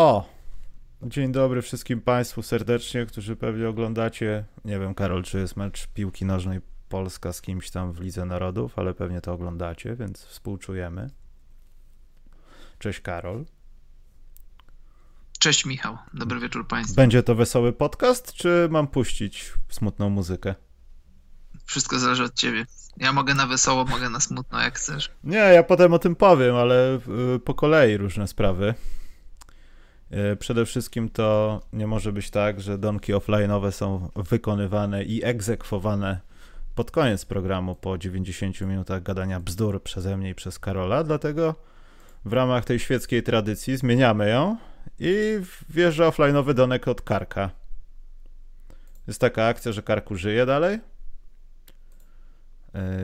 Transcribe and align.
O! 0.00 0.28
Dzień 1.02 1.32
dobry 1.32 1.62
wszystkim 1.62 2.00
Państwu 2.00 2.42
serdecznie, 2.42 3.06
którzy 3.06 3.36
pewnie 3.36 3.68
oglądacie. 3.68 4.44
Nie 4.64 4.78
wiem, 4.78 4.94
Karol, 4.94 5.22
czy 5.22 5.38
jest 5.38 5.56
mecz 5.56 5.86
piłki 5.86 6.24
nożnej 6.24 6.60
Polska 6.88 7.32
z 7.32 7.40
kimś 7.40 7.70
tam 7.70 7.92
w 7.92 8.00
Lidze 8.00 8.24
Narodów, 8.24 8.78
ale 8.78 8.94
pewnie 8.94 9.20
to 9.20 9.32
oglądacie, 9.32 9.96
więc 9.96 10.24
współczujemy. 10.24 11.10
Cześć, 12.78 13.00
Karol. 13.00 13.44
Cześć, 15.38 15.66
Michał. 15.66 15.98
Dobry 16.14 16.40
wieczór 16.40 16.68
Państwu. 16.68 16.96
Będzie 16.96 17.22
to 17.22 17.34
wesoły 17.34 17.72
podcast, 17.72 18.32
czy 18.32 18.68
mam 18.70 18.86
puścić 18.86 19.52
smutną 19.68 20.10
muzykę? 20.10 20.54
Wszystko 21.64 21.98
zależy 21.98 22.24
od 22.24 22.34
Ciebie. 22.34 22.66
Ja 22.96 23.12
mogę 23.12 23.34
na 23.34 23.46
wesoło, 23.46 23.84
mogę 23.84 24.10
na 24.10 24.20
smutno, 24.20 24.60
jak 24.60 24.78
chcesz. 24.78 25.10
Nie, 25.24 25.36
ja 25.36 25.62
potem 25.62 25.92
o 25.92 25.98
tym 25.98 26.16
powiem, 26.16 26.56
ale 26.56 26.98
y, 27.34 27.38
po 27.38 27.54
kolei 27.54 27.96
różne 27.96 28.28
sprawy. 28.28 28.74
Y, 30.32 30.36
przede 30.36 30.66
wszystkim 30.66 31.08
to 31.08 31.60
nie 31.72 31.86
może 31.86 32.12
być 32.12 32.30
tak, 32.30 32.60
że 32.60 32.78
donki 32.78 33.14
offline'owe 33.14 33.70
są 33.70 34.08
wykonywane 34.16 35.04
i 35.04 35.24
egzekwowane 35.24 36.20
pod 36.74 36.90
koniec 36.90 37.24
programu 37.24 37.74
po 37.74 37.98
90 37.98 38.60
minutach 38.60 39.02
gadania 39.02 39.40
bzdur 39.40 39.82
przeze 39.82 40.16
mnie 40.16 40.30
i 40.30 40.34
przez 40.34 40.58
Karola, 40.58 41.04
dlatego 41.04 41.54
w 42.24 42.32
ramach 42.32 42.64
tej 42.64 42.78
świeckiej 42.78 43.22
tradycji 43.22 43.76
zmieniamy 43.76 44.28
ją 44.28 44.56
i 44.98 45.40
wjeżdża 45.68 46.08
offline'owy 46.08 46.54
donek 46.54 46.88
od 46.88 47.02
Karka. 47.02 47.50
Jest 49.06 49.20
taka 49.20 49.46
akcja, 49.46 49.72
że 49.72 49.82
Karku 49.82 50.16
żyje 50.16 50.46
dalej. 50.46 50.78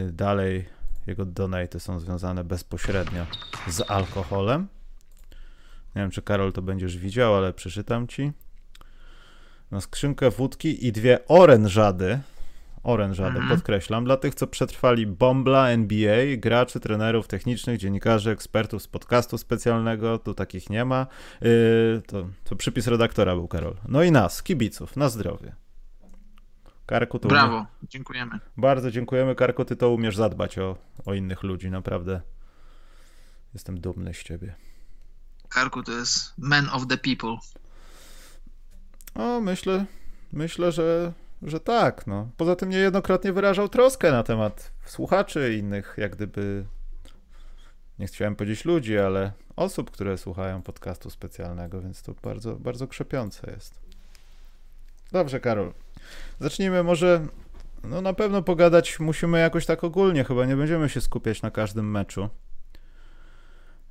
Y, 0.08 0.12
dalej 0.12 0.64
jego 1.06 1.24
donaty 1.24 1.80
są 1.80 2.00
związane 2.00 2.44
bezpośrednio 2.44 3.26
z 3.68 3.90
alkoholem. 3.90 4.68
Nie 5.96 6.02
wiem, 6.02 6.10
czy 6.10 6.22
Karol 6.22 6.52
to 6.52 6.62
będziesz 6.62 6.98
widział, 6.98 7.34
ale 7.34 7.52
przeczytam 7.52 8.06
ci. 8.06 8.32
Na 9.70 9.80
skrzynkę 9.80 10.30
wódki 10.30 10.86
i 10.86 10.92
dwie 10.92 11.28
orężady. 11.28 12.18
Orężady, 12.82 13.38
mhm. 13.38 13.48
podkreślam. 13.48 14.04
Dla 14.04 14.16
tych, 14.16 14.34
co 14.34 14.46
przetrwali 14.46 15.06
Bombla, 15.06 15.68
NBA, 15.68 16.36
graczy, 16.36 16.80
trenerów 16.80 17.28
technicznych, 17.28 17.78
dziennikarzy, 17.78 18.30
ekspertów 18.30 18.82
z 18.82 18.88
podcastu 18.88 19.38
specjalnego, 19.38 20.18
tu 20.18 20.34
takich 20.34 20.70
nie 20.70 20.84
ma. 20.84 21.06
Yy, 21.40 22.02
to, 22.06 22.26
to 22.44 22.56
przypis 22.56 22.86
redaktora 22.86 23.34
był, 23.34 23.48
Karol. 23.48 23.76
No 23.88 24.02
i 24.02 24.12
nas, 24.12 24.42
kibiców, 24.42 24.96
na 24.96 25.08
zdrowie. 25.08 25.52
Karku, 26.86 27.18
to 27.18 27.28
Brawo, 27.28 27.56
umie... 27.56 27.66
dziękujemy. 27.82 28.38
Bardzo 28.56 28.90
dziękujemy, 28.90 29.34
Karku, 29.34 29.64
ty 29.64 29.76
to 29.76 29.90
umiesz 29.90 30.16
zadbać 30.16 30.58
o, 30.58 30.76
o 31.06 31.14
innych 31.14 31.42
ludzi, 31.42 31.70
naprawdę. 31.70 32.20
Jestem 33.54 33.80
dumny 33.80 34.14
z 34.14 34.22
ciebie. 34.22 34.54
Karku 35.48 35.82
to 35.82 35.92
jest 35.92 36.34
man 36.38 36.68
of 36.72 36.86
the 36.86 36.96
people. 36.96 37.36
O, 39.14 39.40
myślę, 39.40 39.84
myślę, 40.32 40.72
że, 40.72 41.12
że 41.42 41.60
tak. 41.60 42.06
No. 42.06 42.28
Poza 42.36 42.56
tym 42.56 42.68
niejednokrotnie 42.68 43.32
wyrażał 43.32 43.68
troskę 43.68 44.12
na 44.12 44.22
temat 44.22 44.72
słuchaczy 44.86 45.54
innych, 45.54 45.94
jak 45.98 46.16
gdyby, 46.16 46.66
nie 47.98 48.06
chciałem 48.06 48.36
powiedzieć 48.36 48.64
ludzi, 48.64 48.98
ale 48.98 49.32
osób, 49.56 49.90
które 49.90 50.18
słuchają 50.18 50.62
podcastu 50.62 51.10
specjalnego, 51.10 51.82
więc 51.82 52.02
to 52.02 52.14
bardzo, 52.22 52.56
bardzo 52.56 52.88
krzepiące 52.88 53.50
jest. 53.50 53.80
Dobrze, 55.12 55.40
Karol. 55.40 55.72
Zacznijmy 56.40 56.82
może, 56.82 57.26
no 57.84 58.00
na 58.00 58.12
pewno 58.12 58.42
pogadać 58.42 59.00
musimy 59.00 59.38
jakoś 59.38 59.66
tak 59.66 59.84
ogólnie, 59.84 60.24
chyba 60.24 60.46
nie 60.46 60.56
będziemy 60.56 60.88
się 60.88 61.00
skupiać 61.00 61.42
na 61.42 61.50
każdym 61.50 61.90
meczu. 61.90 62.28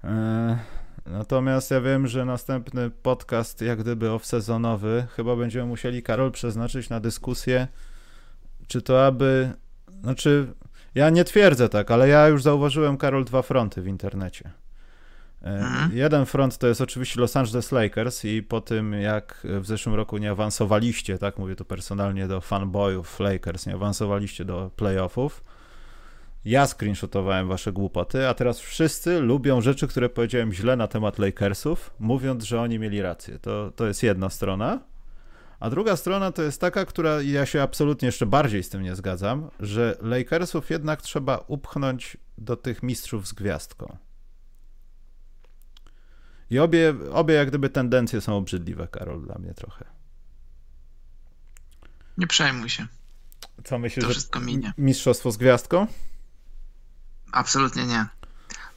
Eee, 0.03 0.57
Natomiast 1.05 1.71
ja 1.71 1.81
wiem, 1.81 2.07
że 2.07 2.25
następny 2.25 2.89
podcast, 2.89 3.61
jak 3.61 3.79
gdyby 3.79 4.09
off-sezonowy, 4.09 5.07
chyba 5.15 5.35
będziemy 5.35 5.65
musieli 5.65 6.03
Karol 6.03 6.31
przeznaczyć 6.31 6.89
na 6.89 6.99
dyskusję, 6.99 7.67
czy 8.67 8.81
to 8.81 9.05
aby. 9.05 9.53
Znaczy, 10.01 10.53
ja 10.95 11.09
nie 11.09 11.23
twierdzę 11.23 11.69
tak, 11.69 11.91
ale 11.91 12.07
ja 12.07 12.27
już 12.27 12.43
zauważyłem, 12.43 12.97
Karol, 12.97 13.25
dwa 13.25 13.41
fronty 13.41 13.81
w 13.81 13.87
internecie. 13.87 14.51
E, 15.43 15.49
mhm. 15.49 15.97
Jeden 15.97 16.25
front 16.25 16.57
to 16.57 16.67
jest 16.67 16.81
oczywiście 16.81 17.21
Los 17.21 17.37
Angeles 17.37 17.71
Lakers 17.71 18.25
i 18.25 18.43
po 18.43 18.61
tym 18.61 18.93
jak 18.93 19.47
w 19.59 19.65
zeszłym 19.65 19.95
roku 19.95 20.17
nie 20.17 20.31
awansowaliście, 20.31 21.17
tak 21.17 21.37
mówię 21.37 21.55
tu 21.55 21.65
personalnie 21.65 22.27
do 22.27 22.41
fanboyów 22.41 23.19
Lakers, 23.19 23.65
nie 23.65 23.73
awansowaliście 23.73 24.45
do 24.45 24.71
playoffów, 24.75 25.43
ja 26.45 26.67
screenshotowałem 26.67 27.47
wasze 27.47 27.71
głupoty, 27.71 28.27
a 28.27 28.33
teraz 28.33 28.59
wszyscy 28.59 29.19
lubią 29.19 29.61
rzeczy, 29.61 29.87
które 29.87 30.09
powiedziałem 30.09 30.53
źle 30.53 30.75
na 30.75 30.87
temat 30.87 31.19
Lakersów, 31.19 31.93
mówiąc, 31.99 32.43
że 32.43 32.61
oni 32.61 32.79
mieli 32.79 33.01
rację. 33.01 33.39
To, 33.39 33.71
to 33.75 33.87
jest 33.87 34.03
jedna 34.03 34.29
strona. 34.29 34.79
A 35.59 35.69
druga 35.69 35.95
strona 35.95 36.31
to 36.31 36.41
jest 36.41 36.61
taka, 36.61 36.85
która 36.85 37.21
ja 37.21 37.45
się 37.45 37.61
absolutnie 37.61 38.05
jeszcze 38.05 38.25
bardziej 38.25 38.63
z 38.63 38.69
tym 38.69 38.81
nie 38.81 38.95
zgadzam, 38.95 39.49
że 39.59 39.97
Lakersów 40.01 40.69
jednak 40.69 41.01
trzeba 41.01 41.37
upchnąć 41.47 42.17
do 42.37 42.55
tych 42.55 42.83
mistrzów 42.83 43.27
z 43.27 43.33
gwiazdką. 43.33 43.97
I 46.49 46.59
obie, 46.59 46.93
obie 47.13 47.33
jak 47.33 47.47
gdyby 47.47 47.69
tendencje 47.69 48.21
są 48.21 48.37
obrzydliwe, 48.37 48.87
Karol, 48.87 49.21
dla 49.21 49.35
mnie 49.37 49.53
trochę. 49.53 49.85
Nie 52.17 52.27
przejmuj 52.27 52.69
się. 52.69 52.87
Co 53.63 53.79
myślisz, 53.79 54.05
to 54.05 54.11
wszystko 54.11 54.39
minie. 54.39 54.73
mistrzostwo 54.77 55.31
z 55.31 55.37
gwiazdką? 55.37 55.87
Absolutnie 57.35 57.85
nie. 57.85 58.05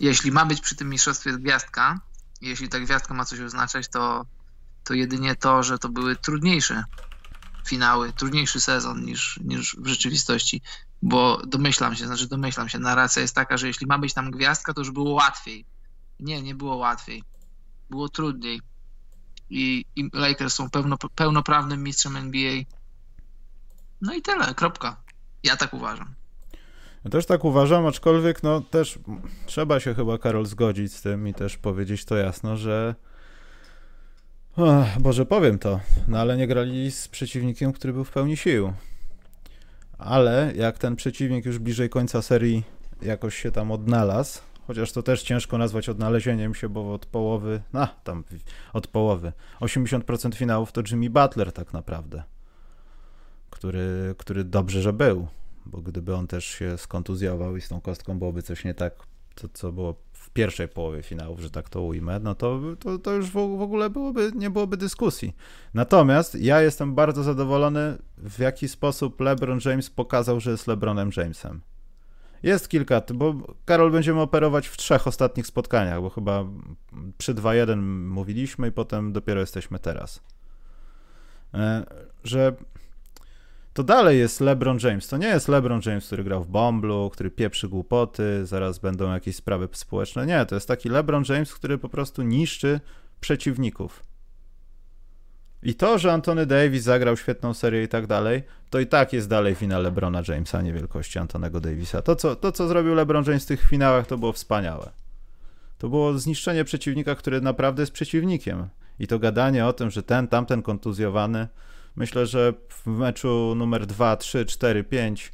Jeśli 0.01 0.33
ma 0.33 0.47
być 0.47 0.61
przy 0.61 0.77
tym 0.77 0.91
mistrzostwie 0.91 1.33
gwiazdka, 1.33 2.01
jeśli 2.41 2.69
ta 2.69 2.81
gwiazdka 2.81 3.15
ma 3.15 3.25
coś 3.25 3.41
oznaczać, 3.41 3.89
to, 3.89 4.27
to 4.85 4.95
jedynie 4.95 5.37
to, 5.37 5.63
że 5.63 5.79
to 5.79 5.89
były 5.89 6.17
trudniejsze 6.17 6.85
finały, 7.67 8.13
trudniejszy 8.13 8.61
sezon 8.61 9.05
niż, 9.05 9.41
niż 9.45 9.77
w 9.77 9.87
rzeczywistości, 9.87 10.63
bo 11.03 11.43
domyślam 11.47 11.97
się, 11.97 12.07
znaczy 12.07 12.29
domyślam 12.29 12.69
się, 12.69 12.79
narracja 12.79 13.23
jest 13.23 13.35
taka, 13.35 13.57
że 13.57 13.67
jeśli 13.67 13.87
ma 13.87 13.99
być 13.99 14.15
tam 14.15 14.31
gwiazdka, 14.31 14.75
to 14.75 14.81
już 14.81 14.91
było 14.91 15.13
łatwiej. 15.13 15.65
Nie, 16.21 16.43
nie 16.43 16.55
było 16.55 16.77
łatwiej. 16.77 17.23
Było 17.91 18.09
trudniej. 18.09 18.61
I, 19.51 19.85
i 19.97 20.11
Lakers 20.13 20.55
są 20.55 20.71
pełno, 20.71 20.97
pełnoprawnym 21.15 21.83
mistrzem 21.83 22.17
NBA. 22.17 22.63
No 24.01 24.15
i 24.15 24.23
tyle, 24.23 24.55
kropka. 24.55 24.97
Ja 25.43 25.57
tak 25.57 25.75
uważam. 25.75 26.18
Ja 27.05 27.11
też 27.11 27.27
tak 27.27 27.45
uważam, 27.45 27.87
aczkolwiek 27.87 28.43
no 28.43 28.61
też 28.61 28.99
trzeba 29.47 29.81
się 29.81 29.95
chyba, 29.95 30.19
Karol, 30.19 30.47
zgodzić 30.47 30.93
z 30.93 31.03
tym 31.03 31.29
i 31.29 31.35
też 31.35 31.57
powiedzieć 31.57 32.05
to 32.05 32.17
jasno, 32.17 32.57
że 32.57 32.95
oh, 34.57 34.87
Boże, 35.01 35.27
powiem 35.27 35.59
to, 35.59 35.81
no 36.09 36.19
ale 36.19 36.37
nie 36.37 36.47
grali 36.47 36.91
z 36.91 37.09
przeciwnikiem, 37.09 37.73
który 37.73 37.93
był 37.93 38.05
w 38.05 38.11
pełni 38.11 38.37
sił. 38.37 38.73
Ale 39.99 40.53
jak 40.57 40.79
ten 40.79 40.97
przeciwnik 40.97 41.47
już 41.47 41.59
bliżej 41.59 41.89
końca 41.89 42.23
serii 42.23 42.65
jakoś 43.03 43.37
się 43.37 43.53
tam 43.53 43.73
odnalazł, 43.73 44.41
chociaż 44.67 44.93
to 44.93 45.03
też 45.03 45.23
ciężko 45.23 45.59
nazwać 45.59 45.89
odnalezieniem 45.89 46.55
się, 46.55 46.69
bo 46.69 46.95
od 46.95 47.07
połowy, 47.07 47.61
no 47.73 47.89
tam 48.05 48.25
od 48.73 48.87
połowy, 48.87 49.33
80% 49.61 50.35
finałów 50.35 50.73
to 50.73 50.83
Jimmy 50.91 51.11
Butler 51.11 51.53
tak 51.53 51.73
naprawdę, 51.73 52.23
który, 53.51 54.15
który 54.19 54.45
dobrze, 54.45 54.83
że 54.83 54.93
był 54.93 55.29
bo 55.69 55.79
gdyby 55.79 56.15
on 56.15 56.27
też 56.27 56.45
się 56.45 56.79
skontuzjował 56.79 57.57
i 57.57 57.61
z 57.61 57.69
tą 57.69 57.81
kostką 57.81 58.19
byłoby 58.19 58.43
coś 58.43 58.65
nie 58.65 58.75
tak, 58.75 58.95
to 59.35 59.49
co 59.53 59.73
było 59.73 59.95
w 60.13 60.31
pierwszej 60.31 60.69
połowie 60.69 61.03
finałów, 61.03 61.41
że 61.41 61.51
tak 61.51 61.69
to 61.69 61.83
ujmę, 61.83 62.21
no 62.21 62.35
to, 62.35 62.61
to, 62.79 62.99
to 62.99 63.13
już 63.13 63.31
w 63.31 63.37
ogóle 63.37 63.91
byłoby, 63.91 64.33
nie 64.35 64.51
byłoby 64.51 64.77
dyskusji. 64.77 65.37
Natomiast 65.75 66.35
ja 66.35 66.61
jestem 66.63 66.95
bardzo 66.95 67.23
zadowolony, 67.23 67.99
w 68.19 68.39
jaki 68.39 68.69
sposób 68.69 69.21
LeBron 69.21 69.59
James 69.65 69.91
pokazał, 69.91 70.41
że 70.41 70.51
jest 70.51 70.67
LeBronem 70.67 71.11
Jamesem. 71.17 71.61
Jest 72.43 72.69
kilka, 72.69 73.03
bo 73.15 73.35
Karol 73.65 73.91
będziemy 73.91 74.21
operować 74.21 74.69
w 74.69 74.77
trzech 74.77 75.07
ostatnich 75.07 75.47
spotkaniach, 75.47 76.01
bo 76.01 76.11
chyba 76.11 76.45
przy 77.19 77.35
2-1 77.35 77.83
mówiliśmy 78.07 78.69
i 78.69 78.73
potem 78.73 79.13
dopiero 79.13 79.41
jesteśmy 79.41 79.79
teraz. 79.79 80.23
E, 81.55 81.87
że 82.25 82.57
to 83.79 83.85
dalej 83.85 84.19
jest 84.19 84.41
LeBron 84.41 84.79
James. 84.83 85.09
To 85.09 85.17
nie 85.17 85.27
jest 85.27 85.49
LeBron 85.49 85.81
James, 85.87 86.07
który 86.07 86.25
grał 86.25 86.45
w 86.45 86.49
Bomblu, 86.49 87.11
który 87.11 87.31
pieprzy 87.31 87.69
głupoty, 87.69 88.47
zaraz 88.47 88.79
będą 88.79 89.13
jakieś 89.13 89.37
sprawy 89.37 89.69
społeczne. 89.73 90.27
Nie, 90.27 90.47
to 90.47 90.55
jest 90.55 90.69
taki 90.69 90.89
LeBron 90.89 91.25
James, 91.29 91.55
który 91.55 91.79
po 91.79 91.89
prostu 91.89 92.23
niszczy 92.23 92.81
przeciwników. 93.21 94.03
I 95.63 95.75
to, 95.75 95.99
że 95.99 96.13
Antony 96.13 96.47
Davis 96.47 96.83
zagrał 96.83 97.17
świetną 97.17 97.55
serię 97.55 97.83
i 97.83 97.89
tak 97.89 98.07
dalej, 98.07 98.43
to 98.71 98.81
i 98.81 98.87
tak 98.87 99.13
jest 99.13 99.29
dalej 99.29 99.55
wina 99.55 99.79
LeBrona 99.79 100.23
Jamesa, 100.29 100.63
nie 100.63 100.73
wielkości 100.73 101.19
Antonego 101.19 101.61
Davisa. 101.61 102.03
To 102.03 102.17
co, 102.17 102.37
to, 102.37 102.53
co 102.53 102.69
zrobił 102.69 102.95
LeBron 102.95 103.25
James 103.27 103.45
w 103.45 103.49
tych 103.49 103.63
finałach, 103.63 104.07
to 104.07 104.19
było 104.19 104.33
wspaniałe. 104.33 104.91
To 105.79 105.89
było 105.89 106.19
zniszczenie 106.19 106.65
przeciwnika, 106.65 107.15
który 107.15 107.41
naprawdę 107.41 107.83
jest 107.83 107.93
przeciwnikiem. 107.93 108.69
I 108.99 109.07
to 109.07 109.19
gadanie 109.19 109.67
o 109.67 109.73
tym, 109.73 109.91
że 109.91 110.03
ten, 110.03 110.29
tamten 110.29 110.63
kontuzjowany, 110.63 111.49
Myślę, 111.99 112.27
że 112.27 112.53
w 112.69 112.87
meczu 112.87 113.55
numer 113.57 113.87
2, 113.87 114.17
3, 114.17 114.45
4, 114.45 114.85
5, 114.85 115.33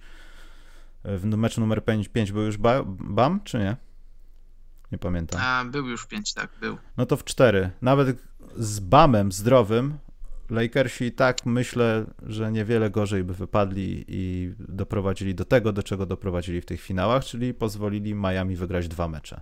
w 1.04 1.24
meczu 1.24 1.60
numer 1.60 1.84
5, 1.84 2.08
5 2.08 2.32
był 2.32 2.42
już 2.42 2.56
ba 2.56 2.82
BAM, 2.86 3.40
czy 3.44 3.58
nie? 3.58 3.76
Nie 4.92 4.98
pamiętam. 4.98 5.40
A, 5.44 5.64
był 5.64 5.88
już 5.88 6.06
5, 6.06 6.34
tak, 6.34 6.50
był. 6.60 6.78
No 6.96 7.06
to 7.06 7.16
w 7.16 7.24
4. 7.24 7.70
Nawet 7.82 8.22
z 8.56 8.80
Bamem 8.80 9.32
zdrowym 9.32 9.98
Lakersi 10.50 11.12
tak 11.12 11.46
myślę, 11.46 12.06
że 12.22 12.52
niewiele 12.52 12.90
gorzej 12.90 13.24
by 13.24 13.34
wypadli 13.34 14.04
i 14.08 14.54
doprowadzili 14.58 15.34
do 15.34 15.44
tego, 15.44 15.72
do 15.72 15.82
czego 15.82 16.06
doprowadzili 16.06 16.60
w 16.60 16.66
tych 16.66 16.80
finałach, 16.80 17.24
czyli 17.24 17.54
pozwolili 17.54 18.14
Miami 18.14 18.56
wygrać 18.56 18.88
dwa 18.88 19.08
mecze. 19.08 19.40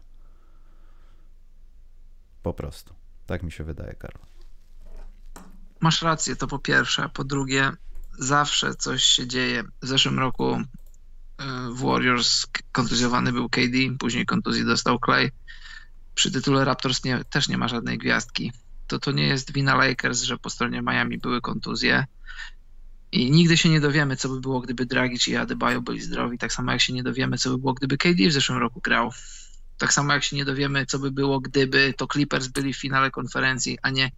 Po 2.43 2.55
prostu. 2.55 2.95
Tak 3.27 3.43
mi 3.43 3.53
się 3.53 3.65
wydaje, 3.65 3.95
Karol. 3.95 4.31
Masz 5.82 6.02
rację, 6.02 6.37
to 6.37 6.46
po 6.46 6.58
pierwsze. 6.58 7.08
Po 7.08 7.25
drugie, 7.25 7.73
zawsze 8.19 8.75
coś 8.75 9.05
się 9.05 9.26
dzieje. 9.26 9.64
W 9.82 9.87
zeszłym 9.87 10.19
roku 10.19 10.56
y, 10.56 10.64
w 11.73 11.81
Warriors 11.81 12.46
kontuzjowany 12.73 13.32
był 13.32 13.49
KD, 13.49 13.79
później 13.99 14.26
kontuzji 14.26 14.64
dostał 14.64 14.99
Clay. 15.05 15.31
Przy 16.14 16.31
tytule 16.31 16.64
Raptors 16.64 17.05
nie, 17.05 17.25
też 17.25 17.49
nie 17.49 17.58
ma 17.58 17.69
żadnej 17.69 17.99
gwiazdki. 17.99 18.52
To, 18.87 18.99
to 18.99 19.12
nie 19.12 19.26
jest 19.26 19.52
wina 19.52 19.75
Lakers, 19.75 20.23
że 20.23 20.38
po 20.38 20.50
stronie 20.50 20.82
Miami 20.82 21.19
były 21.19 21.40
kontuzje. 21.40 22.06
I 23.12 23.31
nigdy 23.31 23.56
się 23.56 23.69
nie 23.69 23.81
dowiemy, 23.81 24.17
co 24.17 24.29
by 24.29 24.40
było, 24.40 24.61
gdyby 24.61 24.87
Dragic 24.87 25.29
i 25.29 25.37
Adebayo 25.37 25.82
byli 25.82 26.00
zdrowi. 26.00 26.38
Tak 26.38 26.52
samo 26.52 26.73
jak 26.73 26.81
się 26.81 26.93
nie 26.93 27.02
dowiemy, 27.02 27.38
co 27.38 27.50
by 27.50 27.58
było, 27.58 27.75
gdyby 27.75 27.99
KD 27.99 28.29
w 28.29 28.32
zeszłym 28.32 28.58
roku 28.58 28.81
grał. 28.81 29.12
Tak 29.79 29.93
samo 29.93 30.12
jak 30.12 30.25
się 30.25 30.37
nie 30.37 30.44
dowiemy, 30.44 30.87
co 30.87 30.99
by 30.99 31.11
było, 31.11 31.40
gdyby 31.40 31.94
to 31.96 32.06
Clippers 32.06 32.46
byli 32.46 32.73
w 32.73 32.81
finale 32.81 33.11
konferencji, 33.11 33.79
a 33.82 33.90
nie, 33.90 34.11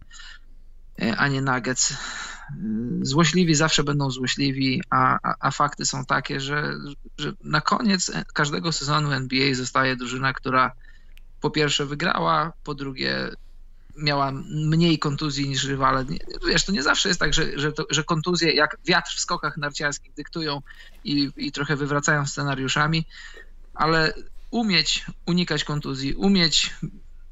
a 1.17 1.27
nie 1.27 1.41
Nuggets. 1.41 1.93
Złośliwi 3.01 3.55
zawsze 3.55 3.83
będą 3.83 4.11
złośliwi, 4.11 4.81
a, 4.89 5.19
a, 5.23 5.35
a 5.39 5.51
fakty 5.51 5.85
są 5.85 6.05
takie, 6.05 6.39
że, 6.39 6.73
że 7.17 7.33
na 7.43 7.61
koniec 7.61 8.11
każdego 8.33 8.71
sezonu 8.71 9.11
NBA 9.11 9.53
zostaje 9.53 9.95
drużyna, 9.95 10.33
która 10.33 10.71
po 11.41 11.49
pierwsze 11.49 11.85
wygrała, 11.85 12.53
po 12.63 12.75
drugie 12.75 13.29
miała 13.97 14.31
mniej 14.49 14.99
kontuzji 14.99 15.49
niż 15.49 15.63
rywale. 15.63 16.05
Wiesz, 16.47 16.65
to 16.65 16.71
nie 16.71 16.83
zawsze 16.83 17.09
jest 17.09 17.19
tak, 17.19 17.33
że, 17.33 17.59
że, 17.59 17.71
to, 17.71 17.85
że 17.89 18.03
kontuzje 18.03 18.53
jak 18.53 18.77
wiatr 18.85 19.15
w 19.15 19.19
skokach 19.19 19.57
narciarskich 19.57 20.13
dyktują 20.13 20.61
i, 21.03 21.31
i 21.37 21.51
trochę 21.51 21.75
wywracają 21.75 22.25
scenariuszami, 22.25 23.05
ale 23.73 24.13
umieć 24.51 25.05
unikać 25.25 25.63
kontuzji, 25.63 26.15
umieć 26.15 26.73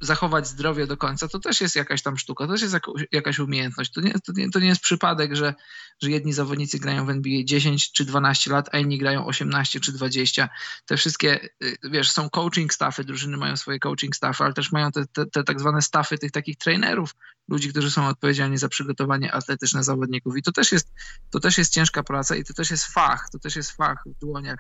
zachować 0.06 0.48
zdrowie 0.48 0.88
do 0.88 0.98
końca, 0.98 1.28
to 1.28 1.40
też 1.40 1.62
jest 1.62 1.76
jakaś 1.76 2.02
tam 2.02 2.18
sztuka, 2.18 2.48
to 2.48 2.54
też 2.54 2.62
jest 2.62 2.76
jakaś 3.12 3.40
umiejętność. 3.40 3.92
To 3.92 4.02
nie, 4.02 4.14
to 4.14 4.32
nie, 4.36 4.50
to 4.50 4.60
nie 4.60 4.68
jest 4.68 4.82
przypadek, 4.82 5.36
że, 5.36 5.54
że 6.02 6.12
jedni 6.12 6.34
zawodnicy 6.34 6.80
grają 6.80 7.06
w 7.06 7.10
NBA 7.10 7.44
10 7.44 7.92
czy 7.92 8.06
12 8.06 8.52
lat, 8.52 8.70
a 8.72 8.78
inni 8.78 8.98
grają 8.98 9.26
18 9.26 9.80
czy 9.80 9.92
20. 9.92 10.50
Te 10.86 10.98
wszystkie, 10.98 11.50
y, 11.64 11.78
wiesz, 11.84 12.12
są 12.12 12.30
coaching 12.30 12.74
staffy, 12.74 13.04
drużyny 13.04 13.38
mają 13.38 13.58
swoje 13.58 13.80
coaching 13.80 14.16
staffy, 14.16 14.44
ale 14.44 14.54
też 14.54 14.72
mają 14.72 14.92
te, 14.92 15.06
te, 15.06 15.26
te 15.26 15.44
tak 15.44 15.60
zwane 15.60 15.82
staffy 15.82 16.18
tych 16.18 16.32
takich 16.32 16.58
trainerów, 16.58 17.16
ludzi, 17.48 17.70
którzy 17.70 17.92
są 17.92 18.08
odpowiedzialni 18.08 18.58
za 18.58 18.70
przygotowanie 18.70 19.32
atletyczne 19.32 19.84
zawodników. 19.84 20.38
I 20.38 20.44
to 20.44 20.52
też 20.52 20.72
jest, 20.72 20.94
to 21.30 21.40
też 21.40 21.58
jest 21.58 21.74
ciężka 21.74 22.04
praca 22.04 22.36
i 22.36 22.44
to 22.44 22.54
też 22.54 22.72
jest 22.72 22.86
fach, 22.86 23.30
to 23.32 23.40
też 23.40 23.56
jest 23.56 23.72
fach 23.72 24.04
w 24.06 24.20
dłoniach 24.20 24.60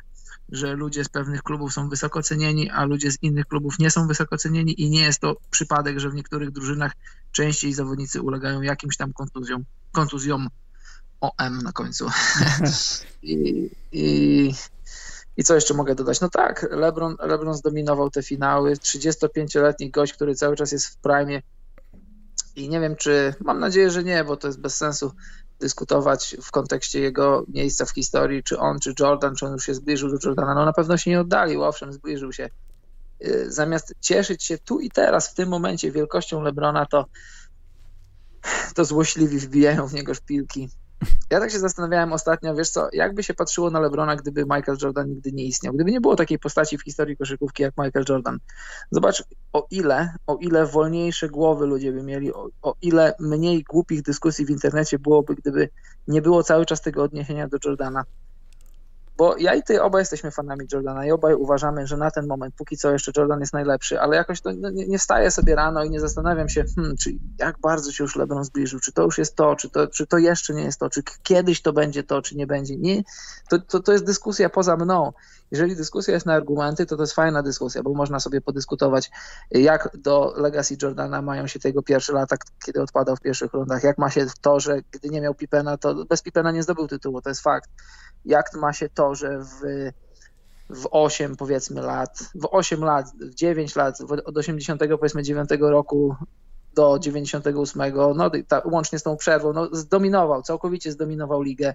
że 0.49 0.73
ludzie 0.73 1.03
z 1.03 1.09
pewnych 1.09 1.43
klubów 1.43 1.73
są 1.73 1.89
wysoko 1.89 2.23
cenieni, 2.23 2.69
a 2.69 2.85
ludzie 2.85 3.11
z 3.11 3.23
innych 3.23 3.45
klubów 3.45 3.79
nie 3.79 3.91
są 3.91 4.07
wysoko 4.07 4.37
cenieni 4.37 4.81
i 4.81 4.89
nie 4.89 5.01
jest 5.01 5.19
to 5.19 5.35
przypadek, 5.51 5.99
że 5.99 6.09
w 6.09 6.13
niektórych 6.13 6.51
drużynach 6.51 6.91
częściej 7.31 7.73
zawodnicy 7.73 8.21
ulegają 8.21 8.61
jakimś 8.61 8.97
tam 8.97 9.13
kontuzjom, 9.13 9.63
kontuzjom 9.91 10.49
OM 11.21 11.57
na 11.63 11.71
końcu. 11.71 12.09
I, 13.23 13.69
i, 13.91 14.53
I 15.37 15.43
co 15.43 15.55
jeszcze 15.55 15.73
mogę 15.73 15.95
dodać? 15.95 16.21
No 16.21 16.29
tak, 16.29 16.67
LeBron, 16.71 17.15
LeBron 17.19 17.53
zdominował 17.53 18.09
te 18.09 18.23
finały. 18.23 18.73
35-letni 18.73 19.91
gość, 19.91 20.13
który 20.13 20.35
cały 20.35 20.55
czas 20.55 20.71
jest 20.71 20.87
w 20.87 20.97
prime. 20.97 21.41
I 22.55 22.69
nie 22.69 22.79
wiem, 22.79 22.95
czy. 22.95 23.35
Mam 23.39 23.59
nadzieję, 23.59 23.91
że 23.91 24.03
nie, 24.03 24.23
bo 24.23 24.37
to 24.37 24.47
jest 24.47 24.59
bez 24.59 24.77
sensu 24.77 25.11
dyskutować 25.63 26.35
w 26.41 26.51
kontekście 26.51 26.99
jego 26.99 27.45
miejsca 27.47 27.85
w 27.85 27.91
historii, 27.91 28.43
czy 28.43 28.59
on, 28.59 28.79
czy 28.79 28.93
Jordan, 28.99 29.35
czy 29.35 29.45
on 29.45 29.51
już 29.51 29.65
się 29.65 29.73
zbliżył 29.73 30.09
do 30.09 30.17
Jordana. 30.23 30.55
No 30.55 30.65
na 30.65 30.73
pewno 30.73 30.97
się 30.97 31.11
nie 31.11 31.19
oddalił, 31.19 31.63
owszem, 31.63 31.93
zbliżył 31.93 32.33
się. 32.33 32.49
Y, 33.25 33.51
zamiast 33.51 33.93
cieszyć 34.01 34.43
się 34.43 34.57
tu 34.57 34.79
i 34.79 34.89
teraz, 34.89 35.31
w 35.31 35.33
tym 35.33 35.49
momencie 35.49 35.91
wielkością 35.91 36.41
Lebrona, 36.41 36.85
to, 36.85 37.05
to 38.75 38.85
złośliwi 38.85 39.39
wbijają 39.39 39.87
w 39.87 39.93
niego 39.93 40.13
szpilki 40.13 40.69
ja 41.31 41.39
tak 41.39 41.51
się 41.51 41.59
zastanawiałem 41.59 42.13
ostatnio, 42.13 42.55
wiesz 42.55 42.69
co, 42.69 42.87
jakby 42.93 43.23
się 43.23 43.33
patrzyło 43.33 43.69
na 43.69 43.79
LeBrona, 43.79 44.15
gdyby 44.15 44.43
Michael 44.43 44.77
Jordan 44.81 45.09
nigdy 45.09 45.31
nie 45.31 45.43
istniał, 45.43 45.73
gdyby 45.73 45.91
nie 45.91 46.01
było 46.01 46.15
takiej 46.15 46.39
postaci 46.39 46.77
w 46.77 46.83
historii 46.83 47.17
koszykówki 47.17 47.63
jak 47.63 47.73
Michael 47.77 48.05
Jordan. 48.09 48.39
Zobacz, 48.91 49.23
o 49.53 49.67
ile, 49.71 50.13
o 50.27 50.37
ile 50.37 50.65
wolniejsze 50.65 51.29
głowy 51.29 51.65
ludzie 51.65 51.91
by 51.91 52.03
mieli, 52.03 52.33
o, 52.33 52.49
o 52.61 52.75
ile 52.81 53.13
mniej 53.19 53.63
głupich 53.63 54.01
dyskusji 54.01 54.45
w 54.45 54.49
internecie 54.49 54.99
byłoby, 54.99 55.35
gdyby 55.35 55.69
nie 56.07 56.21
było 56.21 56.43
cały 56.43 56.65
czas 56.65 56.81
tego 56.81 57.03
odniesienia 57.03 57.47
do 57.47 57.57
Jordana. 57.65 58.03
Bo 59.17 59.37
ja 59.37 59.55
i 59.55 59.63
ty 59.63 59.81
obaj 59.81 60.01
jesteśmy 60.01 60.31
fanami 60.31 60.65
Jordana 60.73 61.05
i 61.05 61.11
obaj 61.11 61.33
uważamy, 61.33 61.87
że 61.87 61.97
na 61.97 62.11
ten 62.11 62.27
moment, 62.27 62.55
póki 62.57 62.77
co 62.77 62.91
jeszcze 62.91 63.11
Jordan 63.17 63.39
jest 63.39 63.53
najlepszy, 63.53 63.99
ale 63.99 64.15
jakoś 64.15 64.41
to 64.41 64.49
no, 64.57 64.69
nie, 64.69 64.87
nie 64.87 64.99
wstaję 64.99 65.31
sobie 65.31 65.55
rano 65.55 65.83
i 65.83 65.89
nie 65.89 65.99
zastanawiam 65.99 66.49
się, 66.49 66.63
hmm, 66.75 66.97
czy 66.97 67.11
jak 67.39 67.59
bardzo 67.59 67.91
się 67.91 68.03
już 68.03 68.15
LeBron 68.15 68.43
zbliżył, 68.43 68.79
czy 68.79 68.91
to 68.91 69.03
już 69.03 69.17
jest 69.17 69.35
to, 69.35 69.55
czy 69.55 69.69
to, 69.69 69.87
czy 69.87 70.07
to 70.07 70.17
jeszcze 70.17 70.53
nie 70.53 70.63
jest 70.63 70.79
to, 70.79 70.89
czy 70.89 71.03
kiedyś 71.23 71.61
to 71.61 71.73
będzie 71.73 72.03
to, 72.03 72.21
czy 72.21 72.37
nie 72.37 72.47
będzie. 72.47 72.77
Nie, 72.77 73.03
to, 73.49 73.59
to, 73.59 73.79
to 73.79 73.91
jest 73.91 74.05
dyskusja 74.05 74.49
poza 74.49 74.77
mną. 74.77 75.13
Jeżeli 75.51 75.75
dyskusja 75.75 76.13
jest 76.13 76.25
na 76.25 76.33
argumenty, 76.33 76.85
to 76.85 76.95
to 76.95 77.03
jest 77.03 77.13
fajna 77.13 77.43
dyskusja, 77.43 77.83
bo 77.83 77.93
można 77.93 78.19
sobie 78.19 78.41
podyskutować, 78.41 79.11
jak 79.51 79.97
do 79.97 80.33
legacy 80.37 80.77
Jordana 80.81 81.21
mają 81.21 81.47
się 81.47 81.59
tego 81.59 81.83
pierwsze 81.83 82.13
lata, 82.13 82.35
kiedy 82.65 82.81
odpadał 82.81 83.15
w 83.15 83.21
pierwszych 83.21 83.53
rundach, 83.53 83.83
jak 83.83 83.97
ma 83.97 84.09
się 84.09 84.25
to, 84.41 84.59
że 84.59 84.81
gdy 84.91 85.09
nie 85.09 85.21
miał 85.21 85.35
Pipena, 85.35 85.77
to 85.77 86.05
bez 86.05 86.21
Pipena 86.21 86.51
nie 86.51 86.63
zdobył 86.63 86.87
tytułu, 86.87 87.21
to 87.21 87.29
jest 87.29 87.41
fakt. 87.41 87.69
Jak 88.25 88.53
ma 88.53 88.73
się 88.73 88.89
to, 88.89 89.15
że 89.15 89.39
w, 89.39 89.61
w 90.69 90.87
8 90.91 91.35
powiedzmy 91.35 91.81
lat, 91.81 92.19
w 92.35 92.47
8 92.51 92.83
lat, 92.83 93.05
w 93.21 93.33
9 93.33 93.75
lat, 93.75 93.97
od 94.25 94.37
80 94.37 94.81
powiedzmy 94.99 95.23
9 95.23 95.49
roku 95.59 96.15
do 96.75 96.99
98, 96.99 97.81
no 98.15 98.31
ta, 98.47 98.61
łącznie 98.65 98.99
z 98.99 99.03
tą 99.03 99.17
przerwą, 99.17 99.53
no 99.53 99.69
zdominował, 99.71 100.41
całkowicie 100.41 100.91
zdominował 100.91 101.41
ligę. 101.41 101.73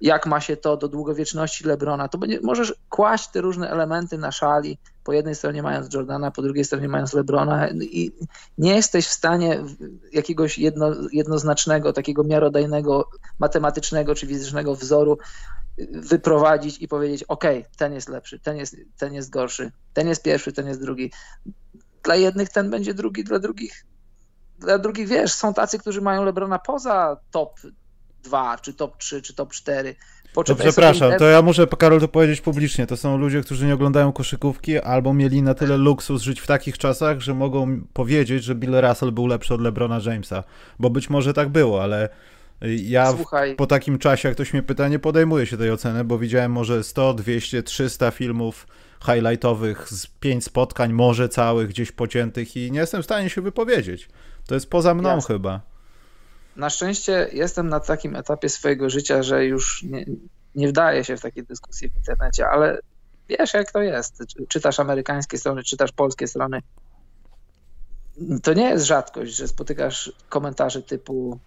Jak 0.00 0.26
ma 0.26 0.40
się 0.40 0.56
to 0.56 0.76
do 0.76 0.88
długowieczności 0.88 1.64
Lebrona, 1.64 2.08
to 2.08 2.18
będzie, 2.18 2.40
możesz 2.42 2.74
kłaść 2.88 3.28
te 3.28 3.40
różne 3.40 3.70
elementy 3.70 4.18
na 4.18 4.32
szali, 4.32 4.78
po 5.04 5.12
jednej 5.12 5.34
stronie 5.34 5.62
mając 5.62 5.94
Jordana, 5.94 6.30
po 6.30 6.42
drugiej 6.42 6.64
stronie 6.64 6.88
mając 6.88 7.14
Lebrona 7.14 7.68
i 7.70 8.12
nie 8.58 8.74
jesteś 8.74 9.06
w 9.06 9.12
stanie 9.12 9.64
jakiegoś 10.12 10.58
jedno, 10.58 10.94
jednoznacznego, 11.12 11.92
takiego 11.92 12.24
miarodajnego, 12.24 13.08
matematycznego 13.38 14.14
czy 14.14 14.26
fizycznego 14.26 14.74
wzoru 14.74 15.18
wyprowadzić 15.92 16.78
i 16.82 16.88
powiedzieć, 16.88 17.24
ok, 17.28 17.44
ten 17.76 17.92
jest 17.92 18.08
lepszy, 18.08 18.38
ten 18.38 18.56
jest, 18.56 18.76
ten 18.98 19.14
jest 19.14 19.30
gorszy, 19.30 19.72
ten 19.94 20.08
jest 20.08 20.22
pierwszy, 20.22 20.52
ten 20.52 20.66
jest 20.68 20.80
drugi. 20.80 21.12
Dla 22.02 22.16
jednych 22.16 22.48
ten 22.48 22.70
będzie 22.70 22.94
drugi, 22.94 23.24
dla 23.24 23.38
drugich, 23.38 23.84
dla 24.58 24.78
drugich 24.78 25.08
wiesz, 25.08 25.32
są 25.32 25.54
tacy, 25.54 25.78
którzy 25.78 26.00
mają 26.00 26.24
Lebrona 26.24 26.58
poza 26.58 27.16
top 27.30 27.60
2, 28.22 28.58
czy 28.58 28.74
top 28.74 28.96
3, 28.96 29.22
czy 29.22 29.34
top 29.34 29.52
4. 29.52 29.94
To 30.44 30.56
przepraszam, 30.56 31.12
to 31.18 31.24
ja 31.24 31.42
muszę, 31.42 31.66
Karol, 31.66 32.00
to 32.00 32.08
powiedzieć 32.08 32.40
publicznie. 32.40 32.86
To 32.86 32.96
są 32.96 33.18
ludzie, 33.18 33.40
którzy 33.40 33.66
nie 33.66 33.74
oglądają 33.74 34.12
koszykówki 34.12 34.78
albo 34.78 35.14
mieli 35.14 35.42
na 35.42 35.54
tyle 35.54 35.76
luksus 35.76 36.22
żyć 36.22 36.40
w 36.40 36.46
takich 36.46 36.78
czasach, 36.78 37.20
że 37.20 37.34
mogą 37.34 37.80
powiedzieć, 37.92 38.44
że 38.44 38.54
Bill 38.54 38.80
Russell 38.80 39.12
był 39.12 39.26
lepszy 39.26 39.54
od 39.54 39.60
LeBrona 39.60 40.00
Jamesa. 40.06 40.44
Bo 40.78 40.90
być 40.90 41.10
może 41.10 41.34
tak 41.34 41.48
było, 41.48 41.82
ale 41.82 42.08
ja 42.82 43.12
w, 43.12 43.24
po 43.56 43.66
takim 43.66 43.98
czasie, 43.98 44.28
jak 44.28 44.36
ktoś 44.36 44.52
mnie 44.52 44.62
pyta, 44.62 44.88
nie 44.88 44.98
podejmuję 44.98 45.46
się 45.46 45.56
tej 45.56 45.70
oceny, 45.70 46.04
bo 46.04 46.18
widziałem 46.18 46.52
może 46.52 46.84
100, 46.84 47.14
200, 47.14 47.62
300 47.62 48.10
filmów 48.10 48.66
highlightowych 49.06 49.88
z 49.88 50.06
pięć 50.06 50.44
spotkań, 50.44 50.92
może 50.92 51.28
całych 51.28 51.68
gdzieś 51.68 51.92
pociętych 51.92 52.56
i 52.56 52.72
nie 52.72 52.80
jestem 52.80 53.02
w 53.02 53.04
stanie 53.04 53.30
się 53.30 53.40
wypowiedzieć. 53.40 54.08
To 54.48 54.54
jest 54.54 54.70
poza 54.70 54.94
mną 54.94 55.08
Jasne. 55.08 55.34
chyba. 55.34 55.60
Na 56.56 56.70
szczęście 56.70 57.28
jestem 57.32 57.68
na 57.68 57.80
takim 57.80 58.16
etapie 58.16 58.48
swojego 58.48 58.90
życia, 58.90 59.22
że 59.22 59.44
już 59.44 59.82
nie, 59.82 60.04
nie 60.54 60.68
wdaję 60.68 61.04
się 61.04 61.16
w 61.16 61.20
takie 61.20 61.42
dyskusje 61.42 61.90
w 61.90 61.96
internecie, 61.96 62.48
ale 62.48 62.78
wiesz 63.28 63.54
jak 63.54 63.72
to 63.72 63.82
jest. 63.82 64.22
Czytasz 64.48 64.80
amerykańskie 64.80 65.38
strony, 65.38 65.62
czytasz 65.62 65.92
polskie 65.92 66.28
strony. 66.28 66.62
To 68.42 68.54
nie 68.54 68.70
jest 68.70 68.86
rzadkość, 68.86 69.36
że 69.36 69.48
spotykasz 69.48 70.12
komentarze 70.28 70.82
typu 70.82 71.38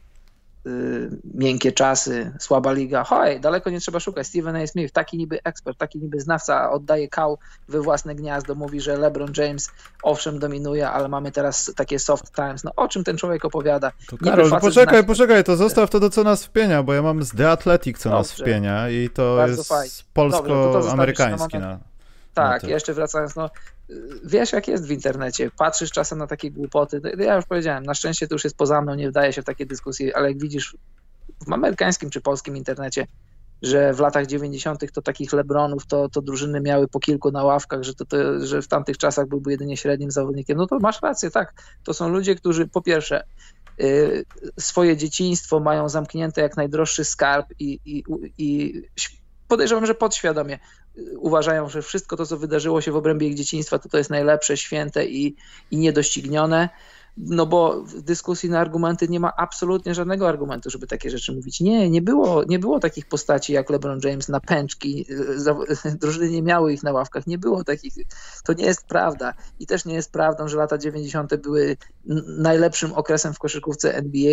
miękkie 1.34 1.72
czasy, 1.72 2.32
słaba 2.40 2.72
liga. 2.72 3.04
Hoj, 3.04 3.40
daleko 3.40 3.70
nie 3.70 3.80
trzeba 3.80 4.00
szukać. 4.00 4.28
Steven 4.28 4.56
A. 4.56 4.68
Smith, 4.68 4.94
taki 4.94 5.18
niby 5.18 5.40
ekspert, 5.44 5.78
taki 5.78 6.00
niby 6.00 6.20
znawca, 6.20 6.72
oddaje 6.72 7.08
kał 7.08 7.38
we 7.70 7.82
własne 7.82 8.16
gniazdo, 8.16 8.56
mówi, 8.56 8.82
że 8.82 8.98
LeBron 8.98 9.32
James 9.38 9.72
owszem 10.04 10.40
dominuje, 10.40 10.90
ale 10.90 11.08
mamy 11.08 11.32
teraz 11.32 11.74
takie 11.76 12.00
soft 12.00 12.36
times. 12.36 12.64
No 12.64 12.72
o 12.76 12.88
czym 12.88 13.04
ten 13.04 13.18
człowiek 13.18 13.46
opowiada? 13.46 13.92
To 14.08 14.18
Karol, 14.18 14.60
poczekaj, 14.62 15.04
poczekaj, 15.04 15.44
to 15.44 15.56
zostaw 15.56 15.90
to, 15.90 16.00
do 16.00 16.10
co 16.10 16.24
nas 16.24 16.46
wpienia, 16.46 16.84
bo 16.84 16.94
ja 16.94 17.02
mam 17.02 17.24
z 17.24 17.32
The 17.32 17.52
Athletic, 17.52 17.98
co 17.98 18.10
Dobrze. 18.10 18.18
nas 18.18 18.32
wpienia 18.32 18.90
i 18.90 19.10
to 19.10 19.36
Bardzo 19.36 19.82
jest 19.84 20.04
polsko-amerykański. 20.14 21.58
Na, 22.36 22.44
Tak, 22.44 22.64
no 22.64 22.70
jeszcze 22.70 22.94
wracając, 22.94 23.36
no 23.36 23.50
wiesz 24.24 24.54
jak 24.54 24.68
jest 24.68 24.88
w 24.88 24.92
internecie, 24.92 25.52
patrzysz 25.58 25.92
czasem 25.92 26.18
na 26.18 26.28
takie 26.28 26.52
głupoty, 26.52 27.02
ja 27.18 27.36
już 27.36 27.46
powiedziałem, 27.46 27.84
na 27.84 27.94
szczęście 27.94 28.28
to 28.28 28.36
już 28.36 28.44
jest 28.44 28.58
poza 28.58 28.82
mną, 28.82 28.96
nie 28.96 29.10
wdaje 29.10 29.34
się 29.34 29.42
w 29.42 29.46
takie 29.46 29.66
dyskusje, 29.66 30.18
ale 30.18 30.28
jak 30.28 30.40
widzisz 30.40 30.78
w 31.48 31.54
amerykańskim 31.54 32.10
czy 32.10 32.22
polskim 32.22 32.58
internecie, 32.58 33.08
że 33.62 33.94
w 33.94 34.00
latach 34.00 34.28
90. 34.28 34.92
to 34.94 35.02
takich 35.02 35.34
Lebronów 35.34 35.86
to, 35.86 36.10
to 36.10 36.22
drużyny 36.22 36.62
miały 36.62 36.88
po 36.88 37.00
kilku 37.00 37.32
na 37.32 37.44
ławkach, 37.44 37.84
że, 37.84 37.94
to, 37.94 38.06
to, 38.06 38.46
że 38.46 38.62
w 38.62 38.68
tamtych 38.68 38.98
czasach 38.98 39.28
byłby 39.28 39.52
jedynie 39.52 39.78
średnim 39.78 40.12
zawodnikiem. 40.12 40.58
No 40.58 40.68
to 40.68 40.80
masz 40.80 41.02
rację, 41.02 41.32
tak. 41.32 41.54
To 41.84 41.94
są 41.94 42.10
ludzie, 42.10 42.36
którzy 42.36 42.68
po 42.68 42.82
pierwsze 42.82 43.24
y, 43.82 44.26
swoje 44.60 44.98
dzieciństwo 44.98 45.60
mają 45.60 45.90
zamknięte 45.90 46.42
jak 46.42 46.58
najdroższy 46.58 47.06
skarb 47.06 47.48
i, 47.60 47.80
i, 47.86 48.04
i 48.38 48.82
podejrzewam, 49.52 49.86
że 49.86 49.96
podświadomie 49.96 50.60
y, 50.98 51.20
uważają, 51.20 51.70
że 51.70 51.82
wszystko 51.82 52.18
to, 52.18 52.26
co 52.26 52.38
wydarzyło 52.38 52.82
się 52.82 52.92
w 52.92 52.96
obrębie 52.96 53.28
ich 53.28 53.36
dzieciństwa, 53.36 53.80
to 53.80 53.90
to 53.90 53.98
jest 53.98 54.10
najlepsze, 54.10 54.58
święte 54.58 55.06
i, 55.06 55.36
i 55.72 55.78
niedoścignione 55.78 56.70
no 57.18 57.46
bo 57.46 57.84
w 57.84 58.02
dyskusji 58.02 58.50
na 58.50 58.60
argumenty 58.60 59.08
nie 59.08 59.20
ma 59.20 59.34
absolutnie 59.38 59.96
żadnego 59.96 60.30
argumentu, 60.30 60.70
żeby 60.70 60.88
takie 60.88 61.10
rzeczy 61.10 61.34
mówić. 61.34 61.62
Nie, 61.62 61.90
nie 61.90 62.02
było, 62.02 62.44
nie 62.44 62.60
było 62.60 62.80
takich 62.80 63.06
postaci 63.06 63.54
jak 63.54 63.70
LeBron 63.70 64.00
James 64.04 64.30
na 64.30 64.40
pęczki, 64.40 65.06
drużyny 66.02 66.30
nie 66.30 66.42
miały 66.42 66.74
ich 66.74 66.84
na 66.84 66.92
ławkach, 66.92 67.28
nie 67.28 67.38
było 67.38 67.64
takich, 67.64 67.94
to 68.44 68.54
nie 68.54 68.66
jest 68.66 68.86
prawda 68.86 69.34
i 69.60 69.68
też 69.68 69.86
nie 69.86 69.94
jest 69.94 70.12
prawdą, 70.12 70.48
że 70.48 70.58
lata 70.58 70.78
90. 70.78 71.36
były 71.36 71.78
najlepszym 72.38 72.94
okresem 72.94 73.34
w 73.34 73.40
koszykówce 73.40 73.96
NBA 73.96 74.32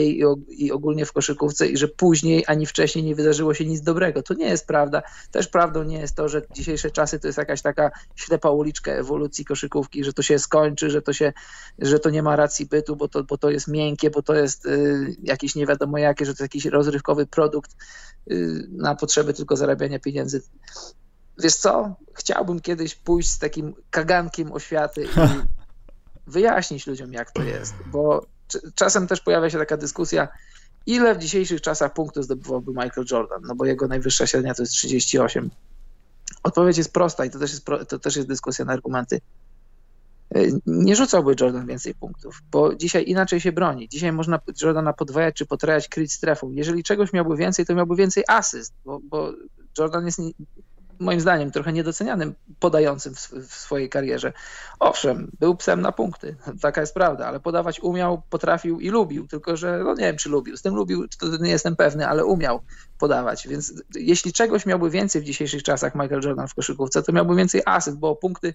i 0.48 0.72
ogólnie 0.72 1.06
w 1.06 1.12
koszykówce 1.12 1.66
i 1.66 1.76
że 1.76 1.88
później 1.88 2.44
ani 2.46 2.66
wcześniej 2.66 3.04
nie 3.04 3.14
wydarzyło 3.14 3.54
się 3.54 3.64
nic 3.64 3.80
dobrego. 3.80 4.22
To 4.22 4.34
nie 4.34 4.46
jest 4.46 4.66
prawda. 4.66 5.02
Też 5.30 5.48
prawdą 5.48 5.82
nie 5.82 5.98
jest 5.98 6.16
to, 6.16 6.28
że 6.28 6.42
dzisiejsze 6.54 6.90
czasy 6.90 7.20
to 7.20 7.28
jest 7.28 7.38
jakaś 7.38 7.62
taka 7.62 7.90
ślepa 8.16 8.50
uliczka 8.50 8.92
ewolucji 8.92 9.44
koszykówki, 9.44 10.04
że 10.04 10.12
to 10.12 10.22
się 10.22 10.38
skończy, 10.38 10.90
że 10.90 11.02
to 11.02 11.12
się, 11.12 11.32
że 11.78 11.98
to 11.98 12.10
nie 12.10 12.22
ma 12.22 12.36
racji 12.36 12.67
bytu, 12.68 12.96
bo 12.96 13.08
to, 13.08 13.24
bo 13.24 13.38
to 13.38 13.50
jest 13.50 13.68
miękkie, 13.68 14.10
bo 14.10 14.22
to 14.22 14.34
jest 14.34 14.66
y, 14.66 15.16
jakieś 15.22 15.54
nie 15.54 15.66
wiadomo 15.66 15.98
jakie, 15.98 16.26
że 16.26 16.34
to 16.34 16.42
jest 16.42 16.54
jakiś 16.54 16.64
rozrywkowy 16.64 17.26
produkt 17.26 17.76
y, 18.30 18.66
na 18.70 18.94
potrzeby 18.94 19.34
tylko 19.34 19.56
zarabiania 19.56 19.98
pieniędzy. 19.98 20.42
Wiesz 21.38 21.54
co? 21.54 21.96
Chciałbym 22.14 22.60
kiedyś 22.60 22.94
pójść 22.94 23.30
z 23.30 23.38
takim 23.38 23.74
kagankiem 23.90 24.52
oświaty 24.52 25.04
i 25.04 25.08
wyjaśnić 26.32 26.86
ludziom, 26.86 27.12
jak 27.12 27.30
to 27.30 27.42
jest, 27.42 27.74
bo 27.86 28.26
czasem 28.74 29.06
też 29.06 29.20
pojawia 29.20 29.50
się 29.50 29.58
taka 29.58 29.76
dyskusja, 29.76 30.28
ile 30.86 31.14
w 31.14 31.18
dzisiejszych 31.18 31.60
czasach 31.60 31.92
punktów 31.92 32.24
zdobywałby 32.24 32.70
Michael 32.70 33.06
Jordan, 33.10 33.42
no 33.42 33.54
bo 33.54 33.64
jego 33.64 33.88
najwyższa 33.88 34.26
średnia 34.26 34.54
to 34.54 34.62
jest 34.62 34.72
38. 34.72 35.50
Odpowiedź 36.42 36.78
jest 36.78 36.92
prosta 36.92 37.24
i 37.24 37.30
to 37.30 37.38
też 37.38 37.50
jest, 37.50 37.64
to 37.88 37.98
też 37.98 38.16
jest 38.16 38.28
dyskusja 38.28 38.64
na 38.64 38.72
argumenty. 38.72 39.20
Nie 40.66 40.96
rzucałby 40.96 41.34
Jordan 41.40 41.66
więcej 41.66 41.94
punktów, 41.94 42.42
bo 42.50 42.74
dzisiaj 42.74 43.04
inaczej 43.06 43.40
się 43.40 43.52
broni. 43.52 43.88
Dzisiaj 43.88 44.12
można 44.12 44.40
Jordana 44.62 44.92
podwajać 44.92 45.34
czy 45.34 45.46
potrajać 45.46 45.88
kryć 45.88 46.12
strefą. 46.12 46.52
Jeżeli 46.52 46.82
czegoś 46.82 47.12
miałby 47.12 47.36
więcej, 47.36 47.66
to 47.66 47.74
miałby 47.74 47.96
więcej 47.96 48.24
asyst, 48.28 48.74
bo, 48.84 49.00
bo 49.02 49.32
Jordan 49.78 50.06
jest 50.06 50.20
moim 51.00 51.20
zdaniem 51.20 51.50
trochę 51.50 51.72
niedocenianym 51.72 52.34
podającym 52.60 53.14
w, 53.14 53.30
w, 53.30 53.54
swojej 53.54 53.88
karierze. 53.88 54.32
Owszem, 54.78 55.30
był 55.40 55.56
psem 55.56 55.80
na 55.80 55.92
punkty, 55.92 56.36
taka 56.62 56.80
jest 56.80 56.94
prawda, 56.94 57.26
ale 57.26 57.40
podawać 57.40 57.80
umiał, 57.80 58.22
potrafił 58.30 58.80
i 58.80 58.88
lubił, 58.88 59.26
tylko 59.26 59.56
że 59.56 59.78
no 59.84 59.94
nie 59.94 60.04
wiem, 60.04 60.16
czy 60.16 60.28
lubił. 60.28 60.56
Z 60.56 60.62
tym 60.62 60.74
lubił, 60.74 61.08
to 61.08 61.36
nie 61.36 61.50
jestem 61.50 61.76
pewny, 61.76 62.08
ale 62.08 62.24
umiał 62.24 62.60
podawać. 62.98 63.48
Więc 63.48 63.82
jeśli 63.94 64.32
czegoś 64.32 64.66
miałby 64.66 64.90
więcej 64.90 65.22
w 65.22 65.24
dzisiejszych 65.24 65.62
czasach 65.62 65.94
Michael 65.94 66.20
Jordan 66.24 66.48
w 66.48 66.54
koszykówce, 66.54 67.02
to 67.02 67.12
miałby 67.12 67.36
więcej 67.36 67.62
asyst, 67.66 67.98
bo 67.98 68.16
punkty 68.16 68.54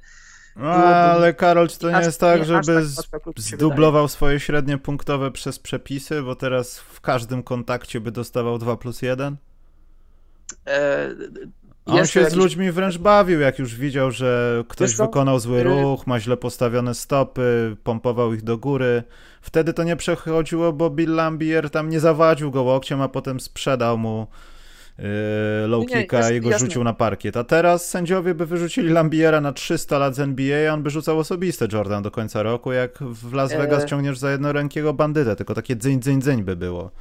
no, 0.55 0.69
ale 0.69 1.33
Karol, 1.33 1.67
czy 1.67 1.79
to 1.79 1.91
nie 1.91 1.99
jest 1.99 2.19
tak, 2.19 2.45
żeby 2.45 2.73
tak 3.11 3.21
zdublował 3.37 4.07
swoje 4.07 4.39
średnie 4.39 4.77
punktowe 4.77 5.31
przez 5.31 5.59
przepisy, 5.59 6.21
bo 6.21 6.35
teraz 6.35 6.79
w 6.79 7.01
każdym 7.01 7.43
kontakcie 7.43 8.01
by 8.01 8.11
dostawał 8.11 8.57
2 8.57 8.77
plus 8.77 9.01
1? 9.01 9.37
E, 11.87 11.91
on 11.91 12.05
się 12.05 12.19
jakiś... 12.19 12.33
z 12.33 12.37
ludźmi 12.37 12.71
wręcz 12.71 12.97
bawił, 12.97 13.39
jak 13.39 13.59
już 13.59 13.75
widział, 13.75 14.11
że 14.11 14.63
ktoś 14.67 14.95
wykonał 14.95 15.39
zły 15.39 15.59
y- 15.59 15.63
ruch, 15.63 16.07
ma 16.07 16.19
źle 16.19 16.37
postawione 16.37 16.95
stopy, 16.95 17.75
pompował 17.83 18.33
ich 18.33 18.41
do 18.41 18.57
góry. 18.57 19.03
Wtedy 19.41 19.73
to 19.73 19.83
nie 19.83 19.95
przechodziło, 19.95 20.73
bo 20.73 20.89
Bill 20.89 21.15
Lambier 21.15 21.69
tam 21.69 21.89
nie 21.89 21.99
zawadził 21.99 22.51
go 22.51 22.63
łokciem, 22.63 23.01
a 23.01 23.07
potem 23.07 23.39
sprzedał 23.39 23.97
mu 23.97 24.27
yy, 24.97 25.05
low 25.67 25.85
kicka 25.85 26.31
i 26.31 26.41
go 26.41 26.49
jasne. 26.49 26.67
rzucił 26.67 26.83
na 26.83 26.93
parkiet. 26.93 27.37
A 27.37 27.43
teraz 27.43 27.89
sędziowie 27.89 28.33
by 28.33 28.45
wyrzucili 28.45 28.89
Lambiera 28.89 29.41
na 29.41 29.53
300 29.53 29.97
lat 29.97 30.15
z 30.15 30.19
NBA, 30.19 30.71
a 30.71 30.73
on 30.73 30.83
by 30.83 30.89
rzucał 30.89 31.19
osobiste 31.19 31.67
Jordan 31.73 32.03
do 32.03 32.11
końca 32.11 32.43
roku, 32.43 32.71
jak 32.71 32.99
w 32.99 33.33
Las 33.33 33.53
Vegas 33.53 33.83
e... 33.83 33.85
ciągniesz 33.85 34.17
za 34.17 34.31
jednorękiego 34.31 34.93
bandytę, 34.93 35.35
tylko 35.35 35.53
takie 35.53 35.75
dzyń, 35.75 35.99
dzyń, 35.99 36.21
dzyń 36.21 36.43
by 36.43 36.55
było 36.55 36.91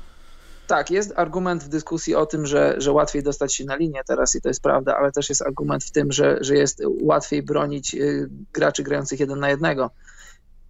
tak, 0.72 0.90
jest 0.90 1.12
argument 1.16 1.64
w 1.64 1.68
dyskusji 1.68 2.14
o 2.14 2.26
tym, 2.26 2.46
że, 2.46 2.74
że 2.78 2.92
łatwiej 2.92 3.22
dostać 3.22 3.54
się 3.54 3.64
na 3.64 3.76
linię 3.76 4.00
teraz 4.06 4.34
i 4.34 4.40
to 4.40 4.48
jest 4.48 4.62
prawda, 4.62 4.96
ale 4.96 5.12
też 5.12 5.28
jest 5.28 5.42
argument 5.42 5.84
w 5.84 5.90
tym, 5.90 6.12
że, 6.12 6.38
że 6.40 6.56
jest 6.56 6.82
łatwiej 7.02 7.42
bronić 7.42 7.94
y, 7.94 8.28
graczy 8.52 8.82
grających 8.82 9.20
jeden 9.20 9.38
na 9.38 9.50
jednego. 9.50 9.90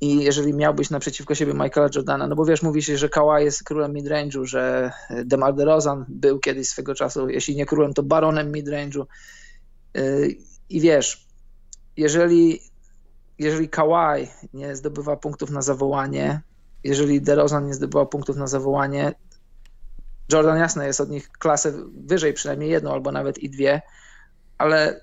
I 0.00 0.16
jeżeli 0.24 0.54
miałbyś 0.54 0.90
naprzeciwko 0.90 1.34
siebie 1.34 1.54
Michaela 1.54 1.88
Jordana, 1.94 2.26
no 2.26 2.36
bo 2.36 2.44
wiesz, 2.44 2.62
mówi 2.62 2.82
się, 2.82 2.98
że 2.98 3.08
Kawhi 3.08 3.44
jest 3.44 3.64
królem 3.64 3.92
midrange'u, 3.92 4.44
że 4.44 4.92
DeMar 5.24 5.54
DeRozan 5.54 6.04
był 6.08 6.38
kiedyś 6.38 6.68
swego 6.68 6.94
czasu, 6.94 7.28
jeśli 7.28 7.56
nie 7.56 7.66
królem, 7.66 7.94
to 7.94 8.02
baronem 8.02 8.52
midrange'u. 8.52 9.04
Y, 9.96 10.36
I 10.68 10.80
wiesz, 10.80 11.26
jeżeli, 11.96 12.60
jeżeli 13.38 13.68
Kawhi 13.68 14.28
nie 14.54 14.76
zdobywa 14.76 15.16
punktów 15.16 15.50
na 15.50 15.62
zawołanie, 15.62 16.40
jeżeli 16.84 17.20
DeRozan 17.20 17.66
nie 17.66 17.74
zdobywa 17.74 18.06
punktów 18.06 18.36
na 18.36 18.46
zawołanie, 18.46 19.14
Jordan 20.32 20.58
jasne 20.58 20.86
jest 20.86 21.00
od 21.00 21.10
nich 21.10 21.28
klasę 21.32 21.72
wyżej, 22.06 22.32
przynajmniej 22.32 22.70
jedną 22.70 22.92
albo 22.92 23.12
nawet 23.12 23.38
i 23.38 23.50
dwie, 23.50 23.82
ale 24.58 25.00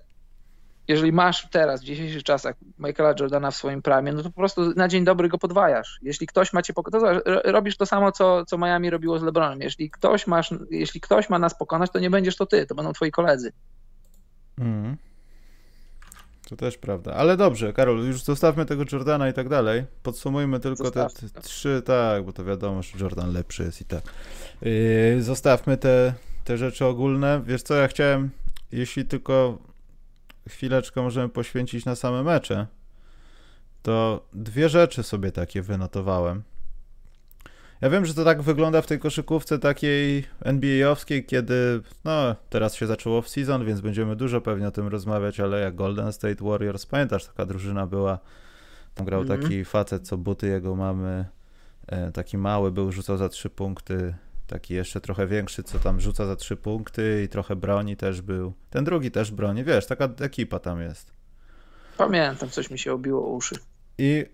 jeżeli 0.87 1.11
masz 1.11 1.47
teraz, 1.51 1.81
w 1.81 1.83
dzisiejszych 1.83 2.23
czasach 2.23 2.55
Michaela 2.79 3.13
Jordana 3.19 3.51
w 3.51 3.55
swoim 3.55 3.81
prime, 3.81 4.11
no 4.11 4.23
to 4.23 4.29
po 4.29 4.35
prostu 4.35 4.73
na 4.75 4.87
dzień 4.87 5.03
dobry 5.03 5.29
go 5.29 5.37
podwajasz. 5.37 5.99
Jeśli 6.01 6.27
ktoś 6.27 6.53
ma 6.53 6.61
cię 6.61 6.73
pokonać, 6.73 7.21
robisz 7.43 7.77
to 7.77 7.85
samo, 7.85 8.11
co, 8.11 8.45
co 8.45 8.57
Miami 8.57 8.89
robiło 8.89 9.19
z 9.19 9.23
LeBronem. 9.23 9.61
Jeśli 9.61 9.91
ktoś, 9.91 10.27
masz, 10.27 10.53
jeśli 10.71 11.01
ktoś 11.01 11.29
ma 11.29 11.39
nas 11.39 11.57
pokonać, 11.57 11.91
to 11.91 11.99
nie 11.99 12.09
będziesz 12.09 12.35
to 12.35 12.45
ty, 12.45 12.65
to 12.65 12.75
będą 12.75 12.93
twoi 12.93 13.11
koledzy. 13.11 13.51
Mm. 14.57 14.97
To 16.49 16.55
też 16.55 16.77
prawda. 16.77 17.13
Ale 17.13 17.37
dobrze, 17.37 17.73
Karol, 17.73 18.07
już 18.07 18.23
zostawmy 18.23 18.65
tego 18.65 18.83
Jordana 18.91 19.29
i 19.29 19.33
tak 19.33 19.49
dalej. 19.49 19.85
Podsumujmy 20.03 20.59
tylko 20.59 20.83
Zostawmy. 20.83 21.29
te 21.29 21.41
trzy, 21.41 21.81
tak, 21.85 22.25
bo 22.25 22.33
to 22.33 22.45
wiadomo, 22.45 22.83
że 22.83 22.97
Jordan 22.99 23.33
lepszy 23.33 23.63
jest 23.63 23.81
i 23.81 23.85
tak. 23.85 24.03
Yy, 24.61 25.23
zostawmy 25.23 25.77
te, 25.77 26.13
te 26.43 26.57
rzeczy 26.57 26.85
ogólne. 26.85 27.41
Wiesz 27.45 27.63
co, 27.63 27.75
ja 27.75 27.87
chciałem, 27.87 28.29
jeśli 28.71 29.05
tylko 29.05 29.57
chwileczkę 30.49 31.01
możemy 31.01 31.29
poświęcić 31.29 31.85
na 31.85 31.95
same 31.95 32.23
mecze, 32.23 32.67
to 33.81 34.25
dwie 34.33 34.69
rzeczy 34.69 35.03
sobie 35.03 35.31
takie 35.31 35.61
wynotowałem. 35.61 36.43
Ja 37.81 37.89
wiem, 37.89 38.05
że 38.05 38.13
to 38.13 38.25
tak 38.25 38.41
wygląda 38.41 38.81
w 38.81 38.87
tej 38.87 38.99
koszykówce 38.99 39.59
takiej 39.59 40.23
NBA-owskiej, 40.41 41.25
kiedy, 41.25 41.81
no, 42.05 42.35
teraz 42.49 42.75
się 42.75 42.87
zaczęło 42.87 43.21
w 43.21 43.29
season, 43.29 43.65
więc 43.65 43.81
będziemy 43.81 44.15
dużo 44.15 44.41
pewnie 44.41 44.67
o 44.67 44.71
tym 44.71 44.87
rozmawiać, 44.87 45.39
ale 45.39 45.59
jak 45.59 45.75
Golden 45.75 46.13
State 46.13 46.43
Warriors, 46.43 46.85
pamiętasz, 46.85 47.25
taka 47.25 47.45
drużyna 47.45 47.87
była, 47.87 48.19
tam 48.95 49.05
grał 49.05 49.23
-hmm. 49.23 49.41
taki 49.41 49.65
facet, 49.65 50.07
co 50.07 50.17
buty 50.17 50.47
jego 50.47 50.75
mamy, 50.75 51.25
e, 51.87 52.11
taki 52.11 52.37
mały 52.37 52.71
był, 52.71 52.91
rzucał 52.91 53.17
za 53.17 53.29
trzy 53.29 53.49
punkty, 53.49 54.13
taki 54.49 54.73
jeszcze 54.73 55.01
trochę 55.01 55.27
większy, 55.27 55.63
co 55.63 55.79
tam 55.79 56.01
rzuca 56.01 56.25
za 56.25 56.35
trzy 56.35 56.57
punkty 56.57 57.23
i 57.25 57.29
trochę 57.29 57.55
broni 57.55 57.97
też 57.97 58.21
był. 58.21 58.53
Ten 58.69 58.83
drugi 58.83 59.11
też 59.11 59.31
broni, 59.31 59.63
wiesz, 59.63 59.85
taka 59.85 60.09
ekipa 60.19 60.59
tam 60.59 60.81
jest. 60.81 61.13
Pamiętam, 61.97 62.49
coś 62.49 62.71
mi 62.71 62.79
się 62.79 62.93
obiło 62.93 63.29
uszy. 63.29 63.55
I 63.97 64.25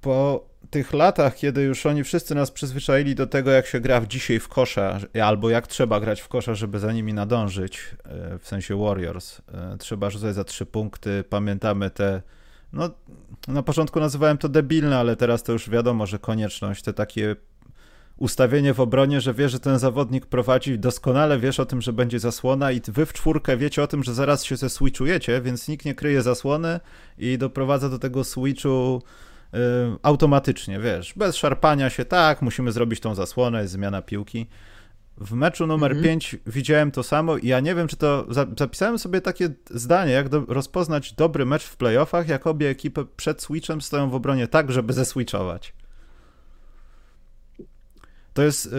po 0.00 0.48
tych 0.70 0.92
latach, 0.92 1.36
kiedy 1.36 1.62
już 1.62 1.86
oni 1.86 2.04
wszyscy 2.04 2.34
nas 2.34 2.50
przyzwyczaili 2.50 3.14
do 3.14 3.26
tego, 3.26 3.50
jak 3.50 3.66
się 3.66 3.80
gra 3.80 4.00
w 4.00 4.06
dzisiaj 4.06 4.40
w 4.40 4.48
kosza, 4.48 4.98
albo 5.22 5.50
jak 5.50 5.66
trzeba 5.66 6.00
grać 6.00 6.20
w 6.20 6.28
kosza, 6.28 6.54
żeby 6.54 6.78
za 6.78 6.92
nimi 6.92 7.14
nadążyć, 7.14 7.96
e, 8.04 8.38
w 8.38 8.48
sensie 8.48 8.76
Warriors, 8.76 9.40
e, 9.52 9.76
trzeba 9.78 10.10
rzucać 10.10 10.34
za 10.34 10.44
trzy 10.44 10.66
punkty, 10.66 11.24
pamiętamy 11.28 11.90
te, 11.90 12.22
no 12.72 12.90
na 13.48 13.62
początku 13.62 14.00
nazywałem 14.00 14.38
to 14.38 14.48
debilne, 14.48 14.98
ale 14.98 15.16
teraz 15.16 15.42
to 15.42 15.52
już 15.52 15.70
wiadomo, 15.70 16.06
że 16.06 16.18
konieczność, 16.18 16.82
te 16.82 16.92
takie 16.92 17.36
ustawienie 18.18 18.74
w 18.74 18.80
obronie, 18.80 19.20
że 19.20 19.34
wie, 19.34 19.48
że 19.48 19.60
ten 19.60 19.78
zawodnik 19.78 20.26
prowadzi, 20.26 20.78
doskonale 20.78 21.38
wiesz 21.38 21.60
o 21.60 21.66
tym, 21.66 21.82
że 21.82 21.92
będzie 21.92 22.18
zasłona 22.18 22.72
i 22.72 22.80
wy 22.88 23.06
w 23.06 23.12
czwórkę 23.12 23.56
wiecie 23.56 23.82
o 23.82 23.86
tym, 23.86 24.04
że 24.04 24.14
zaraz 24.14 24.44
się 24.44 24.56
ze 24.56 24.70
switchujecie, 24.70 25.40
więc 25.40 25.68
nikt 25.68 25.84
nie 25.84 25.94
kryje 25.94 26.22
zasłony 26.22 26.80
i 27.18 27.38
doprowadza 27.38 27.88
do 27.88 27.98
tego 27.98 28.24
switchu 28.24 29.02
Y, 29.54 29.58
automatycznie, 30.02 30.80
wiesz, 30.80 31.14
bez 31.16 31.36
szarpania 31.36 31.90
się, 31.90 32.04
tak, 32.04 32.42
musimy 32.42 32.72
zrobić 32.72 33.00
tą 33.00 33.14
zasłonę, 33.14 33.62
jest 33.62 33.72
zmiana 33.72 34.02
piłki. 34.02 34.46
w 35.20 35.32
meczu 35.32 35.66
numer 35.66 35.90
mhm. 35.90 36.04
5 36.04 36.36
widziałem 36.46 36.90
to 36.90 37.02
samo 37.02 37.36
i 37.36 37.46
ja 37.46 37.60
nie 37.60 37.74
wiem, 37.74 37.88
czy 37.88 37.96
to. 37.96 38.26
Zapisałem 38.58 38.98
sobie 38.98 39.20
takie 39.20 39.50
zdanie, 39.70 40.12
jak 40.12 40.28
do, 40.28 40.44
rozpoznać 40.48 41.12
dobry 41.12 41.46
mecz 41.46 41.64
w 41.64 41.76
playoffach, 41.76 42.28
jak 42.28 42.46
obie 42.46 42.68
ekipy 42.68 43.06
przed 43.16 43.42
switchem 43.42 43.80
stoją 43.80 44.10
w 44.10 44.14
obronie 44.14 44.48
tak, 44.48 44.72
żeby 44.72 44.92
zeswitchować. 44.92 45.74
To 48.38 48.42
jest 48.42 48.66
y, 48.66 48.70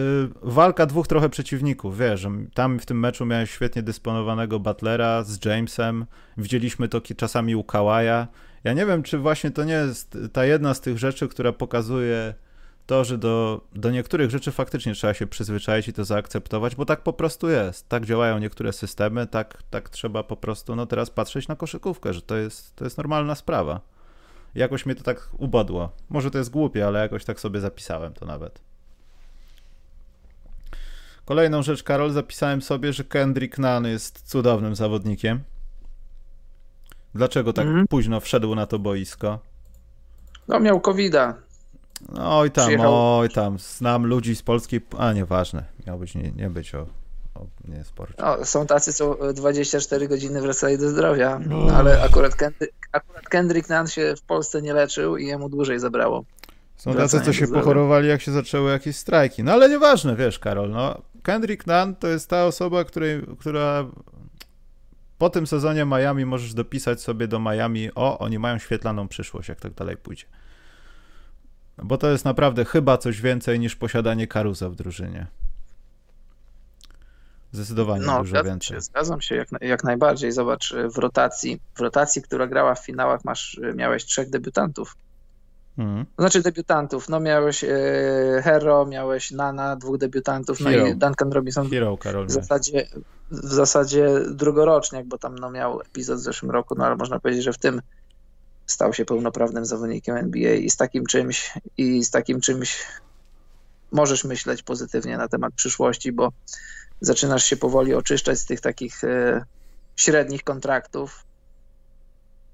walka 0.42 0.86
dwóch 0.86 1.06
trochę 1.06 1.28
przeciwników, 1.28 1.98
wiesz, 1.98 2.26
tam 2.54 2.78
w 2.78 2.86
tym 2.86 3.00
meczu 3.00 3.26
miałem 3.26 3.46
świetnie 3.46 3.82
dysponowanego 3.82 4.60
Butlera 4.60 5.22
z 5.22 5.44
Jamesem, 5.44 6.06
widzieliśmy 6.36 6.88
to 6.88 7.00
czasami 7.16 7.56
u 7.56 7.64
Kawaja. 7.64 8.28
Ja 8.64 8.72
nie 8.72 8.86
wiem, 8.86 9.02
czy 9.02 9.18
właśnie 9.18 9.50
to 9.50 9.64
nie 9.64 9.72
jest 9.72 10.18
ta 10.32 10.44
jedna 10.44 10.74
z 10.74 10.80
tych 10.80 10.98
rzeczy, 10.98 11.28
która 11.28 11.52
pokazuje 11.52 12.34
to, 12.86 13.04
że 13.04 13.18
do, 13.18 13.60
do 13.74 13.90
niektórych 13.90 14.30
rzeczy 14.30 14.52
faktycznie 14.52 14.94
trzeba 14.94 15.14
się 15.14 15.26
przyzwyczaić 15.26 15.88
i 15.88 15.92
to 15.92 16.04
zaakceptować, 16.04 16.76
bo 16.76 16.84
tak 16.84 17.02
po 17.02 17.12
prostu 17.12 17.48
jest. 17.48 17.88
Tak 17.88 18.06
działają 18.06 18.38
niektóre 18.38 18.72
systemy, 18.72 19.26
tak, 19.26 19.62
tak 19.70 19.88
trzeba 19.88 20.22
po 20.22 20.36
prostu 20.36 20.76
no 20.76 20.86
teraz 20.86 21.10
patrzeć 21.10 21.48
na 21.48 21.56
koszykówkę, 21.56 22.14
że 22.14 22.22
to 22.22 22.36
jest, 22.36 22.76
to 22.76 22.84
jest 22.84 22.96
normalna 22.96 23.34
sprawa. 23.34 23.80
Jakoś 24.54 24.86
mnie 24.86 24.94
to 24.94 25.02
tak 25.02 25.30
ubodło. 25.38 25.92
Może 26.08 26.30
to 26.30 26.38
jest 26.38 26.50
głupie, 26.50 26.86
ale 26.86 27.00
jakoś 27.00 27.24
tak 27.24 27.40
sobie 27.40 27.60
zapisałem 27.60 28.12
to 28.14 28.26
nawet. 28.26 28.69
Kolejną 31.30 31.62
rzecz, 31.62 31.82
Karol, 31.82 32.12
zapisałem 32.12 32.62
sobie, 32.62 32.92
że 32.92 33.04
Kendrick 33.04 33.58
Nunn 33.58 33.86
jest 33.86 34.22
cudownym 34.30 34.74
zawodnikiem. 34.74 35.40
Dlaczego 37.14 37.52
tak 37.52 37.66
mm. 37.66 37.86
późno 37.88 38.20
wszedł 38.20 38.54
na 38.54 38.66
to 38.66 38.78
boisko? 38.78 39.38
No, 40.48 40.60
miał 40.60 40.80
covid 40.80 41.14
-a. 41.14 41.32
Oj 42.18 42.50
tam, 42.50 42.64
Przyjechał... 42.64 43.18
oj 43.18 43.28
tam, 43.28 43.58
znam 43.58 44.06
ludzi 44.06 44.36
z 44.36 44.42
polskiej, 44.42 44.80
a 44.98 45.12
nieważne, 45.12 45.64
miał 45.86 45.98
być, 45.98 46.14
nie, 46.14 46.32
nie 46.32 46.50
być 46.50 46.74
o, 46.74 46.86
o 47.34 47.46
nie 47.68 47.84
sport. 47.84 48.18
No, 48.18 48.44
są 48.44 48.66
tacy, 48.66 48.92
co 48.92 49.32
24 49.34 50.08
godziny 50.08 50.40
wracali 50.40 50.78
do 50.78 50.88
zdrowia, 50.88 51.40
no. 51.46 51.74
ale 51.74 52.02
akurat, 52.02 52.34
Kendrick, 52.34 52.74
akurat 52.92 53.28
Kendrick 53.28 53.70
Nunn 53.70 53.86
się 53.86 54.14
w 54.16 54.22
Polsce 54.22 54.62
nie 54.62 54.74
leczył 54.74 55.16
i 55.16 55.26
jemu 55.26 55.48
dłużej 55.48 55.78
zabrało. 55.78 56.24
Są 56.80 56.94
tacy, 56.94 57.20
co 57.20 57.32
się 57.32 57.46
pochorowali, 57.46 58.08
jak 58.08 58.20
się 58.20 58.32
zaczęły 58.32 58.70
jakieś 58.70 58.96
strajki. 58.96 59.44
No 59.44 59.52
ale 59.52 59.68
nieważne, 59.68 60.16
wiesz, 60.16 60.38
Karol, 60.38 60.70
no 60.70 61.02
Kendrick 61.22 61.66
Nunn 61.66 61.94
to 61.94 62.08
jest 62.08 62.30
ta 62.30 62.46
osoba, 62.46 62.84
której, 62.84 63.22
która 63.38 63.84
po 65.18 65.30
tym 65.30 65.46
sezonie 65.46 65.84
Miami 65.84 66.26
możesz 66.26 66.54
dopisać 66.54 67.00
sobie 67.00 67.28
do 67.28 67.40
Miami, 67.40 67.90
o, 67.94 68.18
oni 68.18 68.38
mają 68.38 68.58
świetlaną 68.58 69.08
przyszłość, 69.08 69.48
jak 69.48 69.60
tak 69.60 69.74
dalej 69.74 69.96
pójdzie. 69.96 70.24
Bo 71.78 71.98
to 71.98 72.10
jest 72.10 72.24
naprawdę 72.24 72.64
chyba 72.64 72.98
coś 72.98 73.20
więcej 73.20 73.60
niż 73.60 73.76
posiadanie 73.76 74.26
Karuza 74.26 74.70
w 74.70 74.74
drużynie. 74.74 75.26
Zdecydowanie 77.52 78.06
no, 78.06 78.18
dużo 78.18 78.44
więcej. 78.44 78.76
Się, 78.76 78.80
zgadzam 78.80 79.20
się 79.20 79.34
jak, 79.34 79.48
jak 79.60 79.84
najbardziej. 79.84 80.32
Zobacz, 80.32 80.74
w 80.94 80.98
rotacji, 80.98 81.60
w 81.74 81.80
rotacji, 81.80 82.22
która 82.22 82.46
grała 82.46 82.74
w 82.74 82.84
finałach, 82.84 83.24
masz, 83.24 83.60
miałeś 83.74 84.04
trzech 84.04 84.30
debiutantów. 84.30 84.96
Mhm. 85.80 86.06
Znaczy 86.18 86.42
debiutantów, 86.42 87.08
no 87.08 87.20
miałeś 87.20 87.64
e, 87.64 87.68
Hero, 88.44 88.86
miałeś 88.86 89.30
Nana, 89.30 89.76
dwóch 89.76 89.98
debiutantów, 89.98 90.58
Hero. 90.58 90.82
no 90.82 90.86
i 90.86 90.96
Duncan 90.96 91.32
Robinson 91.32 91.70
Hero, 91.70 91.96
Karol, 91.96 92.26
w 92.26 92.30
zasadzie, 92.30 92.88
w 93.30 93.52
zasadzie 93.54 94.08
drugoroczniak, 94.30 95.06
bo 95.06 95.18
tam 95.18 95.38
no, 95.38 95.50
miał 95.50 95.80
epizod 95.80 96.18
w 96.18 96.22
zeszłym 96.22 96.50
roku, 96.50 96.74
no 96.74 96.86
ale 96.86 96.96
można 96.96 97.20
powiedzieć, 97.20 97.44
że 97.44 97.52
w 97.52 97.58
tym 97.58 97.82
stał 98.66 98.92
się 98.92 99.04
pełnoprawnym 99.04 99.64
zawodnikiem 99.64 100.16
NBA 100.16 100.54
i 100.54 100.70
z 100.70 100.76
takim 100.76 101.06
czymś 101.06 101.54
i 101.76 102.04
z 102.04 102.10
takim 102.10 102.40
czymś 102.40 102.86
możesz 103.92 104.24
myśleć 104.24 104.62
pozytywnie 104.62 105.16
na 105.16 105.28
temat 105.28 105.54
przyszłości, 105.54 106.12
bo 106.12 106.32
zaczynasz 107.00 107.44
się 107.44 107.56
powoli 107.56 107.94
oczyszczać 107.94 108.38
z 108.38 108.46
tych 108.46 108.60
takich 108.60 109.04
e, 109.04 109.44
średnich 109.96 110.44
kontraktów. 110.44 111.24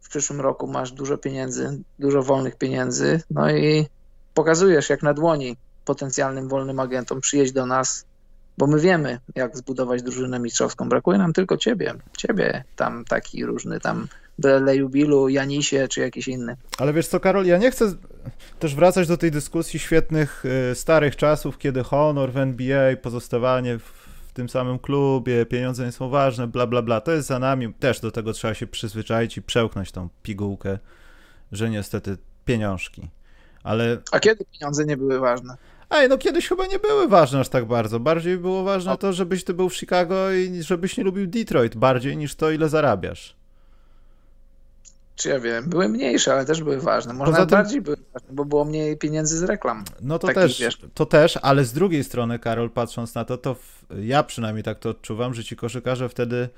W 0.06 0.08
przyszłym 0.08 0.40
roku 0.40 0.66
masz 0.66 0.92
dużo 0.92 1.18
pieniędzy, 1.18 1.82
dużo 1.98 2.22
wolnych 2.22 2.56
pieniędzy, 2.56 3.20
no 3.30 3.50
i 3.50 3.86
pokazujesz 4.34 4.90
jak 4.90 5.02
na 5.02 5.14
dłoni 5.14 5.56
potencjalnym 5.84 6.48
wolnym 6.48 6.80
agentom 6.80 7.20
przyjeść 7.20 7.52
do 7.52 7.66
nas, 7.66 8.04
bo 8.58 8.66
my 8.66 8.80
wiemy, 8.80 9.20
jak 9.34 9.56
zbudować 9.56 10.02
drużynę 10.02 10.38
mistrzowską. 10.38 10.88
Brakuje 10.88 11.18
nam 11.18 11.32
tylko 11.32 11.56
ciebie. 11.56 11.94
Ciebie 12.16 12.64
tam 12.76 13.04
taki 13.04 13.46
różny 13.46 13.80
tam 13.80 14.08
Lejubilu, 14.38 15.28
Janisie 15.28 15.88
czy 15.88 16.00
jakiś 16.00 16.28
inny. 16.28 16.56
Ale 16.78 16.92
wiesz 16.92 17.08
co, 17.08 17.20
Karol, 17.20 17.46
ja 17.46 17.58
nie 17.58 17.70
chcę 17.70 17.94
też 18.58 18.74
wracać 18.74 19.08
do 19.08 19.16
tej 19.16 19.30
dyskusji 19.30 19.78
świetnych, 19.78 20.44
y, 20.72 20.74
starych 20.74 21.16
czasów, 21.16 21.58
kiedy 21.58 21.82
honor 21.82 22.32
w 22.32 22.36
NBA, 22.36 22.96
pozostawanie 22.96 23.78
w 23.78 24.05
tym 24.36 24.48
samym 24.48 24.78
klubie, 24.78 25.46
pieniądze 25.46 25.84
nie 25.84 25.92
są 25.92 26.08
ważne, 26.08 26.46
bla, 26.46 26.66
bla, 26.66 26.82
bla. 26.82 27.00
To 27.00 27.12
jest 27.12 27.28
za 27.28 27.38
nami. 27.38 27.74
Też 27.74 28.00
do 28.00 28.10
tego 28.10 28.32
trzeba 28.32 28.54
się 28.54 28.66
przyzwyczaić 28.66 29.36
i 29.36 29.42
przełknąć 29.42 29.92
tą 29.92 30.08
pigułkę, 30.22 30.78
że 31.52 31.70
niestety 31.70 32.16
pieniążki. 32.44 33.08
Ale... 33.62 33.98
A 34.12 34.20
kiedy 34.20 34.44
pieniądze 34.44 34.84
nie 34.84 34.96
były 34.96 35.18
ważne? 35.18 35.56
Ej, 35.90 36.08
no 36.08 36.18
kiedyś 36.18 36.48
chyba 36.48 36.66
nie 36.66 36.78
były 36.78 37.08
ważne 37.08 37.40
aż 37.40 37.48
tak 37.48 37.64
bardzo. 37.64 38.00
Bardziej 38.00 38.38
było 38.38 38.64
ważne 38.64 38.96
to, 38.96 39.12
żebyś 39.12 39.44
ty 39.44 39.54
był 39.54 39.68
w 39.68 39.76
Chicago 39.76 40.32
i 40.32 40.62
żebyś 40.62 40.96
nie 40.96 41.04
lubił 41.04 41.26
Detroit 41.26 41.76
bardziej 41.76 42.16
niż 42.16 42.34
to, 42.34 42.50
ile 42.50 42.68
zarabiasz 42.68 43.35
czy 45.16 45.28
ja 45.28 45.40
wiem, 45.40 45.68
były 45.68 45.88
mniejsze, 45.88 46.32
ale 46.32 46.44
też 46.44 46.62
były 46.62 46.80
ważne. 46.80 47.14
Może 47.14 47.32
Poza 47.32 47.46
tym... 47.46 47.58
bardziej 47.58 47.80
były 47.80 47.96
ważne, 48.12 48.28
bo 48.32 48.44
było 48.44 48.64
mniej 48.64 48.96
pieniędzy 48.96 49.38
z 49.38 49.42
reklam. 49.42 49.84
No 50.00 50.18
to 50.18 50.26
Takich, 50.26 50.42
też, 50.42 50.60
wiesz. 50.60 50.78
to 50.94 51.06
też, 51.06 51.38
ale 51.42 51.64
z 51.64 51.72
drugiej 51.72 52.04
strony, 52.04 52.38
Karol, 52.38 52.70
patrząc 52.70 53.14
na 53.14 53.24
to, 53.24 53.38
to 53.38 53.54
w, 53.54 53.84
ja 54.00 54.22
przynajmniej 54.22 54.64
tak 54.64 54.78
to 54.78 54.90
odczuwam, 54.90 55.34
że 55.34 55.44
ci 55.44 55.56
koszykarze 55.56 56.08
wtedy 56.08 56.48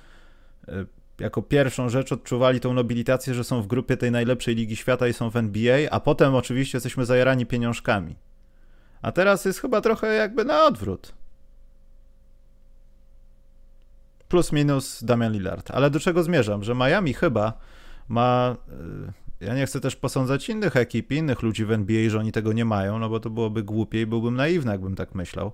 e, 0.69 0.85
jako 1.19 1.43
pierwszą 1.43 1.89
rzecz 1.89 2.13
odczuwali 2.13 2.61
tą 2.61 2.73
nobilitację, 2.73 3.35
że 3.35 3.45
są 3.45 3.63
w 3.63 3.67
grupie 3.67 3.97
tej 3.97 4.11
najlepszej 4.11 4.55
ligi 4.55 4.77
świata 4.77 5.09
i 5.09 5.13
są 5.13 5.31
w 5.31 5.37
NBA, 5.37 5.91
a 5.91 6.01
potem 6.01 6.35
oczywiście 6.35 6.77
jesteśmy 6.77 7.07
zajarani 7.07 7.47
pieniążkami. 7.47 8.17
A 9.03 9.13
teraz 9.13 9.45
jest 9.45 9.61
chyba 9.61 9.81
trochę 9.81 10.15
jakby 10.15 10.45
na 10.45 10.67
odwrót. 10.67 11.13
Plus 14.29 14.53
minus 14.53 15.05
Damian 15.05 15.33
Lillard. 15.33 15.71
Ale 15.71 15.91
do 15.91 16.01
czego 16.01 16.23
zmierzam? 16.23 16.65
Że 16.65 16.75
Miami 16.75 17.15
chyba 17.15 17.53
ma. 18.09 18.57
Y, 19.41 19.47
ja 19.47 19.55
nie 19.55 19.67
chcę 19.67 19.81
też 19.81 19.97
posądzać 19.97 20.49
innych 20.49 20.77
ekip, 20.77 21.13
innych 21.13 21.43
ludzi 21.43 21.65
w 21.65 21.73
NBA, 21.73 22.11
że 22.11 22.19
oni 22.19 22.33
tego 22.33 22.53
nie 22.53 22.65
mają, 22.65 22.99
no 22.99 23.09
bo 23.09 23.21
to 23.21 23.31
byłoby 23.31 23.63
głupie 23.63 24.01
i 24.01 24.07
byłbym 24.07 24.35
naiwny, 24.35 24.73
jakbym 24.73 24.97
tak 24.97 25.15
myślał. 25.15 25.53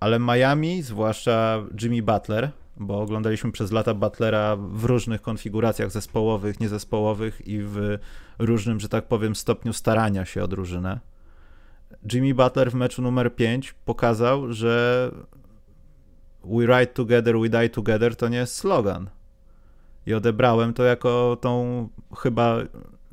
Ale 0.00 0.18
Miami, 0.18 0.82
zwłaszcza 0.82 1.64
Jimmy 1.82 2.02
Butler, 2.02 2.50
bo 2.76 3.00
oglądaliśmy 3.00 3.52
przez 3.52 3.72
lata 3.72 3.94
Butlera 3.94 4.56
w 4.56 4.84
różnych 4.84 5.22
konfiguracjach 5.22 5.90
zespołowych, 5.90 6.60
niezespołowych 6.60 7.46
i 7.46 7.58
w 7.62 7.98
różnym, 8.38 8.80
że 8.80 8.88
tak 8.88 9.08
powiem, 9.08 9.36
stopniu 9.36 9.72
starania 9.72 10.24
się 10.24 10.44
o 10.44 10.48
drużynę. 10.48 11.00
Jimmy 12.12 12.34
Butler 12.34 12.70
w 12.70 12.74
meczu 12.74 13.02
numer 13.02 13.34
5 13.34 13.74
pokazał, 13.84 14.52
że 14.52 15.10
We 16.44 16.66
ride 16.66 16.86
together, 16.86 17.38
we 17.38 17.48
die 17.48 17.68
together 17.68 18.16
to 18.16 18.28
nie 18.28 18.36
jest 18.36 18.54
slogan 18.54 19.10
i 20.08 20.14
odebrałem 20.14 20.74
to 20.74 20.84
jako 20.84 21.38
tą 21.40 21.88
chyba 22.18 22.56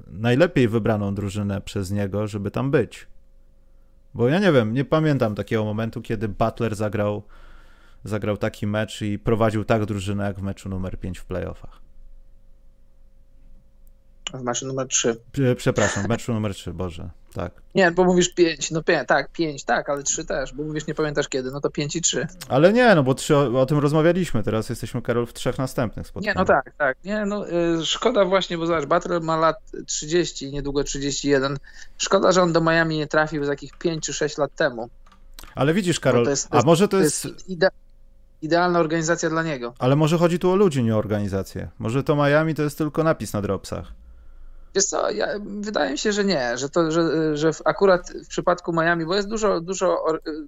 najlepiej 0.07 0.67
wybraną 0.67 1.15
drużynę 1.15 1.61
przez 1.61 1.91
niego, 1.91 2.27
żeby 2.27 2.51
tam 2.51 2.71
być. 2.71 3.07
Bo 4.13 4.27
ja 4.27 4.39
nie 4.39 4.51
wiem, 4.51 4.73
nie 4.73 4.85
pamiętam 4.85 5.35
takiego 5.35 5.65
momentu, 5.65 6.01
kiedy 6.01 6.27
Butler 6.27 6.75
zagrał, 6.75 7.23
zagrał 8.03 8.37
taki 8.37 8.67
mecz 8.67 9.01
i 9.01 9.19
prowadził 9.19 9.65
tak 9.65 9.85
drużynę 9.85 10.23
jak 10.23 10.39
w 10.39 10.41
meczu 10.41 10.69
numer 10.69 10.99
5 10.99 11.19
w 11.19 11.25
playoffach. 11.25 11.81
W 14.33 14.41
meczu 14.41 14.67
numer 14.67 14.87
3. 14.87 15.17
Przepraszam, 15.57 16.03
w 16.03 16.07
meczu 16.07 16.33
numer 16.33 16.53
3, 16.53 16.73
Boże, 16.73 17.09
tak. 17.35 17.51
Nie, 17.75 17.91
bo 17.91 18.03
mówisz 18.03 18.29
5, 18.33 18.71
no 18.71 18.83
pię, 18.83 19.05
tak, 19.07 19.31
5, 19.31 19.63
tak, 19.63 19.89
ale 19.89 20.03
3 20.03 20.25
też, 20.25 20.53
bo 20.53 20.63
mówisz 20.63 20.87
nie 20.87 20.95
pamiętasz 20.95 21.29
kiedy, 21.29 21.51
no 21.51 21.61
to 21.61 21.69
5 21.69 21.95
i 21.95 22.01
3. 22.01 22.27
Ale 22.49 22.73
nie, 22.73 22.95
no 22.95 23.03
bo 23.03 23.13
3, 23.13 23.35
o, 23.35 23.61
o, 23.61 23.65
tym 23.65 23.79
rozmawialiśmy, 23.79 24.43
teraz 24.43 24.69
jesteśmy, 24.69 25.01
Karol, 25.01 25.25
w 25.25 25.33
trzech 25.33 25.57
następnych 25.57 26.07
spotkaniach. 26.07 26.35
Nie, 26.35 26.39
no 26.39 26.45
tak, 26.45 26.73
tak, 26.77 26.97
nie, 27.03 27.25
no 27.25 27.49
y, 27.49 27.85
szkoda 27.85 28.25
właśnie, 28.25 28.57
bo 28.57 28.65
zobacz, 28.65 28.85
Butler 28.85 29.21
ma 29.21 29.37
lat 29.37 29.57
30, 29.85 30.51
niedługo 30.51 30.83
31, 30.83 31.57
szkoda, 31.97 32.31
że 32.31 32.41
on 32.41 32.53
do 32.53 32.61
Miami 32.61 32.97
nie 32.97 33.07
trafił 33.07 33.45
z 33.45 33.47
jakich 33.47 33.77
5 33.77 34.05
czy 34.05 34.13
6 34.13 34.37
lat 34.37 34.55
temu. 34.55 34.89
Ale 35.55 35.73
widzisz, 35.73 35.99
Karol, 35.99 36.23
to 36.23 36.29
jest, 36.29 36.49
to 36.49 36.57
jest, 36.57 36.65
a 36.65 36.67
może 36.67 36.87
to 36.87 36.99
jest... 36.99 37.21
To 37.21 37.29
jest 37.29 37.49
ide 37.49 37.69
idealna 38.41 38.79
organizacja 38.79 39.29
dla 39.29 39.43
niego. 39.43 39.73
Ale 39.79 39.95
może 39.95 40.17
chodzi 40.17 40.39
tu 40.39 40.51
o 40.51 40.55
ludzi, 40.55 40.83
nie 40.83 40.95
o 40.95 40.97
organizację. 40.97 41.69
Może 41.79 42.03
to 42.03 42.15
Miami 42.15 42.55
to 42.55 42.61
jest 42.61 42.77
tylko 42.77 43.03
napis 43.03 43.33
na 43.33 43.41
dropsach. 43.41 43.93
Wiesz 44.75 44.85
co, 44.85 45.11
ja, 45.11 45.27
wydaje 45.45 45.91
mi 45.91 45.97
się, 45.97 46.11
że 46.11 46.25
nie, 46.25 46.57
że, 46.57 46.69
to, 46.69 46.91
że, 46.91 47.37
że 47.37 47.51
akurat 47.65 48.11
w 48.25 48.27
przypadku 48.27 48.73
Miami, 48.73 49.05
bo 49.05 49.15
jest 49.15 49.27
dużo, 49.27 49.61
dużo, 49.61 50.03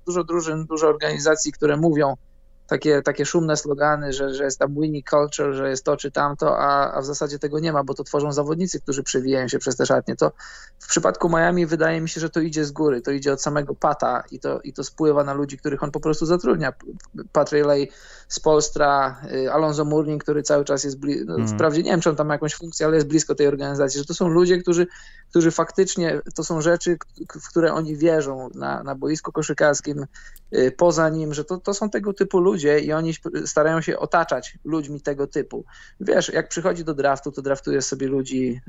dużo 0.05 0.23
drużyn, 0.23 0.65
dużo 0.65 0.87
organizacji, 0.87 1.51
które 1.51 1.77
mówią, 1.77 2.15
takie, 2.67 3.01
takie 3.01 3.25
szumne 3.25 3.57
slogany, 3.57 4.13
że, 4.13 4.33
że 4.33 4.43
jest 4.43 4.59
tam 4.59 4.73
winning 4.73 5.09
culture, 5.09 5.53
że 5.53 5.69
jest 5.69 5.83
to 5.83 5.97
czy 5.97 6.11
tamto, 6.11 6.59
a, 6.59 6.93
a 6.93 7.01
w 7.01 7.05
zasadzie 7.05 7.39
tego 7.39 7.59
nie 7.59 7.73
ma, 7.73 7.83
bo 7.83 7.93
to 7.93 8.03
tworzą 8.03 8.31
zawodnicy, 8.31 8.81
którzy 8.81 9.03
przewijają 9.03 9.47
się 9.47 9.59
przez 9.59 9.75
te 9.75 9.85
szatnie. 9.85 10.15
To 10.15 10.31
w 10.79 10.87
przypadku 10.87 11.29
Miami 11.29 11.65
wydaje 11.65 12.01
mi 12.01 12.09
się, 12.09 12.21
że 12.21 12.29
to 12.29 12.39
idzie 12.39 12.65
z 12.65 12.71
góry, 12.71 13.01
to 13.01 13.11
idzie 13.11 13.33
od 13.33 13.41
samego 13.41 13.75
Pata 13.75 14.23
i 14.31 14.39
to, 14.39 14.59
i 14.61 14.73
to 14.73 14.83
spływa 14.83 15.23
na 15.23 15.33
ludzi, 15.33 15.57
których 15.57 15.83
on 15.83 15.91
po 15.91 15.99
prostu 15.99 16.25
zatrudnia. 16.25 16.73
Pat 17.31 17.51
Riley 17.51 17.91
z 18.27 18.39
Polstra, 18.39 19.21
y, 19.31 19.51
Alonso 19.51 19.85
Mourning, 19.85 20.23
który 20.23 20.43
cały 20.43 20.65
czas 20.65 20.83
jest, 20.83 20.99
bli- 20.99 21.25
no, 21.25 21.35
mm. 21.35 21.47
wprawdzie 21.47 21.83
nie 21.83 21.91
wiem, 21.91 22.01
czy 22.01 22.09
on 22.09 22.15
tam 22.15 22.27
ma 22.27 22.33
jakąś 22.33 22.55
funkcję, 22.55 22.85
ale 22.85 22.95
jest 22.95 23.07
blisko 23.07 23.35
tej 23.35 23.47
organizacji, 23.47 23.99
że 23.99 24.05
to 24.05 24.13
są 24.13 24.27
ludzie, 24.27 24.57
którzy, 24.57 24.87
którzy 25.29 25.51
faktycznie, 25.51 26.21
to 26.35 26.43
są 26.43 26.61
rzeczy, 26.61 26.97
w 27.41 27.49
które 27.49 27.73
oni 27.73 27.97
wierzą 27.97 28.49
na, 28.55 28.83
na 28.83 28.95
boisku 28.95 29.31
koszykarskim, 29.31 30.05
y, 30.53 30.71
poza 30.71 31.09
nim, 31.09 31.33
że 31.33 31.43
to, 31.43 31.57
to 31.57 31.73
są 31.73 31.89
tego 31.89 32.13
typu 32.13 32.39
ludzie 32.39 32.79
i 32.79 32.93
oni 32.93 33.13
starają 33.45 33.81
się 33.81 33.99
otaczać 33.99 34.57
ludźmi 34.63 35.01
tego 35.01 35.27
typu. 35.27 35.65
Wiesz, 35.99 36.29
jak 36.29 36.49
przychodzi 36.49 36.83
do 36.83 36.93
draftu, 36.93 37.31
to 37.31 37.41
draftuje 37.41 37.81
sobie 37.81 38.07
ludzi 38.07 38.61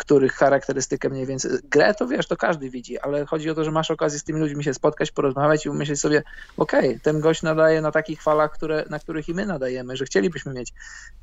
których 0.00 0.32
charakterystykę 0.32 1.08
mniej 1.08 1.26
więcej. 1.26 1.50
Grę 1.70 1.94
to 1.94 2.06
wiesz, 2.06 2.26
to 2.26 2.36
każdy 2.36 2.70
widzi, 2.70 2.98
ale 2.98 3.26
chodzi 3.26 3.50
o 3.50 3.54
to, 3.54 3.64
że 3.64 3.70
masz 3.70 3.90
okazję 3.90 4.18
z 4.18 4.24
tymi 4.24 4.40
ludźmi 4.40 4.64
się 4.64 4.74
spotkać, 4.74 5.10
porozmawiać 5.10 5.66
i 5.66 5.68
umyśleć 5.68 6.00
sobie, 6.00 6.22
okej, 6.56 6.88
okay, 6.88 7.00
ten 7.00 7.20
gość 7.20 7.42
nadaje 7.42 7.80
na 7.80 7.92
takich 7.92 8.22
falach, 8.22 8.52
które, 8.52 8.84
na 8.90 8.98
których 8.98 9.28
i 9.28 9.34
my 9.34 9.46
nadajemy, 9.46 9.96
że 9.96 10.04
chcielibyśmy 10.04 10.52
mieć 10.52 10.72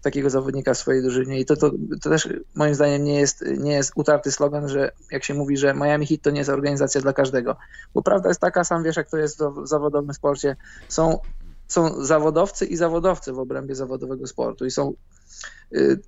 takiego 0.01 0.29
zawodnika 0.29 0.73
w 0.73 0.77
swojej 0.77 1.01
drużynie. 1.01 1.39
I 1.39 1.45
to, 1.45 1.55
to, 1.55 1.71
to 2.01 2.09
też 2.09 2.29
moim 2.55 2.75
zdaniem 2.75 3.03
nie 3.03 3.19
jest, 3.19 3.45
nie 3.57 3.71
jest 3.71 3.91
utarty 3.95 4.31
slogan, 4.31 4.69
że 4.69 4.91
jak 5.11 5.23
się 5.23 5.33
mówi, 5.33 5.57
że 5.57 5.73
Miami 5.73 6.07
Heat 6.07 6.21
to 6.21 6.29
nie 6.29 6.37
jest 6.37 6.49
organizacja 6.49 7.01
dla 7.01 7.13
każdego. 7.13 7.57
Bo 7.93 8.01
prawda 8.01 8.29
jest 8.29 8.41
taka, 8.41 8.63
sam 8.63 8.83
wiesz, 8.83 8.95
jak 8.95 9.09
to 9.09 9.17
jest 9.17 9.43
w 9.43 9.67
zawodowym 9.67 10.13
sporcie, 10.13 10.55
są 10.87 11.19
są 11.67 12.05
zawodowcy 12.05 12.65
i 12.65 12.77
zawodowcy 12.77 13.33
w 13.33 13.39
obrębie 13.39 13.75
zawodowego 13.75 14.27
sportu 14.27 14.65
i 14.65 14.71
są 14.71 14.93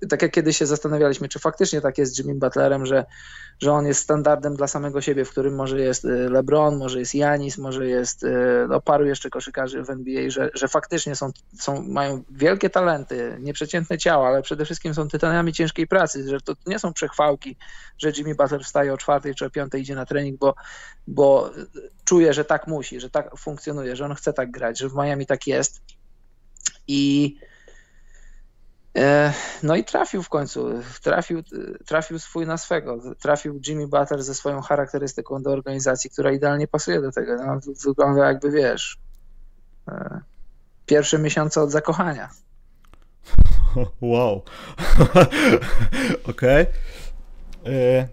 tak 0.08 0.22
jak 0.22 0.32
kiedyś 0.32 0.56
się 0.56 0.66
zastanawialiśmy, 0.66 1.28
czy 1.28 1.38
faktycznie 1.38 1.80
tak 1.80 1.98
jest 1.98 2.14
z 2.14 2.18
Jimmy 2.18 2.34
Butlerem, 2.34 2.86
że, 2.86 3.04
że 3.58 3.72
on 3.72 3.86
jest 3.86 4.00
standardem 4.00 4.56
dla 4.56 4.66
samego 4.66 5.00
siebie, 5.00 5.24
w 5.24 5.30
którym 5.30 5.54
może 5.54 5.80
jest 5.80 6.04
y, 6.04 6.08
LeBron, 6.08 6.76
może 6.76 6.98
jest 6.98 7.14
Janis, 7.14 7.58
może 7.58 7.86
jest 7.86 8.22
y, 8.22 8.30
no, 8.68 8.80
paru 8.80 9.06
jeszcze 9.06 9.30
koszykarzy 9.30 9.82
w 9.82 9.90
NBA, 9.90 10.30
że, 10.30 10.50
że 10.54 10.68
faktycznie 10.68 11.16
są, 11.16 11.30
są, 11.58 11.82
mają 11.82 12.22
wielkie 12.30 12.70
talenty, 12.70 13.36
nieprzeciętne 13.40 13.98
ciała, 13.98 14.28
ale 14.28 14.42
przede 14.42 14.64
wszystkim 14.64 14.94
są 14.94 15.08
tytanami 15.08 15.52
ciężkiej 15.52 15.86
pracy, 15.86 16.28
że 16.28 16.40
to 16.40 16.54
nie 16.66 16.78
są 16.78 16.92
przechwałki, 16.92 17.56
że 17.98 18.12
Jimmy 18.16 18.34
Butler 18.34 18.64
wstaje 18.64 18.94
o 18.94 18.98
czwartej 18.98 19.34
czy 19.34 19.46
o 19.46 19.50
piątej 19.50 19.82
idzie 19.82 19.94
na 19.94 20.06
trening, 20.06 20.38
bo, 20.38 20.54
bo 21.06 21.50
czuje, 22.04 22.32
że 22.32 22.44
tak 22.44 22.66
musi, 22.66 23.00
że 23.00 23.10
tak 23.10 23.36
funkcjonuje, 23.38 23.96
że 23.96 24.04
on 24.04 24.14
chce 24.14 24.32
tak 24.32 24.50
grać, 24.50 24.78
że 24.78 24.88
w 24.88 24.94
Miami 24.94 25.26
tak 25.26 25.46
jest. 25.46 25.80
I 26.88 27.36
no 29.62 29.76
i 29.76 29.84
trafił 29.84 30.22
w 30.22 30.28
końcu, 30.28 30.68
trafił, 31.02 31.42
trafił 31.86 32.18
swój 32.18 32.46
na 32.46 32.56
swego, 32.56 33.00
trafił 33.22 33.60
Jimmy 33.66 33.88
Butler 33.88 34.22
ze 34.22 34.34
swoją 34.34 34.60
charakterystyką 34.60 35.42
do 35.42 35.50
organizacji, 35.50 36.10
która 36.10 36.32
idealnie 36.32 36.68
pasuje 36.68 37.00
do 37.00 37.12
tego. 37.12 37.36
No, 37.36 37.60
wygląda 37.86 38.26
jakby, 38.26 38.50
wiesz, 38.50 38.98
e, 39.88 40.20
pierwsze 40.86 41.18
miesiące 41.18 41.62
od 41.62 41.70
zakochania. 41.70 42.28
Wow. 44.00 44.42
Okej. 46.30 46.66
Okay. 46.66 46.66
E, 47.66 48.08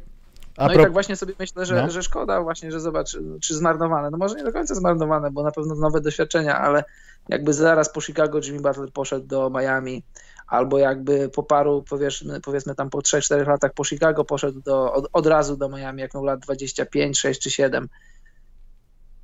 no 0.58 0.66
pro... 0.66 0.74
i 0.74 0.84
tak 0.84 0.94
właśnie 0.94 1.16
sobie 1.16 1.34
myślę, 1.40 1.66
że, 1.66 1.82
no. 1.82 1.90
że 1.90 2.04
szkoda 2.04 2.42
właśnie, 2.42 2.72
że 2.72 2.80
zobacz, 2.80 3.18
czy 3.42 3.56
zmarnowane. 3.56 4.10
No 4.10 4.18
może 4.18 4.36
nie 4.36 4.44
do 4.44 4.54
końca 4.54 4.76
zmarnowane, 4.76 5.32
bo 5.32 5.44
na 5.44 5.52
pewno 5.52 5.76
nowe 5.76 6.02
doświadczenia, 6.02 6.60
ale 6.60 6.84
jakby 7.30 7.54
zaraz 7.54 7.90
po 7.90 8.02
Chicago 8.02 8.40
Jimmy 8.44 8.62
Butler 8.62 8.92
poszedł 8.92 9.28
do 9.28 9.50
Miami, 9.50 10.04
albo 10.48 10.78
jakby 10.78 11.30
po 11.30 11.44
paru, 11.44 11.84
powiedzmy, 11.90 12.42
powiedzmy 12.42 12.76
tam 12.76 12.90
po 12.90 13.00
3-4 13.00 13.48
latach 13.48 13.74
po 13.74 13.84
Chicago 13.84 14.26
poszedł 14.26 14.62
do, 14.62 14.94
od, 14.94 15.10
od 15.14 15.28
razu 15.28 15.58
do 15.58 15.70
Miami, 15.70 16.02
jak 16.02 16.14
miał 16.14 16.24
lat 16.24 16.40
25, 16.40 17.20
6 17.20 17.42
czy 17.42 17.52
7. 17.52 17.88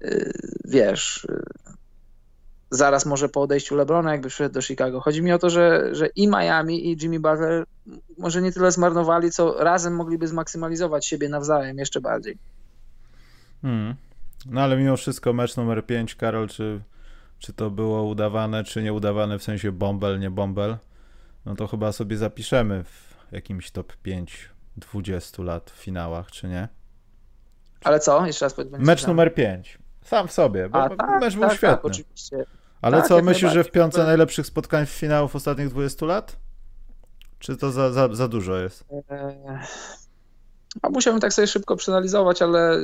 Yy, 0.01 0.31
wiesz, 0.65 1.27
yy, 1.29 1.73
zaraz 2.71 3.05
może 3.05 3.29
po 3.29 3.41
odejściu 3.41 3.75
LeBrona, 3.75 4.11
jakby 4.11 4.29
przyszedł 4.29 4.53
do 4.53 4.61
Chicago. 4.61 5.01
Chodzi 5.01 5.21
mi 5.21 5.31
o 5.31 5.39
to, 5.39 5.49
że, 5.49 5.95
że 5.95 6.07
i 6.07 6.27
Miami, 6.27 6.87
i 6.87 6.97
Jimmy 7.01 7.19
Butler 7.19 7.65
może 8.17 8.41
nie 8.41 8.51
tyle 8.51 8.71
zmarnowali, 8.71 9.31
co 9.31 9.63
razem 9.63 9.95
mogliby 9.95 10.27
zmaksymalizować 10.27 11.05
siebie 11.05 11.29
nawzajem 11.29 11.77
jeszcze 11.77 12.01
bardziej. 12.01 12.37
Hmm. 13.61 13.95
No 14.45 14.61
ale 14.61 14.77
mimo 14.77 14.97
wszystko 14.97 15.33
mecz 15.33 15.57
numer 15.57 15.85
5, 15.85 16.15
Karol, 16.15 16.47
czy, 16.47 16.81
czy 17.39 17.53
to 17.53 17.69
było 17.69 18.03
udawane, 18.03 18.63
czy 18.63 18.83
nieudawane, 18.83 19.39
w 19.39 19.43
sensie 19.43 19.71
bombel, 19.71 20.19
nie 20.19 20.31
bombel? 20.31 20.77
No 21.45 21.55
to 21.55 21.67
chyba 21.67 21.91
sobie 21.91 22.17
zapiszemy 22.17 22.83
w 22.83 23.31
jakimś 23.31 23.71
top 23.71 23.95
5 23.95 24.49
20 24.77 25.43
lat 25.43 25.71
w 25.71 25.75
finałach, 25.75 26.31
czy 26.31 26.47
nie? 26.47 26.67
Ale 27.83 27.99
co? 27.99 28.25
Jeszcze 28.25 28.45
raz 28.45 28.53
powiedz. 28.53 28.73
Mecz 28.77 29.07
numer 29.07 29.33
5. 29.33 29.77
Sam 30.01 30.27
w 30.27 30.31
sobie, 30.31 30.69
bo 30.69 30.83
A, 30.83 30.89
tak, 30.89 31.21
mecz 31.21 31.33
był 31.33 31.41
tak, 31.41 31.49
tak 31.49 31.57
świetny. 31.57 31.75
Tak, 31.75 31.85
oczywiście. 31.85 32.45
Ale 32.81 33.01
co, 33.01 33.21
myślisz, 33.21 33.53
że 33.53 33.63
w 33.63 33.71
piątce 33.71 34.03
najlepszych 34.03 34.45
spotkań 34.45 34.85
w 34.85 34.89
finałów 34.89 35.35
ostatnich 35.35 35.69
20 35.69 36.05
lat? 36.05 36.35
Czy 37.39 37.57
to 37.57 37.71
za, 37.71 37.91
za, 37.91 38.15
za 38.15 38.27
dużo 38.27 38.57
jest? 38.57 38.85
A 40.81 40.89
musiałbym 40.89 41.21
tak 41.21 41.33
sobie 41.33 41.47
szybko 41.47 41.75
przeanalizować, 41.75 42.41
ale 42.41 42.79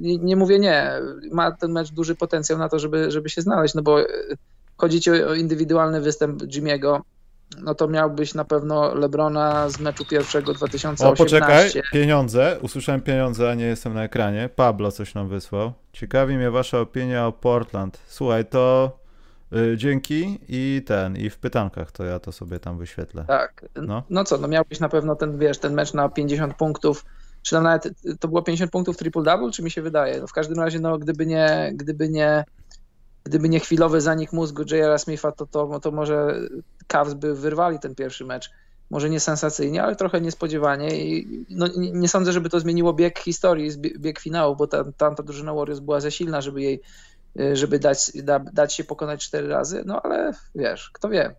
nie, 0.00 0.18
nie, 0.18 0.36
mówię 0.36 0.58
nie. 0.58 0.92
Ma 1.32 1.52
ten 1.52 1.72
mecz 1.72 1.90
duży 1.90 2.14
potencjał 2.14 2.58
na 2.58 2.68
to, 2.68 2.78
żeby, 2.78 3.10
żeby 3.10 3.28
się 3.28 3.42
znaleźć, 3.42 3.74
no 3.74 3.82
bo 3.82 3.98
chodzi 4.76 5.00
ci 5.00 5.10
o 5.10 5.34
indywidualny 5.34 6.00
występ 6.00 6.42
Jimmy'ego 6.42 7.00
no 7.58 7.74
to 7.74 7.88
miałbyś 7.88 8.34
na 8.34 8.44
pewno 8.44 8.94
Lebrona 8.94 9.68
z 9.68 9.80
meczu 9.80 10.04
pierwszego 10.04 10.54
2018. 10.54 11.06
O, 11.06 11.24
poczekaj, 11.24 11.70
pieniądze, 11.92 12.58
usłyszałem 12.62 13.00
pieniądze, 13.00 13.50
a 13.50 13.54
nie 13.54 13.64
jestem 13.64 13.94
na 13.94 14.04
ekranie. 14.04 14.48
Pablo 14.56 14.92
coś 14.92 15.14
nam 15.14 15.28
wysłał. 15.28 15.72
Ciekawi 15.92 16.36
mnie 16.36 16.50
wasza 16.50 16.80
opinia 16.80 17.26
o 17.26 17.32
Portland. 17.32 17.98
Słuchaj, 18.06 18.46
to 18.46 18.92
y, 19.56 19.76
dzięki 19.76 20.38
i 20.48 20.82
ten, 20.86 21.16
i 21.16 21.30
w 21.30 21.38
pytankach 21.38 21.92
to 21.92 22.04
ja 22.04 22.18
to 22.18 22.32
sobie 22.32 22.60
tam 22.60 22.78
wyświetlę. 22.78 23.24
Tak, 23.28 23.64
no, 23.76 24.02
no 24.10 24.24
co, 24.24 24.38
no 24.38 24.48
miałbyś 24.48 24.80
na 24.80 24.88
pewno 24.88 25.16
ten, 25.16 25.38
wiesz, 25.38 25.58
ten 25.58 25.74
mecz 25.74 25.94
na 25.94 26.08
50 26.08 26.56
punktów, 26.56 27.04
czy 27.42 27.50
tam 27.50 27.64
nawet 27.64 27.88
to 28.20 28.28
było 28.28 28.42
50 28.42 28.72
punktów 28.72 28.96
triple-double, 28.96 29.50
czy 29.52 29.62
mi 29.62 29.70
się 29.70 29.82
wydaje? 29.82 30.20
No 30.20 30.26
w 30.26 30.32
każdym 30.32 30.58
razie, 30.58 30.80
no 30.80 30.98
gdyby 30.98 31.26
nie, 31.26 31.72
gdyby 31.74 32.08
nie 32.08 32.44
gdyby 33.24 33.48
nie 33.48 33.60
chwilowy 33.60 34.00
zanik 34.00 34.32
mózgu 34.32 34.62
J.R. 34.70 34.98
Smitha, 34.98 35.32
to, 35.32 35.46
to, 35.46 35.80
to 35.80 35.90
może 35.90 36.40
Cavs 36.86 37.14
by 37.14 37.34
wyrwali 37.34 37.78
ten 37.78 37.94
pierwszy 37.94 38.24
mecz. 38.24 38.50
Może 38.90 39.10
nie 39.10 39.20
sensacyjnie, 39.20 39.82
ale 39.82 39.96
trochę 39.96 40.20
niespodziewanie 40.20 41.04
i 41.04 41.44
no, 41.50 41.66
nie, 41.76 41.92
nie, 41.92 42.08
sądzę, 42.08 42.32
żeby 42.32 42.50
to 42.50 42.60
zmieniło 42.60 42.92
bieg 42.92 43.18
historii, 43.18 43.70
bieg 43.78 44.18
finału, 44.18 44.56
bo 44.56 44.66
ta, 44.66 44.84
tamta 44.96 45.22
drużyna 45.22 45.54
Warriors 45.54 45.80
była 45.80 46.00
za 46.00 46.10
silna, 46.10 46.40
żeby 46.40 46.62
jej, 46.62 46.80
żeby 47.52 47.78
dać, 47.78 48.12
da, 48.14 48.38
dać 48.38 48.74
się 48.74 48.84
pokonać 48.84 49.24
cztery 49.26 49.48
razy, 49.48 49.82
no 49.86 50.02
ale 50.02 50.32
wiesz, 50.54 50.90
kto 50.90 51.08
wie 51.08 51.34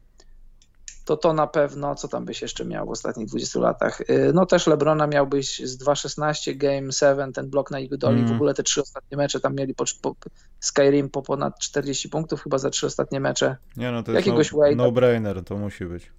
to 1.05 1.17
to 1.17 1.33
na 1.33 1.47
pewno, 1.47 1.95
co 1.95 2.07
tam 2.07 2.25
byś 2.25 2.41
jeszcze 2.41 2.65
miał 2.65 2.85
w 2.85 2.89
ostatnich 2.89 3.27
20 3.27 3.59
latach. 3.59 4.01
Y, 4.01 4.31
no 4.33 4.45
też 4.45 4.67
Lebrona 4.67 5.07
miałbyś 5.07 5.59
z 5.59 5.83
2.16, 5.83 6.57
Game 6.57 6.91
7, 6.91 7.33
ten 7.33 7.49
blok 7.49 7.71
na 7.71 7.79
Igudoli, 7.79 8.19
mm. 8.19 8.31
w 8.31 8.35
ogóle 8.35 8.53
te 8.53 8.63
trzy 8.63 8.81
ostatnie 8.81 9.17
mecze 9.17 9.39
tam 9.39 9.55
mieli 9.55 9.75
po, 9.75 9.83
po, 10.01 10.15
Skyrim 10.59 11.09
po 11.09 11.21
ponad 11.21 11.59
40 11.59 12.09
punktów 12.09 12.43
chyba 12.43 12.57
za 12.57 12.69
trzy 12.69 12.85
ostatnie 12.85 13.19
mecze. 13.19 13.57
Nie 13.77 13.91
no, 13.91 14.03
to 14.03 14.11
jest 14.11 14.25
jakiegoś 14.25 14.51
no, 14.51 14.59
no-brainer, 14.75 15.43
to 15.43 15.57
musi 15.57 15.85
być. 15.85 16.11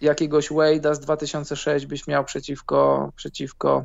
Jakiegoś 0.00 0.50
Wade'a 0.50 0.94
z 0.94 1.00
2006 1.00 1.86
byś 1.86 2.06
miał 2.06 2.24
przeciwko, 2.24 3.12
przeciwko 3.16 3.84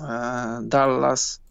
e, 0.00 0.60
Dallas. 0.62 1.43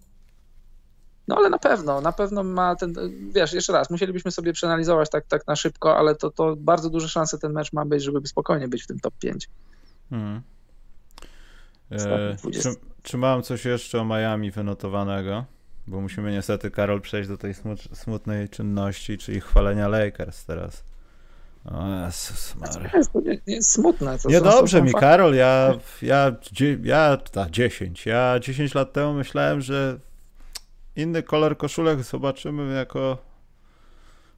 No 1.27 1.35
ale 1.37 1.49
na 1.49 1.59
pewno, 1.59 2.01
na 2.01 2.11
pewno 2.11 2.43
ma 2.43 2.75
ten, 2.75 2.93
wiesz, 3.31 3.53
jeszcze 3.53 3.73
raz, 3.73 3.89
musielibyśmy 3.89 4.31
sobie 4.31 4.53
przeanalizować 4.53 5.09
tak, 5.09 5.25
tak 5.25 5.47
na 5.47 5.55
szybko, 5.55 5.97
ale 5.97 6.15
to, 6.15 6.31
to 6.31 6.55
bardzo 6.55 6.89
duże 6.89 7.09
szanse 7.09 7.37
ten 7.37 7.53
mecz 7.53 7.73
ma 7.73 7.85
być, 7.85 8.03
żeby 8.03 8.27
spokojnie 8.27 8.67
być 8.67 8.83
w 8.83 8.87
tym 8.87 8.99
top 8.99 9.13
5. 9.19 9.49
Hmm. 10.09 10.41
E, 11.91 12.35
czy, 12.61 12.69
czy 13.03 13.17
mam 13.17 13.43
coś 13.43 13.65
jeszcze 13.65 14.01
o 14.01 14.05
Miami 14.05 14.51
wynotowanego? 14.51 15.45
Bo 15.87 16.01
musimy 16.01 16.31
niestety, 16.31 16.71
Karol, 16.71 17.01
przejść 17.01 17.29
do 17.29 17.37
tej 17.37 17.53
smutnej 17.93 18.49
czynności, 18.49 19.17
czyli 19.17 19.41
chwalenia 19.41 19.87
Lakers 19.87 20.45
teraz. 20.45 20.83
O 21.65 22.05
Jezus 22.05 22.55
Maria. 22.55 22.89
To 23.13 23.21
nie, 23.21 23.39
nie 23.47 23.55
jest 23.55 23.71
smutne. 23.71 24.17
To 24.19 24.29
nie 24.29 24.41
dobrze 24.41 24.81
mi, 24.81 24.93
Karol, 24.93 25.35
ja, 25.35 25.73
ja, 26.01 26.35
ja, 26.59 26.67
ja 26.83 27.17
ta, 27.17 27.49
10. 27.49 28.05
Ja 28.05 28.39
10 28.39 28.75
lat 28.75 28.93
temu 28.93 29.13
myślałem, 29.13 29.61
że 29.61 29.99
inny 30.95 31.23
kolor 31.23 31.57
koszulek 31.57 32.03
zobaczymy 32.03 32.75
jako 32.75 33.17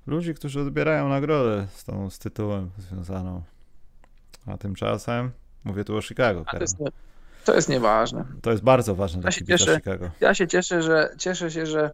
ludzi, 0.07 0.33
którzy 0.33 0.61
odbierają 0.61 1.09
nagrodę 1.09 1.67
z 1.75 1.83
tą 1.83 2.09
z 2.09 2.19
tytułem 2.19 2.69
związaną. 2.77 3.41
A 4.47 4.57
tymczasem 4.57 5.31
mówię 5.63 5.83
tu 5.83 5.97
o 5.97 6.01
Chicago. 6.01 6.45
To 6.51 6.57
jest, 6.57 6.77
to 7.45 7.55
jest, 7.55 7.69
nieważne. 7.69 8.25
To 8.41 8.51
jest 8.51 8.63
bardzo 8.63 8.95
ważne 8.95 9.17
ja 9.17 9.21
dla 9.21 9.31
się 9.31 9.45
cieszę, 9.45 9.75
Chicago. 9.75 10.11
Ja 10.19 10.33
się 10.33 10.47
cieszę, 10.47 10.81
że 10.81 11.15
cieszę 11.17 11.51
się, 11.51 11.65
że 11.65 11.91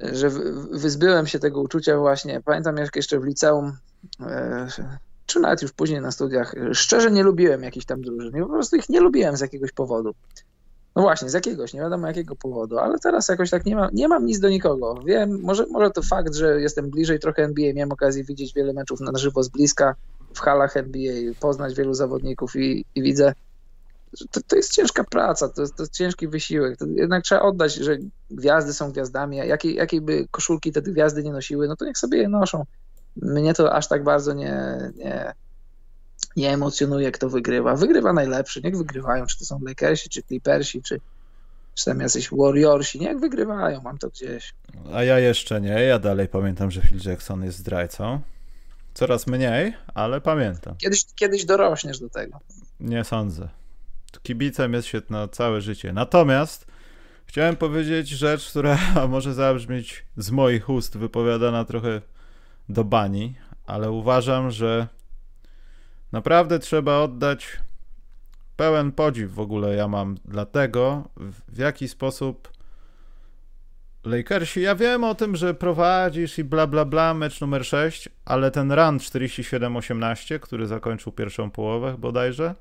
że 0.00 0.30
wyzbyłem 0.70 1.26
się 1.26 1.38
tego 1.38 1.60
uczucia 1.60 1.98
właśnie. 1.98 2.40
Pamiętam 2.44 2.76
jak 2.76 2.96
jeszcze 2.96 3.20
w 3.20 3.24
liceum, 3.24 3.76
e, 4.20 4.66
czy 5.26 5.40
nawet 5.40 5.62
już 5.62 5.72
później 5.72 6.00
na 6.00 6.10
studiach, 6.10 6.54
szczerze 6.72 7.10
nie 7.10 7.22
lubiłem 7.22 7.62
jakichś 7.62 7.86
tam 7.86 8.00
drużyn. 8.00 8.32
Po 8.42 8.48
prostu 8.48 8.76
ich 8.76 8.88
nie 8.88 9.00
lubiłem 9.00 9.36
z 9.36 9.40
jakiegoś 9.40 9.72
powodu. 9.72 10.14
No 10.96 11.02
właśnie, 11.02 11.30
z 11.30 11.32
jakiegoś, 11.32 11.74
nie 11.74 11.80
wiadomo 11.80 12.06
jakiego 12.06 12.36
powodu, 12.36 12.78
ale 12.78 12.98
teraz 12.98 13.28
jakoś 13.28 13.50
tak 13.50 13.66
nie 13.66 13.76
mam, 13.76 13.90
nie 13.92 14.08
mam 14.08 14.26
nic 14.26 14.40
do 14.40 14.48
nikogo. 14.48 14.94
Wiem, 15.04 15.40
może, 15.42 15.66
może 15.66 15.90
to 15.90 16.02
fakt, 16.02 16.34
że 16.34 16.60
jestem 16.60 16.90
bliżej 16.90 17.18
trochę 17.18 17.44
NBA, 17.44 17.72
miałem 17.74 17.92
okazję 17.92 18.24
widzieć 18.24 18.54
wiele 18.54 18.72
meczów 18.72 19.00
na 19.00 19.18
żywo 19.18 19.42
z 19.42 19.48
bliska 19.48 19.94
w 20.34 20.40
halach 20.40 20.76
NBA, 20.76 21.32
poznać 21.40 21.74
wielu 21.74 21.94
zawodników 21.94 22.56
i, 22.56 22.84
i 22.94 23.02
widzę, 23.02 23.34
że 24.12 24.24
to, 24.30 24.40
to 24.46 24.56
jest 24.56 24.72
ciężka 24.72 25.04
praca, 25.04 25.48
to 25.48 25.54
to 25.54 25.82
jest 25.82 25.92
ciężki 25.92 26.28
wysiłek. 26.28 26.76
To 26.76 26.86
jednak 26.86 27.24
trzeba 27.24 27.42
oddać, 27.42 27.74
że 27.74 27.96
gwiazdy 28.30 28.74
są 28.74 28.92
gwiazdami, 28.92 29.40
a 29.40 29.56
by 30.00 30.26
koszulki 30.30 30.72
te 30.72 30.82
gwiazdy 30.82 31.22
nie 31.22 31.32
nosiły, 31.32 31.68
no 31.68 31.76
to 31.76 31.84
niech 31.84 31.98
sobie 31.98 32.18
je 32.18 32.28
noszą. 32.28 32.64
Mnie 33.16 33.54
to 33.54 33.72
aż 33.72 33.88
tak 33.88 34.04
bardzo 34.04 34.32
nie, 34.32 34.78
nie, 34.96 35.34
nie 36.36 36.52
emocjonuje, 36.52 37.12
kto 37.12 37.28
wygrywa. 37.28 37.76
Wygrywa 37.76 38.12
najlepszy, 38.12 38.60
niech 38.64 38.76
wygrywają, 38.76 39.26
czy 39.26 39.38
to 39.38 39.44
są 39.44 39.60
Lakersi, 39.62 40.08
czy 40.08 40.22
Clippersi, 40.22 40.82
czy, 40.82 41.00
czy 41.74 41.84
tam 41.84 42.00
jacyś 42.00 42.28
Warriorsi, 42.32 43.00
niech 43.00 43.18
wygrywają, 43.18 43.80
mam 43.82 43.98
to 43.98 44.08
gdzieś. 44.08 44.54
A 44.92 45.02
ja 45.02 45.18
jeszcze 45.18 45.60
nie, 45.60 45.68
ja 45.68 45.98
dalej 45.98 46.28
pamiętam, 46.28 46.70
że 46.70 46.80
Phil 46.82 47.00
Jackson 47.04 47.44
jest 47.44 47.58
zdrajcą. 47.58 48.20
Coraz 48.94 49.26
mniej, 49.26 49.74
ale 49.94 50.20
pamiętam. 50.20 50.76
Kiedyś, 50.76 51.04
kiedyś 51.14 51.44
dorośniesz 51.44 51.98
do 51.98 52.10
tego. 52.10 52.40
Nie 52.80 53.04
sądzę. 53.04 53.48
Kibicem 54.22 54.72
jest 54.72 54.88
się 54.88 55.02
na 55.10 55.28
całe 55.28 55.60
życie. 55.60 55.92
Natomiast 55.92 56.66
chciałem 57.26 57.56
powiedzieć 57.56 58.08
rzecz, 58.08 58.50
która 58.50 58.78
może 59.08 59.34
zabrzmieć 59.34 60.04
z 60.16 60.30
moich 60.30 60.68
ust 60.68 60.96
wypowiadana 60.96 61.64
trochę 61.64 62.00
do 62.68 62.84
bani, 62.84 63.34
ale 63.66 63.90
uważam, 63.90 64.50
że 64.50 64.88
naprawdę 66.12 66.58
trzeba 66.58 66.98
oddać 66.98 67.58
pełen 68.56 68.92
podziw 68.92 69.34
w 69.34 69.40
ogóle 69.40 69.74
ja 69.74 69.88
mam. 69.88 70.16
Dla 70.24 70.46
tego, 70.46 71.08
w 71.48 71.58
jaki 71.58 71.88
sposób 71.88 72.56
Lakersi, 74.04 74.60
ja 74.60 74.74
wiem 74.74 75.04
o 75.04 75.14
tym, 75.14 75.36
że 75.36 75.54
prowadzisz 75.54 76.38
i 76.38 76.44
bla 76.44 76.66
bla 76.66 76.84
bla, 76.84 77.14
mecz 77.14 77.40
numer 77.40 77.66
6, 77.66 78.08
ale 78.24 78.50
ten 78.50 78.72
run 78.72 78.98
47-18, 78.98 80.40
który 80.40 80.66
zakończył 80.66 81.12
pierwszą 81.12 81.50
połowę 81.50 81.94
bodajże, 81.98 82.54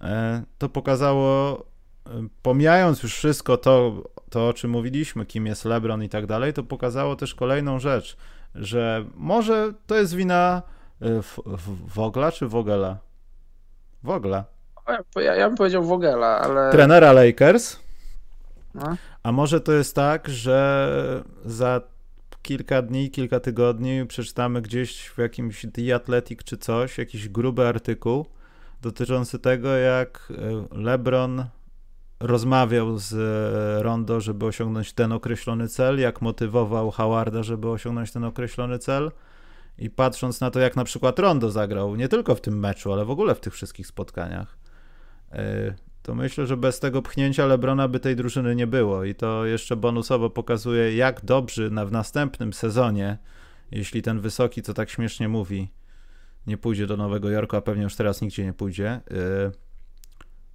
e, 0.00 0.42
to 0.58 0.68
pokazało, 0.68 1.58
e, 2.06 2.28
pomijając 2.42 3.02
już 3.02 3.14
wszystko 3.14 3.56
to, 3.56 4.02
to 4.30 4.48
o 4.48 4.52
czym 4.52 4.70
mówiliśmy, 4.70 5.26
kim 5.26 5.46
jest 5.46 5.64
LeBron 5.64 6.02
i 6.02 6.08
tak 6.08 6.26
dalej, 6.26 6.52
to 6.52 6.62
pokazało 6.62 7.16
też 7.16 7.34
kolejną 7.34 7.78
rzecz, 7.78 8.16
że 8.54 9.04
może 9.14 9.72
to 9.86 9.94
jest 9.94 10.14
wina 10.14 10.62
Y, 11.02 11.20
Wogla 11.94 12.32
czy 12.32 12.48
Wogela? 12.48 12.98
Wogla. 14.02 14.44
Ja, 15.16 15.34
ja 15.34 15.48
bym 15.48 15.56
powiedział 15.56 15.82
Wogela, 15.82 16.40
ale... 16.40 16.72
Trenera 16.72 17.12
Lakers? 17.12 17.80
No. 18.74 18.96
A 19.22 19.32
może 19.32 19.60
to 19.60 19.72
jest 19.72 19.94
tak, 19.94 20.28
że 20.28 21.22
za 21.44 21.80
kilka 22.42 22.82
dni, 22.82 23.10
kilka 23.10 23.40
tygodni 23.40 24.06
przeczytamy 24.06 24.62
gdzieś 24.62 25.06
w 25.06 25.18
jakimś 25.18 25.66
The 25.72 25.94
Athletic 25.94 26.44
czy 26.44 26.56
coś, 26.56 26.98
jakiś 26.98 27.28
gruby 27.28 27.66
artykuł 27.66 28.26
dotyczący 28.82 29.38
tego, 29.38 29.68
jak 29.68 30.28
y, 30.30 30.34
LeBron 30.78 31.44
rozmawiał 32.20 32.98
z 32.98 33.12
y, 33.12 33.82
Rondo, 33.82 34.20
żeby 34.20 34.46
osiągnąć 34.46 34.92
ten 34.92 35.12
określony 35.12 35.68
cel, 35.68 36.00
jak 36.00 36.22
motywował 36.22 36.90
Howarda, 36.90 37.42
żeby 37.42 37.68
osiągnąć 37.68 38.12
ten 38.12 38.24
określony 38.24 38.78
cel 38.78 39.10
i 39.80 39.90
patrząc 39.90 40.40
na 40.40 40.50
to, 40.50 40.60
jak 40.60 40.76
na 40.76 40.84
przykład 40.84 41.18
Rondo 41.18 41.50
zagrał, 41.50 41.96
nie 41.96 42.08
tylko 42.08 42.34
w 42.34 42.40
tym 42.40 42.58
meczu, 42.58 42.92
ale 42.92 43.04
w 43.04 43.10
ogóle 43.10 43.34
w 43.34 43.40
tych 43.40 43.54
wszystkich 43.54 43.86
spotkaniach, 43.86 44.58
e, 45.32 45.74
to 46.02 46.14
myślę, 46.14 46.46
że 46.46 46.56
bez 46.56 46.80
tego 46.80 47.02
pchnięcia 47.02 47.46
Lebrona 47.46 47.88
by 47.88 48.00
tej 48.00 48.16
drużyny 48.16 48.54
nie 48.54 48.66
było. 48.66 49.04
I 49.04 49.14
to 49.14 49.46
jeszcze 49.46 49.76
bonusowo 49.76 50.30
pokazuje, 50.30 50.96
jak 50.96 51.24
dobrzy 51.24 51.70
na, 51.70 51.86
w 51.86 51.92
następnym 51.92 52.52
sezonie, 52.52 53.18
jeśli 53.70 54.02
ten 54.02 54.20
wysoki, 54.20 54.62
co 54.62 54.74
tak 54.74 54.90
śmiesznie 54.90 55.28
mówi, 55.28 55.68
nie 56.46 56.58
pójdzie 56.58 56.86
do 56.86 56.96
Nowego 56.96 57.30
Jorku, 57.30 57.56
a 57.56 57.60
pewnie 57.60 57.82
już 57.82 57.96
teraz 57.96 58.20
nigdzie 58.20 58.44
nie 58.44 58.52
pójdzie, 58.52 59.00
yy, 59.10 59.52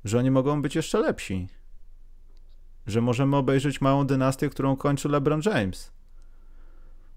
że 0.03 0.19
oni 0.19 0.31
mogą 0.31 0.61
być 0.61 0.75
jeszcze 0.75 0.99
lepsi. 0.99 1.47
Że 2.87 3.01
możemy 3.01 3.35
obejrzeć 3.35 3.81
małą 3.81 4.07
dynastię, 4.07 4.49
którą 4.49 4.75
kończy 4.75 5.09
LeBron 5.09 5.41
James. 5.45 5.94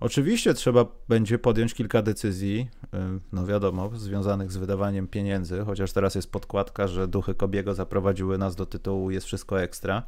Oczywiście 0.00 0.54
trzeba 0.54 0.86
będzie 1.08 1.38
podjąć 1.38 1.74
kilka 1.74 2.02
decyzji, 2.02 2.68
y, 2.84 2.98
no 3.32 3.46
wiadomo, 3.46 3.90
związanych 3.94 4.52
z 4.52 4.56
wydawaniem 4.56 5.08
pieniędzy, 5.08 5.62
chociaż 5.66 5.92
teraz 5.92 6.14
jest 6.14 6.32
podkładka, 6.32 6.88
że 6.88 7.08
duchy 7.08 7.34
Kobiego 7.34 7.74
zaprowadziły 7.74 8.38
nas 8.38 8.56
do 8.56 8.66
tytułu 8.66 9.10
Jest 9.10 9.26
wszystko 9.26 9.62
ekstra. 9.62 10.02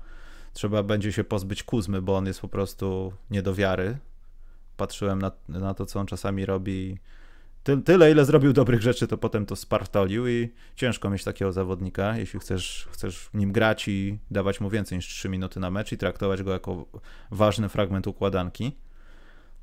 Trzeba 0.53 0.83
będzie 0.83 1.13
się 1.13 1.25
pozbyć 1.25 1.63
Kuzmy, 1.63 2.03
bo 2.03 2.17
on 2.17 2.27
jest 2.27 2.41
po 2.41 2.49
prostu 2.49 3.13
nie 3.31 3.43
do 3.43 3.55
wiary. 3.55 3.99
Patrzyłem 4.77 5.23
na, 5.23 5.33
na 5.49 5.75
to, 5.75 5.87
co 5.87 6.01
on 6.01 6.07
czasami 6.07 6.47
robi. 6.47 6.99
Ty, 7.63 7.83
tyle, 7.83 8.11
ile 8.11 8.25
zrobił 8.25 8.53
dobrych 8.53 8.83
rzeczy, 8.83 9.07
to 9.07 9.19
potem 9.19 9.47
to 9.47 9.57
spartolił 9.57 10.29
i 10.29 10.53
ciężko 10.77 11.11
mieć 11.11 11.25
takiego 11.25 11.53
zawodnika, 11.53 12.17
jeśli 12.17 12.41
chcesz, 12.41 12.89
chcesz 12.91 13.31
nim 13.35 13.53
grać 13.53 13.89
i 13.89 14.19
dawać 14.31 14.61
mu 14.61 14.71
więcej 14.71 14.99
niż 14.99 15.09
3 15.09 15.29
minuty 15.29 15.61
na 15.61 15.71
mecz 15.71 15.93
i 15.93 15.99
traktować 15.99 16.43
go 16.43 16.53
jako 16.53 16.87
ważny 17.31 17.69
fragment 17.69 18.07
układanki. 18.07 18.77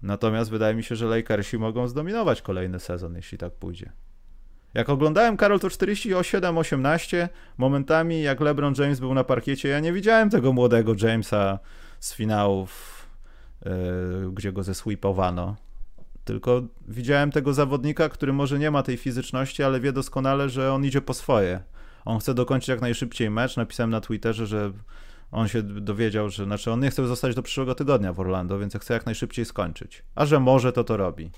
Natomiast 0.02 0.52
wydaje 0.52 0.76
mi 0.76 0.84
się, 0.84 0.96
że 0.96 1.06
Lakersi 1.06 1.58
mogą 1.58 1.88
zdominować 1.88 2.42
kolejny 2.42 2.80
sezon, 2.80 3.16
jeśli 3.16 3.38
tak 3.38 3.54
pójdzie. 3.54 3.92
Jak 4.74 4.90
oglądałem 4.90 5.38
Karol 5.38 5.60
to 5.60 5.68
47-18, 5.68 7.28
momentami 7.58 8.22
jak 8.22 8.42
LeBron 8.42 8.74
James 8.78 9.00
był 9.00 9.14
na 9.14 9.24
parkiecie, 9.24 9.70
ja 9.70 9.80
nie 9.80 9.94
widziałem 9.94 10.30
tego 10.30 10.54
młodego 10.54 10.94
Jamesa 11.02 11.60
z 12.00 12.14
finałów, 12.14 13.02
yy, 13.66 13.72
gdzie 14.34 14.52
go 14.52 14.64
zesweepowano. 14.64 15.56
Tylko 16.24 16.62
widziałem 16.88 17.32
tego 17.32 17.54
zawodnika, 17.54 18.10
który 18.10 18.34
może 18.34 18.60
nie 18.60 18.72
ma 18.72 18.84
tej 18.84 18.98
fizyczności, 18.98 19.64
ale 19.64 19.80
wie 19.80 19.92
doskonale, 19.92 20.50
że 20.50 20.74
on 20.74 20.86
idzie 20.86 21.02
po 21.02 21.14
swoje. 21.14 21.62
On 22.06 22.20
chce 22.20 22.34
dokończyć 22.34 22.70
jak 22.70 22.82
najszybciej 22.82 23.30
mecz. 23.30 23.58
Napisałem 23.58 23.90
na 23.90 24.02
Twitterze, 24.02 24.48
że 24.48 24.72
on 25.32 25.48
się 25.48 25.64
dowiedział, 25.64 26.30
że 26.30 26.46
znaczy 26.46 26.72
on 26.72 26.80
nie 26.80 26.90
chce 26.90 27.08
zostać 27.08 27.36
do 27.36 27.44
przyszłego 27.44 27.76
tygodnia 27.76 28.14
w 28.14 28.20
Orlando, 28.20 28.60
więc 28.60 28.76
chce 28.76 28.94
jak 28.94 29.06
najszybciej 29.06 29.46
skończyć. 29.46 30.04
A 30.16 30.26
że 30.26 30.40
może, 30.40 30.74
to 30.74 30.84
to 30.84 30.98
robi. 30.98 31.32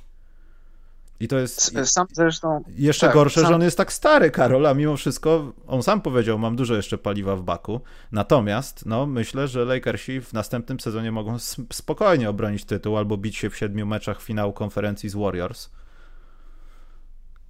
I 1.20 1.28
to 1.28 1.40
jest 1.40 1.76
sam 1.86 2.08
zresztą, 2.12 2.64
jeszcze 2.68 3.08
tak, 3.08 3.16
gorsze, 3.16 3.42
sam... 3.42 3.50
że 3.50 3.56
on 3.56 3.62
jest 3.62 3.78
tak 3.78 3.94
stary, 3.94 4.32
Karol, 4.32 4.66
a 4.66 4.74
mimo 4.74 4.98
wszystko 4.98 5.54
on 5.68 5.84
sam 5.84 6.02
powiedział, 6.02 6.40
mam 6.40 6.56
dużo 6.56 6.76
jeszcze 6.76 6.98
paliwa 6.98 7.36
w 7.36 7.44
baku. 7.44 7.82
Natomiast 8.12 8.86
no, 8.86 9.06
myślę, 9.06 9.48
że 9.48 9.66
Lakersi 9.66 10.22
w 10.22 10.34
następnym 10.34 10.80
sezonie 10.80 11.12
mogą 11.12 11.40
spokojnie 11.74 12.30
obronić 12.30 12.66
tytuł 12.66 12.98
albo 12.98 13.18
bić 13.18 13.38
się 13.38 13.50
w 13.50 13.58
siedmiu 13.58 13.86
meczach 13.86 14.22
finału 14.22 14.54
konferencji 14.54 15.10
z 15.10 15.16
Warriors. 15.16 15.70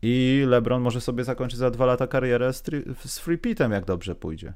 I 0.01 0.43
LeBron 0.47 0.81
może 0.81 1.01
sobie 1.01 1.23
zakończyć 1.23 1.59
za 1.59 1.71
dwa 1.71 1.85
lata 1.85 2.07
karierę 2.07 2.53
z, 2.53 2.63
z 3.05 3.19
free 3.19 3.37
pitem, 3.37 3.71
jak 3.71 3.85
dobrze 3.85 4.15
pójdzie. 4.15 4.53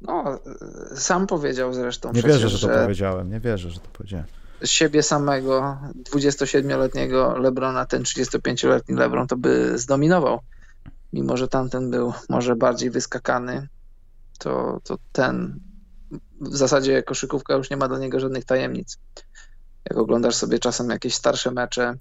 No, 0.00 0.38
sam 0.94 1.26
powiedział 1.26 1.74
zresztą. 1.74 2.12
Nie 2.12 2.22
wierzę, 2.22 2.48
że 2.48 2.58
to 2.58 2.74
że 2.74 2.82
powiedziałem, 2.82 3.30
nie 3.30 3.40
wierzę, 3.40 3.70
że 3.70 3.80
to 3.80 3.88
powiedziałem. 3.92 4.26
Z 4.62 4.68
siebie 4.68 5.02
samego 5.02 5.78
27-letniego 6.12 7.38
Lebrona, 7.38 7.86
ten 7.86 8.02
35-letni 8.02 8.94
Lebron 8.94 9.26
to 9.26 9.36
by 9.36 9.78
zdominował. 9.78 10.40
Mimo, 11.12 11.36
że 11.36 11.48
tamten 11.48 11.90
był 11.90 12.12
może 12.28 12.56
bardziej 12.56 12.90
wyskakany, 12.90 13.68
to, 14.38 14.80
to 14.84 14.98
ten 15.12 15.60
w 16.40 16.56
zasadzie 16.56 17.02
koszykówka 17.02 17.54
już 17.54 17.70
nie 17.70 17.76
ma 17.76 17.88
dla 17.88 17.98
niego 17.98 18.20
żadnych 18.20 18.44
tajemnic. 18.44 18.98
Jak 19.90 19.98
oglądasz 19.98 20.34
sobie 20.34 20.58
czasem 20.58 20.90
jakieś 20.90 21.14
starsze 21.14 21.50
mecze, 21.50 21.94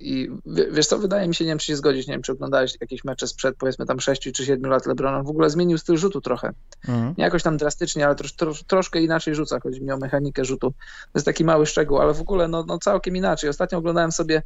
i 0.00 0.30
wiesz 0.46 0.86
co, 0.86 0.98
wydaje 0.98 1.28
mi 1.28 1.34
się, 1.34 1.44
nie 1.44 1.50
wiem 1.50 1.58
czy 1.58 1.66
się 1.66 1.76
zgodzić, 1.76 2.06
nie 2.06 2.14
wiem 2.14 2.22
czy 2.22 2.32
oglądałeś 2.32 2.76
jakieś 2.80 3.04
mecze 3.04 3.26
sprzed 3.26 3.56
powiedzmy 3.56 3.86
tam 3.86 4.00
6 4.00 4.32
czy 4.32 4.46
7 4.46 4.70
lat 4.70 4.86
LeBrona, 4.86 5.22
w 5.22 5.28
ogóle 5.28 5.50
zmienił 5.50 5.78
styl 5.78 5.96
rzutu 5.96 6.20
trochę. 6.20 6.52
Mhm. 6.88 7.14
Nie 7.18 7.24
jakoś 7.24 7.42
tam 7.42 7.56
drastycznie, 7.56 8.06
ale 8.06 8.14
trosz, 8.14 8.32
trosz, 8.32 8.62
troszkę 8.62 9.00
inaczej 9.00 9.34
rzuca, 9.34 9.60
chodzi 9.60 9.82
mi 9.82 9.90
o 9.90 9.96
mechanikę 9.96 10.44
rzutu. 10.44 10.70
To 10.70 11.10
jest 11.14 11.26
taki 11.26 11.44
mały 11.44 11.66
szczegół, 11.66 11.98
ale 11.98 12.14
w 12.14 12.20
ogóle 12.20 12.48
no, 12.48 12.64
no 12.66 12.78
całkiem 12.78 13.16
inaczej. 13.16 13.50
Ostatnio 13.50 13.78
oglądałem 13.78 14.12
sobie 14.12 14.42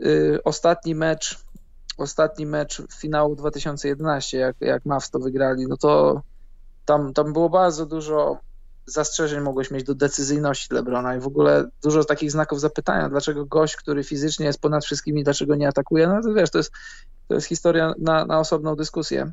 y, 0.00 0.38
ostatni 0.44 0.94
mecz, 0.94 1.38
ostatni 1.96 2.46
mecz 2.46 2.82
finału 3.00 3.36
2011, 3.36 4.38
jak, 4.38 4.56
jak 4.60 4.86
Mavs 4.86 5.10
to 5.10 5.18
wygrali, 5.18 5.66
no 5.68 5.76
to 5.76 6.22
tam, 6.84 7.12
tam 7.12 7.32
było 7.32 7.50
bardzo 7.50 7.86
dużo 7.86 8.38
zastrzeżeń 8.86 9.40
mogłeś 9.40 9.70
mieć 9.70 9.84
do 9.84 9.94
decyzyjności 9.94 10.74
Lebrona 10.74 11.16
i 11.16 11.20
w 11.20 11.26
ogóle 11.26 11.64
dużo 11.82 12.04
takich 12.04 12.30
znaków 12.30 12.60
zapytania, 12.60 13.08
dlaczego 13.08 13.46
gość, 13.46 13.76
który 13.76 14.04
fizycznie 14.04 14.46
jest 14.46 14.60
ponad 14.60 14.84
wszystkimi, 14.84 15.24
dlaczego 15.24 15.54
nie 15.54 15.68
atakuje, 15.68 16.08
no 16.08 16.22
to 16.22 16.34
wiesz, 16.34 16.50
to 16.50 16.58
jest, 16.58 16.72
to 17.28 17.34
jest 17.34 17.46
historia 17.46 17.94
na, 17.98 18.24
na 18.24 18.38
osobną 18.38 18.76
dyskusję. 18.76 19.32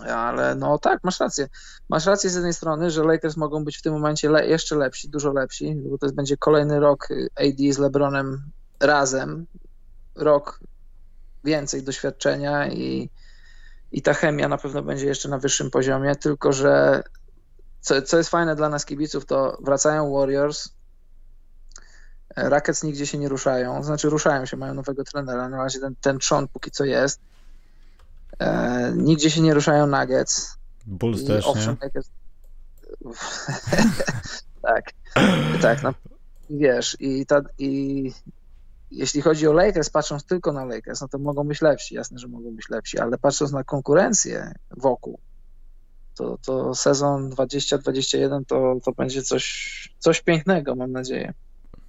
Ale 0.00 0.54
no 0.54 0.78
tak, 0.78 1.04
masz 1.04 1.20
rację. 1.20 1.48
Masz 1.88 2.06
rację 2.06 2.30
z 2.30 2.34
jednej 2.34 2.54
strony, 2.54 2.90
że 2.90 3.04
Lakers 3.04 3.36
mogą 3.36 3.64
być 3.64 3.78
w 3.78 3.82
tym 3.82 3.92
momencie 3.92 4.30
le 4.30 4.46
jeszcze 4.46 4.76
lepsi, 4.76 5.08
dużo 5.08 5.32
lepsi, 5.32 5.74
bo 5.74 5.98
to 5.98 6.12
będzie 6.12 6.36
kolejny 6.36 6.80
rok 6.80 7.08
AD 7.36 7.72
z 7.74 7.78
LeBronem 7.78 8.42
razem. 8.80 9.46
Rok 10.14 10.60
więcej 11.44 11.82
doświadczenia 11.82 12.68
i, 12.68 13.10
i 13.92 14.02
ta 14.02 14.14
chemia 14.14 14.48
na 14.48 14.58
pewno 14.58 14.82
będzie 14.82 15.06
jeszcze 15.06 15.28
na 15.28 15.38
wyższym 15.38 15.70
poziomie, 15.70 16.16
tylko 16.16 16.52
że 16.52 17.02
co, 17.84 18.02
co 18.02 18.18
jest 18.18 18.30
fajne 18.30 18.56
dla 18.56 18.68
nas 18.68 18.84
kibiców, 18.84 19.26
to 19.26 19.58
wracają 19.60 20.12
Warriors, 20.12 20.68
Rackets 22.36 22.82
nigdzie 22.82 23.06
się 23.06 23.18
nie 23.18 23.28
ruszają, 23.28 23.82
znaczy 23.82 24.10
ruszają 24.10 24.46
się, 24.46 24.56
mają 24.56 24.74
nowego 24.74 25.04
trenera, 25.04 25.48
na 25.48 25.56
razie 25.56 25.80
ten, 25.80 25.94
ten 26.00 26.18
trzon 26.18 26.48
póki 26.48 26.70
co 26.70 26.84
jest. 26.84 27.20
E, 28.38 28.92
nigdzie 28.96 29.30
się 29.30 29.40
nie 29.40 29.54
ruszają 29.54 29.86
Nuggets. 29.86 30.56
Bulls 30.86 31.22
I 31.22 31.26
też, 31.26 31.46
owszem, 31.46 31.76
nie? 31.82 31.90
Jest... 31.94 32.10
tak, 34.62 34.84
tak, 35.62 35.82
no, 35.82 35.94
wiesz, 36.50 36.96
i, 37.00 37.26
ta, 37.26 37.40
i 37.58 38.12
jeśli 38.90 39.22
chodzi 39.22 39.48
o 39.48 39.52
Lakers, 39.52 39.90
patrząc 39.90 40.24
tylko 40.24 40.52
na 40.52 40.64
Lakers, 40.64 41.00
no 41.00 41.08
to 41.08 41.18
mogą 41.18 41.44
być 41.44 41.62
lepsi, 41.62 41.94
jasne, 41.94 42.18
że 42.18 42.28
mogą 42.28 42.50
być 42.50 42.68
lepsi, 42.68 42.98
ale 42.98 43.18
patrząc 43.18 43.52
na 43.52 43.64
konkurencję 43.64 44.54
wokół, 44.70 45.18
to, 46.14 46.38
to 46.46 46.74
sezon 46.74 47.30
2021 47.30 48.44
to, 48.44 48.76
to 48.84 48.92
będzie 48.92 49.22
coś, 49.22 49.94
coś 49.98 50.22
pięknego, 50.22 50.74
mam 50.74 50.92
nadzieję. 50.92 51.32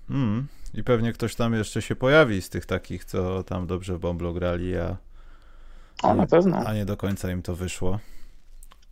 Mm, 0.10 0.48
I 0.74 0.84
pewnie 0.84 1.14
ktoś 1.14 1.36
tam 1.36 1.54
jeszcze 1.54 1.82
się 1.82 1.96
pojawi 1.96 2.42
z 2.42 2.50
tych 2.50 2.66
takich, 2.66 3.06
co 3.06 3.44
tam 3.44 3.68
dobrze 3.68 3.98
w 3.98 4.00
Bomblo 4.00 4.34
grali, 4.34 4.78
a, 4.78 4.98
o, 6.04 6.16
na 6.16 6.28
pewno. 6.28 6.58
a 6.58 6.74
nie 6.74 6.86
do 6.86 6.98
końca 6.98 7.32
im 7.32 7.42
to 7.42 7.56
wyszło. 7.56 8.00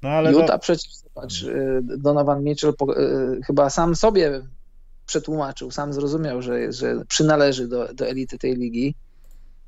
No, 0.02 0.10
ale 0.10 0.32
Utah 0.32 0.48
do... 0.48 0.60
przecież, 0.60 0.91
zobacz, 0.96 1.43
y, 1.43 1.82
Donovan 1.98 2.43
Mitchell 2.43 2.74
po, 2.74 3.00
y, 3.00 3.41
chyba 3.48 3.69
sam 3.69 3.96
sobie 3.96 4.41
przetłumaczył, 5.06 5.72
sam 5.72 5.93
zrozumiał, 5.93 6.41
że, 6.41 6.72
że 6.72 7.06
przynależy 7.08 7.67
do, 7.67 7.93
do 7.93 8.08
elity 8.08 8.38
tej 8.38 8.56
ligi. 8.56 8.96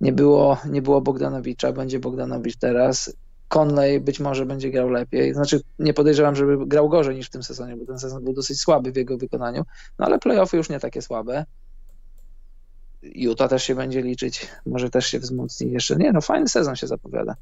Nie 0.02 0.14
było, 0.14 0.58
nie 0.70 0.82
było 0.82 1.02
Bogdanowicza, 1.02 1.72
będzie 1.72 2.00
Bogdanowicz 2.00 2.56
teraz. 2.58 3.14
Conley 3.56 4.00
być 4.00 4.20
może 4.20 4.46
będzie 4.46 4.72
grał 4.72 4.90
lepiej. 4.90 5.34
Znaczy, 5.34 5.62
nie 5.80 5.94
podejrzewam, 5.94 6.36
żeby 6.36 6.68
grał 6.68 6.90
gorzej 6.90 7.16
niż 7.16 7.28
w 7.28 7.30
tym 7.30 7.44
sezonie, 7.44 7.76
bo 7.76 7.86
ten 7.86 8.00
sezon 8.00 8.24
był 8.24 8.34
dosyć 8.34 8.60
słaby 8.60 8.92
w 8.92 8.96
jego 8.96 9.18
wykonaniu, 9.18 9.66
no 10.00 10.06
ale 10.06 10.20
playoffy 10.20 10.58
już 10.58 10.70
nie 10.70 10.80
takie 10.80 11.02
słabe. 11.02 11.46
Utah 13.02 13.50
też 13.50 13.64
się 13.64 13.76
będzie 13.76 14.02
liczyć, 14.02 14.48
może 14.66 14.90
też 14.90 15.06
się 15.08 15.20
wzmocni 15.20 15.72
jeszcze. 15.72 15.96
Nie, 15.96 16.12
no 16.12 16.22
fajny 16.22 16.48
sezon 16.48 16.76
się 16.76 16.88
zapowiada. 16.88 17.36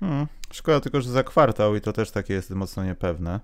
Hmm, 0.00 0.26
szkoda 0.52 0.80
tylko, 0.80 1.00
że 1.00 1.10
za 1.10 1.22
kwartał 1.22 1.76
i 1.76 1.80
to 1.80 1.92
też 1.92 2.10
takie 2.10 2.34
jest 2.34 2.50
mocno 2.50 2.84
niepewne. 2.84 3.40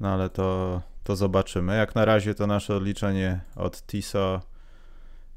No 0.00 0.08
ale 0.08 0.28
to, 0.28 0.80
to 1.04 1.16
zobaczymy. 1.16 1.76
Jak 1.76 1.94
na 1.94 2.04
razie 2.04 2.34
to 2.34 2.46
nasze 2.46 2.76
odliczenie 2.76 3.40
od 3.56 3.82
TISO 3.82 4.40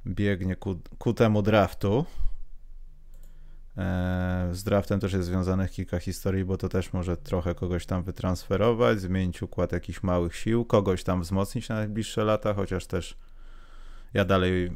biegnie 0.08 0.56
ku, 0.56 0.76
ku 0.98 1.13
temu 1.13 1.41
draftu. 1.41 2.06
E, 3.77 4.49
z 4.51 4.63
draftem 4.63 4.99
też 4.99 5.13
jest 5.13 5.25
związanych 5.25 5.71
kilka 5.71 5.99
historii, 5.99 6.45
bo 6.45 6.57
to 6.57 6.69
też 6.69 6.93
może 6.93 7.17
trochę 7.17 7.55
kogoś 7.55 7.85
tam 7.85 8.03
wytransferować, 8.03 8.99
zmienić 8.99 9.41
układ 9.41 9.71
jakichś 9.71 10.03
małych 10.03 10.35
sił, 10.35 10.65
kogoś 10.65 11.03
tam 11.03 11.21
wzmocnić 11.21 11.69
na 11.69 11.75
najbliższe 11.75 12.23
lata, 12.23 12.53
chociaż 12.53 12.85
też 12.85 13.17
ja 14.13 14.25
dalej 14.25 14.65
y, 14.65 14.69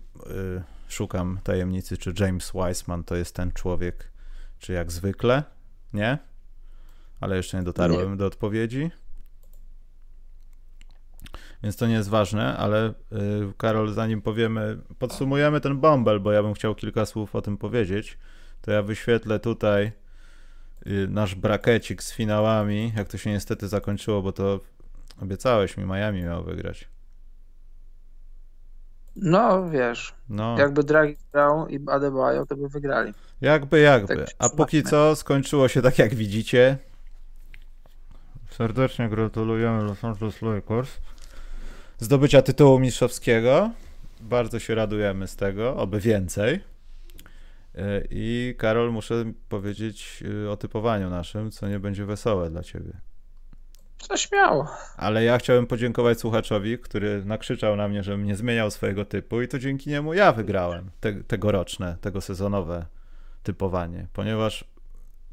szukam 0.87 1.39
tajemnicy, 1.43 1.97
czy 1.97 2.13
James 2.19 2.51
Wiseman 2.51 3.03
to 3.03 3.15
jest 3.15 3.35
ten 3.35 3.51
człowiek, 3.51 4.11
czy 4.59 4.73
jak 4.73 4.91
zwykle, 4.91 5.43
nie? 5.93 6.17
Ale 7.21 7.35
jeszcze 7.35 7.57
nie 7.57 7.63
dotarłem 7.63 8.11
nie. 8.11 8.17
do 8.17 8.25
odpowiedzi. 8.25 8.91
Więc 11.63 11.75
to 11.75 11.87
nie 11.87 11.93
jest 11.93 12.09
ważne, 12.09 12.57
ale 12.57 12.89
y, 12.89 12.93
Karol, 13.57 13.93
zanim 13.93 14.21
powiemy, 14.21 14.77
podsumujemy 14.99 15.61
ten 15.61 15.79
bąbel, 15.79 16.19
bo 16.19 16.31
ja 16.31 16.43
bym 16.43 16.53
chciał 16.53 16.75
kilka 16.75 17.05
słów 17.05 17.35
o 17.35 17.41
tym 17.41 17.57
powiedzieć 17.57 18.17
to 18.61 18.71
ja 18.71 18.81
wyświetlę 18.81 19.39
tutaj 19.39 19.91
y, 20.87 21.07
nasz 21.09 21.35
brakecik 21.35 22.03
z 22.03 22.13
finałami, 22.13 22.93
jak 22.95 23.07
to 23.07 23.17
się 23.17 23.29
niestety 23.31 23.67
zakończyło, 23.67 24.21
bo 24.21 24.31
to 24.31 24.59
obiecałeś 25.21 25.77
mi, 25.77 25.85
Miami 25.85 26.23
miał 26.23 26.43
wygrać. 26.43 26.87
No, 29.15 29.69
wiesz, 29.69 30.13
no. 30.29 30.59
jakby 30.59 30.83
Draghi 30.83 31.17
grał 31.33 31.67
i 31.67 31.79
Adebayo, 31.87 32.45
to 32.45 32.55
by 32.55 32.69
wygrali. 32.69 33.13
Jakby, 33.41 33.79
jakby. 33.79 34.15
Tak 34.15 34.35
A 34.37 34.49
póki 34.49 34.83
co 34.83 35.15
skończyło 35.15 35.67
się 35.67 35.81
tak, 35.81 35.99
jak 35.99 36.15
widzicie. 36.15 36.77
Serdecznie 38.49 39.09
gratulujemy 39.09 39.83
Los 39.83 40.03
Angeles 40.03 40.41
Lakers 40.41 40.89
zdobycia 41.99 42.41
tytułu 42.41 42.79
mistrzowskiego. 42.79 43.71
Bardzo 44.21 44.59
się 44.59 44.75
radujemy 44.75 45.27
z 45.27 45.35
tego, 45.35 45.75
oby 45.75 45.99
więcej. 45.99 46.59
E, 47.75 48.03
I 48.09 48.55
Karol, 48.57 48.91
muszę 48.91 49.33
powiedzieć 49.49 50.23
y, 50.45 50.49
o 50.49 50.57
typowaniu 50.57 51.09
naszym, 51.09 51.51
co 51.51 51.67
nie 51.67 51.79
będzie 51.79 52.05
wesołe 52.05 52.49
dla 52.49 52.63
ciebie. 52.63 52.93
Co 53.99 54.17
śmiało. 54.17 54.67
Ale 54.97 55.23
ja 55.23 55.37
chciałem 55.37 55.67
podziękować 55.67 56.19
słuchaczowi, 56.19 56.79
który 56.79 57.25
nakrzyczał 57.25 57.75
na 57.75 57.87
mnie, 57.87 58.03
żebym 58.03 58.25
nie 58.25 58.35
zmieniał 58.35 58.71
swojego 58.71 59.05
typu 59.05 59.41
i 59.41 59.47
to 59.47 59.59
dzięki 59.59 59.89
niemu 59.89 60.13
ja 60.13 60.31
wygrałem 60.31 60.91
te, 60.99 61.13
tegoroczne, 61.13 61.97
tego 62.01 62.21
sezonowe 62.21 62.85
typowanie, 63.43 64.07
ponieważ 64.13 64.65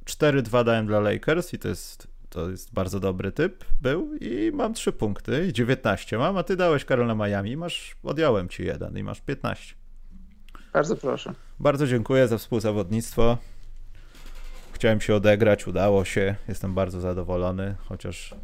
4-2 0.05 0.65
dałem 0.65 0.87
dla 0.87 1.01
Lakers 1.01 1.55
i 1.55 1.59
to 1.59 1.69
jest, 1.69 2.09
to 2.29 2.51
jest 2.51 2.75
bardzo 2.75 3.01
dobry 3.01 3.33
typ 3.33 3.65
był 3.83 4.15
i 4.15 4.51
mam 4.55 4.75
3 4.75 4.93
punkty 4.93 5.47
i 5.47 5.53
19 5.53 6.19
mam, 6.19 6.37
a 6.37 6.43
ty 6.43 6.57
dałeś 6.57 6.85
Karol 6.85 7.07
na 7.07 7.15
Miami 7.15 7.57
masz, 7.57 7.97
odjąłem 8.03 8.49
ci 8.49 8.65
jeden 8.65 8.99
i 8.99 9.03
masz 9.03 9.21
15. 9.21 9.75
Bardzo 10.77 10.97
proszę. 10.97 11.35
Bardzo 11.61 11.87
dziękuję 11.87 12.29
za 12.29 12.39
współzawodnictwo. 12.39 13.39
Chciałem 14.73 15.01
się 15.01 15.15
odegrać, 15.15 15.67
udało 15.67 16.05
się. 16.05 16.35
Jestem 16.49 16.75
bardzo 16.75 17.01
zadowolony, 17.01 17.75
chociaż 17.89 18.35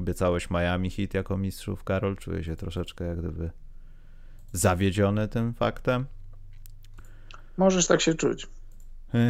obiecałeś 0.00 0.50
Miami 0.50 0.90
hit 0.90 1.14
jako 1.14 1.36
mistrzów, 1.36 1.84
Karol. 1.84 2.16
Czuję 2.16 2.44
się 2.44 2.56
troszeczkę 2.56 3.04
jak 3.04 3.18
gdyby 3.18 3.50
zawiedziony 4.52 5.28
tym 5.28 5.54
faktem. 5.54 6.06
Możesz 7.56 7.86
tak 7.86 8.00
się 8.00 8.14
czuć. 8.14 8.42
Yy, 9.14 9.20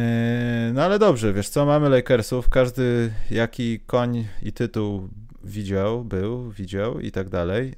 no 0.73 0.83
ale 0.83 0.99
dobrze, 0.99 1.33
wiesz 1.33 1.49
co, 1.49 1.65
mamy 1.65 1.89
Lakersów, 1.89 2.49
każdy 2.49 3.13
jaki 3.31 3.79
koń 3.79 4.27
i 4.41 4.53
tytuł 4.53 5.09
widział, 5.43 6.03
był, 6.03 6.51
widział 6.51 6.99
i 6.99 7.11
tak 7.11 7.29
dalej. 7.29 7.75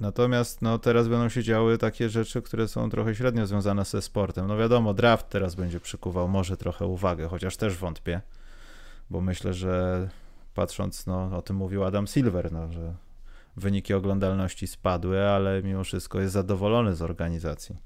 Natomiast 0.00 0.62
no, 0.62 0.78
teraz 0.78 1.08
będą 1.08 1.28
się 1.28 1.42
działy 1.42 1.78
takie 1.78 2.08
rzeczy, 2.08 2.42
które 2.42 2.68
są 2.68 2.90
trochę 2.90 3.14
średnio 3.14 3.46
związane 3.46 3.84
ze 3.84 4.02
sportem. 4.02 4.46
No 4.46 4.56
wiadomo, 4.56 4.94
draft 4.94 5.28
teraz 5.28 5.54
będzie 5.54 5.80
przykuwał 5.80 6.28
może 6.28 6.56
trochę 6.56 6.86
uwagę, 6.86 7.28
chociaż 7.28 7.56
też 7.56 7.76
wątpię, 7.76 8.20
bo 9.10 9.20
myślę, 9.20 9.54
że 9.54 10.08
patrząc, 10.54 11.06
no 11.06 11.36
o 11.36 11.42
tym 11.42 11.56
mówił 11.56 11.84
Adam 11.84 12.06
Silver, 12.06 12.52
no, 12.52 12.72
że 12.72 12.94
wyniki 13.56 13.94
oglądalności 13.94 14.66
spadły, 14.66 15.22
ale 15.22 15.62
mimo 15.62 15.84
wszystko 15.84 16.20
jest 16.20 16.32
zadowolony 16.32 16.94
z 16.94 17.02
organizacji. 17.02 17.76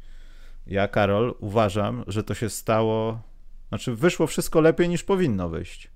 Ja, 0.66 0.88
Karol, 0.88 1.34
uważam, 1.40 2.04
że 2.06 2.24
to 2.24 2.34
się 2.34 2.50
stało, 2.50 3.20
znaczy 3.68 3.94
wyszło 3.94 4.26
wszystko 4.26 4.60
lepiej 4.60 4.88
niż 4.88 5.04
powinno 5.04 5.48
wyjść. 5.48 5.90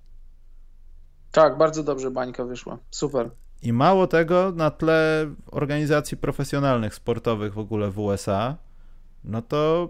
Tak, 1.33 1.59
bardzo 1.59 1.83
dobrze 1.83 2.11
bańka 2.11 2.45
wyszła. 2.45 2.79
Super. 2.91 3.31
I 3.63 3.73
mało 3.73 4.07
tego, 4.07 4.53
na 4.57 4.71
tle 4.71 5.31
organizacji 5.51 6.17
profesjonalnych 6.17 6.95
sportowych 6.95 7.55
w 7.55 7.59
ogóle 7.59 7.91
w 7.91 7.99
USA, 7.99 8.57
no 9.25 9.43
to. 9.43 9.89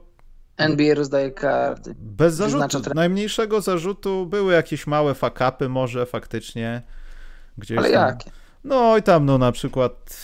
NBA 0.57 0.95
rozdaje 0.95 1.31
karty. 1.31 1.95
Bez 1.99 2.35
zarzutu. 2.35 2.81
Najmniejszego 2.95 3.61
zarzutu 3.61 4.27
były 4.27 4.53
jakieś 4.53 4.87
małe 4.87 5.15
fakapy, 5.15 5.69
może 5.69 6.07
faktycznie. 6.07 6.83
Gdzieś 7.59 7.79
Ale 7.79 7.91
tam. 7.91 8.09
jakie? 8.09 8.31
No 8.65 8.97
i 8.97 9.03
tam, 9.03 9.27
no 9.27 9.39
na 9.39 9.53
przykład 9.53 10.17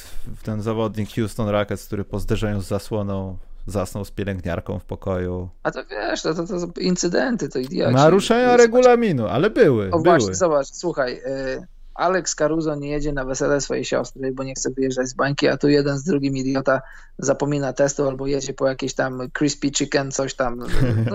ten 0.43 0.63
zawodnik 0.63 1.15
Houston 1.15 1.49
Rockets, 1.49 1.87
który 1.87 2.05
po 2.05 2.19
zderzeniu 2.19 2.61
z 2.61 2.67
zasłoną 2.67 3.39
zasnął 3.67 4.05
z 4.05 4.11
pielęgniarką 4.11 4.79
w 4.79 4.85
pokoju. 4.85 5.49
A 5.63 5.71
to 5.71 5.85
wiesz, 5.85 6.23
to, 6.23 6.35
to, 6.35 6.47
to 6.47 6.81
incydenty, 6.81 7.49
to 7.49 7.59
idioci. 7.59 7.95
Naruszenia 7.95 8.57
regulaminu, 8.57 9.27
ale 9.27 9.51
były. 9.51 9.87
O 9.87 9.91
były. 9.91 10.03
właśnie, 10.03 10.35
zobacz, 10.35 10.67
słuchaj, 10.67 11.13
y, 11.13 11.67
Alex 11.99 12.35
Caruso 12.35 12.75
nie 12.75 12.91
jedzie 12.91 13.13
na 13.13 13.25
wesele 13.25 13.61
swojej 13.61 13.85
siostry, 13.85 14.33
bo 14.33 14.45
nie 14.45 14.55
chce 14.55 14.71
wyjeżdżać 14.71 15.09
z 15.09 15.15
bańki, 15.15 15.49
a 15.49 15.57
tu 15.57 15.69
jeden 15.69 15.99
z 15.99 16.05
drugim 16.05 16.37
idiota 16.37 16.81
zapomina 17.19 17.73
testu 17.73 18.09
albo 18.09 18.27
jedzie 18.27 18.55
po 18.55 18.69
jakieś 18.69 18.95
tam 18.95 19.31
crispy 19.31 19.71
chicken, 19.71 20.11
coś 20.11 20.35
tam. 20.35 20.59
No, 20.59 20.67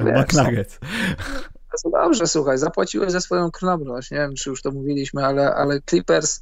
McNuggets. 0.21 0.79
No, 1.85 1.91
dobrze, 1.91 2.27
słuchaj, 2.27 2.57
zapłaciłeś 2.57 3.11
za 3.11 3.21
swoją 3.21 3.51
krnobność, 3.51 4.11
nie 4.11 4.17
wiem, 4.17 4.35
czy 4.35 4.49
już 4.49 4.61
to 4.61 4.71
mówiliśmy, 4.71 5.25
ale, 5.25 5.55
ale 5.55 5.81
Clippers, 5.89 6.41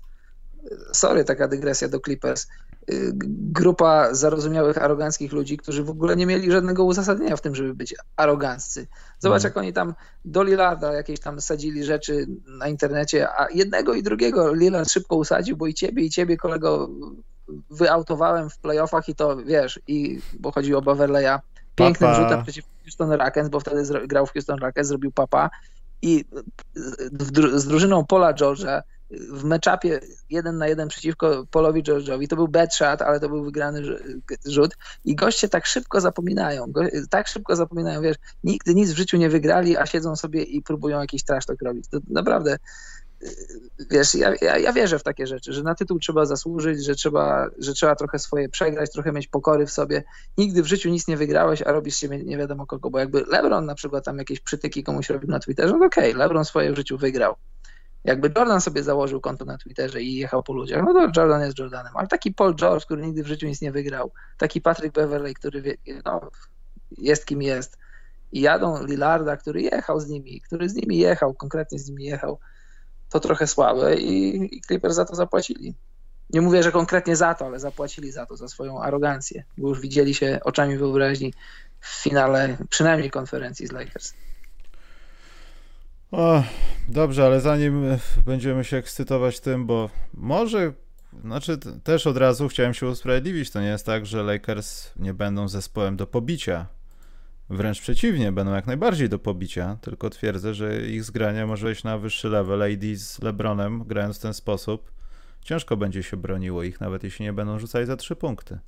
sorry, 0.93 1.25
taka 1.25 1.47
dygresja 1.47 1.87
do 1.87 1.99
Clippers, 1.99 2.47
grupa 3.51 4.13
zarozumiałych, 4.13 4.77
aroganckich 4.77 5.31
ludzi, 5.31 5.57
którzy 5.57 5.83
w 5.83 5.89
ogóle 5.89 6.15
nie 6.15 6.25
mieli 6.25 6.51
żadnego 6.51 6.83
uzasadnienia 6.83 7.37
w 7.37 7.41
tym, 7.41 7.55
żeby 7.55 7.73
być 7.73 7.95
aroganccy. 8.15 8.87
Zobacz, 9.19 9.43
jak 9.43 9.57
oni 9.57 9.73
tam 9.73 9.93
do 10.25 10.43
Lillarda 10.43 10.93
jakieś 10.93 11.19
tam 11.19 11.41
sadzili 11.41 11.83
rzeczy 11.83 12.27
na 12.47 12.67
internecie, 12.67 13.29
a 13.29 13.47
jednego 13.53 13.93
i 13.93 14.03
drugiego 14.03 14.53
Lillard 14.53 14.91
szybko 14.91 15.15
usadził, 15.15 15.57
bo 15.57 15.67
i 15.67 15.73
ciebie, 15.73 16.03
i 16.03 16.09
ciebie, 16.09 16.37
kolego, 16.37 16.89
wyautowałem 17.69 18.49
w 18.49 18.57
playoffach 18.57 19.09
i 19.09 19.15
to, 19.15 19.37
wiesz, 19.37 19.79
i 19.87 20.21
bo 20.39 20.51
chodziło 20.51 20.79
o 20.79 20.81
Beverleya, 20.81 21.39
pięknym 21.75 22.09
papa. 22.09 22.23
rzutem 22.23 22.43
przeciw 22.43 22.65
Houston 22.83 23.11
Rockets, 23.11 23.49
bo 23.49 23.59
wtedy 23.59 24.07
grał 24.07 24.25
w 24.25 24.33
Houston 24.33 24.59
Rockets, 24.59 24.87
zrobił 24.87 25.11
papa 25.11 25.49
i 26.01 26.25
z 27.55 27.67
drużyną 27.67 28.05
Paula 28.05 28.33
George'a 28.33 28.81
w 29.11 29.43
meczapie 29.43 29.99
jeden 30.29 30.57
na 30.57 30.67
jeden 30.67 30.87
przeciwko 30.87 31.45
Polowi 31.51 31.83
George'owi, 31.83 32.27
to 32.27 32.35
był 32.35 32.47
bad 32.47 32.75
shot, 32.75 33.01
ale 33.01 33.19
to 33.19 33.29
był 33.29 33.43
wygrany 33.43 33.81
rzut 34.45 34.77
i 35.05 35.15
goście 35.15 35.49
tak 35.49 35.65
szybko 35.65 36.01
zapominają, 36.01 36.65
tak 37.09 37.27
szybko 37.27 37.55
zapominają, 37.55 38.01
wiesz, 38.01 38.17
nigdy 38.43 38.75
nic 38.75 38.91
w 38.91 38.97
życiu 38.97 39.17
nie 39.17 39.29
wygrali, 39.29 39.77
a 39.77 39.85
siedzą 39.85 40.15
sobie 40.15 40.43
i 40.43 40.61
próbują 40.61 40.99
jakiś 40.99 41.23
trash 41.23 41.45
talk 41.45 41.61
robić. 41.61 41.87
To 41.87 41.97
naprawdę 42.09 42.57
wiesz, 43.89 44.15
ja, 44.15 44.33
ja, 44.41 44.57
ja, 44.57 44.73
wierzę 44.73 44.99
w 44.99 45.03
takie 45.03 45.27
rzeczy, 45.27 45.53
że 45.53 45.63
na 45.63 45.75
tytuł 45.75 45.99
trzeba 45.99 46.25
zasłużyć, 46.25 46.85
że 46.85 46.95
trzeba, 46.95 47.49
że 47.59 47.73
trzeba 47.73 47.95
trochę 47.95 48.19
swoje 48.19 48.49
przegrać, 48.49 48.91
trochę 48.91 49.11
mieć 49.11 49.27
pokory 49.27 49.65
w 49.65 49.71
sobie. 49.71 50.03
Nigdy 50.37 50.63
w 50.63 50.65
życiu 50.65 50.89
nic 50.89 51.07
nie 51.07 51.17
wygrałeś, 51.17 51.61
a 51.61 51.71
robisz 51.71 51.95
siebie 51.95 52.23
nie 52.23 52.37
wiadomo 52.37 52.65
kogo, 52.65 52.89
bo 52.89 52.99
jakby 52.99 53.25
LeBron 53.27 53.65
na 53.65 53.75
przykład 53.75 54.05
tam 54.05 54.17
jakieś 54.17 54.39
przytyki 54.39 54.83
komuś 54.83 55.09
robił 55.09 55.29
na 55.29 55.39
Twitterze, 55.39 55.77
no 55.77 55.85
okej, 55.85 56.09
okay, 56.09 56.19
LeBron 56.19 56.45
swoje 56.45 56.73
w 56.73 56.75
życiu 56.75 56.97
wygrał. 56.97 57.35
Jakby 58.03 58.31
Jordan 58.35 58.61
sobie 58.61 58.83
założył 58.83 59.21
konto 59.21 59.45
na 59.45 59.57
Twitterze 59.57 60.01
i 60.01 60.15
jechał 60.15 60.43
po 60.43 60.53
ludziach, 60.53 60.83
no 60.85 60.93
to 60.93 61.21
Jordan 61.21 61.41
jest 61.41 61.59
Jordanem, 61.59 61.97
ale 61.97 62.07
taki 62.07 62.33
Paul 62.33 62.55
George, 62.55 62.85
który 62.85 63.01
nigdy 63.01 63.23
w 63.23 63.27
życiu 63.27 63.47
nic 63.47 63.61
nie 63.61 63.71
wygrał, 63.71 64.11
taki 64.37 64.61
Patrick 64.61 64.95
Beverley, 64.95 65.33
który 65.33 65.61
wie, 65.61 65.77
no, 66.05 66.21
jest 66.97 67.25
kim 67.25 67.41
jest 67.41 67.77
i 68.31 68.41
jadą 68.41 68.85
Lillarda, 68.85 69.37
który 69.37 69.61
jechał 69.61 69.99
z 69.99 70.07
nimi, 70.07 70.41
który 70.41 70.69
z 70.69 70.75
nimi 70.75 70.97
jechał, 70.97 71.33
konkretnie 71.33 71.79
z 71.79 71.89
nimi 71.89 72.03
jechał, 72.03 72.39
to 73.09 73.19
trochę 73.19 73.47
słabe 73.47 73.95
i, 73.95 74.45
i 74.57 74.61
Clippers 74.61 74.95
za 74.95 75.05
to 75.05 75.15
zapłacili. 75.15 75.75
Nie 76.29 76.41
mówię, 76.41 76.63
że 76.63 76.71
konkretnie 76.71 77.15
za 77.15 77.33
to, 77.33 77.45
ale 77.45 77.59
zapłacili 77.59 78.11
za 78.11 78.25
to, 78.25 78.35
za 78.37 78.47
swoją 78.47 78.81
arogancję, 78.81 79.43
bo 79.57 79.69
już 79.69 79.79
widzieli 79.79 80.13
się 80.13 80.39
oczami 80.43 80.77
wyobraźni 80.77 81.33
w 81.79 81.87
finale 82.03 82.57
przynajmniej 82.69 83.11
konferencji 83.11 83.67
z 83.67 83.71
Lakers. 83.71 84.13
O, 86.11 86.43
dobrze, 86.89 87.25
ale 87.25 87.41
zanim 87.41 87.85
będziemy 88.25 88.63
się 88.63 88.77
ekscytować 88.77 89.39
tym, 89.39 89.65
bo 89.65 89.89
może, 90.13 90.73
znaczy 91.21 91.57
też 91.83 92.07
od 92.07 92.17
razu 92.17 92.47
chciałem 92.47 92.73
się 92.73 92.87
usprawiedliwić, 92.87 93.51
to 93.51 93.61
nie 93.61 93.67
jest 93.67 93.85
tak, 93.85 94.05
że 94.05 94.23
Lakers 94.23 94.91
nie 94.95 95.13
będą 95.13 95.47
zespołem 95.47 95.97
do 95.97 96.07
pobicia 96.07 96.67
Wręcz 97.51 97.81
przeciwnie, 97.81 98.31
będą 98.31 98.53
jak 98.53 98.67
najbardziej 98.67 99.09
do 99.09 99.19
pobicia, 99.19 99.77
tylko 99.81 100.09
twierdzę, 100.09 100.53
że 100.53 100.81
ich 100.81 101.03
zgranie 101.03 101.45
może 101.45 101.67
wejść 101.67 101.83
na 101.83 101.97
wyższy 101.97 102.29
level. 102.29 102.61
AD 102.61 102.83
z 102.95 103.21
LeBronem, 103.21 103.83
grając 103.83 104.17
w 104.17 104.21
ten 104.21 104.33
sposób, 104.33 104.91
ciężko 105.41 105.77
będzie 105.77 106.03
się 106.03 106.17
broniło 106.17 106.63
ich, 106.63 106.81
nawet 106.81 107.03
jeśli 107.03 107.25
nie 107.25 107.33
będą 107.33 107.59
rzucali 107.59 107.85
za 107.85 107.97
trzy 107.97 108.15
punkty. 108.15 108.59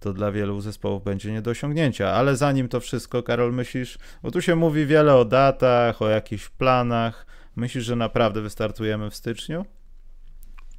To 0.00 0.12
dla 0.12 0.32
wielu 0.32 0.60
zespołów 0.60 1.04
będzie 1.04 1.32
nie 1.32 1.42
do 1.42 1.50
osiągnięcia. 1.50 2.12
Ale 2.12 2.36
zanim 2.36 2.68
to 2.68 2.80
wszystko, 2.80 3.22
Karol, 3.22 3.52
myślisz, 3.52 3.98
bo 4.22 4.30
tu 4.30 4.42
się 4.42 4.56
mówi 4.56 4.86
wiele 4.86 5.16
o 5.16 5.24
datach, 5.24 6.02
o 6.02 6.08
jakichś 6.08 6.48
planach. 6.48 7.26
Myślisz, 7.56 7.84
że 7.84 7.96
naprawdę 7.96 8.40
wystartujemy 8.40 9.10
w 9.10 9.14
styczniu? 9.14 9.64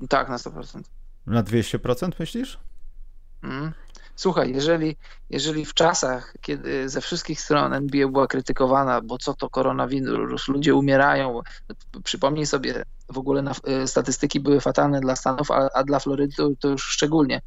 Tak, 0.10 0.30
na 0.30 0.38
100%. 0.38 0.82
Na 1.28 1.44
200% 1.44 2.12
myślisz? 2.20 2.60
Mm. 3.44 3.74
Słuchaj, 4.16 4.54
jeżeli, 4.54 4.98
jeżeli 5.30 5.66
w 5.66 5.74
czasach, 5.74 6.34
kiedy 6.42 6.90
ze 6.90 7.02
wszystkich 7.02 7.42
stron 7.42 7.74
NBA 7.74 8.08
była 8.08 8.28
krytykowana, 8.28 9.02
bo 9.02 9.18
co 9.18 9.34
to 9.34 9.50
koronawirus, 9.50 10.48
ludzie 10.48 10.76
umierają, 10.76 11.42
przypomnij 12.04 12.46
sobie, 12.46 12.84
w 13.10 13.18
ogóle 13.18 13.42
na, 13.42 13.52
y, 13.84 13.88
statystyki 13.88 14.40
były 14.40 14.62
fatalne 14.62 15.00
dla 15.00 15.16
Stanów, 15.16 15.52
a, 15.52 15.70
a 15.74 15.84
dla 15.84 16.00
Florydy 16.00 16.36
to, 16.36 16.50
to, 16.60 16.68
już 16.68 16.84
szczególnie. 16.84 17.42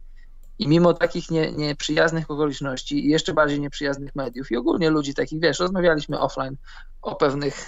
I 0.58 0.68
mimo 0.68 0.94
takich 0.94 1.30
nie, 1.30 1.52
nieprzyjaznych 1.52 2.30
okoliczności 2.30 3.06
i 3.06 3.08
jeszcze 3.08 3.34
bardziej 3.34 3.60
nieprzyjaznych 3.60 4.14
mediów 4.14 4.50
i 4.50 4.56
ogólnie 4.56 4.90
ludzi 4.90 5.14
takich, 5.14 5.40
wiesz, 5.40 5.58
rozmawialiśmy 5.58 6.20
offline 6.20 6.56
o 7.02 7.14
pewnych, 7.14 7.66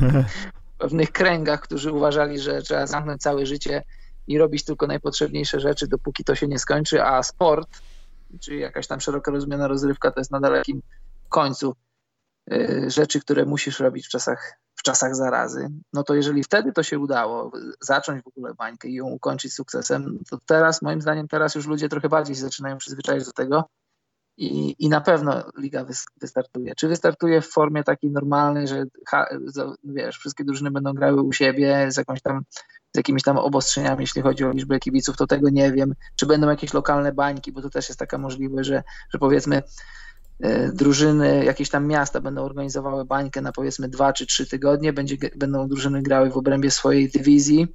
pewnych 0.78 1.12
kręgach, 1.12 1.60
którzy 1.60 1.92
uważali, 1.92 2.38
że 2.38 2.62
trzeba 2.62 2.86
zamknąć 2.86 3.22
całe 3.22 3.46
życie 3.46 3.82
i 4.26 4.38
robić 4.38 4.64
tylko 4.64 4.86
najpotrzebniejsze 4.86 5.60
rzeczy, 5.60 5.86
dopóki 5.86 6.24
to 6.24 6.34
się 6.34 6.48
nie 6.48 6.58
skończy, 6.58 7.02
a 7.02 7.22
sport 7.22 7.68
czy 8.40 8.56
jakaś 8.56 8.86
tam 8.86 9.00
szeroko 9.00 9.30
rozumiana 9.30 9.68
rozrywka 9.68 10.10
to 10.10 10.20
jest 10.20 10.30
na 10.30 10.40
dalekim 10.40 10.82
końcu 11.28 11.74
y, 12.52 12.84
rzeczy, 12.90 13.20
które 13.20 13.44
musisz 13.44 13.80
robić 13.80 14.06
w 14.06 14.10
czasach, 14.10 14.58
czasach 14.86 15.16
zarazy, 15.16 15.68
no 15.92 16.02
to 16.02 16.14
jeżeli 16.14 16.42
wtedy 16.42 16.72
to 16.72 16.82
się 16.82 16.98
udało, 16.98 17.52
zacząć 17.80 18.24
w 18.24 18.26
ogóle 18.26 18.54
bańkę 18.54 18.88
i 18.88 18.94
ją 18.94 19.06
ukończyć 19.06 19.54
sukcesem, 19.54 20.18
to 20.30 20.38
teraz, 20.46 20.82
moim 20.82 21.00
zdaniem, 21.00 21.28
teraz 21.28 21.54
już 21.54 21.66
ludzie 21.66 21.88
trochę 21.88 22.08
bardziej 22.08 22.36
się 22.36 22.42
zaczynają 22.42 22.78
przyzwyczaić 22.78 23.24
do 23.24 23.32
tego 23.32 23.64
i, 24.36 24.74
i 24.78 24.88
na 24.88 25.00
pewno 25.00 25.44
liga 25.58 25.86
wystartuje. 26.20 26.74
Czy 26.74 26.88
wystartuje 26.88 27.40
w 27.40 27.48
formie 27.48 27.84
takiej 27.84 28.10
normalnej, 28.10 28.68
że 28.68 28.84
wiesz, 29.84 30.18
wszystkie 30.18 30.44
drużyny 30.44 30.70
będą 30.70 30.92
grały 30.92 31.22
u 31.22 31.32
siebie 31.32 31.86
z 31.90 31.96
jakąś 31.96 32.22
tam 32.22 32.42
z 32.94 32.96
jakimiś 32.96 33.22
tam 33.22 33.38
obostrzeniami, 33.38 34.00
jeśli 34.00 34.22
chodzi 34.22 34.44
o 34.44 34.50
liczbę 34.50 34.78
kibiców, 34.78 35.16
to 35.16 35.26
tego 35.26 35.50
nie 35.50 35.72
wiem. 35.72 35.94
Czy 36.16 36.26
będą 36.26 36.48
jakieś 36.48 36.74
lokalne 36.74 37.12
bańki, 37.12 37.52
bo 37.52 37.62
to 37.62 37.70
też 37.70 37.88
jest 37.88 37.98
taka 37.98 38.18
możliwość, 38.18 38.68
że, 38.68 38.82
że 39.10 39.18
powiedzmy 39.18 39.62
drużyny, 40.72 41.44
jakieś 41.44 41.70
tam 41.70 41.86
miasta 41.86 42.20
będą 42.20 42.42
organizowały 42.42 43.04
bańkę 43.04 43.40
na 43.40 43.52
powiedzmy 43.52 43.88
dwa 43.88 44.12
czy 44.12 44.26
trzy 44.26 44.46
tygodnie, 44.46 44.92
będzie, 44.92 45.16
będą 45.36 45.68
drużyny 45.68 46.02
grały 46.02 46.30
w 46.30 46.36
obrębie 46.36 46.70
swojej 46.70 47.10
dywizji, 47.10 47.68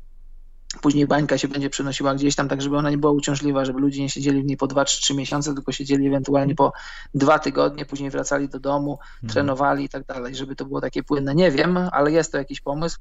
Później 0.82 1.08
bańka 1.08 1.38
się 1.38 1.48
będzie 1.48 1.70
przenosiła 1.70 2.16
gdzieś 2.16 2.36
tam, 2.36 2.50
tak 2.50 2.62
żeby 2.62 2.78
ona 2.78 2.90
nie 2.90 2.98
była 2.98 3.12
uciążliwa, 3.12 3.66
żeby 3.66 3.80
ludzie 3.80 4.02
nie 4.02 4.10
siedzieli 4.10 4.42
w 4.42 4.46
niej 4.46 4.58
po 4.58 4.68
2 4.68 4.86
czy 4.86 5.02
3 5.02 5.14
miesiące, 5.14 5.54
tylko 5.54 5.72
siedzieli 5.72 6.08
ewentualnie 6.08 6.56
po 6.56 6.74
dwa 7.14 7.40
tygodnie, 7.40 7.86
później 7.86 8.10
wracali 8.10 8.50
do 8.50 8.60
domu, 8.60 8.92
mhm. 8.92 9.34
trenowali 9.34 9.86
i 9.86 9.90
tak 9.90 10.06
dalej, 10.06 10.36
żeby 10.36 10.56
to 10.56 10.66
było 10.66 10.82
takie 10.82 11.04
płynne. 11.04 11.36
Nie 11.36 11.52
wiem, 11.52 11.78
ale 11.92 12.12
jest 12.12 12.32
to 12.32 12.38
jakiś 12.38 12.62
pomysł 12.62 13.00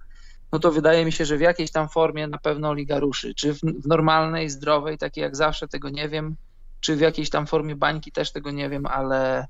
no 0.52 0.58
to 0.58 0.72
wydaje 0.72 1.04
mi 1.04 1.12
się, 1.12 1.24
że 1.24 1.36
w 1.36 1.40
jakiejś 1.40 1.70
tam 1.70 1.88
formie 1.88 2.26
na 2.26 2.38
pewno 2.38 2.74
liga 2.74 2.98
ruszy. 2.98 3.34
Czy 3.34 3.54
w, 3.54 3.58
w 3.61 3.86
normalnej, 3.86 4.50
zdrowej, 4.50 4.98
takiej 4.98 5.22
jak 5.22 5.36
zawsze, 5.36 5.68
tego 5.68 5.88
nie 5.88 6.08
wiem. 6.08 6.36
Czy 6.80 6.96
w 6.96 7.00
jakiejś 7.00 7.30
tam 7.30 7.46
formie 7.46 7.76
bańki 7.76 8.12
też 8.12 8.32
tego 8.32 8.50
nie 8.50 8.68
wiem, 8.68 8.86
ale 8.86 9.46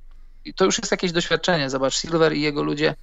to 0.57 0.65
już 0.65 0.79
jest 0.79 0.91
jakieś 0.91 1.13
doświadczenie. 1.13 1.71
Zobacz, 1.71 1.95
Silver 1.95 2.33
i 2.33 2.41
jego 2.41 2.63
ludzie, 2.63 2.95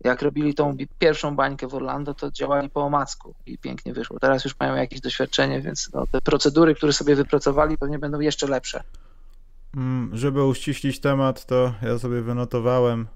jak 0.00 0.22
robili 0.22 0.54
tą 0.54 0.76
pierwszą 0.98 1.36
bańkę 1.36 1.68
w 1.68 1.74
Orlando, 1.74 2.14
to 2.14 2.30
działali 2.30 2.70
po 2.70 2.82
omacku 2.82 3.34
i 3.46 3.58
pięknie 3.58 3.92
wyszło. 3.92 4.18
Teraz 4.20 4.44
już 4.44 4.54
mają 4.60 4.74
jakieś 4.74 5.00
doświadczenie, 5.00 5.60
więc 5.60 5.90
no, 5.94 6.06
te 6.06 6.20
procedury, 6.20 6.74
które 6.74 6.92
sobie 6.92 7.16
wypracowali, 7.16 7.78
pewnie 7.78 7.98
będą 7.98 8.20
jeszcze 8.20 8.46
lepsze. 8.46 8.82
Mm, 9.76 10.16
żeby 10.16 10.44
uściślić 10.44 11.00
temat, 11.00 11.46
to 11.46 11.74
ja 11.82 11.98
sobie 11.98 12.22
wynotowałem 12.22 13.06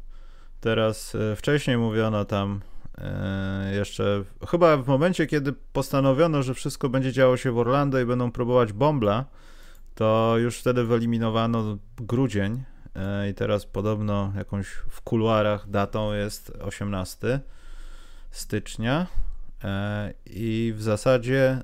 teraz, 0.61 1.15
e, 1.15 1.37
wcześniej 1.37 1.79
mówiono 1.79 2.25
tam 2.25 2.61
E, 2.99 3.73
jeszcze 3.75 4.25
chyba 4.49 4.77
w 4.77 4.87
momencie, 4.87 5.27
kiedy 5.27 5.53
postanowiono, 5.73 6.43
że 6.43 6.55
wszystko 6.55 6.89
będzie 6.89 7.13
działo 7.13 7.37
się 7.37 7.53
w 7.53 7.59
Orlando 7.59 8.01
i 8.01 8.05
będą 8.05 8.33
próbować 8.33 8.73
bombla, 8.73 9.25
to 9.97 10.35
już 10.39 10.59
wtedy 10.59 10.85
wyeliminowano 10.85 11.79
grudzień 11.97 12.63
e, 12.95 13.31
i 13.31 13.35
teraz 13.35 13.67
podobno 13.67 14.33
jakąś 14.37 14.67
w 14.67 15.01
kuluarach 15.01 15.71
datą 15.71 16.13
jest 16.13 16.51
18 16.51 17.41
stycznia 18.31 19.07
e, 19.65 20.15
i 20.27 20.73
w 20.77 20.83
zasadzie 20.83 21.63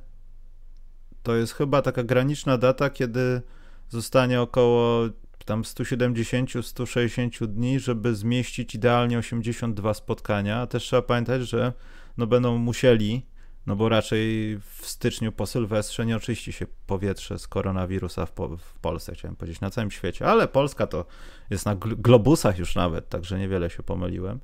to 1.23 1.37
jest 1.37 1.53
chyba 1.53 1.83
taka 1.83 2.03
graniczna 2.03 2.59
data, 2.59 2.91
kiedy 2.91 3.43
zostanie 3.89 4.41
około 4.41 5.09
tam 5.45 5.63
170-160 5.63 7.47
dni, 7.47 7.81
żeby 7.81 8.15
zmieścić 8.15 8.75
idealnie 8.75 9.19
82 9.19 9.95
spotkania. 9.95 10.61
A 10.61 10.67
też 10.67 10.83
trzeba 10.83 11.03
pamiętać, 11.03 11.43
że 11.43 11.73
no 12.17 12.27
będą 12.27 12.59
musieli, 12.59 13.27
no 13.67 13.77
bo 13.77 13.89
raczej 13.89 14.59
w 14.59 14.87
styczniu 14.87 15.33
po 15.33 15.47
Sylwestrze 15.47 16.07
nie 16.07 16.17
oczyści 16.17 16.53
się 16.53 16.67
powietrze 16.87 17.39
z 17.39 17.49
koronawirusa 17.49 18.27
w, 18.27 18.33
po, 18.33 18.57
w 18.57 18.79
Polsce, 18.79 19.15
chciałem 19.15 19.37
powiedzieć, 19.37 19.61
na 19.61 19.71
całym 19.71 19.91
świecie. 19.91 20.27
Ale 20.27 20.49
Polska 20.49 20.87
to 20.87 21.05
jest 21.51 21.67
na 21.67 21.77
globusach 21.77 22.59
już 22.59 22.75
nawet, 22.75 23.09
także 23.09 23.39
niewiele 23.39 23.71
się 23.71 23.83
pomyliłem. 23.83 24.41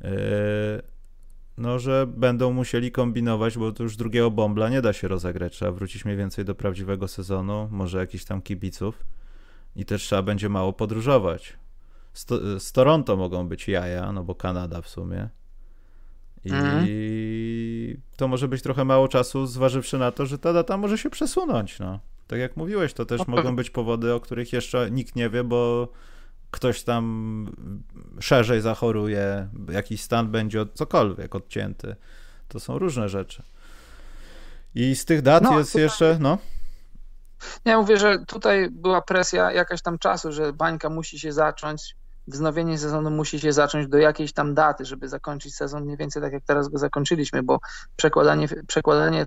Yy, 0.00 0.10
no, 1.58 1.78
że 1.78 2.06
będą 2.06 2.52
musieli 2.52 2.92
kombinować, 2.92 3.58
bo 3.58 3.72
to 3.72 3.82
już 3.82 3.96
drugiego 3.96 4.30
bombla 4.30 4.68
nie 4.68 4.82
da 4.82 4.92
się 4.92 5.08
rozegrać. 5.08 5.52
Trzeba 5.52 5.72
wrócić 5.72 6.04
mniej 6.04 6.16
więcej 6.16 6.44
do 6.44 6.54
prawdziwego 6.54 7.08
sezonu, 7.08 7.68
może 7.70 7.98
jakichś 7.98 8.24
tam 8.24 8.42
kibiców 8.42 9.04
i 9.76 9.84
też 9.84 10.02
trzeba 10.02 10.22
będzie 10.22 10.48
mało 10.48 10.72
podróżować. 10.72 11.56
Z, 12.12 12.24
to, 12.24 12.60
z 12.60 12.72
Toronto 12.72 13.16
mogą 13.16 13.48
być 13.48 13.68
jaja, 13.68 14.12
no 14.12 14.24
bo 14.24 14.34
Kanada 14.34 14.82
w 14.82 14.88
sumie. 14.88 15.28
I 16.44 16.50
mhm. 16.52 16.86
to 18.16 18.28
może 18.28 18.48
być 18.48 18.62
trochę 18.62 18.84
mało 18.84 19.08
czasu, 19.08 19.46
zważywszy 19.46 19.98
na 19.98 20.12
to, 20.12 20.26
że 20.26 20.38
ta 20.38 20.52
data 20.52 20.76
może 20.76 20.98
się 20.98 21.10
przesunąć. 21.10 21.78
No. 21.78 22.00
Tak 22.26 22.38
jak 22.38 22.56
mówiłeś, 22.56 22.92
to 22.92 23.06
też 23.06 23.18
no, 23.18 23.24
mogą 23.28 23.56
być 23.56 23.70
powody, 23.70 24.14
o 24.14 24.20
których 24.20 24.52
jeszcze 24.52 24.90
nikt 24.90 25.16
nie 25.16 25.30
wie, 25.30 25.44
bo 25.44 25.88
ktoś 26.50 26.82
tam 26.82 27.46
szerzej 28.20 28.60
zachoruje, 28.60 29.48
jakiś 29.70 30.02
stan 30.02 30.30
będzie 30.30 30.60
od, 30.60 30.74
cokolwiek 30.74 31.34
odcięty. 31.34 31.96
To 32.48 32.60
są 32.60 32.78
różne 32.78 33.08
rzeczy. 33.08 33.42
I 34.74 34.96
z 34.96 35.04
tych 35.04 35.22
dat 35.22 35.42
no, 35.42 35.58
jest 35.58 35.72
tutaj... 35.72 35.82
jeszcze, 35.82 36.16
no. 36.20 36.38
Ja 37.64 37.78
mówię, 37.78 37.96
że 37.96 38.18
tutaj 38.18 38.70
była 38.70 39.02
presja 39.02 39.52
jakaś 39.52 39.82
tam 39.82 39.98
czasu, 39.98 40.32
że 40.32 40.52
bańka 40.52 40.90
musi 40.90 41.18
się 41.18 41.32
zacząć, 41.32 41.96
wznowienie 42.26 42.78
sezonu 42.78 43.10
musi 43.10 43.40
się 43.40 43.52
zacząć 43.52 43.88
do 43.88 43.98
jakiejś 43.98 44.32
tam 44.32 44.54
daty, 44.54 44.84
żeby 44.84 45.08
zakończyć 45.08 45.54
sezon 45.54 45.84
mniej 45.84 45.96
więcej 45.96 46.22
tak 46.22 46.32
jak 46.32 46.44
teraz 46.44 46.68
go 46.68 46.78
zakończyliśmy, 46.78 47.42
bo 47.42 47.58
przekładanie, 47.96 48.48
przekładanie 48.66 49.26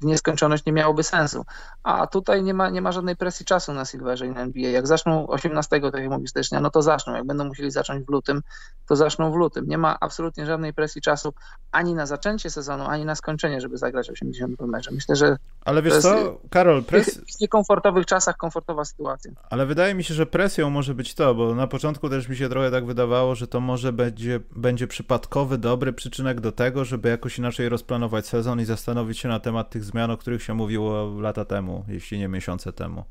w 0.00 0.04
nieskończoność 0.04 0.64
nie 0.66 0.72
miałoby 0.72 1.02
sensu. 1.02 1.44
A 1.82 2.06
tutaj 2.06 2.42
nie 2.42 2.54
ma, 2.54 2.70
nie 2.70 2.82
ma 2.82 2.92
żadnej 2.92 3.16
presji 3.16 3.46
czasu 3.46 3.72
na 3.72 3.84
Silverze 3.84 4.26
i 4.26 4.30
na 4.30 4.40
NBA. 4.40 4.70
Jak 4.70 4.86
zaczną 4.86 5.26
18, 5.26 5.80
tak 5.80 6.02
jak 6.02 6.12
stycznia, 6.26 6.60
no 6.60 6.70
to 6.70 6.82
zaczną. 6.82 7.14
Jak 7.14 7.26
będą 7.26 7.44
musieli 7.44 7.70
zacząć 7.70 8.06
w 8.06 8.10
lutym, 8.10 8.42
to 8.86 8.96
zaczną 8.96 9.32
w 9.32 9.34
lutym. 9.34 9.68
Nie 9.68 9.78
ma 9.78 9.96
absolutnie 10.00 10.46
żadnej 10.46 10.74
presji 10.74 11.02
czasu 11.02 11.34
ani 11.72 11.94
na 11.94 12.06
zaczęcie 12.06 12.50
sezonu, 12.50 12.84
ani 12.86 13.04
na 13.04 13.14
skończenie, 13.14 13.60
żeby 13.60 13.76
zagrać 13.76 14.10
80 14.10 14.60
mecze. 14.60 14.90
Myślę, 14.90 15.16
że. 15.16 15.36
Ale 15.64 15.82
wiesz 15.82 15.98
co, 15.98 16.40
Karol, 16.50 16.84
pres... 16.84 17.20
w 17.36 17.40
niekomfortowych 17.40 18.06
czasach 18.06 18.36
komfortowa 18.36 18.84
sytuacja. 18.84 19.32
Ale 19.50 19.66
wydaje 19.66 19.94
mi 19.94 20.04
się, 20.04 20.14
że 20.14 20.26
presją 20.26 20.70
może 20.70 20.94
być 20.94 21.14
to, 21.14 21.34
bo 21.34 21.54
na 21.54 21.66
początku 21.66 22.10
też 22.10 22.28
mi 22.28 22.36
się 22.36 22.48
trochę 22.48 22.70
tak 22.70 22.86
wydawało, 22.86 23.34
że 23.34 23.46
to 23.46 23.60
może 23.60 23.92
będzie, 23.92 24.40
będzie 24.56 24.86
przypadkowy, 24.86 25.58
dobry 25.58 25.92
przyczynek 25.92 26.40
do 26.40 26.52
tego, 26.52 26.84
żeby 26.84 27.08
jakoś 27.08 27.38
inaczej 27.38 27.68
rozplanować 27.68 28.26
sezon 28.26 28.60
i 28.60 28.64
zastanowić 28.64 29.18
się 29.18 29.28
na 29.28 29.40
temat 29.40 29.70
tych 29.70 29.84
zmian, 29.88 30.10
o 30.10 30.16
których 30.16 30.42
się 30.42 30.54
mówiło 30.54 31.20
lata 31.20 31.44
temu, 31.44 31.84
jeśli 31.88 32.18
nie 32.18 32.28
miesiące 32.28 32.72
temu. 32.72 33.04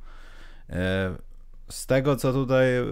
E, 0.69 1.15
z 1.69 1.85
tego, 1.85 2.15
co 2.15 2.33
tutaj 2.33 2.77
e, 2.77 2.83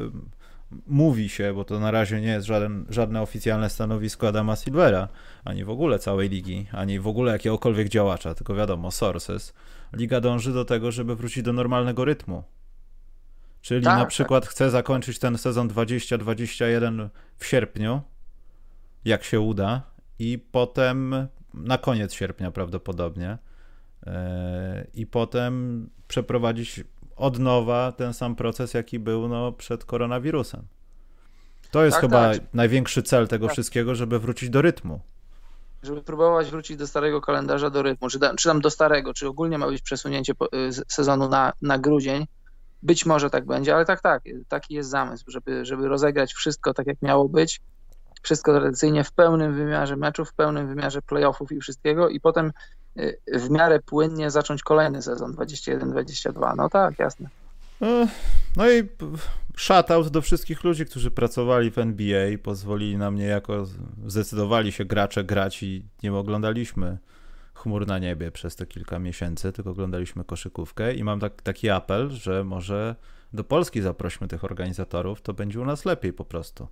mówi 0.87 1.29
się, 1.29 1.53
bo 1.53 1.63
to 1.63 1.79
na 1.79 1.91
razie 1.91 2.21
nie 2.21 2.27
jest 2.27 2.47
żaden, 2.47 2.85
żadne 2.89 3.21
oficjalne 3.21 3.69
stanowisko 3.69 4.27
Adama 4.27 4.55
Silvera, 4.55 5.07
ani 5.45 5.63
w 5.63 5.69
ogóle 5.69 5.99
całej 5.99 6.29
ligi, 6.29 6.67
ani 6.71 6.99
w 6.99 7.07
ogóle 7.07 7.31
jakiegokolwiek 7.31 7.89
działacza, 7.89 8.35
tylko 8.35 8.55
wiadomo, 8.55 8.91
sources. 8.91 9.53
Liga 9.93 10.21
dąży 10.21 10.53
do 10.53 10.65
tego, 10.65 10.91
żeby 10.91 11.15
wrócić 11.15 11.43
do 11.43 11.53
normalnego 11.53 12.05
rytmu. 12.05 12.43
Czyli 13.61 13.85
tak, 13.85 13.99
na 13.99 14.05
przykład 14.05 14.43
tak. 14.43 14.51
chce 14.51 14.69
zakończyć 14.69 15.19
ten 15.19 15.37
sezon 15.37 15.67
2021 15.67 17.09
w 17.37 17.45
sierpniu, 17.45 18.01
jak 19.05 19.23
się 19.23 19.39
uda, 19.39 19.81
i 20.19 20.39
potem 20.51 21.27
na 21.53 21.77
koniec 21.77 22.13
sierpnia 22.13 22.51
prawdopodobnie 22.51 23.37
i 24.93 25.05
potem 25.05 25.89
przeprowadzić 26.07 26.83
od 27.15 27.39
nowa 27.39 27.91
ten 27.91 28.13
sam 28.13 28.35
proces, 28.35 28.73
jaki 28.73 28.99
był 28.99 29.27
no, 29.27 29.51
przed 29.51 29.85
koronawirusem. 29.85 30.67
To 31.71 31.85
jest 31.85 31.95
tak, 31.95 32.01
chyba 32.01 32.33
tak. 32.33 32.41
największy 32.53 33.03
cel 33.03 33.27
tego 33.27 33.45
tak. 33.45 33.53
wszystkiego, 33.53 33.95
żeby 33.95 34.19
wrócić 34.19 34.49
do 34.49 34.61
rytmu. 34.61 34.99
Żeby 35.83 36.01
próbować 36.01 36.51
wrócić 36.51 36.77
do 36.77 36.87
starego 36.87 37.21
kalendarza, 37.21 37.69
do 37.69 37.81
rytmu, 37.81 38.09
czy, 38.09 38.19
da, 38.19 38.35
czy 38.35 38.49
tam 38.49 38.61
do 38.61 38.69
starego, 38.69 39.13
czy 39.13 39.27
ogólnie 39.27 39.57
ma 39.57 39.67
być 39.67 39.81
przesunięcie 39.81 40.33
y, 40.33 40.71
sezonu 40.87 41.29
na, 41.29 41.53
na 41.61 41.79
grudzień. 41.79 42.25
Być 42.83 43.05
może 43.05 43.29
tak 43.29 43.45
będzie, 43.45 43.75
ale 43.75 43.85
tak, 43.85 44.01
tak, 44.01 44.23
taki 44.47 44.73
jest 44.73 44.89
zamysł, 44.89 45.25
żeby, 45.27 45.65
żeby 45.65 45.87
rozegrać 45.87 46.33
wszystko 46.33 46.73
tak, 46.73 46.87
jak 46.87 47.01
miało 47.01 47.29
być. 47.29 47.61
Wszystko 48.21 48.53
tradycyjnie 48.59 49.03
w 49.03 49.11
pełnym 49.11 49.53
wymiarze 49.53 49.95
meczów, 49.95 50.29
w 50.29 50.33
pełnym 50.33 50.67
wymiarze 50.67 51.01
playoffów 51.01 51.51
i 51.51 51.59
wszystkiego, 51.59 52.09
i 52.09 52.19
potem 52.19 52.51
w 53.33 53.49
miarę 53.49 53.79
płynnie 53.79 54.31
zacząć 54.31 54.63
kolejny 54.63 55.01
sezon 55.01 55.33
21-22. 55.33 56.55
No 56.57 56.69
tak, 56.69 56.99
jasne. 56.99 57.29
No, 57.81 58.07
no 58.57 58.71
i 58.71 58.89
shoutout 59.57 60.07
do 60.07 60.21
wszystkich 60.21 60.63
ludzi, 60.63 60.85
którzy 60.85 61.11
pracowali 61.11 61.71
w 61.71 61.77
NBA 61.77 62.37
pozwolili 62.43 62.97
nam 62.97 63.15
niejako, 63.15 63.65
zdecydowali 64.05 64.71
się 64.71 64.85
gracze 64.85 65.23
grać 65.23 65.63
i 65.63 65.85
nie 66.03 66.13
oglądaliśmy 66.13 66.97
chmur 67.53 67.87
na 67.87 67.99
niebie 67.99 68.31
przez 68.31 68.55
te 68.55 68.65
kilka 68.65 68.99
miesięcy, 68.99 69.51
tylko 69.51 69.71
oglądaliśmy 69.71 70.23
koszykówkę 70.23 70.93
i 70.93 71.03
mam 71.03 71.19
tak, 71.19 71.41
taki 71.41 71.69
apel, 71.69 72.09
że 72.09 72.43
może 72.43 72.95
do 73.33 73.43
Polski 73.43 73.81
zaprośmy 73.81 74.27
tych 74.27 74.43
organizatorów, 74.43 75.21
to 75.21 75.33
będzie 75.33 75.59
u 75.59 75.65
nas 75.65 75.85
lepiej 75.85 76.13
po 76.13 76.25
prostu. 76.25 76.67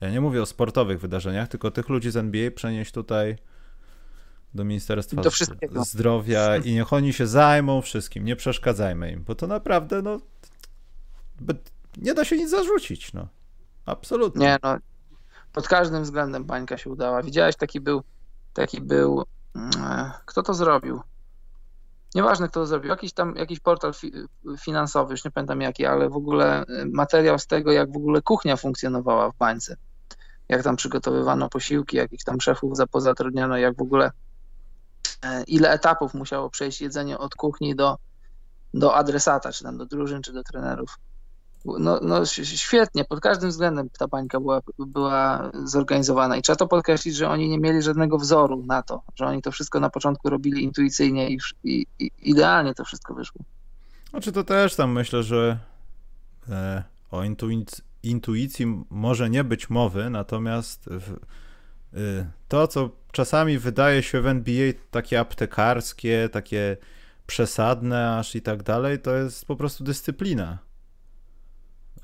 Ja 0.00 0.10
nie 0.10 0.20
mówię 0.20 0.42
o 0.42 0.46
sportowych 0.46 1.00
wydarzeniach, 1.00 1.48
tylko 1.48 1.70
tych 1.70 1.88
ludzi 1.88 2.10
z 2.10 2.16
NBA 2.16 2.50
przenieść 2.50 2.92
tutaj 2.92 3.36
do 4.54 4.64
Ministerstwa 4.64 5.22
do 5.72 5.84
Zdrowia 5.84 6.56
i 6.56 6.72
niech 6.72 6.92
oni 6.92 7.12
się 7.12 7.26
zajmą 7.26 7.80
wszystkim, 7.80 8.24
nie 8.24 8.36
przeszkadzajmy 8.36 9.12
im, 9.12 9.24
bo 9.24 9.34
to 9.34 9.46
naprawdę, 9.46 10.02
no, 10.02 10.20
nie 11.96 12.14
da 12.14 12.24
się 12.24 12.36
nic 12.36 12.50
zarzucić, 12.50 13.12
no. 13.12 13.28
Absolutnie. 13.86 14.46
Nie, 14.46 14.58
no, 14.62 14.76
pod 15.52 15.68
każdym 15.68 16.02
względem 16.02 16.44
bańka 16.44 16.78
się 16.78 16.90
udała. 16.90 17.22
Widziałeś, 17.22 17.56
taki 17.56 17.80
był, 17.80 18.02
taki 18.52 18.80
był, 18.80 19.24
mm, 19.54 19.70
kto 20.26 20.42
to 20.42 20.54
zrobił? 20.54 21.00
Nieważne, 22.14 22.48
kto 22.48 22.60
to 22.60 22.66
zrobił. 22.66 22.90
Jakiś 22.90 23.12
tam, 23.12 23.36
jakiś 23.36 23.60
portal 23.60 23.94
fi 23.94 24.12
finansowy, 24.60 25.12
już 25.12 25.24
nie 25.24 25.30
pamiętam 25.30 25.60
jaki, 25.60 25.86
ale 25.86 26.08
w 26.08 26.16
ogóle 26.16 26.62
y, 26.62 26.86
materiał 26.92 27.38
z 27.38 27.46
tego, 27.46 27.72
jak 27.72 27.92
w 27.92 27.96
ogóle 27.96 28.22
kuchnia 28.22 28.56
funkcjonowała 28.56 29.30
w 29.30 29.36
bańce. 29.36 29.76
Jak 30.48 30.62
tam 30.62 30.76
przygotowywano 30.76 31.48
posiłki, 31.48 31.96
jakich 31.96 32.24
tam 32.24 32.40
szefów 32.40 32.76
zapozatrudniano, 32.76 33.56
jak 33.56 33.76
w 33.76 33.82
ogóle 33.82 34.10
ile 35.46 35.70
etapów 35.70 36.14
musiało 36.14 36.50
przejść 36.50 36.80
jedzenie 36.80 37.18
od 37.18 37.34
kuchni 37.34 37.76
do, 37.76 37.98
do 38.74 38.94
adresata, 38.94 39.52
czy 39.52 39.64
tam 39.64 39.78
do 39.78 39.86
drużyn, 39.86 40.22
czy 40.22 40.32
do 40.32 40.42
trenerów. 40.42 40.98
No, 41.64 42.00
no 42.02 42.26
świetnie, 42.26 43.04
pod 43.04 43.20
każdym 43.20 43.50
względem 43.50 43.90
ta 43.98 44.08
bańka 44.08 44.40
była, 44.40 44.60
była 44.78 45.50
zorganizowana 45.64 46.36
i 46.36 46.42
trzeba 46.42 46.56
to 46.56 46.68
podkreślić, 46.68 47.16
że 47.16 47.28
oni 47.28 47.48
nie 47.48 47.58
mieli 47.58 47.82
żadnego 47.82 48.18
wzoru 48.18 48.62
na 48.66 48.82
to, 48.82 49.02
że 49.14 49.26
oni 49.26 49.42
to 49.42 49.52
wszystko 49.52 49.80
na 49.80 49.90
początku 49.90 50.30
robili 50.30 50.64
intuicyjnie 50.64 51.30
i, 51.30 51.38
i, 51.64 51.86
idealnie 52.22 52.74
to 52.74 52.84
wszystko 52.84 53.14
wyszło. 53.14 53.40
Znaczy 54.10 54.32
to 54.32 54.44
też 54.44 54.76
tam 54.76 54.92
myślę, 54.92 55.22
że 55.22 55.58
e, 56.48 56.82
o 57.10 57.22
intuicji 58.02 58.84
może 58.90 59.30
nie 59.30 59.44
być 59.44 59.70
mowy, 59.70 60.10
natomiast 60.10 60.84
w, 60.84 61.16
to, 62.48 62.68
co 62.68 62.90
czasami 63.12 63.58
wydaje 63.58 64.02
się 64.02 64.20
w 64.20 64.26
NBA 64.26 64.72
takie 64.90 65.20
aptekarskie, 65.20 66.28
takie 66.32 66.76
przesadne 67.26 68.18
aż 68.18 68.34
i 68.34 68.42
tak 68.42 68.62
dalej, 68.62 68.98
to 68.98 69.16
jest 69.16 69.46
po 69.46 69.56
prostu 69.56 69.84
dyscyplina. 69.84 70.58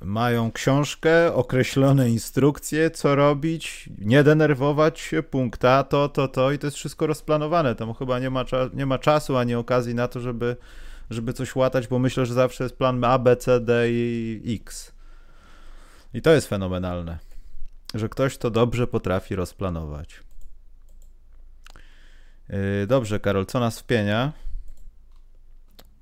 Mają 0.00 0.52
książkę, 0.52 1.34
określone 1.34 2.10
instrukcje, 2.10 2.90
co 2.90 3.14
robić, 3.14 3.90
nie 3.98 4.24
denerwować 4.24 5.00
się, 5.00 5.22
punkta, 5.22 5.84
to, 5.84 6.08
to, 6.08 6.28
to 6.28 6.52
i 6.52 6.58
to 6.58 6.66
jest 6.66 6.76
wszystko 6.76 7.06
rozplanowane. 7.06 7.74
Tam 7.74 7.94
chyba 7.94 8.18
nie 8.18 8.30
ma, 8.30 8.44
nie 8.74 8.86
ma 8.86 8.98
czasu 8.98 9.36
ani 9.36 9.54
okazji 9.54 9.94
na 9.94 10.08
to, 10.08 10.20
żeby, 10.20 10.56
żeby 11.10 11.32
coś 11.32 11.56
łatać, 11.56 11.88
bo 11.88 11.98
myślę, 11.98 12.26
że 12.26 12.34
zawsze 12.34 12.64
jest 12.64 12.76
plan 12.76 13.04
A, 13.04 13.18
B, 13.18 13.36
C, 13.36 13.60
D 13.60 13.90
i 13.90 14.58
X. 14.62 14.92
I 16.14 16.22
to 16.22 16.30
jest 16.30 16.48
fenomenalne 16.48 17.29
że 17.94 18.08
ktoś 18.08 18.38
to 18.38 18.50
dobrze 18.50 18.86
potrafi 18.86 19.36
rozplanować. 19.36 20.20
Yy, 22.48 22.86
dobrze, 22.86 23.20
Karol, 23.20 23.46
co 23.46 23.60
nas 23.60 23.80
wpienia? 23.80 24.32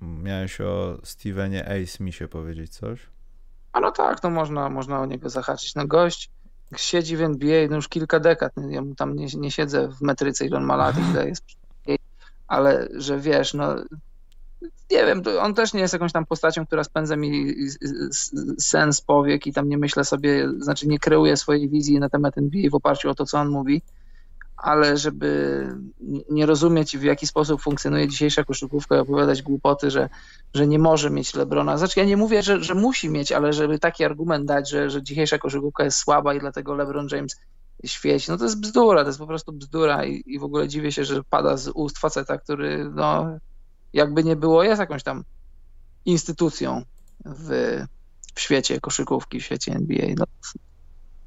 Miałeś 0.00 0.60
o 0.60 0.98
Stevenie 1.04 1.68
A. 1.68 1.86
Smithie 1.86 2.28
powiedzieć 2.28 2.76
coś? 2.76 3.00
A 3.72 3.80
no 3.80 3.90
tak, 3.90 4.22
no 4.22 4.30
można, 4.30 4.68
można 4.68 5.00
o 5.00 5.06
niego 5.06 5.30
zahaczyć. 5.30 5.74
No 5.74 5.86
gość 5.86 6.30
siedzi 6.76 7.16
w 7.16 7.22
NBA 7.22 7.68
no 7.70 7.76
już 7.76 7.88
kilka 7.88 8.20
dekad. 8.20 8.52
Ja 8.70 8.82
mu 8.82 8.94
tam 8.94 9.16
nie, 9.16 9.26
nie 9.36 9.50
siedzę 9.50 9.88
w 9.88 10.00
metryce, 10.00 10.46
ile 10.46 10.56
on 10.56 10.64
ma 10.64 10.76
lat, 10.76 10.96
ile 11.10 11.28
jest 11.28 11.44
ale 12.48 12.88
że 12.96 13.18
wiesz, 13.18 13.54
no 13.54 13.74
nie 14.62 15.06
wiem, 15.06 15.22
on 15.40 15.54
też 15.54 15.72
nie 15.72 15.80
jest 15.80 15.92
jakąś 15.92 16.12
tam 16.12 16.26
postacią, 16.26 16.66
która 16.66 16.84
spędza 16.84 17.16
mi 17.16 17.54
sens 18.58 19.00
powiek 19.00 19.46
i 19.46 19.52
tam 19.52 19.68
nie 19.68 19.78
myślę 19.78 20.04
sobie, 20.04 20.48
znaczy 20.58 20.88
nie 20.88 20.98
kreuję 20.98 21.36
swojej 21.36 21.68
wizji 21.68 21.98
na 21.98 22.08
temat 22.08 22.38
NBA 22.38 22.70
w 22.70 22.74
oparciu 22.74 23.10
o 23.10 23.14
to, 23.14 23.26
co 23.26 23.38
on 23.38 23.48
mówi, 23.48 23.82
ale 24.56 24.96
żeby 24.96 25.66
nie 26.30 26.46
rozumieć, 26.46 26.98
w 26.98 27.02
jaki 27.02 27.26
sposób 27.26 27.62
funkcjonuje 27.62 28.08
dzisiejsza 28.08 28.44
koszykówka 28.44 28.96
i 28.96 28.98
opowiadać 28.98 29.42
głupoty, 29.42 29.90
że, 29.90 30.08
że 30.54 30.66
nie 30.66 30.78
może 30.78 31.10
mieć 31.10 31.34
Lebrona. 31.34 31.78
Znaczy 31.78 32.00
ja 32.00 32.06
nie 32.06 32.16
mówię, 32.16 32.42
że, 32.42 32.62
że 32.62 32.74
musi 32.74 33.10
mieć, 33.10 33.32
ale 33.32 33.52
żeby 33.52 33.78
taki 33.78 34.04
argument 34.04 34.46
dać, 34.46 34.70
że, 34.70 34.90
że 34.90 35.02
dzisiejsza 35.02 35.38
koszykówka 35.38 35.84
jest 35.84 35.98
słaba 35.98 36.34
i 36.34 36.40
dlatego 36.40 36.74
LeBron 36.74 37.08
James 37.12 37.40
świeci, 37.84 38.30
no 38.30 38.38
to 38.38 38.44
jest 38.44 38.60
bzdura, 38.60 39.02
to 39.02 39.06
jest 39.06 39.18
po 39.18 39.26
prostu 39.26 39.52
bzdura 39.52 40.04
i, 40.04 40.22
i 40.26 40.38
w 40.38 40.44
ogóle 40.44 40.68
dziwię 40.68 40.92
się, 40.92 41.04
że 41.04 41.22
pada 41.30 41.56
z 41.56 41.68
ust 41.68 41.98
faceta, 41.98 42.38
który 42.38 42.90
no 42.94 43.38
jakby 43.92 44.24
nie 44.24 44.36
było, 44.36 44.62
jest 44.62 44.80
jakąś 44.80 45.02
tam 45.02 45.24
instytucją 46.04 46.82
w, 47.24 47.78
w 48.34 48.40
świecie 48.40 48.80
koszykówki, 48.80 49.40
w 49.40 49.44
świecie 49.44 49.72
NBA. 49.72 50.06
No, 50.16 50.24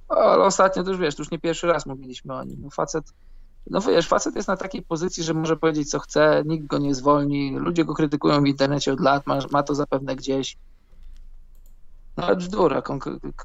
ale 0.07 0.43
ostatnio 0.43 0.83
to 0.83 0.89
już 0.89 0.99
wiesz, 0.99 1.15
to 1.15 1.21
już 1.21 1.31
nie 1.31 1.39
pierwszy 1.39 1.67
raz 1.67 1.85
mówiliśmy 1.85 2.33
o 2.33 2.43
nim. 2.43 2.61
No, 2.61 2.69
facet 2.69 3.13
no 3.69 3.81
wiesz, 3.81 4.07
facet 4.07 4.35
jest 4.35 4.47
na 4.47 4.57
takiej 4.57 4.81
pozycji, 4.81 5.23
że 5.23 5.33
może 5.33 5.57
powiedzieć 5.57 5.89
co 5.89 5.99
chce, 5.99 6.43
nikt 6.45 6.67
go 6.67 6.77
nie 6.77 6.95
zwolni, 6.95 7.55
ludzie 7.57 7.85
go 7.85 7.93
krytykują 7.93 8.41
w 8.41 8.47
internecie 8.47 8.93
od 8.93 8.99
lat, 8.99 9.27
ma, 9.27 9.39
ma 9.51 9.63
to 9.63 9.75
zapewne 9.75 10.15
gdzieś. 10.15 10.57
No 12.17 12.23
ale 12.23 12.35
bzdura, 12.35 12.81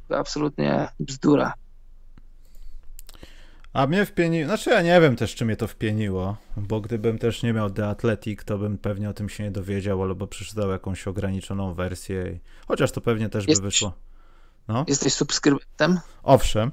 absolutnie 0.09 0.89
bzdura. 1.01 1.55
A 3.77 3.87
mnie 3.87 4.07
wpieniło, 4.07 4.47
znaczy 4.47 4.71
ja 4.71 4.83
nie 4.83 5.01
wiem 5.01 5.17
też, 5.17 5.35
czy 5.35 5.45
mnie 5.45 5.57
to 5.57 5.67
wpieniło, 5.67 6.37
bo 6.57 6.81
gdybym 6.81 7.19
też 7.19 7.43
nie 7.43 7.53
miał 7.53 7.71
The 7.71 7.89
Athletic, 7.89 8.45
to 8.45 8.59
bym 8.59 8.79
pewnie 8.79 9.11
o 9.11 9.13
tym 9.13 9.29
się 9.29 9.45
nie 9.45 9.51
dowiedział, 9.51 10.03
albo 10.03 10.27
przeczytał 10.27 10.71
jakąś 10.71 11.09
ograniczoną 11.09 11.75
wersję, 11.75 12.39
chociaż 12.69 12.93
to 12.93 13.01
pewnie 13.01 13.29
też 13.29 13.49
Jesteś, 13.49 13.63
by 13.63 13.67
wyszło. 13.67 13.93
No. 14.69 14.85
Jesteś 14.89 15.13
subskrybentem? 15.13 16.01
Owszem. 16.23 16.73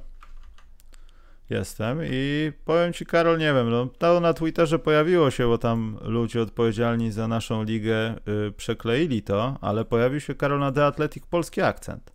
Jestem 1.49 1.99
i 2.03 2.51
powiem 2.65 2.93
ci, 2.93 3.05
Karol, 3.05 3.37
nie 3.37 3.53
wiem, 3.53 3.69
no 3.69 3.87
to 3.97 4.19
na 4.19 4.33
Twitterze 4.33 4.79
pojawiło 4.79 5.31
się, 5.31 5.47
bo 5.47 5.57
tam 5.57 5.97
ludzie 6.01 6.41
odpowiedzialni 6.41 7.11
za 7.11 7.27
naszą 7.27 7.63
ligę 7.63 8.15
y, 8.47 8.51
przekleili 8.51 9.21
to, 9.21 9.57
ale 9.61 9.85
pojawił 9.85 10.19
się, 10.19 10.35
Karol, 10.35 10.59
na 10.59 10.71
The 10.71 10.85
Athletic 10.85 11.25
polski 11.25 11.61
akcent. 11.61 12.11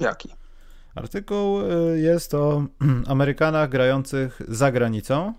Jaki? 0.00 0.41
Artykuł 0.94 1.60
y, 1.60 2.00
jest 2.00 2.34
o 2.34 2.64
Amerykanach 3.06 3.70
grających 3.70 4.42
za 4.48 4.72
granicą. 4.72 5.34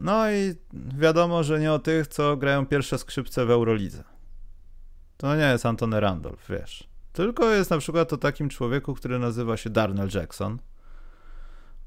No 0.00 0.30
i 0.30 0.54
wiadomo, 0.98 1.42
że 1.42 1.60
nie 1.60 1.72
o 1.72 1.78
tych, 1.78 2.06
co 2.06 2.36
grają 2.36 2.66
pierwsze 2.66 2.98
skrzypce 2.98 3.46
w 3.46 3.50
Eurolidze. 3.50 4.04
To 5.16 5.36
nie 5.36 5.42
jest 5.42 5.66
Antony 5.66 6.00
Randolph, 6.00 6.48
wiesz. 6.48 6.88
Tylko 7.12 7.50
jest 7.50 7.70
na 7.70 7.78
przykład 7.78 8.12
o 8.12 8.16
takim 8.16 8.48
człowieku, 8.48 8.94
który 8.94 9.18
nazywa 9.18 9.56
się 9.56 9.70
Darnell 9.70 10.08
Jackson. 10.14 10.58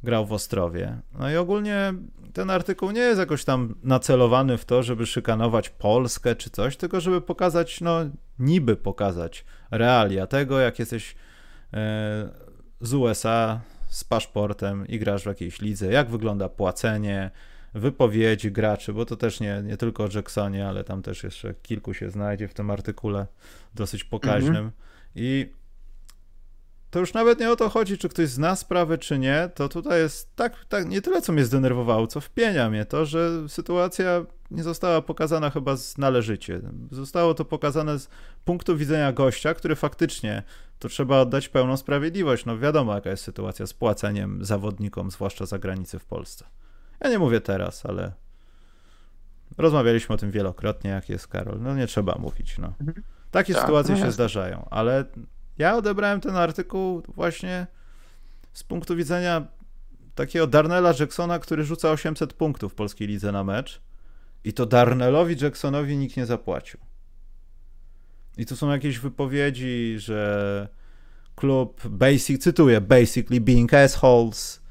Grał 0.03 0.25
w 0.25 0.33
Ostrowie. 0.33 1.01
No 1.19 1.31
i 1.31 1.35
ogólnie 1.35 1.93
ten 2.33 2.49
artykuł 2.49 2.91
nie 2.91 3.01
jest 3.01 3.19
jakoś 3.19 3.45
tam 3.45 3.75
nacelowany 3.83 4.57
w 4.57 4.65
to, 4.65 4.83
żeby 4.83 5.05
szykanować 5.05 5.69
Polskę 5.69 6.35
czy 6.35 6.49
coś, 6.49 6.77
tylko 6.77 7.01
żeby 7.01 7.21
pokazać, 7.21 7.81
no 7.81 7.99
niby 8.39 8.75
pokazać 8.75 9.45
realia 9.71 10.27
tego, 10.27 10.59
jak 10.59 10.79
jesteś 10.79 11.15
e, 11.73 12.48
z 12.81 12.93
USA 12.93 13.61
z 13.87 14.03
paszportem 14.03 14.87
i 14.87 14.99
grasz 14.99 15.23
w 15.23 15.25
jakiejś 15.25 15.61
lidze, 15.61 15.91
jak 15.91 16.09
wygląda 16.09 16.49
płacenie, 16.49 17.31
wypowiedzi 17.73 18.51
graczy, 18.51 18.93
bo 18.93 19.05
to 19.05 19.15
też 19.15 19.39
nie, 19.39 19.61
nie 19.65 19.77
tylko 19.77 20.03
o 20.03 20.09
Jacksonie, 20.13 20.67
ale 20.67 20.83
tam 20.83 21.01
też 21.01 21.23
jeszcze 21.23 21.53
kilku 21.53 21.93
się 21.93 22.09
znajdzie 22.09 22.47
w 22.47 22.53
tym 22.53 22.71
artykule 22.71 23.27
dosyć 23.75 24.03
pokaźnym. 24.03 24.49
Mhm. 24.49 24.71
I 25.15 25.49
to 26.89 26.99
już 26.99 27.13
nawet 27.13 27.39
nie 27.39 27.51
o 27.51 27.55
to 27.55 27.69
chodzi, 27.69 27.97
czy 27.97 28.09
ktoś 28.09 28.29
zna 28.29 28.55
sprawę, 28.55 28.97
czy 28.97 29.19
nie, 29.19 29.49
to 29.55 29.69
tutaj 29.69 29.99
jest 29.99 30.35
tak, 30.35 30.65
tak 30.65 30.89
nie 30.89 31.01
tyle, 31.01 31.21
co 31.21 31.33
mnie 31.33 31.45
zdenerwowało, 31.45 32.07
co 32.07 32.21
wpienia 32.21 32.69
mnie 32.69 32.85
to, 32.85 33.05
że 33.05 33.49
sytuacja 33.49 34.25
nie 34.51 34.63
została 34.63 35.01
pokazana 35.01 35.49
chyba 35.49 35.75
należycie. 35.97 36.61
Zostało 36.91 37.33
to 37.33 37.45
pokazane 37.45 37.99
z 37.99 38.09
punktu 38.45 38.77
widzenia 38.77 39.11
gościa, 39.11 39.53
który 39.53 39.75
faktycznie, 39.75 40.43
to 40.79 40.89
trzeba 40.89 41.19
oddać 41.19 41.49
pełną 41.49 41.77
sprawiedliwość. 41.77 42.45
No 42.45 42.57
wiadomo, 42.57 42.95
jaka 42.95 43.09
jest 43.09 43.23
sytuacja 43.23 43.67
z 43.67 43.73
płaceniem 43.73 44.45
zawodnikom, 44.45 45.11
zwłaszcza 45.11 45.45
za 45.45 45.59
granicę 45.59 45.99
w 45.99 46.05
Polsce. 46.05 46.45
Ja 46.99 47.09
nie 47.09 47.19
mówię 47.19 47.41
teraz, 47.41 47.85
ale 47.85 48.11
rozmawialiśmy 49.57 50.15
o 50.15 50.17
tym 50.17 50.31
wielokrotnie, 50.31 50.89
jak 50.89 51.09
jest 51.09 51.27
Karol. 51.27 51.61
No 51.61 51.75
nie 51.75 51.87
trzeba 51.87 52.15
mówić, 52.19 52.57
no. 52.57 52.73
Mhm. 52.81 53.03
Takie 53.31 53.53
tak, 53.53 53.61
sytuacje 53.61 53.95
no 53.95 54.05
się 54.05 54.11
zdarzają, 54.11 54.67
ale 54.69 55.05
ja 55.59 55.77
odebrałem 55.77 56.21
ten 56.21 56.35
artykuł 56.35 57.03
właśnie 57.07 57.67
z 58.53 58.63
punktu 58.63 58.95
widzenia 58.95 59.47
takiego 60.15 60.47
Darnella 60.47 60.93
Jacksona, 60.99 61.39
który 61.39 61.63
rzuca 61.63 61.91
800 61.91 62.33
punktów 62.33 62.71
w 62.71 62.75
polskiej 62.75 63.07
lidze 63.07 63.31
na 63.31 63.43
mecz 63.43 63.81
i 64.43 64.53
to 64.53 64.65
Darnellowi 64.65 65.35
Jacksonowi 65.41 65.97
nikt 65.97 66.17
nie 66.17 66.25
zapłacił. 66.25 66.79
I 68.37 68.45
tu 68.45 68.55
są 68.55 68.69
jakieś 68.69 68.99
wypowiedzi, 68.99 69.95
że 69.97 70.67
klub 71.35 71.87
basic, 71.87 72.43
cytuję, 72.43 72.81
basically 72.81 73.41
being 73.41 73.73
assholes 73.73 74.61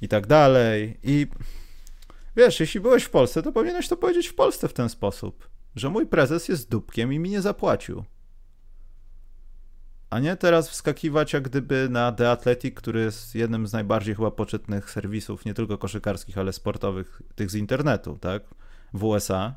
i 0.00 0.08
tak 0.08 0.26
dalej. 0.26 0.98
I 1.02 1.26
wiesz, 2.36 2.60
jeśli 2.60 2.80
byłeś 2.80 3.04
w 3.04 3.10
Polsce, 3.10 3.42
to 3.42 3.52
powinieneś 3.52 3.88
to 3.88 3.96
powiedzieć 3.96 4.28
w 4.28 4.34
Polsce 4.34 4.68
w 4.68 4.72
ten 4.72 4.88
sposób, 4.88 5.48
że 5.76 5.90
mój 5.90 6.06
prezes 6.06 6.48
jest 6.48 6.70
dupkiem 6.70 7.12
i 7.12 7.18
mi 7.18 7.30
nie 7.30 7.42
zapłacił. 7.42 8.04
A 10.10 10.18
nie 10.18 10.36
teraz 10.36 10.70
wskakiwać 10.70 11.32
jak 11.32 11.42
gdyby 11.42 11.88
na 11.90 12.12
The 12.12 12.30
Athletic, 12.30 12.74
który 12.74 13.00
jest 13.00 13.34
jednym 13.34 13.66
z 13.66 13.72
najbardziej 13.72 14.14
chyba 14.14 14.30
poczytnych 14.30 14.90
serwisów, 14.90 15.44
nie 15.44 15.54
tylko 15.54 15.78
koszykarskich, 15.78 16.38
ale 16.38 16.52
sportowych, 16.52 17.22
tych 17.34 17.50
z 17.50 17.54
internetu, 17.54 18.18
tak? 18.20 18.42
W 18.92 19.04
USA. 19.04 19.54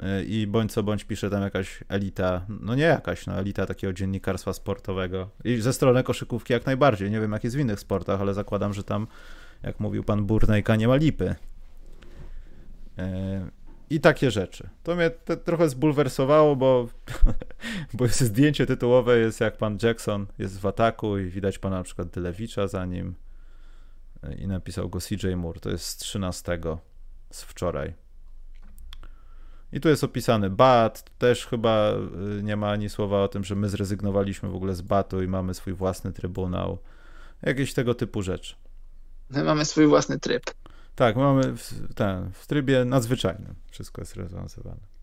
Y, 0.00 0.24
I 0.24 0.46
bądź 0.46 0.72
co 0.72 0.82
bądź 0.82 1.04
pisze 1.04 1.30
tam 1.30 1.42
jakaś 1.42 1.84
elita, 1.88 2.46
no 2.48 2.74
nie 2.74 2.82
jakaś, 2.82 3.26
no 3.26 3.38
elita 3.38 3.66
takiego 3.66 3.92
dziennikarstwa 3.92 4.52
sportowego. 4.52 5.30
I 5.44 5.56
ze 5.60 5.72
strony 5.72 6.02
koszykówki 6.02 6.52
jak 6.52 6.66
najbardziej. 6.66 7.10
Nie 7.10 7.20
wiem 7.20 7.32
jak 7.32 7.44
jest 7.44 7.56
w 7.56 7.60
innych 7.60 7.80
sportach, 7.80 8.20
ale 8.20 8.34
zakładam, 8.34 8.74
że 8.74 8.84
tam, 8.84 9.06
jak 9.62 9.80
mówił 9.80 10.04
pan 10.04 10.24
Burnejka, 10.24 10.76
nie 10.76 10.88
ma 10.88 10.96
lipy. 10.96 11.34
I 13.94 14.00
takie 14.00 14.30
rzeczy. 14.30 14.68
To 14.82 14.96
mnie 14.96 15.10
trochę 15.44 15.68
zbulwersowało, 15.68 16.56
bo, 16.56 16.88
bo 17.94 18.08
zdjęcie 18.08 18.66
tytułowe, 18.66 19.18
jest 19.18 19.40
jak 19.40 19.56
pan 19.56 19.78
Jackson 19.82 20.26
jest 20.38 20.60
w 20.60 20.66
ataku 20.66 21.18
i 21.18 21.24
widać 21.24 21.58
pana 21.58 21.76
na 21.76 21.82
przykład 21.82 22.08
Dylewicza 22.08 22.68
za 22.68 22.86
nim 22.86 23.14
i 24.38 24.46
napisał 24.46 24.88
go 24.88 24.98
CJ 25.00 25.34
Moore. 25.36 25.60
To 25.60 25.70
jest 25.70 25.84
z 25.86 25.96
13 25.96 26.58
z 27.30 27.42
wczoraj. 27.42 27.94
I 29.72 29.80
tu 29.80 29.88
jest 29.88 30.04
opisany 30.04 30.50
bat, 30.50 31.10
też 31.18 31.46
chyba 31.46 31.92
y, 32.38 32.42
nie 32.42 32.56
ma 32.56 32.70
ani 32.70 32.88
słowa 32.88 33.22
o 33.22 33.28
tym, 33.28 33.44
że 33.44 33.54
my 33.54 33.68
zrezygnowaliśmy 33.68 34.48
w 34.48 34.54
ogóle 34.54 34.74
z 34.74 34.82
batu 34.82 35.22
i 35.22 35.28
mamy 35.28 35.54
swój 35.54 35.72
własny 35.72 36.12
trybunał. 36.12 36.78
Jakieś 37.42 37.74
tego 37.74 37.94
typu 37.94 38.22
rzeczy. 38.22 38.54
My 39.30 39.44
mamy 39.44 39.64
swój 39.64 39.86
własny 39.86 40.20
tryb. 40.20 40.42
Tak, 40.94 41.16
mamy 41.16 41.56
w, 41.56 41.94
ten, 41.94 42.30
w 42.32 42.46
trybie 42.46 42.84
nadzwyczajnym. 42.84 43.54
Wszystko 43.70 44.02
jest 44.02 44.16
rozwiązywane. 44.16 44.94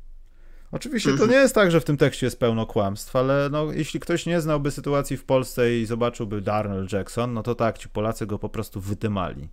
Oczywiście 0.71 1.09
to 1.09 1.13
mhm. 1.13 1.31
nie 1.31 1.35
jest 1.35 1.55
tak, 1.55 1.71
że 1.71 1.81
w 1.81 1.85
tym 1.85 1.97
tekście 1.97 2.25
jest 2.25 2.39
pełno 2.39 2.65
kłamstw, 2.65 3.15
ale 3.15 3.49
no, 3.51 3.71
jeśli 3.71 3.99
ktoś 3.99 4.25
nie 4.25 4.41
znałby 4.41 4.71
sytuacji 4.71 5.17
w 5.17 5.23
Polsce 5.23 5.77
i 5.77 5.85
zobaczyłby 5.85 6.41
Darnell 6.41 6.87
Jackson, 6.91 7.33
no 7.33 7.43
to 7.43 7.55
tak, 7.55 7.77
ci 7.77 7.89
Polacy 7.89 8.27
go 8.27 8.39
po 8.39 8.49
prostu 8.49 8.81
wydymali. 8.81 9.49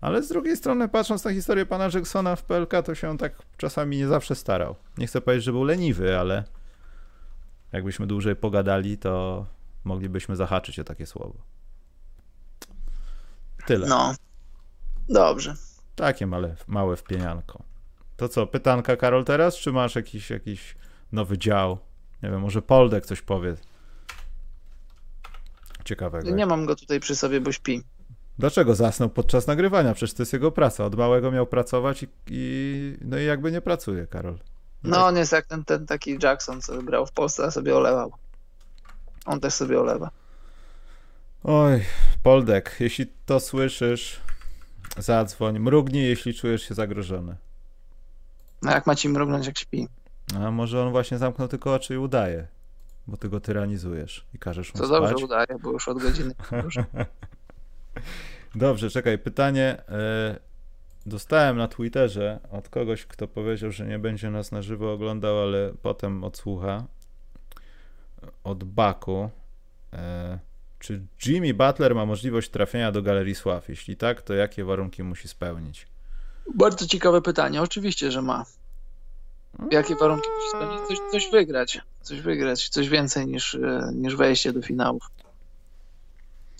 Ale 0.00 0.22
z 0.22 0.28
drugiej 0.28 0.56
strony, 0.56 0.88
patrząc 0.88 1.24
na 1.24 1.32
historię 1.32 1.66
pana 1.66 1.88
Jacksona 1.94 2.36
w 2.36 2.42
PLK, 2.44 2.82
to 2.84 2.94
się 2.94 3.10
on 3.10 3.18
tak 3.18 3.32
czasami 3.56 3.96
nie 3.96 4.08
zawsze 4.08 4.34
starał. 4.34 4.76
Nie 4.98 5.06
chcę 5.06 5.20
powiedzieć, 5.20 5.44
że 5.44 5.52
był 5.52 5.64
leniwy, 5.64 6.18
ale 6.18 6.44
jakbyśmy 7.72 8.06
dłużej 8.06 8.36
pogadali, 8.36 8.98
to 8.98 9.46
moglibyśmy 9.84 10.36
zahaczyć 10.36 10.78
o 10.78 10.84
takie 10.84 11.06
słowo. 11.06 11.34
Tyle. 13.66 13.86
No, 13.86 14.14
Dobrze. 15.08 15.54
Takie 15.94 16.26
małe, 16.26 16.56
małe 16.66 16.96
wpienianko. 16.96 17.62
To 18.16 18.28
co, 18.28 18.46
pytanka 18.46 18.96
Karol 18.96 19.24
teraz, 19.24 19.56
czy 19.56 19.72
masz 19.72 19.94
jakiś, 19.94 20.30
jakiś 20.30 20.74
nowy 21.12 21.38
dział? 21.38 21.78
Nie 22.22 22.30
wiem, 22.30 22.40
może 22.40 22.62
Poldek 22.62 23.06
coś 23.06 23.22
powie. 23.22 23.54
Ciekawego. 25.84 26.30
Nie 26.30 26.46
mam 26.46 26.66
go 26.66 26.76
tutaj 26.76 27.00
przy 27.00 27.16
sobie, 27.16 27.40
bo 27.40 27.52
śpi. 27.52 27.82
Dlaczego 28.38 28.74
zasnął 28.74 29.08
podczas 29.10 29.46
nagrywania? 29.46 29.94
Przecież 29.94 30.14
to 30.14 30.22
jest 30.22 30.32
jego 30.32 30.52
praca. 30.52 30.84
Od 30.84 30.94
małego 30.94 31.30
miał 31.30 31.46
pracować 31.46 32.02
i, 32.02 32.06
i 32.30 32.96
no 33.00 33.18
i 33.18 33.24
jakby 33.24 33.52
nie 33.52 33.60
pracuje, 33.60 34.06
Karol. 34.06 34.38
No, 34.84 34.90
no 34.90 35.06
on 35.06 35.16
jest 35.16 35.32
jak 35.32 35.46
ten, 35.46 35.64
ten 35.64 35.86
taki 35.86 36.18
Jackson, 36.22 36.60
co 36.62 36.82
grał 36.82 37.06
w 37.06 37.12
Polsce, 37.12 37.44
a 37.44 37.50
sobie 37.50 37.76
olewał. 37.76 38.12
On 39.26 39.40
też 39.40 39.54
sobie 39.54 39.80
olewa. 39.80 40.10
Oj, 41.44 41.84
Poldek, 42.22 42.76
jeśli 42.80 43.06
to 43.26 43.40
słyszysz, 43.40 44.20
Zadzwoń, 44.98 45.58
mrugnij, 45.58 46.08
jeśli 46.08 46.34
czujesz 46.34 46.62
się 46.62 46.74
zagrożony. 46.74 47.36
No 48.62 48.70
jak 48.70 48.86
ma 48.86 48.94
ci 48.94 49.08
mrugnąć, 49.08 49.46
jak 49.46 49.58
śpi? 49.58 49.88
A 50.40 50.50
może 50.50 50.82
on 50.82 50.90
właśnie 50.90 51.18
zamknął 51.18 51.48
tylko 51.48 51.74
oczy 51.74 51.94
i 51.94 51.98
udaje, 51.98 52.46
bo 53.06 53.16
ty 53.16 53.28
go 53.28 53.40
tyranizujesz 53.40 54.26
i 54.34 54.38
każesz 54.38 54.74
mu 54.74 54.80
To 54.80 54.86
spać. 54.86 55.10
dobrze 55.10 55.24
udaje, 55.24 55.46
bo 55.62 55.72
już 55.72 55.88
od 55.88 55.98
godziny. 55.98 56.34
dobrze, 58.54 58.90
czekaj, 58.90 59.18
pytanie 59.18 59.82
e, 59.88 60.36
dostałem 61.06 61.56
na 61.56 61.68
Twitterze 61.68 62.40
od 62.50 62.68
kogoś, 62.68 63.06
kto 63.06 63.28
powiedział, 63.28 63.72
że 63.72 63.86
nie 63.86 63.98
będzie 63.98 64.30
nas 64.30 64.52
na 64.52 64.62
żywo 64.62 64.92
oglądał, 64.92 65.38
ale 65.42 65.72
potem 65.82 66.24
odsłucha. 66.24 66.84
Od 68.44 68.64
Baku. 68.64 69.30
E, 70.90 71.00
czy 71.18 71.30
Jimmy 71.30 71.54
Butler 71.54 71.94
ma 71.94 72.06
możliwość 72.06 72.50
trafienia 72.50 72.92
do 72.92 73.02
Galerii 73.02 73.34
Sław? 73.34 73.68
Jeśli 73.68 73.96
tak, 73.96 74.22
to 74.22 74.34
jakie 74.34 74.64
warunki 74.64 75.02
musi 75.02 75.28
spełnić? 75.28 75.86
Bardzo 76.54 76.86
ciekawe 76.86 77.22
pytanie. 77.22 77.62
Oczywiście, 77.62 78.10
że 78.10 78.22
ma. 78.22 78.44
Jakie 79.70 79.96
warunki 79.96 80.28
musi 80.36 80.48
spełnić? 80.48 80.88
Coś, 80.88 80.98
coś 81.12 81.30
wygrać. 81.30 81.80
Coś 82.02 82.20
wygrać. 82.20 82.68
Coś 82.68 82.88
więcej 82.88 83.26
niż, 83.26 83.54
e, 83.54 83.90
niż 83.94 84.16
wejście 84.16 84.52
do 84.52 84.62
finałów. 84.62 85.02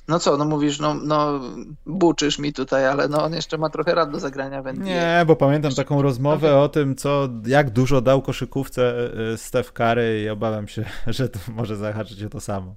No 0.09 0.19
co, 0.19 0.37
no 0.37 0.45
mówisz, 0.45 0.79
no, 0.79 0.95
no 0.95 1.41
buczysz 1.87 2.39
mi 2.39 2.53
tutaj, 2.53 2.87
ale 2.87 3.09
no 3.09 3.25
on 3.25 3.35
jeszcze 3.35 3.59
ma 3.59 3.71
trochę 3.71 3.95
rad 3.95 4.11
do 4.11 4.21
zagrania 4.21 4.63
w 4.63 4.67
NBA. 4.67 4.85
Nie, 4.85 5.25
bo 5.27 5.37
pamiętam 5.37 5.75
taką 5.75 6.03
rozmowę 6.03 6.59
o 6.59 6.69
tym, 6.69 6.97
co, 6.97 7.29
jak 7.47 7.71
dużo 7.71 8.01
dał 8.01 8.23
koszykówce 8.23 9.11
y, 9.35 9.39
Steph 9.39 9.73
Curry 9.73 10.23
i 10.23 10.29
obawiam 10.29 10.69
się, 10.69 10.85
że 11.07 11.29
to 11.29 11.39
może 11.49 11.77
zahaczyć 11.77 12.23
o 12.23 12.29
to 12.29 12.41
samo. 12.41 12.75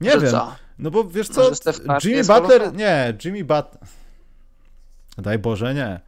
Nie 0.00 0.10
Że 0.10 0.20
wiem. 0.20 0.30
co? 0.30 0.56
No 0.78 0.90
bo 0.90 1.04
wiesz 1.04 1.28
co, 1.28 1.50
Jimmy 2.04 2.16
jest 2.16 2.30
Butler, 2.30 2.74
nie, 2.74 3.16
Jimmy 3.24 3.44
Butler, 3.44 3.80
daj 5.18 5.38
Boże, 5.38 5.74
nie. 5.74 6.00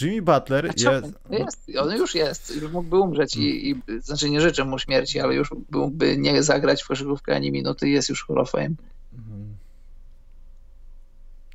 Jimmy 0.00 0.22
Butler 0.22 0.66
A 0.70 0.72
czemu? 0.72 1.06
jest, 1.30 1.68
jest, 1.68 1.78
on 1.78 1.90
już 1.90 2.14
jest, 2.14 2.56
już 2.62 2.72
mógłby 2.72 2.98
umrzeć 2.98 3.36
i, 3.36 3.70
i 3.70 3.82
znaczy 4.00 4.30
nie 4.30 4.40
życzę 4.40 4.64
mu 4.64 4.78
śmierci, 4.78 5.20
ale 5.20 5.34
już 5.34 5.50
mógłby 5.50 6.16
nie 6.16 6.42
zagrać 6.42 6.82
w 6.82 6.88
koszykówkę 6.88 7.34
ani 7.34 7.52
minuty, 7.52 7.88
jest 7.88 8.08
już 8.08 8.26
Hall 8.26 8.38
of 8.38 8.50
Fame. 8.50 8.74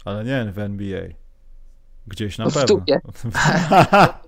ale 0.06 0.24
nie 0.24 0.52
w 0.52 0.60
NBA. 0.60 1.02
Gdzieś 2.08 2.38
na 2.38 2.50
W 2.50 2.54
pewno. 2.54 2.82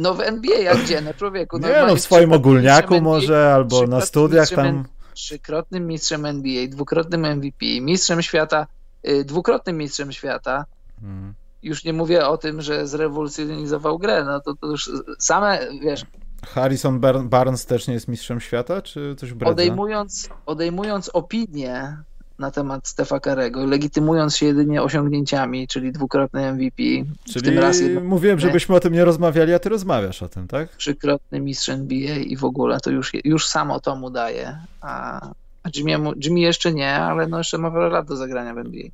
No 0.00 0.14
w 0.14 0.20
NBA, 0.20 0.58
jak 0.58 0.82
gdzie, 0.82 1.00
no 1.00 1.14
człowieku. 1.14 1.58
Nie 1.58 1.84
no, 1.86 1.96
w 1.96 2.00
swoim 2.00 2.32
ogólniaku 2.32 3.00
może, 3.00 3.54
albo 3.54 3.86
na 3.86 4.00
studiach 4.00 4.48
tam. 4.48 4.84
Trzykrotnym 5.18 5.86
mistrzem 5.86 6.26
NBA, 6.26 6.68
dwukrotnym 6.68 7.36
MVP, 7.36 7.66
mistrzem 7.80 8.22
świata, 8.22 8.66
y, 9.08 9.24
dwukrotnym 9.24 9.76
mistrzem 9.76 10.12
świata. 10.12 10.64
Mm. 11.02 11.34
Już 11.62 11.84
nie 11.84 11.92
mówię 11.92 12.26
o 12.26 12.38
tym, 12.38 12.62
że 12.62 12.86
zrewolucjonizował 12.86 13.98
grę, 13.98 14.24
no 14.24 14.40
to, 14.40 14.54
to 14.54 14.66
już 14.66 14.90
same, 15.18 15.58
wiesz, 15.82 16.04
Harrison 16.46 17.00
Bar- 17.00 17.24
Barnes 17.24 17.66
też 17.66 17.88
nie 17.88 17.94
jest 17.94 18.08
mistrzem 18.08 18.40
świata, 18.40 18.82
czy 18.82 19.16
coś 19.18 19.32
bredza? 19.32 19.52
odejmując, 19.52 20.28
odejmując 20.46 21.08
opinię 21.08 21.96
na 22.38 22.50
temat 22.50 22.88
Stefa 22.88 23.20
Karego, 23.20 23.66
legitymując 23.66 24.36
się 24.36 24.46
jedynie 24.46 24.82
osiągnięciami, 24.82 25.68
czyli 25.68 25.92
dwukrotny 25.92 26.52
MVP, 26.52 26.82
w 27.26 27.32
Czyli 27.32 27.44
tym 27.44 27.58
raz 27.58 27.80
jedno, 27.80 28.00
mówiłem, 28.00 28.40
żebyśmy 28.40 28.74
o 28.74 28.80
tym 28.80 28.92
nie 28.92 29.04
rozmawiali, 29.04 29.54
a 29.54 29.58
ty 29.58 29.68
rozmawiasz 29.68 30.22
o 30.22 30.28
tym, 30.28 30.48
tak? 30.48 30.76
trzykrotny 30.76 31.40
mistrz 31.40 31.68
NBA 31.68 32.16
i 32.16 32.36
w 32.36 32.44
ogóle 32.44 32.80
to 32.80 32.90
już, 32.90 33.12
już 33.24 33.46
samo 33.46 33.80
to 33.80 33.96
mu 33.96 34.10
daje. 34.10 34.58
A, 34.80 35.20
a 35.62 35.68
Jimmy'emu- 35.68 36.12
Jimmy 36.24 36.40
jeszcze 36.40 36.72
nie, 36.72 36.94
ale 36.94 37.26
no 37.26 37.38
jeszcze 37.38 37.58
ma 37.58 37.70
wiele 37.70 37.88
lat 37.88 38.06
do 38.06 38.16
zagrania 38.16 38.54
w 38.54 38.58
NBA. 38.58 38.84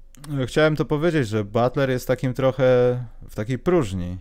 Chciałem 0.46 0.76
to 0.76 0.84
powiedzieć, 0.84 1.28
że 1.28 1.44
Butler 1.44 1.90
jest 1.90 2.08
takim 2.08 2.34
trochę 2.34 2.64
w 3.28 3.34
takiej 3.34 3.58
próżni. 3.58 4.18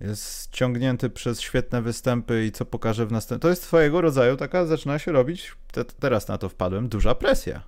Jest 0.00 0.50
ciągnięty 0.50 1.10
przez 1.10 1.40
świetne 1.40 1.82
występy 1.82 2.44
i 2.44 2.52
co 2.52 2.64
pokaże 2.64 3.06
w 3.06 3.12
następnym. 3.12 3.40
To 3.40 3.48
jest 3.48 3.62
swojego 3.62 4.00
rodzaju 4.00 4.36
taka, 4.36 4.66
zaczyna 4.66 4.98
się 4.98 5.12
robić, 5.12 5.52
te, 5.72 5.84
teraz 5.84 6.28
na 6.28 6.38
to 6.38 6.48
wpadłem, 6.48 6.88
duża 6.88 7.14
presja. 7.14 7.62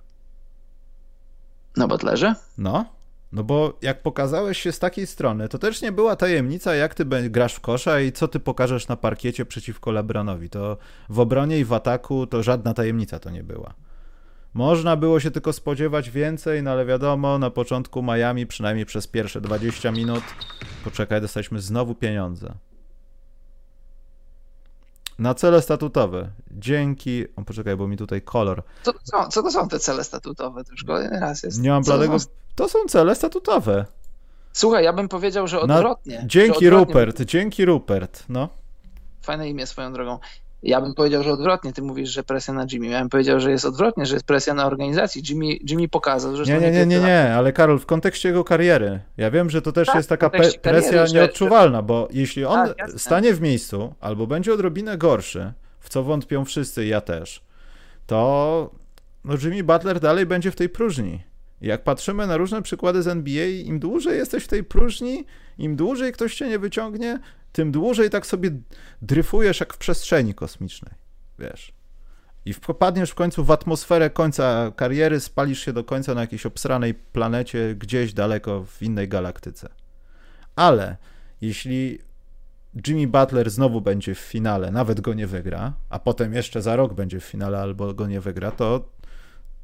Na 1.77 1.87
Butlerze? 1.87 2.35
No, 2.57 2.85
no 3.31 3.43
bo 3.43 3.77
jak 3.81 4.01
pokazałeś 4.01 4.57
się 4.57 4.71
z 4.71 4.79
takiej 4.79 5.07
strony, 5.07 5.49
to 5.49 5.57
też 5.57 5.81
nie 5.81 5.91
była 5.91 6.15
tajemnica, 6.15 6.75
jak 6.75 6.95
ty 6.95 7.05
grasz 7.05 7.53
w 7.53 7.59
kosza 7.59 7.99
i 7.99 8.11
co 8.11 8.27
ty 8.27 8.39
pokażesz 8.39 8.87
na 8.87 8.95
parkiecie 8.95 9.45
przeciwko 9.45 9.91
Lebronowi. 9.91 10.49
To 10.49 10.77
w 11.09 11.19
obronie 11.19 11.59
i 11.59 11.65
w 11.65 11.73
ataku 11.73 12.27
to 12.27 12.43
żadna 12.43 12.73
tajemnica 12.73 13.19
to 13.19 13.29
nie 13.29 13.43
była. 13.43 13.73
Można 14.53 14.95
było 14.95 15.19
się 15.19 15.31
tylko 15.31 15.53
spodziewać 15.53 16.09
więcej, 16.09 16.63
no 16.63 16.71
ale 16.71 16.85
wiadomo, 16.85 17.39
na 17.39 17.49
początku 17.49 18.03
Miami, 18.03 18.47
przynajmniej 18.47 18.85
przez 18.85 19.07
pierwsze 19.07 19.41
20 19.41 19.91
minut, 19.91 20.23
poczekaj, 20.83 21.21
dostaliśmy 21.21 21.61
znowu 21.61 21.95
pieniądze. 21.95 22.53
Na 25.19 25.33
cele 25.33 25.61
statutowe. 25.61 26.29
Dzięki. 26.51 27.25
O, 27.35 27.41
poczekaj, 27.41 27.75
bo 27.77 27.87
mi 27.87 27.97
tutaj 27.97 28.21
kolor. 28.21 28.63
Co 28.83 28.93
to 28.93 28.99
są, 29.03 29.27
co 29.29 29.43
to 29.43 29.51
są 29.51 29.67
te 29.67 29.79
cele 29.79 30.03
statutowe? 30.03 30.63
To 30.63 30.71
już 30.71 30.83
kolejny 30.83 31.19
raz 31.19 31.43
jest. 31.43 31.61
Nie 31.61 31.69
mam 31.69 31.83
to 31.83 31.91
bladego. 31.91 32.19
są? 32.19 32.25
To 32.55 32.69
są 32.69 32.79
cele 32.87 33.15
statutowe. 33.15 33.85
Słuchaj, 34.53 34.83
ja 34.83 34.93
bym 34.93 35.07
powiedział, 35.09 35.47
że 35.47 35.57
Na- 35.57 35.75
odwrotnie. 35.77 36.19
że 36.21 36.27
Dzięki 36.27 36.67
odwrotnie. 36.67 36.93
Rupert, 36.93 37.21
dzięki 37.21 37.65
Rupert. 37.65 38.23
No. 38.29 38.49
Fajne 39.21 39.49
imię 39.49 39.67
swoją 39.67 39.93
drogą. 39.93 40.19
Ja 40.63 40.81
bym 40.81 40.93
powiedział, 40.93 41.23
że 41.23 41.31
odwrotnie. 41.31 41.73
Ty 41.73 41.81
mówisz, 41.81 42.09
że 42.09 42.23
presja 42.23 42.53
na 42.53 42.65
Jimmy. 42.71 42.87
Ja 42.87 42.99
bym 42.99 43.09
powiedział, 43.09 43.39
że 43.39 43.51
jest 43.51 43.65
odwrotnie, 43.65 44.05
że 44.05 44.13
jest 44.15 44.25
presja 44.25 44.53
na 44.53 44.65
organizacji. 44.65 45.23
Jimmy, 45.29 45.45
Jimmy 45.69 45.87
pokazał, 45.87 46.35
że 46.35 46.43
Nie, 46.53 46.59
nie, 46.59 46.71
nie, 46.71 46.85
nie, 46.85 46.99
nie, 46.99 47.33
ale 47.35 47.53
Karol, 47.53 47.79
w 47.79 47.85
kontekście 47.85 48.29
jego 48.29 48.43
kariery. 48.43 48.99
Ja 49.17 49.31
wiem, 49.31 49.49
że 49.49 49.61
to 49.61 49.71
też 49.71 49.85
Tak, 49.87 49.95
jest 49.95 50.09
taka 50.09 50.29
kariery, 50.29 50.59
presja 50.61 51.07
że- 51.07 51.15
nieodczuwalna, 51.15 51.81
bo 51.81 52.07
jeśli 52.11 52.45
on 52.45 52.73
Tak, 52.77 52.91
stanie 52.97 53.33
w 53.33 53.41
miejscu 53.41 53.93
albo 53.99 54.27
będzie 54.27 54.53
odrobinę 54.53 54.97
gorszy, 54.97 55.53
w 55.79 55.89
co 55.89 56.03
wątpią 56.03 56.45
wszyscy, 56.45 56.85
ja 56.85 57.01
też, 57.01 57.41
to 58.07 58.69
no 59.25 59.33
Jimmy 59.43 59.63
Butler 59.63 59.99
dalej 59.99 60.25
będzie 60.25 60.51
w 60.51 60.55
tej 60.55 60.69
próżni. 60.69 61.21
Jak 61.61 61.83
patrzymy 61.83 62.27
na 62.27 62.37
różne 62.37 62.61
przykłady 62.61 63.03
z 63.03 63.07
NBA, 63.07 63.45
im 63.47 63.79
dłużej 63.79 64.17
jesteś 64.17 64.43
w 64.43 64.47
tej 64.47 64.63
próżni, 64.63 65.25
im 65.57 65.75
dłużej 65.75 66.11
ktoś 66.11 66.35
cię 66.35 66.47
nie 66.47 66.59
wyciągnie, 66.59 67.19
tym 67.53 67.71
dłużej 67.71 68.09
tak 68.09 68.25
sobie 68.25 68.51
dryfujesz 69.01 69.59
jak 69.59 69.73
w 69.73 69.77
przestrzeni 69.77 70.33
kosmicznej, 70.33 70.93
wiesz. 71.39 71.73
I 72.45 72.53
wpadniesz 72.53 73.11
w 73.11 73.15
końcu 73.15 73.43
w 73.43 73.51
atmosferę 73.51 74.09
końca 74.09 74.71
kariery, 74.75 75.19
spalisz 75.19 75.59
się 75.59 75.73
do 75.73 75.83
końca 75.83 76.13
na 76.13 76.21
jakiejś 76.21 76.45
obsranej 76.45 76.93
planecie, 76.93 77.75
gdzieś 77.75 78.13
daleko 78.13 78.63
w 78.63 78.81
innej 78.81 79.07
galaktyce. 79.07 79.69
Ale 80.55 80.97
jeśli 81.41 81.99
Jimmy 82.87 83.07
Butler 83.07 83.49
znowu 83.49 83.81
będzie 83.81 84.15
w 84.15 84.19
finale, 84.19 84.71
nawet 84.71 85.01
go 85.01 85.13
nie 85.13 85.27
wygra, 85.27 85.73
a 85.89 85.99
potem 85.99 86.33
jeszcze 86.33 86.61
za 86.61 86.75
rok 86.75 86.93
będzie 86.93 87.19
w 87.19 87.23
finale 87.23 87.59
albo 87.59 87.93
go 87.93 88.07
nie 88.07 88.21
wygra, 88.21 88.51
to, 88.51 88.89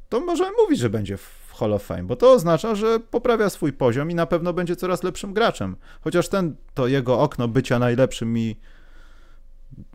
to 0.08 0.20
możemy 0.20 0.50
mówić, 0.62 0.78
że 0.80 0.90
będzie 0.90 1.16
w 1.16 1.39
Hall 1.52 1.72
of 1.72 1.82
Fame, 1.82 2.02
bo 2.02 2.16
to 2.16 2.32
oznacza, 2.32 2.74
że 2.74 3.00
poprawia 3.00 3.50
swój 3.50 3.72
poziom 3.72 4.10
i 4.10 4.14
na 4.14 4.26
pewno 4.26 4.52
będzie 4.52 4.76
coraz 4.76 5.02
lepszym 5.02 5.34
graczem. 5.34 5.76
Chociaż 6.00 6.28
ten, 6.28 6.56
to 6.74 6.86
jego 6.86 7.20
okno 7.20 7.48
bycia 7.48 7.78
najlepszym 7.78 8.38
i 8.38 8.56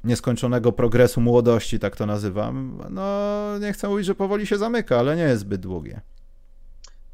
nieskończonego 0.04 0.72
progresu 0.72 1.22
młodości, 1.22 1.80
tak 1.80 1.96
to 1.96 2.06
nazywam, 2.06 2.82
no 2.90 3.60
nie 3.60 3.74
chcę 3.74 3.88
mówić, 3.88 4.06
że 4.06 4.16
powoli 4.16 4.48
się 4.48 4.58
zamyka, 4.58 5.00
ale 5.00 5.16
nie 5.16 5.24
jest 5.24 5.42
zbyt 5.42 5.62
długie. 5.62 6.02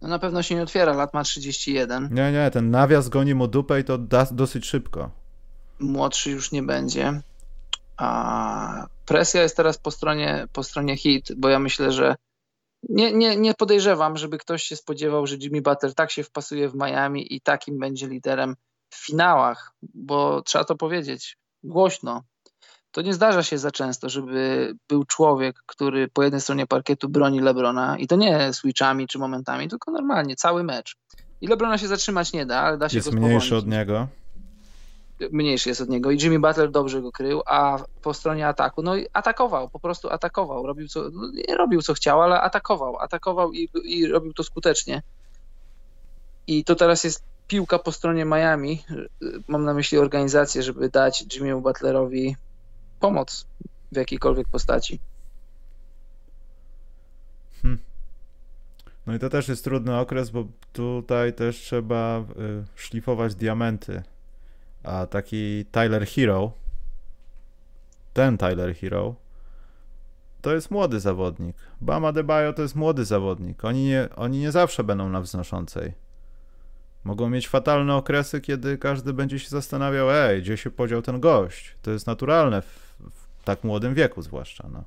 No 0.02 0.08
na 0.08 0.20
pewno 0.20 0.44
się 0.44 0.56
nie 0.56 0.64
otwiera, 0.64 0.94
lat 0.94 1.14
ma 1.14 1.24
31. 1.24 2.10
Nie, 2.12 2.32
nie, 2.32 2.52
ten 2.52 2.72
nawias 2.72 3.10
goni 3.10 3.36
mu 3.36 3.48
dupę 3.48 3.80
i 3.80 3.84
to 3.84 3.98
da, 3.98 4.28
dosyć 4.32 4.66
szybko. 4.66 5.10
Młodszy 5.80 6.32
już 6.32 6.52
nie 6.52 6.64
będzie. 6.64 7.22
A 7.98 8.88
presja 9.06 9.42
jest 9.42 9.58
teraz 9.58 9.78
po 9.78 9.92
stronie, 9.92 10.48
po 10.54 10.64
stronie 10.64 10.98
hit, 10.98 11.32
bo 11.38 11.50
ja 11.50 11.60
myślę, 11.60 11.92
że 11.92 12.16
nie, 12.90 13.14
nie, 13.14 13.36
nie 13.36 13.54
podejrzewam, 13.54 14.18
żeby 14.18 14.38
ktoś 14.38 14.64
się 14.64 14.76
spodziewał, 14.76 15.28
że 15.28 15.36
Jimmy 15.36 15.62
Butler 15.62 15.94
tak 15.96 16.12
się 16.12 16.24
wpasuje 16.24 16.70
w 16.70 16.76
Miami 16.76 17.36
i 17.36 17.42
takim 17.42 17.80
będzie 17.80 18.08
liderem 18.08 18.56
w 18.90 19.06
finałach, 19.06 19.74
bo 19.94 20.42
trzeba 20.42 20.64
to 20.64 20.76
powiedzieć 20.76 21.38
głośno. 21.64 22.24
To 22.92 23.02
nie 23.02 23.14
zdarza 23.14 23.44
się 23.44 23.58
za 23.58 23.72
często, 23.72 24.10
żeby 24.10 24.74
był 24.90 25.04
człowiek, 25.04 25.64
który 25.66 26.08
po 26.08 26.24
jednej 26.24 26.42
stronie 26.42 26.68
parkietu 26.68 27.10
broni 27.10 27.40
Lebrona 27.40 27.98
i 27.98 28.08
to 28.08 28.16
nie 28.16 28.54
switchami 28.54 29.08
czy 29.08 29.20
momentami, 29.20 29.68
tylko 29.68 29.92
normalnie, 29.92 30.36
cały 30.36 30.64
mecz. 30.64 30.96
I 31.42 31.48
Lebrona 31.48 31.78
się 31.78 31.88
zatrzymać 31.88 32.34
nie 32.34 32.46
da, 32.46 32.60
ale 32.60 32.78
da 32.78 32.90
się 32.90 32.98
Jest 32.98 33.10
go 33.10 33.16
mniejszy 33.16 33.48
spowolnić 33.48 33.66
od 33.66 33.72
niego. 33.72 34.08
Mniejszy 35.32 35.70
jest 35.70 35.82
od 35.82 35.90
niego 35.90 36.12
i 36.12 36.18
Jimmy 36.18 36.40
Butler 36.40 36.72
dobrze 36.72 37.02
go 37.02 37.12
krył, 37.12 37.42
a 37.46 37.80
po 38.02 38.14
stronie 38.14 38.48
ataku, 38.48 38.82
no 38.82 38.96
i 38.96 39.08
atakował, 39.14 39.70
po 39.70 39.80
prostu 39.80 40.10
atakował, 40.10 40.68
robił 40.68 40.88
co, 40.88 41.10
no 41.10 41.32
nie 41.48 41.56
robił 41.56 41.82
co 41.82 41.94
chciał, 41.94 42.22
ale 42.22 42.42
atakował, 42.42 43.00
atakował 43.00 43.54
i, 43.54 43.70
i 43.84 44.08
robił 44.08 44.34
to 44.34 44.44
skutecznie. 44.44 45.02
I 46.48 46.64
to 46.64 46.76
teraz 46.76 47.04
jest 47.04 47.24
piłka 47.48 47.80
po 47.80 47.92
stronie 47.92 48.26
Miami, 48.26 48.84
mam 49.48 49.66
na 49.66 49.74
myśli 49.74 49.98
organizację, 49.98 50.64
żeby 50.64 50.90
dać 50.90 51.24
Jimmy'emu 51.24 51.62
Butlerowi 51.62 52.36
pomoc 53.00 53.46
w 53.92 53.96
jakiejkolwiek 53.96 54.48
postaci. 54.48 55.00
No 59.08 59.16
i 59.16 59.20
to 59.20 59.30
też 59.30 59.48
jest 59.48 59.64
trudny 59.64 59.98
okres, 59.98 60.30
bo 60.30 60.46
tutaj 60.74 61.34
też 61.34 61.58
trzeba 61.58 62.20
y, 62.20 62.24
szlifować 62.76 63.36
diamenty. 63.36 64.04
A 64.84 65.06
taki 65.06 65.66
Tyler 65.72 66.08
Hero, 66.08 66.52
ten 68.14 68.38
Tyler 68.38 68.76
Hero, 68.76 69.16
to 70.42 70.54
jest 70.54 70.72
młody 70.72 71.00
zawodnik. 71.00 71.56
Bama 71.82 72.12
Debajo 72.12 72.54
to 72.54 72.62
jest 72.62 72.76
młody 72.76 73.06
zawodnik. 73.06 73.66
Oni 73.66 73.84
nie, 73.84 74.08
oni 74.16 74.40
nie 74.40 74.52
zawsze 74.52 74.84
będą 74.84 75.10
na 75.10 75.22
wznoszącej. 75.22 75.94
Mogą 77.04 77.30
mieć 77.30 77.48
fatalne 77.48 77.96
okresy, 77.96 78.42
kiedy 78.42 78.78
każdy 78.78 79.14
będzie 79.14 79.40
się 79.40 79.50
zastanawiał, 79.50 80.12
ej, 80.12 80.42
gdzie 80.42 80.58
się 80.58 80.72
podział 80.72 81.02
ten 81.02 81.20
gość. 81.20 81.76
To 81.82 81.92
jest 81.92 82.08
naturalne 82.08 82.62
w, 82.62 82.96
w 83.40 83.44
tak 83.44 83.64
młodym 83.64 83.94
wieku 83.94 84.22
zwłaszcza, 84.22 84.70
no. 84.74 84.84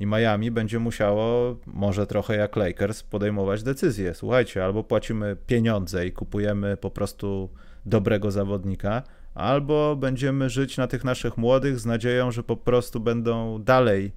I 0.00 0.06
Miami 0.06 0.50
będzie 0.50 0.78
musiało, 0.78 1.56
może 1.66 2.06
trochę 2.06 2.36
jak 2.36 2.56
Lakers, 2.56 3.02
podejmować 3.02 3.62
decyzje. 3.62 4.14
Słuchajcie, 4.14 4.64
albo 4.64 4.84
płacimy 4.84 5.36
pieniądze 5.46 6.06
i 6.06 6.12
kupujemy 6.12 6.76
po 6.76 6.90
prostu 6.90 7.48
dobrego 7.86 8.30
zawodnika, 8.30 9.02
albo 9.34 9.96
będziemy 9.96 10.50
żyć 10.50 10.76
na 10.76 10.86
tych 10.86 11.04
naszych 11.04 11.36
młodych 11.36 11.80
z 11.80 11.86
nadzieją, 11.86 12.30
że 12.30 12.42
po 12.42 12.56
prostu 12.56 13.00
będą 13.00 13.62
dalej 13.62 14.12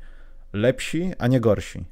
lepsi, 0.53 1.11
a 1.19 1.27
nie 1.27 1.39
gorsi. 1.39 1.85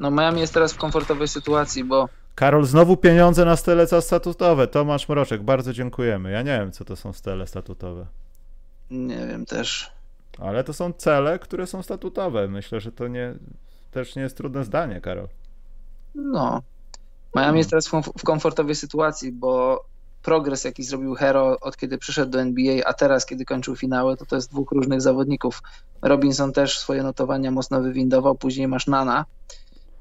No 0.00 0.10
Miami 0.10 0.40
jest 0.40 0.54
teraz 0.54 0.72
w 0.72 0.76
komfortowej 0.76 1.28
sytuacji, 1.28 1.84
bo 1.84 2.08
Karol, 2.34 2.64
znowu 2.64 2.96
pieniądze 2.96 3.44
na 3.44 3.56
stele 3.56 3.86
statutowe. 4.00 4.66
Tomasz 4.66 5.08
Mroczek, 5.08 5.42
bardzo 5.42 5.72
dziękujemy. 5.72 6.30
Ja 6.30 6.42
nie 6.42 6.58
wiem, 6.58 6.72
co 6.72 6.84
to 6.84 6.96
są 6.96 7.12
stele 7.12 7.46
statutowe. 7.46 8.06
nie 8.90 9.26
wiem 9.26 9.46
też. 9.46 9.92
Ale 10.38 10.64
to 10.64 10.72
są 10.72 10.92
cele, 10.92 11.38
które 11.38 11.66
są 11.66 11.82
statutowe. 11.82 12.48
Myślę, 12.48 12.80
że 12.80 12.92
to 12.92 13.08
nie, 13.08 13.34
też 13.90 14.16
nie 14.16 14.22
jest 14.22 14.36
trudne 14.36 14.64
zdanie, 14.64 15.00
Karol. 15.00 15.28
No. 16.14 16.62
Miami 17.36 17.58
jest 17.58 17.70
teraz 17.70 17.88
w 18.18 18.22
komfortowej 18.24 18.74
sytuacji, 18.74 19.32
bo 19.32 19.84
progres, 20.24 20.64
jaki 20.64 20.82
zrobił 20.82 21.14
Hero 21.14 21.56
od 21.60 21.76
kiedy 21.76 21.98
przyszedł 21.98 22.30
do 22.30 22.40
NBA, 22.40 22.84
a 22.86 22.92
teraz, 22.92 23.26
kiedy 23.26 23.44
kończył 23.44 23.76
finały, 23.76 24.16
to 24.16 24.26
to 24.26 24.36
jest 24.36 24.50
dwóch 24.50 24.72
różnych 24.72 25.00
zawodników. 25.00 25.62
Robinson 26.02 26.52
też 26.52 26.78
swoje 26.78 27.02
notowania 27.02 27.50
mocno 27.50 27.82
wywindował, 27.82 28.34
później 28.34 28.68
masz 28.68 28.86
Nana. 28.86 29.24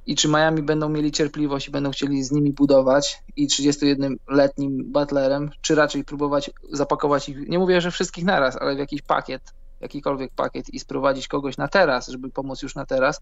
I 0.05 0.15
czy 0.15 0.27
Miami 0.27 0.61
będą 0.63 0.89
mieli 0.89 1.11
cierpliwość 1.11 1.67
i 1.67 1.71
będą 1.71 1.91
chcieli 1.91 2.23
z 2.23 2.31
nimi 2.31 2.53
budować 2.53 3.23
i 3.35 3.47
31-letnim 3.47 4.83
Butlerem, 4.83 5.49
czy 5.61 5.75
raczej 5.75 6.03
próbować 6.03 6.51
zapakować 6.71 7.29
ich, 7.29 7.49
nie 7.49 7.59
mówię, 7.59 7.81
że 7.81 7.91
wszystkich 7.91 8.25
naraz, 8.25 8.57
ale 8.57 8.75
w 8.75 8.79
jakiś 8.79 9.01
pakiet, 9.01 9.41
jakikolwiek 9.81 10.31
pakiet 10.35 10.73
i 10.73 10.79
sprowadzić 10.79 11.27
kogoś 11.27 11.57
na 11.57 11.67
teraz, 11.67 12.07
żeby 12.07 12.29
pomóc 12.29 12.61
już 12.61 12.75
na 12.75 12.85
teraz, 12.85 13.21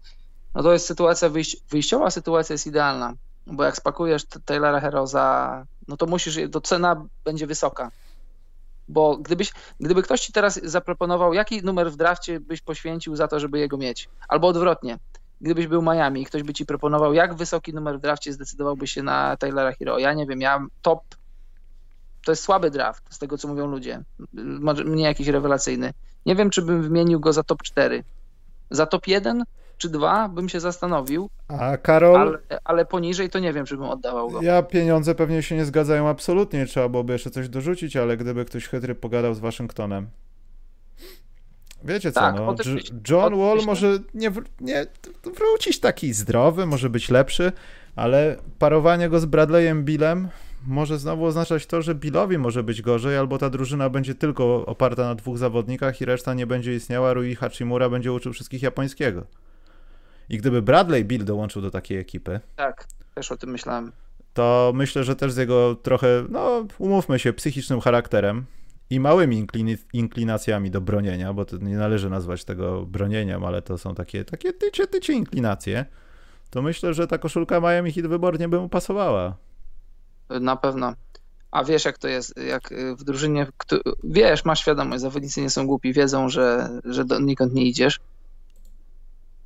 no 0.54 0.62
to 0.62 0.72
jest 0.72 0.86
sytuacja, 0.86 1.30
wyjś- 1.30 1.56
wyjściowa 1.70 2.10
sytuacja 2.10 2.54
jest 2.54 2.66
idealna, 2.66 3.14
bo 3.46 3.64
jak 3.64 3.76
spakujesz 3.76 4.24
Taylora 4.44 4.80
Hero 4.80 5.06
za, 5.06 5.66
no 5.88 5.96
to 5.96 6.06
musisz, 6.06 6.38
to 6.52 6.60
cena 6.60 7.06
będzie 7.24 7.46
wysoka. 7.46 7.90
Bo 8.88 9.16
gdybyś, 9.16 9.52
gdyby 9.80 10.02
ktoś 10.02 10.20
ci 10.20 10.32
teraz 10.32 10.60
zaproponował, 10.62 11.34
jaki 11.34 11.62
numer 11.62 11.92
w 11.92 11.96
drafcie 11.96 12.40
byś 12.40 12.60
poświęcił 12.60 13.16
za 13.16 13.28
to, 13.28 13.40
żeby 13.40 13.58
jego 13.58 13.76
mieć, 13.76 14.08
albo 14.28 14.48
odwrotnie, 14.48 14.98
gdybyś 15.40 15.66
był 15.66 15.82
Miami 15.82 16.22
i 16.22 16.26
ktoś 16.26 16.42
by 16.42 16.52
ci 16.52 16.66
proponował, 16.66 17.14
jak 17.14 17.34
wysoki 17.34 17.74
numer 17.74 17.98
w 17.98 18.00
drafcie 18.00 18.32
zdecydowałbyś 18.32 18.92
się 18.92 19.02
na 19.02 19.36
Taylora 19.36 19.72
Hero. 19.72 19.98
Ja 19.98 20.12
nie 20.12 20.26
wiem, 20.26 20.40
ja 20.40 20.66
top, 20.82 21.02
to 22.24 22.32
jest 22.32 22.42
słaby 22.42 22.70
draft, 22.70 23.14
z 23.14 23.18
tego 23.18 23.38
co 23.38 23.48
mówią 23.48 23.66
ludzie, 23.66 24.02
może 24.60 24.84
nie 24.84 25.04
jakiś 25.04 25.28
rewelacyjny. 25.28 25.92
Nie 26.26 26.36
wiem, 26.36 26.50
czy 26.50 26.62
bym 26.62 26.82
wymienił 26.82 27.20
go 27.20 27.32
za 27.32 27.42
top 27.42 27.62
4. 27.62 28.04
Za 28.70 28.86
top 28.86 29.06
1 29.06 29.44
czy 29.82 29.88
2 29.88 30.28
bym 30.28 30.48
się 30.48 30.60
zastanowił, 30.60 31.28
A 31.48 31.76
Karol, 31.76 32.16
ale, 32.16 32.60
ale 32.64 32.84
poniżej 32.86 33.30
to 33.30 33.38
nie 33.38 33.52
wiem, 33.52 33.66
czy 33.66 33.76
bym 33.76 33.86
oddawał 33.86 34.30
go. 34.30 34.42
ja 34.42 34.62
pieniądze 34.62 35.14
pewnie 35.14 35.42
się 35.42 35.56
nie 35.56 35.64
zgadzają 35.64 36.08
absolutnie. 36.08 36.66
Trzeba 36.66 36.88
byłoby 36.88 37.12
jeszcze 37.12 37.30
coś 37.30 37.48
dorzucić, 37.48 37.96
ale 37.96 38.16
gdyby 38.16 38.44
ktoś 38.44 38.68
chytry 38.68 38.94
pogadał 38.94 39.34
z 39.34 39.38
Waszyngtonem. 39.38 40.06
Wiecie 41.84 42.12
co, 42.12 42.20
Tak, 42.20 42.34
no. 42.34 42.54
John 43.08 43.38
Wall 43.38 43.58
może 43.66 43.98
nie, 44.14 44.32
nie 44.60 44.86
wrócić 45.24 45.80
taki 45.80 46.12
zdrowy, 46.12 46.66
może 46.66 46.90
być 46.90 47.10
lepszy, 47.10 47.52
ale 47.96 48.36
parowanie 48.58 49.08
go 49.08 49.20
z 49.20 49.24
Bradleyem 49.24 49.84
Billem 49.84 50.28
może 50.66 50.98
znowu 50.98 51.24
oznaczać 51.24 51.66
to, 51.66 51.82
że 51.82 51.94
Billowi 51.94 52.38
może 52.38 52.62
być 52.62 52.82
gorzej, 52.82 53.16
albo 53.16 53.38
ta 53.38 53.50
drużyna 53.50 53.90
będzie 53.90 54.14
tylko 54.14 54.66
oparta 54.66 55.02
na 55.02 55.14
dwóch 55.14 55.38
zawodnikach 55.38 56.00
i 56.00 56.04
reszta 56.04 56.34
nie 56.34 56.46
będzie 56.46 56.74
istniała, 56.74 57.12
Rui 57.12 57.34
Hachimura 57.34 57.88
będzie 57.88 58.12
uczył 58.12 58.32
wszystkich 58.32 58.62
japońskiego. 58.62 59.26
I 60.32 60.38
gdyby 60.38 60.62
Bradley 60.62 61.04
Bill 61.04 61.24
dołączył 61.24 61.62
do 61.62 61.70
takiej 61.70 61.98
ekipy, 61.98 62.40
Tak, 62.56 62.86
też 63.14 63.32
o 63.32 63.36
tym 63.36 63.50
myślałem. 63.50 63.92
to 64.34 64.72
myślę, 64.74 65.04
że 65.04 65.16
też 65.16 65.32
z 65.32 65.36
jego 65.36 65.74
trochę, 65.74 66.24
no 66.28 66.66
umówmy 66.78 67.18
się, 67.18 67.32
psychicznym 67.32 67.80
charakterem 67.80 68.44
i 68.90 69.00
małymi 69.00 69.46
inklinacjami 69.92 70.70
do 70.70 70.80
bronienia, 70.80 71.32
bo 71.32 71.44
to 71.44 71.56
nie 71.56 71.76
należy 71.76 72.10
nazwać 72.10 72.44
tego 72.44 72.86
bronieniem, 72.86 73.44
ale 73.44 73.62
to 73.62 73.78
są 73.78 73.94
takie, 73.94 74.24
takie 74.24 74.52
tycie, 74.52 74.86
tycie 74.86 75.12
inklinacje, 75.12 75.84
to 76.50 76.62
myślę, 76.62 76.94
że 76.94 77.06
ta 77.06 77.18
koszulka 77.18 77.60
Miami 77.60 77.92
Heat 77.92 78.06
wybornie 78.06 78.48
by 78.48 78.60
mu 78.60 78.68
pasowała. 78.68 79.36
Na 80.40 80.56
pewno. 80.56 80.94
A 81.50 81.64
wiesz, 81.64 81.84
jak 81.84 81.98
to 81.98 82.08
jest, 82.08 82.34
jak 82.48 82.72
y, 82.72 82.96
w 82.96 83.04
drużynie, 83.04 83.46
wiesz, 84.04 84.44
masz 84.44 84.60
świadomość, 84.60 85.00
zawodnicy 85.00 85.40
nie 85.40 85.50
są 85.50 85.66
głupi, 85.66 85.92
wiedzą, 85.92 86.28
że, 86.28 86.68
że 86.84 87.04
donikąd 87.04 87.54
nie 87.54 87.64
idziesz. 87.64 88.00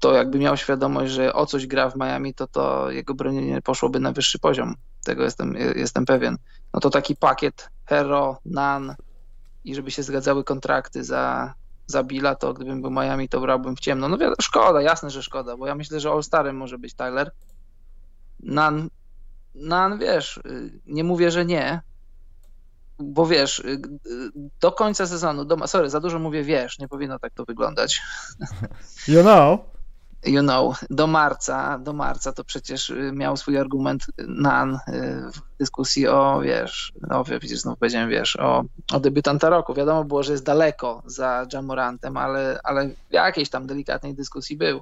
To 0.01 0.15
jakby 0.15 0.39
miał 0.39 0.57
świadomość, 0.57 1.13
że 1.13 1.33
o 1.33 1.47
coś 1.47 1.67
gra 1.67 1.91
w 1.91 1.97
Miami, 1.97 2.35
to 2.35 2.47
to 2.47 2.91
jego 2.91 3.15
bronienie 3.15 3.63
poszłoby 3.63 4.01
na 4.01 4.13
wyższy 4.13 4.39
poziom. 4.39 4.75
Tego 5.05 5.25
jestem, 5.25 5.55
jestem 5.77 6.05
pewien. 6.05 6.37
No 6.75 6.81
to 6.81 6.91
taki 6.91 7.17
pakiet 7.17 7.71
Hero, 7.85 8.39
Nan 8.45 8.95
i 9.65 9.75
żeby 9.75 9.91
się 9.91 10.03
zgadzały 10.03 10.45
kontrakty 10.45 11.05
za, 11.05 11.55
za 11.87 12.03
Billa, 12.03 12.35
to 12.35 12.55
gdybym 12.55 12.83
był 12.83 12.91
Miami, 12.91 13.29
to 13.29 13.41
brałbym 13.41 13.77
w 13.77 13.81
ciemno. 13.81 14.09
No 14.09 14.19
szkoda, 14.41 14.83
jasne, 14.83 15.11
że 15.11 15.23
szkoda, 15.23 15.57
bo 15.57 15.67
ja 15.67 15.75
myślę, 15.75 16.01
że 16.01 16.11
All-Starem 16.11 16.57
może 16.57 16.79
być 16.79 16.95
Tyler. 16.95 17.31
Nan 18.41 18.89
Nan, 19.57 19.99
wiesz, 19.99 20.37
y, 20.37 20.81
nie 20.87 21.05
mówię, 21.05 21.31
że 21.31 21.45
nie, 21.45 21.81
bo 22.99 23.27
wiesz, 23.27 23.59
y, 23.59 23.69
y, 24.07 24.31
do 24.61 24.73
końca 24.73 25.07
sezonu, 25.07 25.45
do, 25.45 25.69
sorry, 25.69 25.91
za 25.91 26.01
dużo 26.01 26.19
mówię 26.19 26.43
wiesz, 26.43 26.79
nie 26.79 26.89
powinno 26.89 27.19
tak 27.19 27.33
to 27.33 27.45
wyglądać. 27.45 28.03
You 29.09 29.23
know? 29.23 29.76
You 30.25 30.43
know, 30.43 30.77
do 30.91 31.07
marca, 31.07 31.79
do 31.79 31.93
marca 31.93 32.33
to 32.33 32.45
przecież 32.45 32.91
y, 32.91 33.13
miał 33.15 33.37
swój 33.37 33.59
argument 33.59 34.07
Nan 34.19 34.75
y, 34.75 34.79
w 35.33 35.59
dyskusji 35.59 36.09
o, 36.09 36.41
wiesz, 36.41 36.93
no 37.01 37.25
widzisz, 37.25 37.61
znowu 37.61 37.77
powiedziałem, 37.77 38.11
wiesz, 38.11 38.37
o, 38.37 38.65
o 38.93 39.01
debiutanta 39.01 39.49
roku. 39.49 39.75
Wiadomo 39.75 40.05
było, 40.05 40.23
że 40.23 40.33
jest 40.33 40.45
daleko 40.45 41.03
za 41.07 41.47
Jamorantem, 41.53 42.17
ale, 42.17 42.61
ale 42.65 42.89
w 42.89 43.13
jakiejś 43.13 43.51
tam 43.51 43.67
delikatnej 43.67 44.15
dyskusji 44.15 44.57
był. 44.57 44.81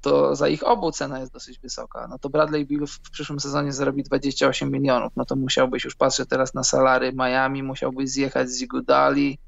To 0.00 0.36
za 0.36 0.48
ich 0.48 0.62
obu 0.62 0.92
cena 0.92 1.18
jest 1.20 1.32
dosyć 1.32 1.58
wysoka. 1.58 2.06
No 2.08 2.18
to 2.18 2.28
Bradley 2.28 2.66
Bill 2.66 2.86
w 2.86 3.10
przyszłym 3.10 3.40
sezonie 3.40 3.72
zarobi 3.72 4.02
28 4.02 4.70
milionów. 4.70 5.12
No 5.16 5.24
to 5.24 5.36
musiałbyś 5.36 5.84
już 5.84 5.94
patrzeć 5.94 6.28
teraz 6.28 6.54
na 6.54 6.64
salary 6.64 7.12
Miami, 7.12 7.62
musiałbyś 7.62 8.10
zjechać 8.10 8.50
z 8.50 8.62
Igudali. 8.62 9.38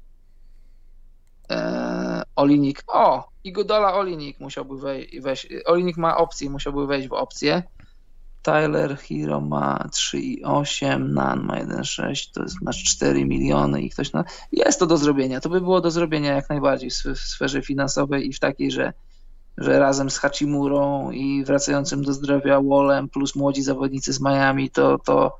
Eee, 1.49 2.06
Olinik, 2.37 2.83
o, 2.87 3.29
Iguodala 3.43 3.93
Olinik 3.93 4.39
musiałby 4.39 4.75
wej- 4.77 5.21
wejść. 5.21 5.47
Olinik 5.65 5.97
ma 5.97 6.17
opcję, 6.17 6.49
musiałby 6.49 6.87
wejść 6.87 7.07
w 7.07 7.13
opcję. 7.13 7.63
Tyler 8.41 8.97
Hero 8.97 9.41
ma 9.41 9.85
3,8, 9.91 10.99
Nan 11.13 11.43
ma 11.45 11.55
1,6, 11.55 12.31
to 12.33 12.43
jest 12.43 12.61
masz 12.61 12.83
4 12.83 13.25
miliony 13.25 13.81
i 13.81 13.89
ktoś 13.89 14.13
na. 14.13 14.23
Jest 14.51 14.79
to 14.79 14.85
do 14.85 14.97
zrobienia. 14.97 15.39
To 15.39 15.49
by 15.49 15.61
było 15.61 15.81
do 15.81 15.91
zrobienia 15.91 16.35
jak 16.35 16.49
najbardziej 16.49 16.89
w 16.89 16.93
sf- 16.93 17.15
w 17.15 17.19
sferze 17.19 17.61
finansowej 17.61 18.27
i 18.27 18.33
w 18.33 18.39
takiej, 18.39 18.71
że, 18.71 18.93
że 19.57 19.79
razem 19.79 20.09
z 20.09 20.17
Hachimurą 20.17 21.11
i 21.11 21.43
wracającym 21.43 22.03
do 22.03 22.13
zdrowia 22.13 22.61
Wallem 22.61 23.09
plus 23.09 23.35
młodzi 23.35 23.63
zawodnicy 23.63 24.13
z 24.13 24.21
Miami, 24.21 24.69
to, 24.69 24.97
to 24.97 25.37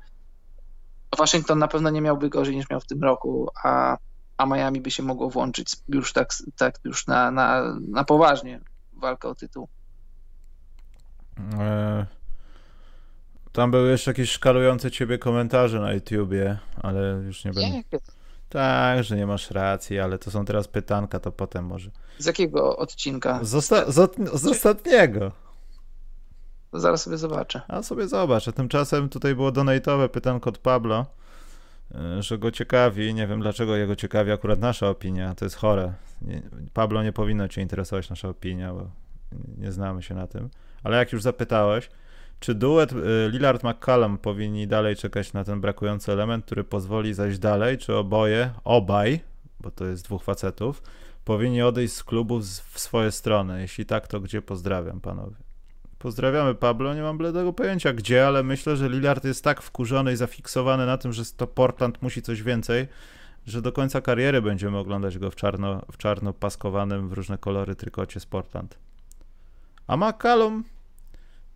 Waszyngton 1.18 1.58
na 1.58 1.68
pewno 1.68 1.90
nie 1.90 2.00
miałby 2.00 2.28
gorzej 2.28 2.56
niż 2.56 2.70
miał 2.70 2.80
w 2.80 2.86
tym 2.86 3.02
roku, 3.02 3.48
a, 3.64 3.96
a 4.38 4.46
Miami 4.46 4.80
by 4.80 4.90
się 4.90 5.02
mogło 5.02 5.30
włączyć 5.30 5.76
już 5.88 6.12
tak, 6.12 6.28
tak 6.56 6.78
już 6.84 7.06
na, 7.06 7.30
na, 7.30 7.62
na 7.88 8.04
poważnie 8.04 8.60
walkę 8.92 9.28
o 9.28 9.34
tytuł. 9.34 9.68
E, 11.58 12.06
Tam 13.52 13.70
były 13.70 13.90
jeszcze 13.90 14.10
jakieś 14.10 14.30
szkalujące 14.30 14.90
ciebie 14.90 15.18
komentarze 15.18 15.80
na 15.80 15.92
YouTubie, 15.92 16.58
ale 16.82 17.00
już 17.26 17.44
nie 17.44 17.52
będę. 17.52 17.82
Tak, 18.48 19.04
że 19.04 19.16
nie 19.16 19.26
masz 19.26 19.50
racji, 19.50 19.98
ale 20.00 20.18
to 20.18 20.30
są 20.30 20.44
teraz 20.44 20.68
pytanka, 20.68 21.20
to 21.20 21.32
potem 21.32 21.64
może. 21.66 21.90
Z 22.18 22.26
jakiego 22.26 22.76
odcinka? 22.76 23.38
Z, 23.42 23.54
osta- 23.54 23.90
z, 23.90 23.98
od- 23.98 24.16
z 24.34 24.46
ostatniego. 24.46 25.32
To 26.70 26.80
zaraz 26.80 27.02
sobie 27.02 27.16
zobaczę. 27.18 27.60
A 27.68 27.82
sobie 27.82 28.08
zobacz, 28.08 28.48
a 28.48 28.52
tymczasem 28.52 29.08
tutaj 29.08 29.34
było 29.34 29.52
donatowe 29.52 30.08
pytanko 30.08 30.50
od 30.50 30.58
Pablo, 30.58 31.06
że 32.20 32.38
go 32.38 32.50
ciekawi, 32.50 33.14
nie 33.14 33.26
wiem 33.26 33.40
dlaczego 33.40 33.76
jego 33.76 33.96
ciekawi 33.96 34.32
akurat 34.32 34.60
nasza 34.60 34.88
opinia, 34.88 35.34
to 35.34 35.44
jest 35.44 35.56
chore. 35.56 35.92
Nie, 36.22 36.42
Pablo, 36.72 37.02
nie 37.02 37.12
powinno 37.12 37.48
cię 37.48 37.62
interesować 37.62 38.10
nasza 38.10 38.28
opinia, 38.28 38.74
bo 38.74 38.90
nie 39.58 39.72
znamy 39.72 40.02
się 40.02 40.14
na 40.14 40.26
tym. 40.26 40.50
Ale 40.84 40.96
jak 40.96 41.12
już 41.12 41.22
zapytałeś, 41.22 41.90
czy 42.40 42.54
duet 42.54 42.92
y, 42.92 42.96
Lillard-McCallum 43.30 44.18
powinni 44.18 44.66
dalej 44.66 44.96
czekać 44.96 45.32
na 45.32 45.44
ten 45.44 45.60
brakujący 45.60 46.12
element, 46.12 46.44
który 46.44 46.64
pozwoli 46.64 47.14
zajść 47.14 47.38
dalej, 47.38 47.78
czy 47.78 47.94
oboje, 47.96 48.50
obaj, 48.64 49.20
bo 49.60 49.70
to 49.70 49.86
jest 49.86 50.04
dwóch 50.04 50.22
facetów, 50.22 50.82
powinni 51.24 51.62
odejść 51.62 51.94
z 51.94 52.04
klubu 52.04 52.40
w 52.40 52.80
swoje 52.80 53.12
strony? 53.12 53.60
Jeśli 53.60 53.86
tak, 53.86 54.08
to 54.08 54.20
gdzie? 54.20 54.42
Pozdrawiam 54.42 55.00
panowie. 55.00 55.47
Pozdrawiamy 55.98 56.54
Pablo, 56.54 56.94
nie 56.94 57.02
mam 57.02 57.18
bladego 57.18 57.52
pojęcia 57.52 57.92
gdzie, 57.92 58.26
ale 58.26 58.42
myślę, 58.42 58.76
że 58.76 58.88
Lillard 58.88 59.24
jest 59.24 59.44
tak 59.44 59.62
wkurzony 59.62 60.12
i 60.12 60.16
zafiksowany 60.16 60.86
na 60.86 60.98
tym, 60.98 61.12
że 61.12 61.22
to 61.36 61.46
Portland 61.46 62.02
musi 62.02 62.22
coś 62.22 62.42
więcej, 62.42 62.88
że 63.46 63.62
do 63.62 63.72
końca 63.72 64.00
kariery 64.00 64.42
będziemy 64.42 64.78
oglądać 64.78 65.18
go 65.18 65.30
w 65.30 65.36
czarno, 65.36 65.82
w 65.92 65.96
czarno 65.96 66.32
paskowanym 66.32 67.08
w 67.08 67.12
różne 67.12 67.38
kolory 67.38 67.74
trykocie 67.74 68.20
z 68.20 68.26
Portland. 68.26 68.78
A 69.86 69.96
McCallum, 69.96 70.64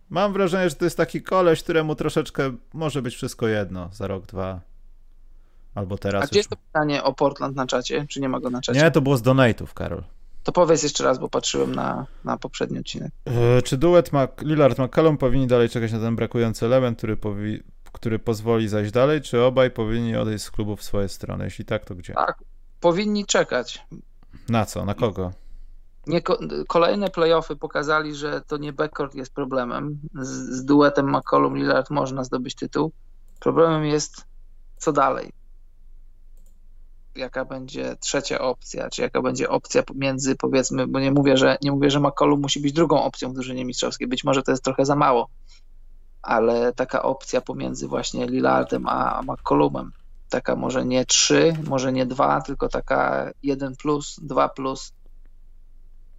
mam 0.09 0.33
wrażenie, 0.33 0.69
że 0.69 0.75
to 0.75 0.85
jest 0.85 0.97
taki 0.97 1.21
koleś, 1.21 1.63
któremu 1.63 1.95
troszeczkę 1.95 2.55
może 2.73 3.01
być 3.01 3.15
wszystko 3.15 3.47
jedno 3.47 3.89
za 3.93 4.07
rok, 4.07 4.25
dwa. 4.25 4.61
Albo 5.75 5.97
teraz 5.97 6.23
A 6.23 6.27
gdzie 6.27 6.39
już. 6.39 6.43
jest 6.43 6.49
to 6.49 6.55
pytanie 6.55 7.03
o 7.03 7.13
Portland 7.13 7.55
na 7.55 7.67
czacie? 7.67 8.05
Czy 8.09 8.21
nie 8.21 8.29
ma 8.29 8.39
go 8.39 8.49
na 8.49 8.61
czacie? 8.61 8.81
Nie, 8.81 8.91
to 8.91 9.01
było 9.01 9.17
z 9.17 9.21
donate'ów, 9.21 9.73
Karol. 9.73 10.03
To 10.43 10.51
powiedz 10.51 10.83
jeszcze 10.83 11.03
raz, 11.03 11.19
bo 11.19 11.29
patrzyłem 11.29 11.75
na, 11.75 12.05
na 12.23 12.37
poprzedni 12.37 12.79
odcinek. 12.79 13.11
E, 13.25 13.61
czy 13.61 13.77
duet 13.77 14.13
Mac, 14.13 14.29
Lillard 14.41 14.79
McCallum 14.79 15.17
powinni 15.17 15.47
dalej 15.47 15.69
czekać 15.69 15.91
na 15.91 15.99
ten 15.99 16.15
brakujący 16.15 16.65
element, 16.65 16.97
który, 16.97 17.17
powi, 17.17 17.63
który 17.91 18.19
pozwoli 18.19 18.67
zajść 18.67 18.91
dalej, 18.91 19.21
czy 19.21 19.41
obaj 19.41 19.71
powinni 19.71 20.15
odejść 20.15 20.43
z 20.43 20.51
klubu 20.51 20.75
w 20.75 20.83
swoje 20.83 21.09
strony? 21.09 21.43
Jeśli 21.43 21.65
tak, 21.65 21.85
to 21.85 21.95
gdzie? 21.95 22.13
Tak, 22.13 22.37
powinni 22.79 23.25
czekać. 23.25 23.85
Na 24.49 24.65
co? 24.65 24.85
Na 24.85 24.93
kogo? 24.93 25.31
Nie, 26.07 26.21
kolejne 26.67 27.09
playoffy 27.09 27.55
pokazali, 27.55 28.15
że 28.15 28.41
to 28.41 28.57
nie 28.57 28.73
backcourt 28.73 29.15
jest 29.15 29.33
problemem. 29.33 29.99
Z, 30.21 30.29
z 30.29 30.65
duetem 30.65 31.05
McCollum-Lillard 31.05 31.85
można 31.89 32.23
zdobyć 32.23 32.55
tytuł. 32.55 32.91
Problemem 33.39 33.85
jest 33.85 34.25
co 34.77 34.91
dalej. 34.91 35.31
Jaka 37.15 37.45
będzie 37.45 37.95
trzecia 37.99 38.39
opcja, 38.39 38.89
czy 38.89 39.01
jaka 39.01 39.21
będzie 39.21 39.49
opcja 39.49 39.83
pomiędzy, 39.83 40.35
powiedzmy, 40.35 40.87
bo 40.87 40.99
nie 40.99 41.11
mówię, 41.11 41.37
że 41.37 41.57
nie 41.61 41.71
mówię, 41.71 41.91
że 41.91 41.99
McCollum 41.99 42.41
musi 42.41 42.59
być 42.59 42.73
drugą 42.73 43.03
opcją 43.03 43.29
w 43.29 43.33
drużynie 43.33 43.65
mistrzowskiej. 43.65 44.07
Być 44.07 44.23
może 44.23 44.43
to 44.43 44.51
jest 44.51 44.63
trochę 44.63 44.85
za 44.85 44.95
mało, 44.95 45.29
ale 46.21 46.73
taka 46.73 47.03
opcja 47.03 47.41
pomiędzy 47.41 47.87
właśnie 47.87 48.27
Lillardem 48.27 48.87
a 48.87 49.21
McCollumem, 49.21 49.91
taka 50.29 50.55
może 50.55 50.85
nie 50.85 51.05
trzy, 51.05 51.55
może 51.67 51.93
nie 51.93 52.05
dwa, 52.05 52.41
tylko 52.41 52.69
taka 52.69 53.31
jeden 53.43 53.75
plus, 53.75 54.19
dwa 54.21 54.49
plus, 54.49 54.93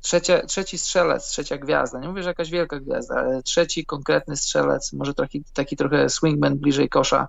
Trzecia, 0.05 0.47
trzeci 0.47 0.79
strzelec, 0.79 1.29
trzecia 1.29 1.59
gwiazda. 1.59 2.01
Nie 2.01 2.09
mówię, 2.09 2.23
że 2.23 2.29
jakaś 2.29 2.51
wielka 2.51 2.81
gwiazda, 2.81 3.15
ale 3.15 3.43
trzeci 3.43 3.87
konkretny 3.87 4.37
strzelec, 4.37 4.93
może 4.93 5.15
taki, 5.15 5.45
taki 5.55 5.77
trochę 5.77 6.09
swingman 6.09 6.59
bliżej 6.59 6.89
kosza. 6.89 7.29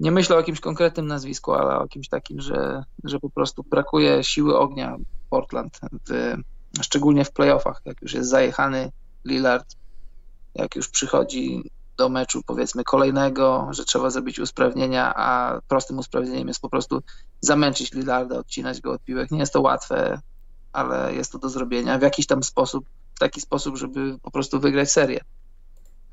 Nie 0.00 0.10
myślę 0.10 0.36
o 0.36 0.38
jakimś 0.38 0.60
konkretnym 0.60 1.06
nazwisku, 1.06 1.52
ale 1.52 1.78
o 1.78 1.88
kimś 1.88 2.08
takim, 2.08 2.40
że, 2.40 2.84
że 3.04 3.20
po 3.20 3.30
prostu 3.30 3.62
brakuje 3.62 4.24
siły 4.24 4.58
ognia 4.58 4.96
Portland, 5.30 5.80
w, 6.08 6.36
szczególnie 6.82 7.24
w 7.24 7.32
playoffach, 7.32 7.82
jak 7.84 8.02
już 8.02 8.14
jest 8.14 8.30
zajechany 8.30 8.92
Lillard, 9.24 9.76
jak 10.54 10.76
już 10.76 10.88
przychodzi 10.88 11.70
do 11.96 12.08
meczu 12.08 12.42
powiedzmy 12.46 12.84
kolejnego, 12.84 13.68
że 13.70 13.84
trzeba 13.84 14.10
zrobić 14.10 14.38
usprawnienia, 14.38 15.14
a 15.16 15.60
prostym 15.68 15.98
usprawnieniem 15.98 16.48
jest 16.48 16.60
po 16.60 16.68
prostu 16.68 17.02
zamęczyć 17.40 17.92
Lillarda, 17.92 18.38
odcinać 18.38 18.80
go 18.80 18.92
od 18.92 19.02
piłek. 19.02 19.30
Nie 19.30 19.38
jest 19.38 19.52
to 19.52 19.60
łatwe, 19.60 20.20
ale 20.72 21.14
jest 21.14 21.32
to 21.32 21.38
do 21.38 21.48
zrobienia 21.48 21.98
w 21.98 22.02
jakiś 22.02 22.26
tam 22.26 22.42
sposób, 22.42 22.84
w 23.14 23.18
taki 23.18 23.40
sposób, 23.40 23.76
żeby 23.76 24.18
po 24.22 24.30
prostu 24.30 24.60
wygrać 24.60 24.92
serię. 24.92 25.20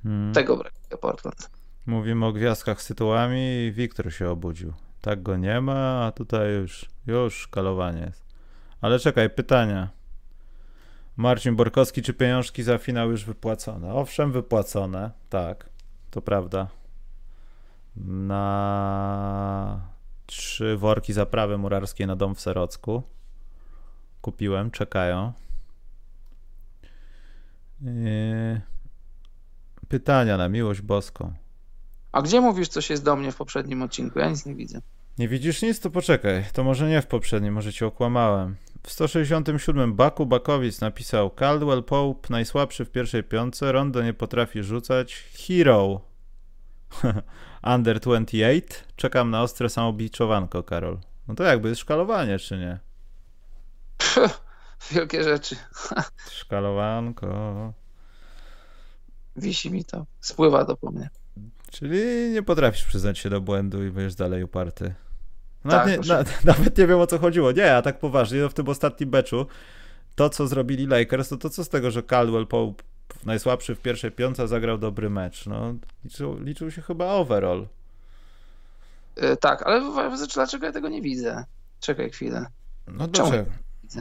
Hmm. 0.03 0.34
Tego 0.34 0.57
brakuje 0.57 0.97
Portland. 1.01 1.49
Mówimy 1.86 2.25
o 2.25 2.34
gwiazdkach 2.34 2.81
z 2.81 2.88
tytułami 2.88 3.65
i 3.65 3.71
Wiktor 3.71 4.13
się 4.13 4.29
obudził. 4.29 4.73
Tak 5.01 5.23
go 5.23 5.38
nie 5.38 5.61
ma, 5.61 6.05
a 6.05 6.11
tutaj 6.11 6.53
już, 6.53 6.89
już 7.07 7.36
szkalowanie 7.36 8.01
jest. 8.01 8.25
Ale 8.81 8.99
czekaj, 8.99 9.29
pytania. 9.29 9.89
Marcin 11.17 11.55
Borkowski, 11.55 12.01
czy 12.01 12.13
pieniążki 12.13 12.63
za 12.63 12.77
finał 12.77 13.11
już 13.11 13.25
wypłacone? 13.25 13.93
Owszem, 13.93 14.31
wypłacone, 14.31 15.11
tak, 15.29 15.69
to 16.11 16.21
prawda. 16.21 16.67
Na 17.95 19.81
trzy 20.25 20.77
worki 20.77 21.13
zaprawy 21.13 21.57
murarskiej 21.57 22.07
na 22.07 22.15
dom 22.15 22.36
w 22.36 22.41
Serocku. 22.41 23.03
Kupiłem, 24.21 24.71
czekają. 24.71 25.34
Yy, 27.81 28.61
pytania 29.88 30.38
na 30.38 30.49
miłość 30.49 30.81
boską. 30.81 31.43
A 32.14 32.22
gdzie 32.22 32.41
mówisz, 32.41 32.68
coś 32.68 32.89
jest 32.89 33.03
do 33.03 33.16
mnie 33.16 33.32
w 33.32 33.36
poprzednim 33.36 33.82
odcinku? 33.82 34.20
Ja 34.20 34.30
nic 34.30 34.45
nie 34.45 34.55
widzę. 34.55 34.82
Nie 35.18 35.28
widzisz 35.28 35.61
nic? 35.61 35.80
To 35.80 35.89
poczekaj. 35.89 36.45
To 36.53 36.64
może 36.64 36.89
nie 36.89 37.01
w 37.01 37.07
poprzednim, 37.07 37.53
może 37.53 37.74
cię 37.74 37.88
okłamałem. 37.88 38.55
W 38.84 38.91
167 38.91 39.93
Baku 39.93 40.26
Bakowic 40.26 40.82
napisał 40.82 41.30
Caldwell 41.30 41.84
Pope 41.84 42.28
najsłabszy 42.30 42.86
w 42.86 42.91
pierwszej 42.91 43.24
piątce, 43.24 43.72
Rondo 43.72 44.03
nie 44.03 44.14
potrafi 44.14 44.64
rzucać, 44.64 45.24
Hero 45.47 46.01
Under 47.74 47.99
28. 47.99 48.61
Czekam 48.95 49.30
na 49.30 49.41
ostre 49.41 49.70
samobiczowanko, 49.70 50.64
Karol. 50.64 50.99
No 51.28 51.36
to 51.36 51.43
jakby 51.43 51.70
jest 51.70 51.82
szkalowanie, 51.82 52.39
czy 52.39 52.57
nie? 52.57 52.80
Wielkie 54.91 55.24
rzeczy. 55.24 55.55
Szkalowanko. 56.39 57.74
Wisi 59.36 59.72
mi 59.72 59.86
to. 59.86 60.05
Spływa 60.20 60.66
to 60.66 60.78
po 60.78 60.91
mnie. 60.91 61.09
Czyli 61.74 62.30
nie 62.32 62.43
potrafisz 62.43 62.84
przyznać 62.84 63.19
się 63.19 63.30
do 63.30 63.41
błędu 63.41 63.86
i 63.86 63.89
będziesz 63.89 64.15
dalej 64.15 64.43
uparty. 64.43 64.93
Nawet, 65.63 65.97
tak, 65.97 66.07
nie, 66.07 66.13
na, 66.13 66.24
nawet 66.53 66.78
nie 66.78 66.88
wiem 66.88 66.99
o 66.99 67.07
co 67.07 67.19
chodziło. 67.19 67.51
Nie, 67.51 67.76
a 67.76 67.82
tak 67.82 67.99
poważnie, 67.99 68.41
no 68.41 68.49
w 68.49 68.53
tym 68.53 68.69
ostatnim 68.69 69.09
beczu 69.09 69.47
to, 70.15 70.30
co 70.30 70.47
zrobili 70.47 70.88
Lakers, 70.88 71.30
to, 71.30 71.38
to 71.38 71.49
co 71.49 71.63
z 71.63 71.69
tego, 71.69 71.91
że 71.91 72.03
Caldwell 72.03 72.47
Pope 72.47 72.84
najsłabszy 73.26 73.76
w 73.76 73.80
pierwszej 73.80 74.11
piątce 74.11 74.47
zagrał 74.47 74.78
dobry 74.78 75.09
mecz. 75.09 75.45
No, 75.45 75.74
liczył, 76.03 76.39
liczył 76.39 76.71
się 76.71 76.82
chyba 76.82 77.05
overall. 77.05 77.67
Yy, 79.17 79.38
tak, 79.38 79.67
ale 79.67 79.82
dlaczego 80.34 80.65
ja 80.65 80.71
tego 80.71 80.89
nie 80.89 81.01
widzę? 81.01 81.45
Czekaj 81.80 82.09
chwilę. 82.09 82.45
No 82.88 83.07
dlaczego? 83.07 83.51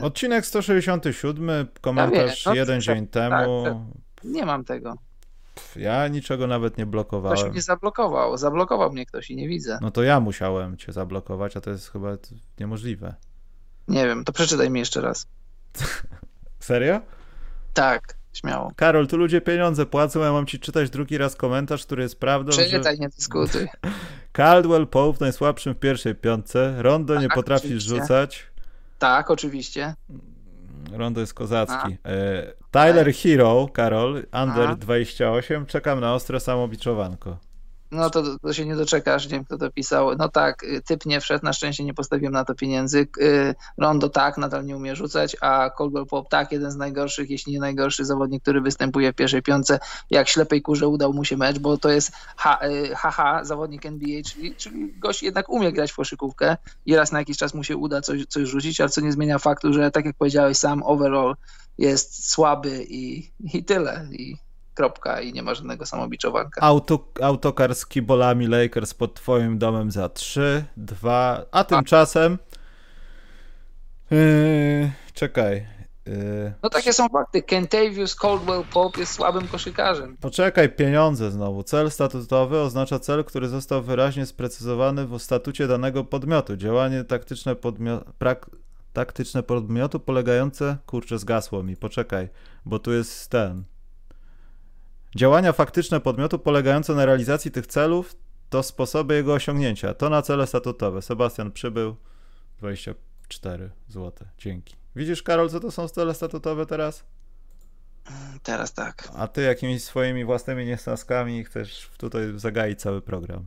Odcinek 0.01 0.45
167, 0.45 1.67
komentarz 1.81 2.15
ja 2.15 2.25
wiem, 2.25 2.35
no, 2.45 2.53
jeden 2.53 2.81
dzień 2.81 3.07
tak, 3.07 3.31
temu. 3.31 3.63
Tak, 3.63 4.23
nie 4.23 4.45
mam 4.45 4.65
tego. 4.65 4.97
Ja 5.75 6.07
niczego 6.07 6.47
nawet 6.47 6.77
nie 6.77 6.85
blokowałem. 6.85 7.37
Ktoś 7.37 7.51
mnie 7.51 7.61
zablokował. 7.61 8.37
Zablokował 8.37 8.91
mnie 8.91 9.05
ktoś 9.05 9.31
i 9.31 9.35
nie 9.35 9.47
widzę. 9.47 9.79
No 9.81 9.91
to 9.91 10.03
ja 10.03 10.19
musiałem 10.19 10.77
cię 10.77 10.93
zablokować, 10.93 11.57
a 11.57 11.61
to 11.61 11.69
jest 11.69 11.91
chyba 11.91 12.17
niemożliwe. 12.59 13.15
Nie 13.87 14.05
wiem, 14.05 14.23
to 14.23 14.33
przeczytaj 14.33 14.69
mi 14.69 14.79
jeszcze 14.79 15.01
raz. 15.01 15.27
Serio? 16.59 17.01
Tak, 17.73 18.17
śmiało. 18.33 18.71
Karol, 18.75 19.07
tu 19.07 19.17
ludzie 19.17 19.41
pieniądze 19.41 19.85
płacą, 19.85 20.19
ja 20.19 20.31
mam 20.31 20.45
ci 20.45 20.59
czytać 20.59 20.89
drugi 20.89 21.17
raz 21.17 21.35
komentarz, 21.35 21.85
który 21.85 22.03
jest 22.03 22.19
prawdą. 22.19 22.51
Przeczytaj, 22.51 22.95
że... 22.95 23.01
nie 23.01 23.09
dyskutuj. 23.09 23.67
Caldwell 24.33 24.87
Pope 24.87 25.17
najsłabszym 25.21 25.73
w 25.73 25.79
pierwszej 25.79 26.15
piątce, 26.15 26.75
Rondo 26.77 27.15
nie 27.15 27.27
tak, 27.27 27.35
potrafi 27.35 27.67
oczywiście. 27.67 27.89
rzucać. 27.89 28.47
Tak, 28.99 29.31
oczywiście. 29.31 29.95
Rondo 30.91 31.21
jest 31.21 31.33
kozacki. 31.33 31.97
E, 32.05 32.53
Tyler 32.71 33.13
Hero, 33.13 33.67
Karol, 33.73 34.23
under 34.43 34.69
A. 34.69 34.75
28. 34.75 35.65
Czekam 35.65 35.99
na 35.99 36.13
ostre 36.13 36.39
samobiczowanko. 36.39 37.37
No 37.93 38.09
to, 38.09 38.39
to 38.39 38.53
się 38.53 38.65
nie 38.65 38.75
doczekasz, 38.75 39.25
nie 39.25 39.31
wiem 39.31 39.45
kto 39.45 39.57
to 39.57 39.71
pisał. 39.71 40.15
No 40.15 40.29
tak, 40.29 40.63
y, 40.63 40.81
typ 40.81 41.05
nie 41.05 41.21
wszedł, 41.21 41.45
na 41.45 41.53
szczęście 41.53 41.83
nie 41.83 41.93
postawiłem 41.93 42.33
na 42.33 42.45
to 42.45 42.55
pieniędzy. 42.55 43.07
Y, 43.21 43.55
Rondo 43.77 44.09
tak, 44.09 44.37
nadal 44.37 44.65
nie 44.65 44.77
umie 44.77 44.95
rzucać, 44.95 45.37
a 45.41 45.69
Caldwell 45.77 46.05
Pop 46.05 46.29
tak, 46.29 46.51
jeden 46.51 46.71
z 46.71 46.75
najgorszych, 46.75 47.29
jeśli 47.29 47.53
nie 47.53 47.59
najgorszy 47.59 48.05
zawodnik, 48.05 48.43
który 48.43 48.61
występuje 48.61 49.13
w 49.13 49.15
pierwszej 49.15 49.41
piątce. 49.41 49.79
Jak 50.09 50.29
ślepej 50.29 50.61
kurze 50.61 50.87
udał 50.87 51.13
mu 51.13 51.25
się 51.25 51.37
mecz, 51.37 51.59
bo 51.59 51.77
to 51.77 51.89
jest 51.89 52.11
haha, 52.37 53.41
y, 53.41 53.45
zawodnik 53.45 53.85
NBA, 53.85 54.23
czyli, 54.23 54.55
czyli 54.55 54.93
gość 54.99 55.23
jednak 55.23 55.49
umie 55.49 55.71
grać 55.71 55.91
w 55.91 55.95
koszykówkę 55.95 56.57
i 56.85 56.95
raz 56.95 57.11
na 57.11 57.19
jakiś 57.19 57.37
czas 57.37 57.53
mu 57.53 57.63
się 57.63 57.77
uda 57.77 58.01
coś, 58.01 58.25
coś 58.25 58.49
rzucić, 58.49 58.81
ale 58.81 58.89
co 58.89 59.01
nie 59.01 59.11
zmienia 59.11 59.39
faktu, 59.39 59.73
że 59.73 59.91
tak 59.91 60.05
jak 60.05 60.15
powiedziałeś 60.15 60.57
sam, 60.57 60.83
overall 60.83 61.35
jest 61.77 62.29
słaby 62.29 62.85
i, 62.89 63.31
i 63.53 63.63
tyle. 63.63 64.07
I 64.11 64.42
kropka 64.73 65.21
i 65.21 65.33
nie 65.33 65.43
ma 65.43 65.53
żadnego 65.53 65.85
samobiczowanka. 65.85 66.61
Auto, 66.61 67.07
autokar 67.21 67.75
z 67.75 67.85
kibolami 67.85 68.47
Lakers 68.47 68.93
pod 68.93 69.13
twoim 69.13 69.57
domem 69.57 69.91
za 69.91 70.09
3, 70.09 70.63
2, 70.77 71.45
a 71.51 71.63
tymczasem 71.63 72.37
yy, 74.11 74.91
czekaj. 75.13 75.67
Yy, 76.05 76.53
no 76.63 76.69
takie 76.69 76.93
są 76.93 77.09
fakty. 77.09 77.41
Kentavious 77.41 78.15
Caldwell 78.15 78.63
Pope 78.73 78.99
jest 78.99 79.13
słabym 79.13 79.47
koszykarzem. 79.47 80.17
Poczekaj, 80.17 80.69
pieniądze 80.69 81.31
znowu. 81.31 81.63
Cel 81.63 81.91
statutowy 81.91 82.59
oznacza 82.59 82.99
cel, 82.99 83.25
który 83.25 83.47
został 83.47 83.81
wyraźnie 83.81 84.25
sprecyzowany 84.25 85.07
w 85.07 85.19
statucie 85.19 85.67
danego 85.67 86.03
podmiotu. 86.03 86.55
Działanie 86.57 87.03
taktyczne, 87.03 87.55
podmio- 87.55 88.03
prak- 88.19 88.49
taktyczne 88.93 89.43
podmiotu 89.43 89.99
polegające... 89.99 90.77
Kurczę, 90.85 91.19
zgasło 91.19 91.63
mi. 91.63 91.77
Poczekaj, 91.77 92.29
bo 92.65 92.79
tu 92.79 92.93
jest 92.93 93.29
ten... 93.29 93.63
Działania 95.15 95.53
faktyczne 95.53 95.99
podmiotu 95.99 96.39
polegające 96.39 96.95
na 96.95 97.05
realizacji 97.05 97.51
tych 97.51 97.67
celów 97.67 98.15
to 98.49 98.63
sposoby 98.63 99.15
jego 99.15 99.33
osiągnięcia. 99.33 99.93
To 99.93 100.09
na 100.09 100.21
cele 100.21 100.47
statutowe. 100.47 101.01
Sebastian 101.01 101.51
przybył 101.51 101.95
24 102.57 103.69
zł. 103.87 104.27
Dzięki. 104.37 104.75
Widzisz, 104.95 105.23
Karol, 105.23 105.49
co 105.49 105.59
to 105.59 105.71
są 105.71 105.87
cele 105.87 106.13
statutowe 106.13 106.65
teraz? 106.65 107.03
Teraz 108.43 108.73
tak. 108.73 109.09
A 109.15 109.27
ty 109.27 109.41
jakimiś 109.41 109.83
swoimi 109.83 110.25
własnymi 110.25 110.65
niesnaskami 110.65 111.43
chcesz 111.43 111.89
tutaj 111.97 112.23
zagaić 112.35 112.81
cały 112.81 113.01
program. 113.01 113.45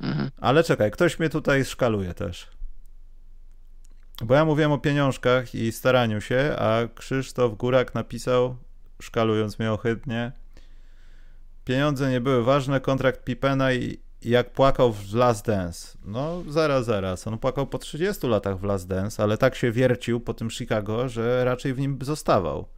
Mhm. 0.00 0.30
Ale 0.36 0.64
czekaj, 0.64 0.90
ktoś 0.90 1.18
mnie 1.18 1.28
tutaj 1.28 1.64
szkaluje 1.64 2.14
też. 2.14 2.48
Bo 4.24 4.34
ja 4.34 4.44
mówiłem 4.44 4.72
o 4.72 4.78
pieniążkach 4.78 5.54
i 5.54 5.72
staraniu 5.72 6.20
się, 6.20 6.56
a 6.58 6.78
Krzysztof 6.94 7.56
Górak 7.56 7.94
napisał, 7.94 8.56
szkalując 9.02 9.58
mnie 9.58 9.72
ohydnie, 9.72 10.32
Pieniądze 11.70 12.10
nie 12.10 12.20
były 12.20 12.44
ważne, 12.44 12.80
kontrakt 12.80 13.24
Pipena 13.24 13.72
i 13.72 13.98
jak 14.22 14.50
płakał 14.50 14.92
w 14.92 15.14
Last 15.14 15.46
Dance. 15.46 15.98
No, 16.04 16.42
zaraz, 16.48 16.84
zaraz. 16.84 17.26
On 17.26 17.38
płakał 17.38 17.66
po 17.66 17.78
30 17.78 18.26
latach 18.26 18.58
w 18.58 18.64
Last 18.64 18.88
Dance, 18.88 19.22
ale 19.22 19.38
tak 19.38 19.54
się 19.54 19.72
wiercił 19.72 20.20
po 20.20 20.34
tym 20.34 20.50
Chicago, 20.50 21.08
że 21.08 21.44
raczej 21.44 21.74
w 21.74 21.78
nim 21.78 21.98
zostawał. 22.02 22.68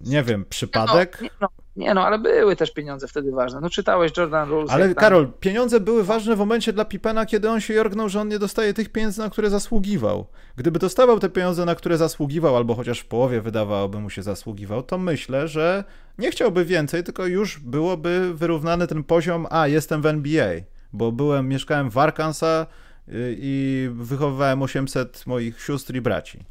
Nie 0.00 0.22
wiem, 0.22 0.44
przypadek? 0.48 1.20
Nie 1.20 1.30
no, 1.40 1.48
nie, 1.76 1.86
no, 1.86 1.86
nie 1.86 1.94
no, 1.94 2.06
ale 2.06 2.18
były 2.18 2.56
też 2.56 2.70
pieniądze 2.70 3.08
wtedy 3.08 3.32
ważne. 3.32 3.60
No 3.60 3.70
czytałeś 3.70 4.12
Jordan 4.16 4.48
Rules. 4.48 4.70
Ale 4.70 4.94
Karol, 4.94 5.32
pieniądze 5.40 5.80
były 5.80 6.04
ważne 6.04 6.36
w 6.36 6.38
momencie 6.38 6.72
dla 6.72 6.84
Pipena, 6.84 7.26
kiedy 7.26 7.50
on 7.50 7.60
się 7.60 7.74
jorgnął, 7.74 8.08
że 8.08 8.20
on 8.20 8.28
nie 8.28 8.38
dostaje 8.38 8.74
tych 8.74 8.88
pieniędzy, 8.88 9.20
na 9.20 9.30
które 9.30 9.50
zasługiwał. 9.50 10.26
Gdyby 10.56 10.78
dostawał 10.78 11.20
te 11.20 11.28
pieniądze, 11.28 11.64
na 11.64 11.74
które 11.74 11.98
zasługiwał, 11.98 12.56
albo 12.56 12.74
chociaż 12.74 13.00
w 13.00 13.06
połowie 13.06 13.40
wydawałoby 13.40 14.00
mu 14.00 14.10
się 14.10 14.22
zasługiwał, 14.22 14.82
to 14.82 14.98
myślę, 14.98 15.48
że 15.48 15.84
nie 16.18 16.30
chciałby 16.30 16.64
więcej, 16.64 17.04
tylko 17.04 17.26
już 17.26 17.58
byłoby 17.58 18.34
wyrównany 18.34 18.86
ten 18.86 19.04
poziom, 19.04 19.46
a 19.50 19.68
jestem 19.68 20.02
w 20.02 20.06
NBA, 20.06 20.50
bo 20.92 21.12
byłem, 21.12 21.48
mieszkałem 21.48 21.90
w 21.90 21.98
Arkansas 21.98 22.66
y, 23.08 23.36
i 23.38 23.88
wychowywałem 23.92 24.62
800 24.62 25.26
moich 25.26 25.62
sióstr 25.62 25.94
i 25.94 26.00
braci. 26.00 26.44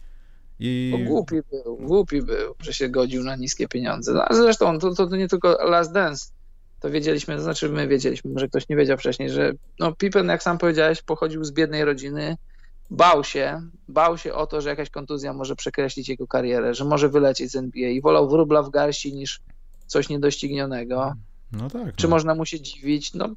I... 0.59 0.91
Bo 0.91 1.09
głupi 1.09 1.35
był, 1.51 1.77
głupi 1.77 2.21
był, 2.21 2.55
że 2.59 2.73
się 2.73 2.89
godził 2.89 3.23
na 3.23 3.35
niskie 3.35 3.67
pieniądze. 3.67 4.13
No, 4.13 4.25
a 4.25 4.33
zresztą 4.33 4.79
to, 4.79 4.95
to, 4.95 5.15
nie 5.15 5.27
tylko 5.27 5.69
Last 5.69 5.91
Dance. 5.91 6.25
To 6.79 6.89
wiedzieliśmy, 6.89 7.35
to 7.35 7.41
znaczy 7.41 7.69
my 7.69 7.87
wiedzieliśmy, 7.87 8.31
może 8.31 8.47
ktoś 8.47 8.69
nie 8.69 8.75
wiedział 8.75 8.97
wcześniej, 8.97 9.29
że 9.29 9.53
no 9.79 9.95
Pippen, 9.95 10.27
jak 10.27 10.43
sam 10.43 10.57
powiedziałeś, 10.57 11.01
pochodził 11.01 11.43
z 11.43 11.51
biednej 11.51 11.85
rodziny, 11.85 12.37
bał 12.89 13.23
się, 13.23 13.61
bał 13.87 14.17
się 14.17 14.33
o 14.33 14.47
to, 14.47 14.61
że 14.61 14.69
jakaś 14.69 14.89
kontuzja 14.89 15.33
może 15.33 15.55
przekreślić 15.55 16.09
jego 16.09 16.27
karierę, 16.27 16.73
że 16.73 16.85
może 16.85 17.09
wylecieć 17.09 17.51
z 17.51 17.55
NBA 17.55 17.89
i 17.89 18.01
wolał 18.01 18.29
wróbla 18.29 18.63
w 18.63 18.69
garści 18.69 19.13
niż 19.13 19.41
coś 19.87 20.09
niedoścignionego. 20.09 21.13
No 21.51 21.69
tak. 21.69 21.95
Czy 21.95 22.03
no. 22.03 22.09
można 22.09 22.35
mu 22.35 22.45
się 22.45 22.61
dziwić? 22.61 23.13
No 23.13 23.29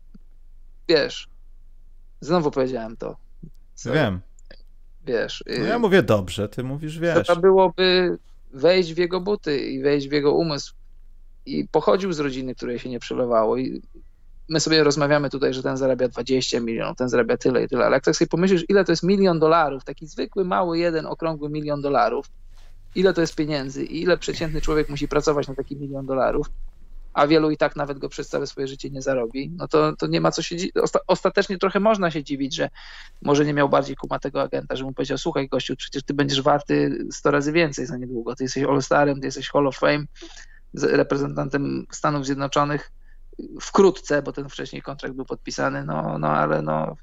wiesz, 0.89 1.29
znowu 2.21 2.51
powiedziałem 2.51 2.97
to. 2.97 3.17
Co? 3.75 3.93
Wiem 3.93 4.21
wiesz. 5.11 5.45
No 5.59 5.65
ja 5.65 5.79
mówię 5.79 6.03
dobrze, 6.03 6.49
ty 6.49 6.65
mówisz, 6.65 6.99
wiesz. 6.99 7.25
Trzeba 7.25 7.41
byłoby 7.41 8.19
wejść 8.53 8.95
w 8.95 8.99
jego 8.99 9.21
buty 9.21 9.59
i 9.61 9.83
wejść 9.83 10.09
w 10.09 10.13
jego 10.13 10.33
umysł. 10.33 10.75
I 11.47 11.69
pochodził 11.73 12.13
z 12.13 12.21
rodziny, 12.21 12.55
której 12.55 12.79
się 12.79 12.89
nie 12.91 13.01
przelewało. 13.01 13.57
I 13.57 13.83
my 14.49 14.61
sobie 14.61 14.85
rozmawiamy 14.85 15.31
tutaj, 15.31 15.55
że 15.55 15.63
ten 15.63 15.77
zarabia 15.77 16.09
20 16.09 16.61
milionów, 16.61 16.97
ten 16.97 17.09
zarabia 17.09 17.37
tyle 17.37 17.65
i 17.65 17.69
tyle, 17.69 17.87
ale 17.87 17.97
jak 17.97 18.05
tak 18.05 18.17
sobie 18.17 18.29
pomyślisz, 18.29 18.65
ile 18.69 18.85
to 18.85 18.93
jest 18.93 19.03
milion 19.03 19.39
dolarów, 19.39 19.85
taki 19.85 20.07
zwykły, 20.07 20.45
mały, 20.45 20.79
jeden, 20.79 21.07
okrągły 21.07 21.51
milion 21.51 21.83
dolarów, 21.83 22.27
ile 22.95 23.15
to 23.15 23.21
jest 23.21 23.35
pieniędzy 23.35 23.85
i 23.85 24.03
ile 24.03 24.19
przeciętny 24.19 24.61
człowiek 24.61 24.89
musi 24.89 25.09
pracować 25.09 25.49
na 25.49 25.55
taki 25.55 25.77
milion 25.77 26.07
dolarów, 26.07 26.51
a 27.13 27.27
wielu 27.27 27.51
i 27.51 27.57
tak 27.57 27.77
nawet 27.77 27.99
go 27.99 28.09
przez 28.09 28.29
całe 28.29 28.47
swoje 28.47 28.69
życie 28.69 28.91
nie 28.91 29.03
zarobi, 29.03 29.51
no 29.57 29.69
to, 29.69 29.97
to 29.97 30.07
nie 30.07 30.21
ma 30.21 30.31
co 30.31 30.43
się 30.43 30.57
dziwić. 30.57 30.75
Ostatecznie 31.07 31.59
trochę 31.59 31.81
można 31.81 32.11
się 32.11 32.25
dziwić, 32.25 32.55
że 32.55 32.69
może 33.23 33.45
nie 33.45 33.55
miał 33.55 33.69
bardziej 33.69 33.97
kumatego 33.97 34.43
agenta, 34.43 34.77
że 34.77 34.85
mu 34.85 34.93
powiedział, 34.93 35.19
słuchaj 35.19 35.49
gościu, 35.49 35.77
przecież 35.77 36.03
ty 36.03 36.15
będziesz 36.15 36.43
warty 36.43 37.05
100 37.13 37.31
razy 37.31 37.53
więcej 37.53 37.87
za 37.87 37.97
niedługo, 37.97 38.35
ty 38.37 38.45
jesteś 38.45 38.65
All-Starem, 38.65 39.21
ty 39.21 39.27
jesteś 39.27 39.49
Hall 39.49 39.67
of 39.67 39.79
Fame, 39.79 40.05
reprezentantem 40.75 41.87
Stanów 41.91 42.27
Zjednoczonych 42.27 42.93
wkrótce, 43.61 44.23
bo 44.23 44.33
ten 44.33 44.49
wcześniej 44.49 44.83
kontrakt 44.83 45.15
był 45.15 45.25
podpisany, 45.25 45.85
no, 45.85 46.19
no 46.19 46.29
ale 46.29 46.63
no... 46.63 46.97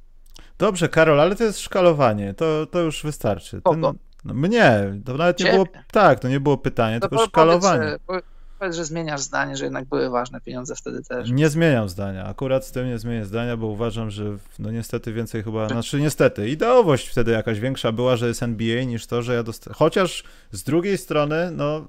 Dobrze, 0.58 0.90
Karol, 0.90 1.22
ale 1.22 1.36
to 1.36 1.44
jest 1.44 1.60
szkalowanie, 1.60 2.34
to, 2.34 2.66
to 2.66 2.80
już 2.80 3.04
wystarczy. 3.04 3.62
Ten, 3.62 3.82
no, 3.82 3.94
mnie, 4.24 4.94
to 5.06 5.14
nawet 5.14 5.40
nie 5.40 5.52
było, 5.52 5.66
tak, 5.92 6.20
to 6.20 6.28
nie 6.28 6.40
było 6.40 6.58
pytanie, 6.58 7.00
no, 7.02 7.10
tylko 7.10 7.26
szkalowanie. 7.26 7.96
Powiedz, 8.08 8.26
Powiedz, 8.60 8.76
że 8.76 8.86
zmieniasz 8.86 9.22
zdanie, 9.22 9.58
że 9.58 9.64
jednak 9.64 9.86
były 9.86 10.10
ważne 10.10 10.42
pieniądze 10.42 10.76
wtedy 10.76 11.04
też. 11.04 11.30
Nie 11.32 11.50
zmieniam 11.50 11.90
zdania. 11.90 12.26
Akurat 12.26 12.66
z 12.66 12.72
tym 12.72 12.88
nie 12.88 12.98
zmienię 12.98 13.26
zdania, 13.26 13.58
bo 13.58 13.68
uważam, 13.68 14.12
że 14.12 14.24
no 14.60 14.72
niestety 14.72 15.14
więcej 15.14 15.44
chyba, 15.44 15.68
znaczy 15.68 16.02
niestety, 16.02 16.50
ideowość 16.50 17.08
wtedy 17.08 17.32
jakaś 17.32 17.60
większa 17.60 17.92
była, 17.92 18.16
że 18.16 18.28
jest 18.28 18.44
NBA 18.44 18.84
niż 18.84 19.08
to, 19.08 19.22
że 19.22 19.34
ja 19.34 19.44
dostałem. 19.44 19.76
Chociaż 19.76 20.24
z 20.52 20.64
drugiej 20.64 20.98
strony, 20.98 21.52
no 21.52 21.88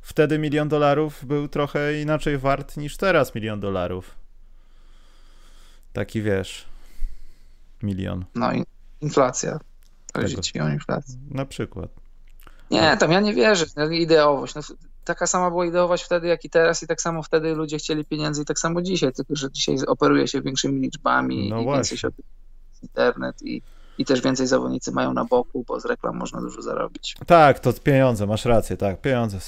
wtedy 0.00 0.38
milion 0.38 0.68
dolarów 0.68 1.24
był 1.24 1.48
trochę 1.48 2.00
inaczej 2.00 2.38
wart 2.38 2.76
niż 2.76 2.96
teraz 2.96 3.34
milion 3.34 3.60
dolarów. 3.60 4.14
Taki 5.92 6.22
wiesz, 6.22 6.64
milion. 7.82 8.24
No 8.34 8.52
i 8.52 8.64
inflacja. 9.00 9.58
Chodzi 10.14 10.36
ci 10.36 10.60
o 10.60 10.68
inflację. 10.68 11.14
Na 11.30 11.46
przykład. 11.46 11.90
Nie, 12.70 12.96
tam 12.96 13.12
ja 13.12 13.20
nie 13.20 13.34
wierzę. 13.34 13.66
Ideowość. 13.90 14.54
No, 14.54 14.62
taka 15.08 15.26
sama 15.26 15.50
była 15.50 15.66
ideowość 15.66 16.04
wtedy, 16.04 16.28
jak 16.28 16.44
i 16.44 16.50
teraz 16.50 16.82
i 16.82 16.86
tak 16.86 17.00
samo 17.00 17.22
wtedy 17.22 17.54
ludzie 17.54 17.78
chcieli 17.78 18.04
pieniędzy 18.04 18.42
i 18.42 18.44
tak 18.44 18.58
samo 18.58 18.82
dzisiaj, 18.82 19.12
tylko 19.12 19.36
że 19.36 19.50
dzisiaj 19.52 19.76
operuje 19.86 20.28
się 20.28 20.42
większymi 20.42 20.80
liczbami 20.80 21.50
no 21.50 21.60
i 21.60 21.66
więcej 21.66 21.98
się 21.98 22.08
internet 22.82 23.42
i, 23.42 23.62
i 23.98 24.04
też 24.04 24.20
więcej 24.20 24.46
zawodnicy 24.46 24.92
mają 24.92 25.12
na 25.12 25.24
boku, 25.24 25.64
bo 25.68 25.80
z 25.80 25.84
reklam 25.84 26.16
można 26.16 26.40
dużo 26.40 26.62
zarobić. 26.62 27.16
Tak, 27.26 27.60
to 27.60 27.72
pieniądze, 27.72 28.26
masz 28.26 28.44
rację, 28.44 28.76
tak, 28.76 29.00
pieniądze. 29.00 29.38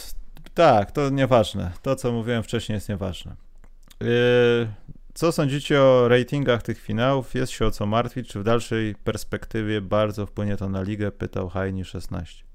Tak, 0.54 0.92
to 0.92 1.11
nieważne. 1.11 1.72
To, 1.82 1.96
co 1.96 2.12
mówiłem 2.12 2.42
wcześniej, 2.42 2.74
jest 2.74 2.88
nieważne. 2.88 3.36
Yy, 4.00 4.06
co 5.14 5.32
sądzicie 5.32 5.82
o 5.82 6.08
ratingach 6.08 6.62
tych 6.62 6.80
finałów? 6.80 7.34
Jest 7.34 7.52
się 7.52 7.66
o 7.66 7.70
co 7.70 7.86
martwić? 7.86 8.28
Czy 8.28 8.40
w 8.40 8.44
dalszej 8.44 8.94
perspektywie 8.94 9.80
bardzo 9.80 10.26
wpłynie 10.26 10.56
to 10.56 10.68
na 10.68 10.82
ligę? 10.82 11.12
Pytał 11.12 11.48
Hajni 11.48 11.84
16 11.84 12.49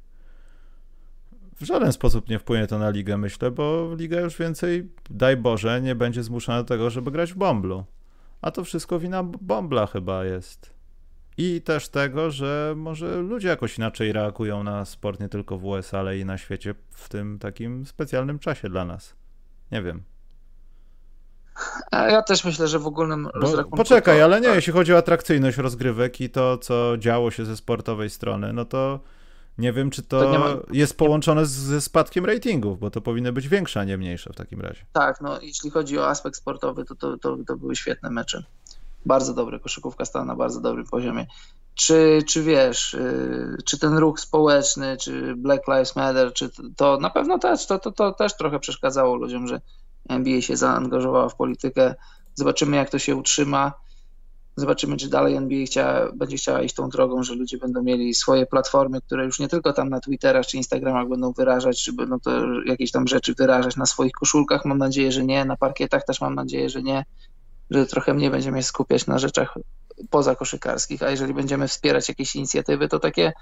w 1.56 1.64
żaden 1.64 1.92
sposób 1.94 2.30
nie 2.30 2.40
wpłynie 2.40 2.68
to 2.68 2.80
na 2.80 2.90
ligę, 2.90 3.18
myślę, 3.18 3.52
bo 3.52 3.96
liga 3.96 4.20
już 4.20 4.38
więcej, 4.38 4.90
daj 5.10 5.38
Boże, 5.38 5.82
nie 5.82 5.96
będzie 5.96 6.24
zmuszona 6.24 6.58
do 6.58 6.68
tego, 6.68 6.90
żeby 6.90 7.12
grać 7.12 7.34
w 7.34 7.38
Bomblu. 7.38 7.86
A 8.42 8.52
to 8.52 8.64
wszystko 8.64 9.00
wina 9.00 9.24
Bombla 9.24 9.88
chyba 9.88 10.26
jest. 10.26 10.76
I 11.38 11.62
też 11.62 11.90
tego, 11.90 12.32
że 12.32 12.74
może 12.78 13.18
ludzie 13.22 13.48
jakoś 13.48 13.78
inaczej 13.78 14.14
reagują 14.14 14.64
na 14.64 14.86
sport 14.86 15.20
nie 15.20 15.30
tylko 15.30 15.58
w 15.58 15.66
USA, 15.66 16.00
ale 16.00 16.18
i 16.18 16.26
na 16.26 16.38
świecie 16.38 16.76
w 16.92 17.10
tym 17.10 17.40
takim 17.40 17.86
specjalnym 17.86 18.40
czasie 18.40 18.70
dla 18.70 18.86
nas. 18.86 19.16
Nie 19.72 19.82
wiem. 19.82 20.04
Ja 21.92 22.22
też 22.22 22.46
myślę, 22.46 22.68
że 22.68 22.80
w 22.80 22.88
ogólnym 22.88 23.28
rozrachunku... 23.34 23.78
Poczekaj, 23.78 24.22
ale 24.22 24.42
nie, 24.42 24.48
jeśli 24.48 24.74
chodzi 24.74 24.94
o 24.94 24.98
atrakcyjność 24.98 25.58
rozgrywek 25.58 26.22
i 26.22 26.30
to, 26.30 26.58
co 26.58 26.98
działo 26.98 27.32
się 27.32 27.46
ze 27.46 27.58
sportowej 27.58 28.10
strony, 28.10 28.54
no 28.54 28.66
to 28.66 29.00
nie 29.58 29.74
wiem, 29.74 29.90
czy 29.90 30.04
to, 30.04 30.22
to 30.22 30.40
ma... 30.40 30.48
jest 30.72 30.98
połączone 30.98 31.46
ze 31.46 31.82
spadkiem 31.82 32.26
ratingów, 32.26 32.80
bo 32.80 32.92
to 32.92 33.02
powinny 33.02 33.32
być 33.32 33.48
większe, 33.48 33.80
a 33.80 33.84
nie 33.84 33.98
mniejsze 33.98 34.34
w 34.34 34.36
takim 34.36 34.62
razie. 34.62 34.86
Tak, 34.94 35.22
no 35.22 35.42
jeśli 35.42 35.70
chodzi 35.70 36.00
o 36.00 36.08
aspekt 36.08 36.38
sportowy, 36.38 36.86
to, 36.86 36.96
to, 36.96 37.18
to, 37.18 37.38
to 37.48 37.58
były 37.58 37.76
świetne 37.76 38.10
mecze. 38.10 38.44
Bardzo 39.06 39.34
dobre, 39.34 39.60
koszykówka 39.60 40.06
stała 40.06 40.26
na 40.26 40.36
bardzo 40.36 40.62
dobrym 40.62 40.86
poziomie. 40.86 41.28
Czy, 41.76 42.24
czy 42.28 42.44
wiesz, 42.44 42.94
y, 42.94 43.58
czy 43.66 43.80
ten 43.80 43.98
ruch 43.98 44.20
społeczny, 44.20 44.98
czy 44.98 45.36
Black 45.36 45.68
Lives 45.68 45.96
Matter, 45.96 46.34
czy 46.34 46.50
to 46.76 46.98
na 46.98 47.10
pewno 47.10 47.40
też, 47.40 47.66
to, 47.66 47.80
to, 47.80 47.92
to 47.92 48.12
też 48.12 48.38
trochę 48.38 48.60
przeszkadzało 48.60 49.16
ludziom, 49.16 49.48
że 49.48 49.62
NBA 50.10 50.42
się 50.42 50.58
zaangażowała 50.58 51.30
w 51.30 51.36
politykę. 51.36 51.96
Zobaczymy, 52.36 52.78
jak 52.78 52.90
to 52.90 53.00
się 53.00 53.16
utrzyma. 53.16 53.74
Zobaczymy, 54.58 54.98
czy 54.98 55.10
dalej 55.10 55.36
NBA 55.36 55.66
będzie 56.14 56.38
chciała 56.38 56.62
iść 56.62 56.76
tą 56.76 56.90
drogą, 56.90 57.24
że 57.24 57.36
ludzie 57.36 57.58
będą 57.58 57.84
mieli 57.84 58.14
swoje 58.14 58.46
platformy, 58.46 59.02
które 59.02 59.26
już 59.26 59.40
nie 59.40 59.48
tylko 59.48 59.74
tam 59.74 59.90
na 59.90 60.00
Twitterach 60.00 60.46
czy 60.46 60.58
Instagramach 60.58 61.08
będą 61.08 61.32
wyrażać, 61.32 61.84
czy 61.84 61.94
będą 61.94 62.20
to 62.20 62.32
jakieś 62.66 62.92
tam 62.92 63.08
rzeczy 63.08 63.34
wyrażać 63.34 63.76
na 63.76 63.86
swoich 63.86 64.12
koszulkach. 64.12 64.66
Mam 64.66 64.78
nadzieję, 64.78 65.12
że 65.12 65.26
nie. 65.26 65.46
Na 65.46 65.58
parkietach 65.58 66.06
też 66.06 66.22
mam 66.22 66.36
nadzieję, 66.36 66.70
że 66.70 66.84
nie. 66.84 67.06
Że 67.70 67.86
trochę 67.86 68.14
mniej 68.14 68.30
będziemy 68.30 68.58
się 68.58 68.64
skupiać 68.64 69.08
na 69.08 69.20
rzeczach 69.20 69.58
poza 70.10 70.36
koszykarskich, 70.36 71.04
a 71.04 71.10
jeżeli 71.10 71.34
będziemy 71.34 71.68
wspierać 71.68 72.10
jakieś 72.10 72.36
inicjatywy, 72.36 72.88
to 72.88 73.00
takie, 73.00 73.34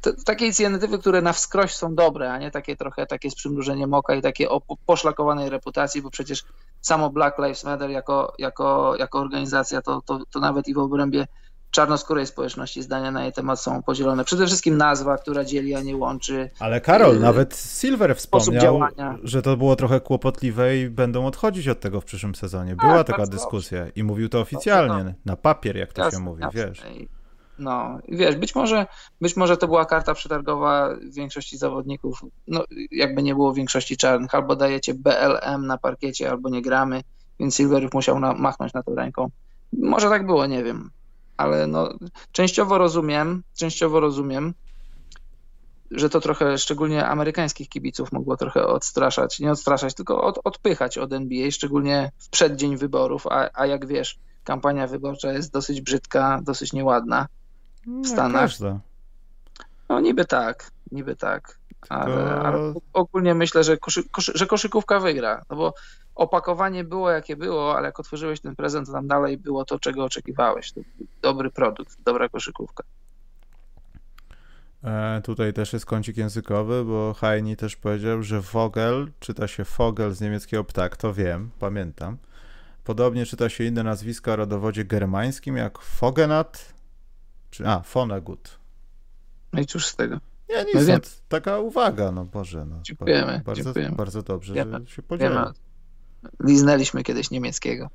to, 0.00 0.10
takie 0.24 0.44
inicjatywy, 0.44 0.98
które 0.98 1.22
na 1.22 1.32
wskroś 1.32 1.74
są 1.74 1.94
dobre, 1.94 2.32
a 2.32 2.38
nie 2.38 2.50
takie 2.50 2.76
trochę 2.76 3.06
takie 3.06 3.30
z 3.30 3.34
przymrużeniem 3.34 3.94
oka 3.94 4.14
i 4.14 4.22
takie 4.22 4.50
o 4.50 4.60
poszlakowanej 4.86 5.50
reputacji, 5.50 6.02
bo 6.02 6.10
przecież 6.10 6.44
samo 6.80 7.10
Black 7.10 7.38
Lives 7.38 7.64
Matter 7.64 7.90
jako, 7.90 8.32
jako, 8.38 8.96
jako 8.98 9.18
organizacja, 9.18 9.82
to, 9.82 10.02
to, 10.06 10.20
to 10.30 10.40
nawet 10.40 10.68
i 10.68 10.74
w 10.74 10.78
obrębie 10.78 11.26
czarnoskórej 11.70 12.26
społeczności 12.26 12.82
zdania 12.82 13.10
na 13.10 13.22
jej 13.22 13.32
temat 13.32 13.60
są 13.60 13.82
podzielone. 13.82 14.24
Przede 14.24 14.46
wszystkim 14.46 14.76
nazwa, 14.76 15.18
która 15.18 15.44
dzieli, 15.44 15.74
a 15.74 15.80
nie 15.80 15.96
łączy. 15.96 16.50
Ale 16.58 16.80
Karol, 16.80 17.14
yy, 17.14 17.20
nawet 17.20 17.56
Silver 17.56 18.16
wspomniał, 18.16 18.80
że 19.22 19.42
to 19.42 19.56
było 19.56 19.76
trochę 19.76 20.00
kłopotliwe 20.00 20.76
i 20.76 20.90
będą 20.90 21.26
odchodzić 21.26 21.68
od 21.68 21.80
tego 21.80 22.00
w 22.00 22.04
przyszłym 22.04 22.34
sezonie. 22.34 22.76
Była 22.76 23.04
tak, 23.04 23.06
taka 23.06 23.26
dyskusja 23.26 23.78
dobrze. 23.78 23.92
i 23.96 24.04
mówił 24.04 24.28
to 24.28 24.40
oficjalnie, 24.40 25.04
no. 25.04 25.12
na 25.24 25.36
papier, 25.36 25.76
jak 25.76 25.92
to 25.92 26.02
jasne, 26.02 26.18
się 26.18 26.24
mówi, 26.24 26.42
jasne. 26.42 26.66
wiesz. 26.66 26.82
No, 27.58 27.98
wiesz, 28.08 28.36
być 28.36 28.54
może, 28.54 28.86
być 29.20 29.36
może 29.36 29.56
to 29.56 29.66
była 29.66 29.84
karta 29.84 30.14
przetargowa 30.14 30.96
większości 31.10 31.58
zawodników, 31.58 32.20
no 32.46 32.64
jakby 32.90 33.22
nie 33.22 33.34
było 33.34 33.54
większości 33.54 33.96
czarnych, 33.96 34.34
albo 34.34 34.56
dajecie 34.56 34.94
BLM 34.94 35.66
na 35.66 35.78
parkiecie, 35.78 36.30
albo 36.30 36.48
nie 36.48 36.62
gramy, 36.62 37.02
więc 37.40 37.56
Silver 37.56 37.88
musiał 37.92 38.20
na, 38.20 38.32
machnąć 38.32 38.72
na 38.72 38.82
to 38.82 38.94
ręką. 38.94 39.30
Może 39.72 40.08
tak 40.08 40.26
było, 40.26 40.46
nie 40.46 40.64
wiem 40.64 40.90
ale 41.38 41.66
no, 41.66 41.88
częściowo 42.32 42.78
rozumiem, 42.78 43.42
częściowo 43.56 44.00
rozumiem. 44.00 44.54
że 45.90 46.10
to 46.10 46.20
trochę 46.20 46.58
szczególnie 46.58 47.06
amerykańskich 47.06 47.68
kibiców 47.68 48.12
mogło 48.12 48.36
trochę 48.36 48.66
odstraszać, 48.66 49.40
nie 49.40 49.50
odstraszać, 49.50 49.94
tylko 49.94 50.22
od, 50.22 50.38
odpychać 50.44 50.98
od 50.98 51.12
NBA, 51.12 51.50
szczególnie 51.50 52.12
w 52.18 52.28
przeddzień 52.28 52.76
wyborów, 52.76 53.26
a, 53.26 53.50
a 53.54 53.66
jak 53.66 53.86
wiesz, 53.86 54.18
kampania 54.44 54.86
wyborcza 54.86 55.32
jest 55.32 55.52
dosyć 55.52 55.80
brzydka, 55.80 56.40
dosyć 56.44 56.72
nieładna 56.72 57.26
w 57.88 58.02
No, 58.02 58.04
Stanach. 58.08 58.42
każda. 58.42 58.80
No 59.88 60.00
niby 60.00 60.24
tak, 60.24 60.70
niby 60.92 61.16
tak, 61.16 61.58
ale, 61.88 62.40
ale 62.40 62.74
ogólnie 62.92 63.34
myślę, 63.34 63.64
że, 63.64 63.76
koszy, 63.76 64.08
koszy, 64.08 64.32
że 64.34 64.46
koszykówka 64.46 65.00
wygra, 65.00 65.42
no 65.50 65.56
bo 65.56 65.74
opakowanie 66.14 66.84
było 66.84 67.10
jakie 67.10 67.36
było, 67.36 67.76
ale 67.76 67.86
jak 67.86 68.00
otworzyłeś 68.00 68.40
ten 68.40 68.56
prezent, 68.56 68.86
to 68.86 68.92
tam 68.92 69.06
dalej 69.06 69.38
było 69.38 69.64
to, 69.64 69.78
czego 69.78 70.04
oczekiwałeś. 70.04 70.72
Dobry 71.22 71.50
produkt, 71.50 72.02
dobra 72.02 72.28
koszykówka. 72.28 72.84
E, 74.84 75.20
tutaj 75.24 75.52
też 75.52 75.72
jest 75.72 75.86
kącik 75.86 76.16
językowy, 76.16 76.84
bo 76.84 77.14
Heini 77.14 77.56
też 77.56 77.76
powiedział, 77.76 78.22
że 78.22 78.40
Vogel 78.40 79.10
czyta 79.20 79.48
się 79.48 79.64
Vogel 79.78 80.12
z 80.12 80.20
niemieckiego 80.20 80.64
ptak, 80.64 80.96
to 80.96 81.14
wiem, 81.14 81.50
pamiętam. 81.58 82.16
Podobnie 82.84 83.26
czyta 83.26 83.48
się 83.48 83.64
inne 83.64 83.82
nazwiska 83.82 84.32
o 84.32 84.36
rodowodzie 84.36 84.84
germańskim, 84.84 85.56
jak 85.56 85.78
Fogenat, 85.78 86.74
czy, 87.50 87.68
a, 87.68 87.80
Fonegut. 87.80 88.58
No 89.52 89.60
i 89.60 89.66
cóż 89.66 89.86
z 89.86 89.96
tego. 89.96 90.20
Nie, 90.48 90.64
nic, 90.64 90.74
No 90.74 90.80
no, 90.80 90.86
wiem. 90.86 91.00
taka 91.28 91.58
uwaga, 91.58 92.12
no 92.12 92.24
Boże, 92.24 92.66
no. 92.66 92.80
Dziękujemy, 92.82 93.42
bardzo, 93.44 93.62
dziękujemy. 93.64 93.96
bardzo 93.96 94.22
dobrze, 94.22 94.54
Wiemy, 94.54 94.80
że 94.86 94.94
się 94.94 95.02
podzielił. 95.02 95.34
Wiemy, 95.34 95.50
liznęliśmy 96.44 97.02
kiedyś 97.02 97.30
niemieckiego. 97.30 97.90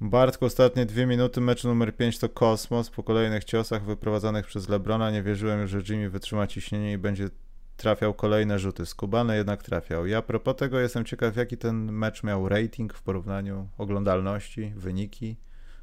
Bartku, 0.00 0.44
ostatnie 0.44 0.86
dwie 0.86 1.06
minuty, 1.06 1.40
mecz 1.40 1.64
numer 1.64 1.96
5 1.96 2.18
to 2.18 2.28
kosmos. 2.28 2.90
Po 2.90 3.02
kolejnych 3.02 3.44
ciosach 3.44 3.84
wyprowadzanych 3.84 4.46
przez 4.46 4.68
Lebrona 4.68 5.10
nie 5.10 5.22
wierzyłem 5.22 5.60
już, 5.60 5.70
że 5.70 5.80
Jimmy 5.88 6.10
wytrzyma 6.10 6.46
ciśnienie 6.46 6.92
i 6.92 6.98
będzie 6.98 7.28
trafiał 7.76 8.14
kolejne 8.14 8.58
rzuty. 8.58 8.86
Skubany 8.86 9.36
jednak 9.36 9.62
trafiał. 9.62 10.06
Ja 10.06 10.22
propos 10.22 10.56
tego 10.56 10.78
jestem 10.80 11.04
ciekaw, 11.04 11.36
jaki 11.36 11.56
ten 11.58 11.92
mecz 11.92 12.22
miał 12.22 12.48
rating 12.48 12.94
w 12.94 13.02
porównaniu 13.02 13.68
oglądalności, 13.78 14.72
wyniki 14.76 15.36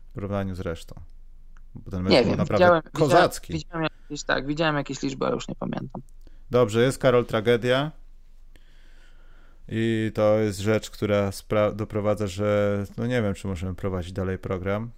w 0.10 0.14
porównaniu 0.14 0.56
z 0.56 0.60
resztą. 0.60 1.02
Bo 1.76 1.92
ten 1.92 2.04
mecz 2.04 2.12
Nie 2.14 2.22
był 2.22 2.30
wiem, 2.30 2.38
naprawdę 2.38 2.66
widziałem, 2.66 2.82
kozacki. 2.94 3.54
Widziałem, 3.54 3.84
widziałem 3.84 4.02
jakieś, 4.10 4.24
tak, 4.24 4.48
widziałem 4.48 4.76
jakieś 4.76 5.02
liczby, 5.02 5.26
ale 5.26 5.36
już 5.36 5.48
nie 5.48 5.56
pamiętam. 5.56 6.02
Dobrze, 6.52 6.82
jest 6.82 6.98
Karol 6.98 7.26
Tragedia. 7.26 7.92
I 9.68 10.12
to 10.14 10.38
jest 10.40 10.60
rzecz, 10.60 10.90
która 10.90 11.32
doprowadza, 11.76 12.28
że 12.28 12.84
no 12.98 13.08
nie 13.08 13.22
wiem, 13.22 13.34
czy 13.34 13.48
możemy 13.48 13.76
prowadzić 13.76 14.14
dalej 14.14 14.38
program, 14.38 14.92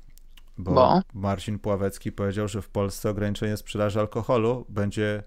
bo, 0.57 0.71
Bo? 0.71 1.01
Marcin 1.13 1.59
Pławecki 1.59 2.11
powiedział, 2.11 2.47
że 2.47 2.61
w 2.61 2.69
Polsce 2.69 3.09
ograniczenie 3.09 3.57
sprzedaży 3.57 3.99
alkoholu 3.99 4.65
będzie 4.69 5.23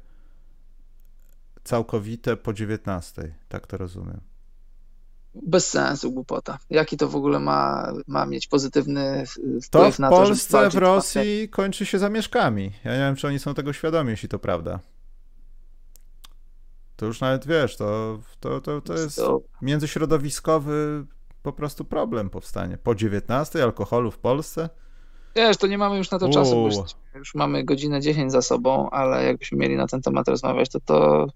całkowite 1.64 2.36
po 2.36 2.52
19. 2.52 3.34
Tak 3.48 3.66
to 3.66 3.76
rozumiem. 3.76 4.20
Bez 5.34 5.68
sensu, 5.68 6.12
głupota. 6.12 6.58
Jaki 6.70 6.96
to 6.96 7.08
w 7.08 7.16
ogóle 7.16 7.40
ma, 7.40 7.92
ma 8.06 8.26
mieć 8.26 8.46
pozytywny 8.46 9.24
wpływ 9.62 9.70
To 9.70 9.90
w 9.90 9.98
na 9.98 10.10
to, 10.10 10.16
żeby 10.16 10.28
Polsce, 10.28 10.70
w 10.70 10.74
Rosji 10.74 11.48
kończy 11.48 11.86
się 11.86 11.98
zamieszkami. 11.98 12.72
Ja 12.84 12.92
nie 12.92 12.98
wiem, 12.98 13.16
czy 13.16 13.26
oni 13.26 13.38
są 13.38 13.54
tego 13.54 13.72
świadomi, 13.72 14.10
jeśli 14.10 14.28
to 14.28 14.38
prawda. 14.38 14.80
To 16.96 17.06
już 17.06 17.20
nawet 17.20 17.46
wiesz, 17.46 17.76
to, 17.76 18.18
to, 18.40 18.60
to, 18.60 18.80
to 18.80 18.94
jest 18.94 19.20
międzyśrodowiskowy 19.62 21.06
po 21.42 21.52
prostu 21.52 21.84
problem 21.84 22.30
powstanie. 22.30 22.78
Po 22.78 22.94
19 22.94 23.62
alkoholu 23.62 24.10
w 24.10 24.18
Polsce? 24.18 24.68
Wiesz, 25.36 25.56
to 25.56 25.66
nie 25.66 25.78
mamy 25.78 25.96
już 25.96 26.10
na 26.10 26.18
to 26.18 26.28
czasu, 26.28 26.56
Uuu. 26.56 26.66
już, 26.66 26.76
już 27.14 27.34
mamy 27.34 27.64
godzinę 27.64 28.00
10 28.00 28.32
za 28.32 28.42
sobą, 28.42 28.90
ale 28.90 29.24
jakbyśmy 29.24 29.58
mieli 29.58 29.76
na 29.76 29.86
ten 29.86 30.02
temat 30.02 30.28
rozmawiać, 30.28 30.68
to 30.68 30.80
to 30.80 31.26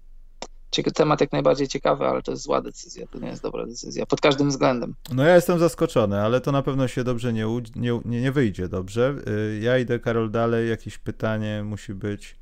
temat 0.83 1.21
jak 1.21 1.31
najbardziej 1.31 1.67
ciekawy, 1.67 2.05
ale 2.05 2.21
to 2.21 2.31
jest 2.31 2.43
zła 2.43 2.61
decyzja, 2.61 3.07
to 3.07 3.19
nie 3.19 3.27
jest 3.27 3.43
dobra 3.43 3.65
decyzja, 3.65 4.05
pod 4.05 4.21
każdym 4.21 4.49
względem. 4.49 4.95
No 5.13 5.23
ja 5.23 5.35
jestem 5.35 5.59
zaskoczony, 5.59 6.21
ale 6.21 6.41
to 6.41 6.51
na 6.51 6.61
pewno 6.61 6.87
się 6.87 7.03
dobrze 7.03 7.33
nie, 7.33 7.45
nie, 7.75 7.99
nie, 8.05 8.21
nie 8.21 8.31
wyjdzie 8.31 8.67
dobrze. 8.67 9.15
Y, 9.27 9.59
Ja 9.61 9.77
idę, 9.77 9.99
Karol, 9.99 10.31
dalej. 10.31 10.69
Jakieś 10.69 10.97
pytanie 10.97 11.63
musi 11.63 11.93
być. 11.93 12.35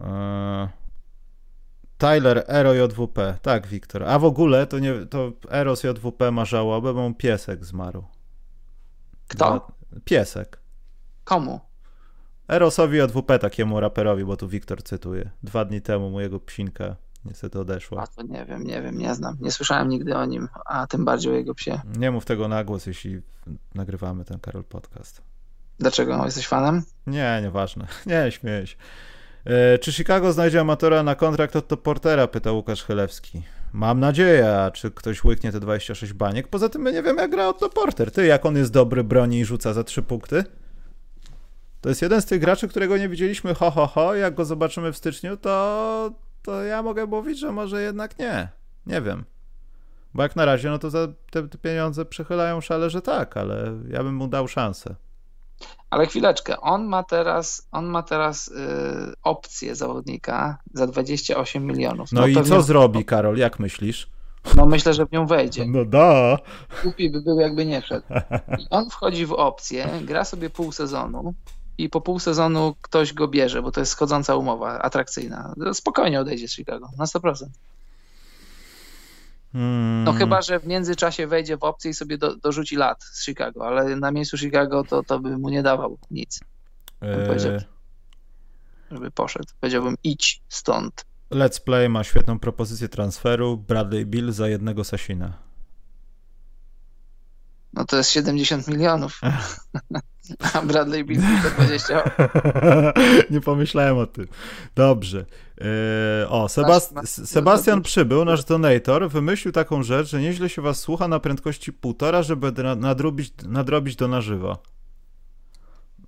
E, 0.00 0.68
Tyler, 1.98 2.44
Ero 2.48 2.74
JWP. 2.74 3.38
Tak, 3.42 3.66
Wiktor. 3.66 4.04
A 4.04 4.18
w 4.18 4.24
ogóle 4.24 4.66
to 4.66 4.78
nie, 4.78 5.06
to 5.06 5.32
Eros 5.50 5.84
JWP 5.84 6.30
ma 6.30 6.44
żałobę, 6.44 6.94
bo 6.94 7.14
piesek 7.14 7.64
zmarł. 7.64 8.04
Kto? 9.28 9.68
Piesek. 10.04 10.60
Komu? 11.24 11.60
Erosowi 12.50 12.98
JWP, 12.98 13.38
takiemu 13.38 13.80
raperowi, 13.80 14.24
bo 14.24 14.36
tu 14.36 14.48
Wiktor 14.48 14.82
cytuje. 14.82 15.30
Dwa 15.42 15.64
dni 15.64 15.80
temu 15.80 16.10
mojego 16.10 16.40
psinka 16.40 16.96
niestety 17.24 17.60
odeszła. 17.60 18.02
A 18.02 18.06
to 18.06 18.22
nie 18.22 18.44
wiem, 18.44 18.64
nie 18.64 18.82
wiem, 18.82 18.98
nie 18.98 19.14
znam. 19.14 19.36
Nie 19.40 19.50
słyszałem 19.50 19.88
nigdy 19.88 20.16
o 20.16 20.24
nim, 20.24 20.48
a 20.66 20.86
tym 20.86 21.04
bardziej 21.04 21.32
o 21.32 21.36
jego 21.36 21.54
psie. 21.54 21.80
Nie 21.98 22.10
mów 22.10 22.24
tego 22.24 22.48
na 22.48 22.64
głos, 22.64 22.86
jeśli 22.86 23.20
nagrywamy 23.74 24.24
ten 24.24 24.38
Karol 24.38 24.64
podcast. 24.64 25.22
Dlaczego? 25.78 26.24
Jesteś 26.24 26.46
fanem? 26.46 26.82
Nie, 27.06 27.40
nieważne. 27.42 27.86
Nie, 28.06 28.30
śmieję 28.30 28.66
się. 28.66 28.76
E, 29.44 29.78
czy 29.78 29.92
Chicago 29.92 30.32
znajdzie 30.32 30.60
amatora 30.60 31.02
na 31.02 31.14
kontrakt 31.14 31.56
od 31.56 31.68
top 31.68 31.82
Portera? 31.82 32.26
Pyta 32.26 32.52
Łukasz 32.52 32.84
Chylewski. 32.84 33.42
Mam 33.72 34.00
nadzieję, 34.00 34.56
a 34.56 34.70
czy 34.70 34.90
ktoś 34.90 35.24
łyknie 35.24 35.52
te 35.52 35.60
26 35.60 36.12
baniek? 36.12 36.48
Poza 36.48 36.68
tym 36.68 36.82
my 36.82 36.92
nie 36.92 37.02
wiemy, 37.02 37.22
jak 37.22 37.30
gra 37.30 37.48
Otto 37.48 37.68
Porter. 37.68 38.10
Ty, 38.10 38.26
jak 38.26 38.46
on 38.46 38.56
jest 38.56 38.72
dobry, 38.72 39.04
broni 39.04 39.40
i 39.40 39.44
rzuca 39.44 39.72
za 39.72 39.84
3 39.84 40.02
punkty? 40.02 40.44
To 41.80 41.88
jest 41.88 42.02
jeden 42.02 42.22
z 42.22 42.26
tych 42.26 42.40
graczy, 42.40 42.68
którego 42.68 42.96
nie 42.98 43.08
widzieliśmy 43.08 43.54
ho, 43.54 43.70
ho, 43.70 43.86
ho. 43.86 44.14
Jak 44.14 44.34
go 44.34 44.44
zobaczymy 44.44 44.92
w 44.92 44.96
styczniu, 44.96 45.36
to, 45.36 46.10
to 46.42 46.62
ja 46.62 46.82
mogę 46.82 47.06
mówić, 47.06 47.38
że 47.38 47.52
może 47.52 47.82
jednak 47.82 48.18
nie. 48.18 48.48
Nie 48.86 49.00
wiem. 49.00 49.24
Bo 50.14 50.22
jak 50.22 50.36
na 50.36 50.44
razie, 50.44 50.70
no 50.70 50.78
to 50.78 50.90
za 50.90 51.08
te, 51.30 51.48
te 51.48 51.58
pieniądze 51.58 52.04
przechylają 52.04 52.60
szale, 52.60 52.90
że 52.90 53.02
tak, 53.02 53.36
ale 53.36 53.72
ja 53.88 54.02
bym 54.02 54.14
mu 54.14 54.28
dał 54.28 54.48
szansę. 54.48 54.94
Ale 55.90 56.06
chwileczkę, 56.06 56.60
on 56.60 56.84
ma 56.84 57.02
teraz, 57.02 57.68
on 57.72 57.86
ma 57.86 58.02
teraz 58.02 58.48
y, 58.48 58.52
opcję 59.22 59.74
zawodnika 59.74 60.58
za 60.74 60.86
28 60.86 61.66
milionów. 61.66 62.12
No, 62.12 62.26
i 62.26 62.34
pewnie- 62.34 62.48
co 62.50 62.62
zrobi, 62.62 63.04
Karol? 63.04 63.36
Jak 63.36 63.58
myślisz? 63.58 64.10
No 64.56 64.66
myślę, 64.66 64.94
że 64.94 65.06
w 65.06 65.12
nią 65.12 65.26
wejdzie. 65.26 65.64
No 65.66 65.84
da. 65.84 66.38
Głupi 66.82 67.10
by 67.10 67.20
był, 67.22 67.40
jakby 67.40 67.66
nie 67.66 67.82
wszedł. 67.82 68.06
I 68.58 68.66
on 68.70 68.90
wchodzi 68.90 69.26
w 69.26 69.32
opcję, 69.32 69.88
gra 70.02 70.24
sobie 70.24 70.50
pół 70.50 70.72
sezonu 70.72 71.34
i 71.82 71.88
po 71.88 72.00
pół 72.00 72.18
sezonu 72.18 72.74
ktoś 72.82 73.12
go 73.12 73.28
bierze, 73.28 73.62
bo 73.62 73.72
to 73.72 73.80
jest 73.80 73.92
schodząca 73.92 74.36
umowa, 74.36 74.78
atrakcyjna. 74.78 75.54
Spokojnie 75.72 76.20
odejdzie 76.20 76.48
z 76.48 76.52
Chicago, 76.52 76.88
na 76.98 77.04
100%. 77.04 77.46
Hmm. 79.52 80.04
No 80.04 80.12
chyba, 80.12 80.42
że 80.42 80.60
w 80.60 80.66
międzyczasie 80.66 81.26
wejdzie 81.26 81.56
w 81.56 81.64
opcję 81.64 81.90
i 81.90 81.94
sobie 81.94 82.18
do, 82.18 82.36
dorzuci 82.36 82.76
lat 82.76 83.04
z 83.04 83.24
Chicago, 83.24 83.66
ale 83.66 83.96
na 83.96 84.10
miejscu 84.10 84.38
Chicago 84.38 84.84
to, 84.84 85.02
to 85.02 85.18
by 85.18 85.38
mu 85.38 85.48
nie 85.48 85.62
dawał 85.62 85.98
nic, 86.10 86.40
E, 87.00 87.26
powiedział. 87.26 87.52
żeby 88.90 89.10
poszedł. 89.10 89.48
Powiedziałbym 89.60 89.96
idź 90.04 90.40
stąd. 90.48 91.04
Let's 91.30 91.60
Play 91.64 91.88
ma 91.88 92.04
świetną 92.04 92.38
propozycję 92.38 92.88
transferu. 92.88 93.56
Bradley 93.56 94.06
Bill 94.06 94.32
za 94.32 94.48
jednego 94.48 94.84
Sasina. 94.84 95.38
No 97.72 97.84
to 97.84 97.96
jest 97.96 98.10
70 98.10 98.68
milionów. 98.68 99.20
A 100.54 100.62
Bradley 100.62 101.04
Bill 101.04 101.20
to 101.42 101.50
20. 101.64 102.02
Nie 103.30 103.40
pomyślałem 103.40 103.98
o 103.98 104.06
tym. 104.06 104.26
Dobrze. 104.74 105.24
E, 105.60 106.28
o, 106.28 106.46
Sebast- 106.46 107.26
Sebastian 107.26 107.82
Przybył, 107.82 108.24
nasz 108.24 108.44
donator, 108.44 109.10
wymyślił 109.10 109.52
taką 109.52 109.82
rzecz, 109.82 110.08
że 110.08 110.20
nieźle 110.20 110.48
się 110.48 110.62
was 110.62 110.78
słucha 110.80 111.08
na 111.08 111.20
prędkości 111.20 111.72
półtora, 111.72 112.22
żeby 112.22 112.52
na- 112.62 112.74
nadrobić, 112.74 113.32
nadrobić 113.46 113.96
to 113.96 114.08
na 114.08 114.20
żywo. 114.20 114.62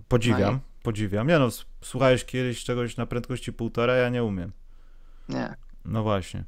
Podziwiam, 0.08 0.54
No 0.54 0.60
podziwiam. 0.82 1.26
Nie 1.26 1.38
no, 1.38 1.48
słuchałeś 1.82 2.24
kiedyś 2.24 2.64
czegoś 2.64 2.96
na 2.96 3.06
prędkości 3.06 3.52
półtora, 3.52 3.94
ja 3.94 4.08
nie 4.08 4.24
umiem. 4.24 4.52
Nie. 5.28 5.54
No 5.84 6.02
właśnie. 6.02 6.44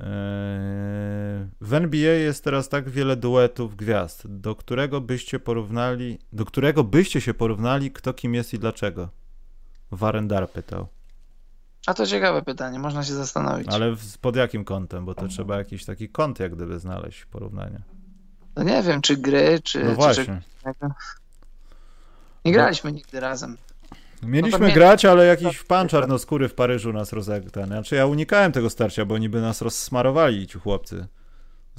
Eee, 0.00 1.46
W 1.60 1.74
NBA 1.74 2.12
jest 2.14 2.44
teraz 2.44 2.68
tak 2.68 2.90
wiele 2.90 3.16
duetów 3.16 3.76
gwiazd, 3.76 4.22
do 4.26 4.54
którego 4.54 5.00
byście 5.00 5.38
porównali, 5.40 6.18
do 6.32 6.44
którego 6.44 6.84
byście 6.84 7.20
się 7.20 7.34
porównali, 7.34 7.90
kto 7.90 8.14
kim 8.14 8.34
jest 8.34 8.54
i 8.54 8.58
dlaczego? 8.58 9.08
Warendar 9.90 10.50
pytał. 10.50 10.86
A 11.86 11.94
to 11.94 12.06
ciekawe 12.06 12.42
pytanie, 12.42 12.78
można 12.78 13.04
się 13.04 13.14
zastanowić. 13.14 13.68
Ale 13.70 13.94
pod 14.20 14.36
jakim 14.36 14.64
kątem? 14.64 15.04
Bo 15.04 15.14
to 15.14 15.28
trzeba 15.28 15.56
jakiś 15.56 15.84
taki 15.84 16.08
kąt 16.08 16.40
jak 16.40 16.56
gdyby 16.56 16.78
znaleźć 16.78 17.24
porównania. 17.24 17.82
No 18.56 18.62
nie 18.62 18.82
wiem, 18.82 19.02
czy 19.02 19.16
gry, 19.16 19.60
czy. 19.64 19.84
No 19.84 19.90
czy 19.90 19.96
właśnie. 19.96 20.42
innego. 20.62 20.94
Nie 22.44 22.52
graliśmy 22.52 22.92
nigdy 22.92 23.20
razem. 23.20 23.56
Mieliśmy 24.22 24.50
No 24.50 24.58
to 24.58 24.64
mnie- 24.64 24.74
grać, 24.74 25.04
ale 25.04 25.26
jakiś 25.26 25.62
pan 25.62 25.88
czarnoskóry 25.88 26.48
w 26.48 26.54
Paryżu 26.54 26.92
nas 26.92 27.12
rozegtał. 27.12 27.66
Znaczy 27.66 27.94
ja 27.94 28.06
unikałem 28.06 28.52
tego 28.52 28.70
starcia, 28.70 29.04
bo 29.04 29.18
niby 29.18 29.40
nas 29.40 29.62
rozsmarowali 29.62 30.46
ci 30.46 30.58
chłopcy. 30.58 31.06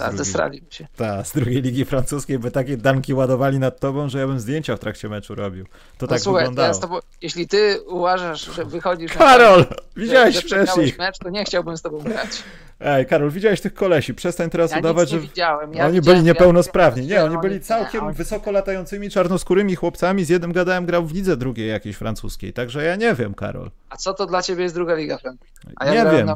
Tak, 0.05 0.17
zesraliby 0.17 0.71
się. 0.71 0.87
Tak, 0.95 1.27
z 1.27 1.33
drugiej 1.33 1.61
ligi 1.61 1.85
francuskiej 1.85 2.39
by 2.39 2.51
takie 2.51 2.77
danki 2.77 3.13
ładowali 3.13 3.59
nad 3.59 3.79
tobą, 3.79 4.09
że 4.09 4.19
ja 4.19 4.27
bym 4.27 4.39
zdjęcia 4.39 4.75
w 4.75 4.79
trakcie 4.79 5.09
meczu 5.09 5.35
robił. 5.35 5.65
To 5.65 5.71
no 6.01 6.07
tak 6.07 6.19
słuchaj, 6.19 6.45
wyglądało. 6.45 6.99
Jeśli 7.21 7.47
ty 7.47 7.81
uważasz, 7.87 8.55
że 8.55 8.65
wychodzisz 8.65 9.13
Karol, 9.13 9.59
na 9.59 9.65
widziałeś 9.95 10.45
przecież 10.45 10.97
mecz, 10.97 11.17
to 11.17 11.29
nie 11.29 11.45
chciałbym 11.45 11.77
z 11.77 11.81
tobą 11.81 11.99
grać. 11.99 12.43
Ej, 12.79 13.05
Karol, 13.05 13.29
widziałeś 13.31 13.61
tych 13.61 13.73
kolesi, 13.73 14.13
przestań 14.13 14.49
teraz 14.49 14.71
ja 14.71 14.79
udawać, 14.79 15.09
że 15.09 15.19
widziałem. 15.19 15.73
Ja 15.73 15.87
oni 15.87 16.01
byli 16.01 16.23
niepełnosprawni. 16.23 17.07
Nie, 17.07 17.23
oni 17.23 17.37
byli 17.37 17.59
całkiem 17.59 18.07
nie, 18.07 18.13
wysoko 18.13 18.51
latającymi 18.51 19.09
czarnoskórymi 19.09 19.75
chłopcami, 19.75 20.25
z 20.25 20.29
jednym 20.29 20.51
gadałem 20.51 20.85
grał 20.85 21.05
w 21.05 21.13
lidze 21.13 21.37
drugiej 21.37 21.69
jakiejś 21.69 21.95
francuskiej, 21.95 22.53
także 22.53 22.83
ja 22.83 22.95
nie 22.95 23.15
wiem, 23.15 23.33
Karol. 23.33 23.71
A 23.89 23.97
co 23.97 24.13
to 24.13 24.25
dla 24.25 24.41
ciebie 24.41 24.63
jest 24.63 24.75
druga 24.75 24.95
liga 24.95 25.17
francuska? 25.17 25.71
A 25.75 25.85
ja 25.85 26.03
nie 26.03 26.11
wiem. 26.11 26.25
na. 26.25 26.35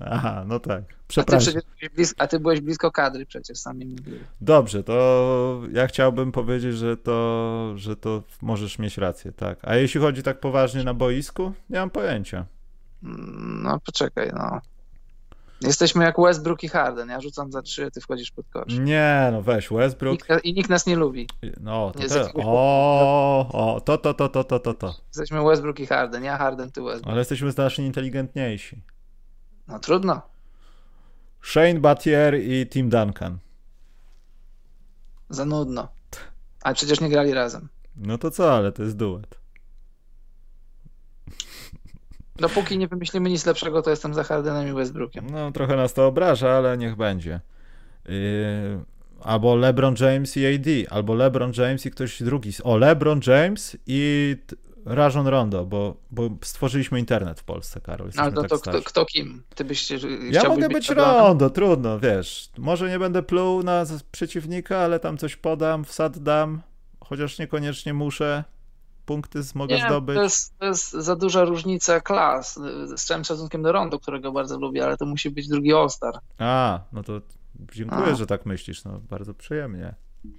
Aha, 0.00 0.44
no 0.46 0.60
tak. 0.60 0.95
Przepraszam. 1.08 1.54
A 1.56 1.80
ty, 1.80 1.90
blisko, 1.94 2.22
a 2.22 2.26
ty 2.26 2.40
byłeś 2.40 2.60
blisko 2.60 2.90
kadry 2.90 3.26
przecież, 3.26 3.58
sami 3.58 3.86
mówili. 3.86 4.20
Dobrze, 4.40 4.84
to 4.84 5.62
ja 5.72 5.86
chciałbym 5.86 6.32
powiedzieć, 6.32 6.76
że 6.76 6.96
to, 6.96 7.72
że 7.76 7.96
to 7.96 8.22
możesz 8.42 8.78
mieć 8.78 8.98
rację, 8.98 9.32
tak. 9.32 9.58
A 9.62 9.76
jeśli 9.76 10.00
chodzi 10.00 10.22
tak 10.22 10.40
poważnie 10.40 10.84
na 10.84 10.94
boisku, 10.94 11.52
nie 11.70 11.78
mam 11.78 11.90
pojęcia. 11.90 12.46
No 13.62 13.80
poczekaj, 13.86 14.30
no. 14.34 14.60
Jesteśmy 15.60 16.04
jak 16.04 16.20
Westbrook 16.20 16.62
i 16.64 16.68
Harden. 16.68 17.08
Ja 17.08 17.20
rzucam 17.20 17.52
za 17.52 17.62
trzy, 17.62 17.90
ty 17.90 18.00
wchodzisz 18.00 18.30
pod 18.30 18.48
kosz. 18.48 18.78
Nie, 18.78 19.28
no 19.32 19.42
weź 19.42 19.68
Westbrook. 19.68 20.12
Nikt, 20.12 20.44
I 20.44 20.54
nikt 20.54 20.70
nas 20.70 20.86
nie 20.86 20.96
lubi. 20.96 21.28
No, 21.60 21.92
to, 21.92 22.08
te... 22.08 22.32
o, 22.34 23.48
o, 23.52 23.80
to, 23.80 23.98
to, 23.98 24.14
to, 24.14 24.28
to, 24.28 24.44
to, 24.44 24.58
to, 24.58 24.74
to. 24.74 24.94
Jesteśmy 25.06 25.44
Westbrook 25.44 25.80
i 25.80 25.86
Harden. 25.86 26.24
Ja 26.24 26.38
Harden, 26.38 26.72
ty 26.72 26.82
Westbrook. 26.82 27.12
Ale 27.12 27.18
jesteśmy 27.18 27.52
znacznie 27.52 27.86
inteligentniejsi. 27.86 28.82
No 29.68 29.78
trudno. 29.78 30.22
Shane 31.46 31.80
Battier 31.80 32.34
i 32.34 32.66
Tim 32.66 32.88
Duncan. 32.88 33.38
Za 35.30 35.44
nudno. 35.44 35.88
Ale 36.62 36.74
przecież 36.74 37.00
nie 37.00 37.08
grali 37.08 37.34
razem. 37.34 37.68
No 37.96 38.18
to 38.18 38.30
co, 38.30 38.56
ale 38.56 38.72
to 38.72 38.82
jest 38.82 38.96
duet. 38.96 39.38
Dopóki 42.36 42.78
nie 42.78 42.88
wymyślimy 42.88 43.30
nic 43.30 43.46
lepszego, 43.46 43.82
to 43.82 43.90
jestem 43.90 44.14
za 44.14 44.24
Hardenem 44.24 44.68
i 44.68 44.72
Westbrookiem. 44.72 45.30
No 45.30 45.52
trochę 45.52 45.76
nas 45.76 45.94
to 45.94 46.06
obraża, 46.06 46.50
ale 46.50 46.78
niech 46.78 46.96
będzie. 46.96 47.40
Yy, 48.04 48.12
albo 49.20 49.56
LeBron 49.56 49.94
James 50.00 50.36
i 50.36 50.46
AD, 50.46 50.92
albo 50.92 51.14
LeBron 51.14 51.52
James 51.56 51.86
i 51.86 51.90
ktoś 51.90 52.22
drugi. 52.22 52.50
O, 52.64 52.76
LeBron 52.76 53.20
James 53.26 53.76
i 53.86 54.36
Rajon 54.86 55.26
Rondo, 55.26 55.66
bo, 55.66 55.96
bo 56.10 56.30
stworzyliśmy 56.42 56.98
internet 56.98 57.40
w 57.40 57.44
Polsce, 57.44 57.80
Karol. 57.80 58.10
Ale 58.16 58.32
to, 58.32 58.40
tak 58.40 58.50
to 58.50 58.58
kto, 58.58 58.82
kto, 58.82 59.04
kim? 59.04 59.42
Ty 59.54 59.64
byś 59.64 59.90
Ja 60.30 60.48
mogę 60.48 60.68
być, 60.68 60.76
być 60.76 60.90
Rondo, 60.90 61.50
trudno, 61.50 61.98
wiesz. 62.00 62.50
Może 62.58 62.90
nie 62.90 62.98
będę 62.98 63.22
pluł 63.22 63.62
na 63.62 63.84
przeciwnika, 64.12 64.78
ale 64.78 65.00
tam 65.00 65.18
coś 65.18 65.36
podam, 65.36 65.84
wsad 65.84 66.18
dam, 66.18 66.62
chociaż 67.00 67.38
niekoniecznie 67.38 67.94
muszę. 67.94 68.44
Punkty 69.06 69.40
mogę 69.54 69.76
nie, 69.76 69.86
zdobyć. 69.86 70.16
To 70.16 70.22
jest, 70.22 70.58
to 70.58 70.66
jest 70.66 70.92
za 70.92 71.16
duża 71.16 71.44
różnica 71.44 72.00
klas. 72.00 72.60
Z 72.96 73.04
całym 73.04 73.24
szacunkiem 73.24 73.62
do 73.62 73.72
Rondo, 73.72 73.98
którego 73.98 74.32
bardzo 74.32 74.58
lubię, 74.58 74.84
ale 74.84 74.96
to 74.96 75.06
musi 75.06 75.30
być 75.30 75.48
drugi 75.48 75.74
All-Star. 75.74 76.14
A, 76.38 76.80
no 76.92 77.02
to 77.02 77.20
dziękuję, 77.72 78.12
A. 78.12 78.14
że 78.14 78.26
tak 78.26 78.46
myślisz. 78.46 78.84
No, 78.84 79.00
bardzo 79.10 79.34
przyjemnie. 79.34 79.94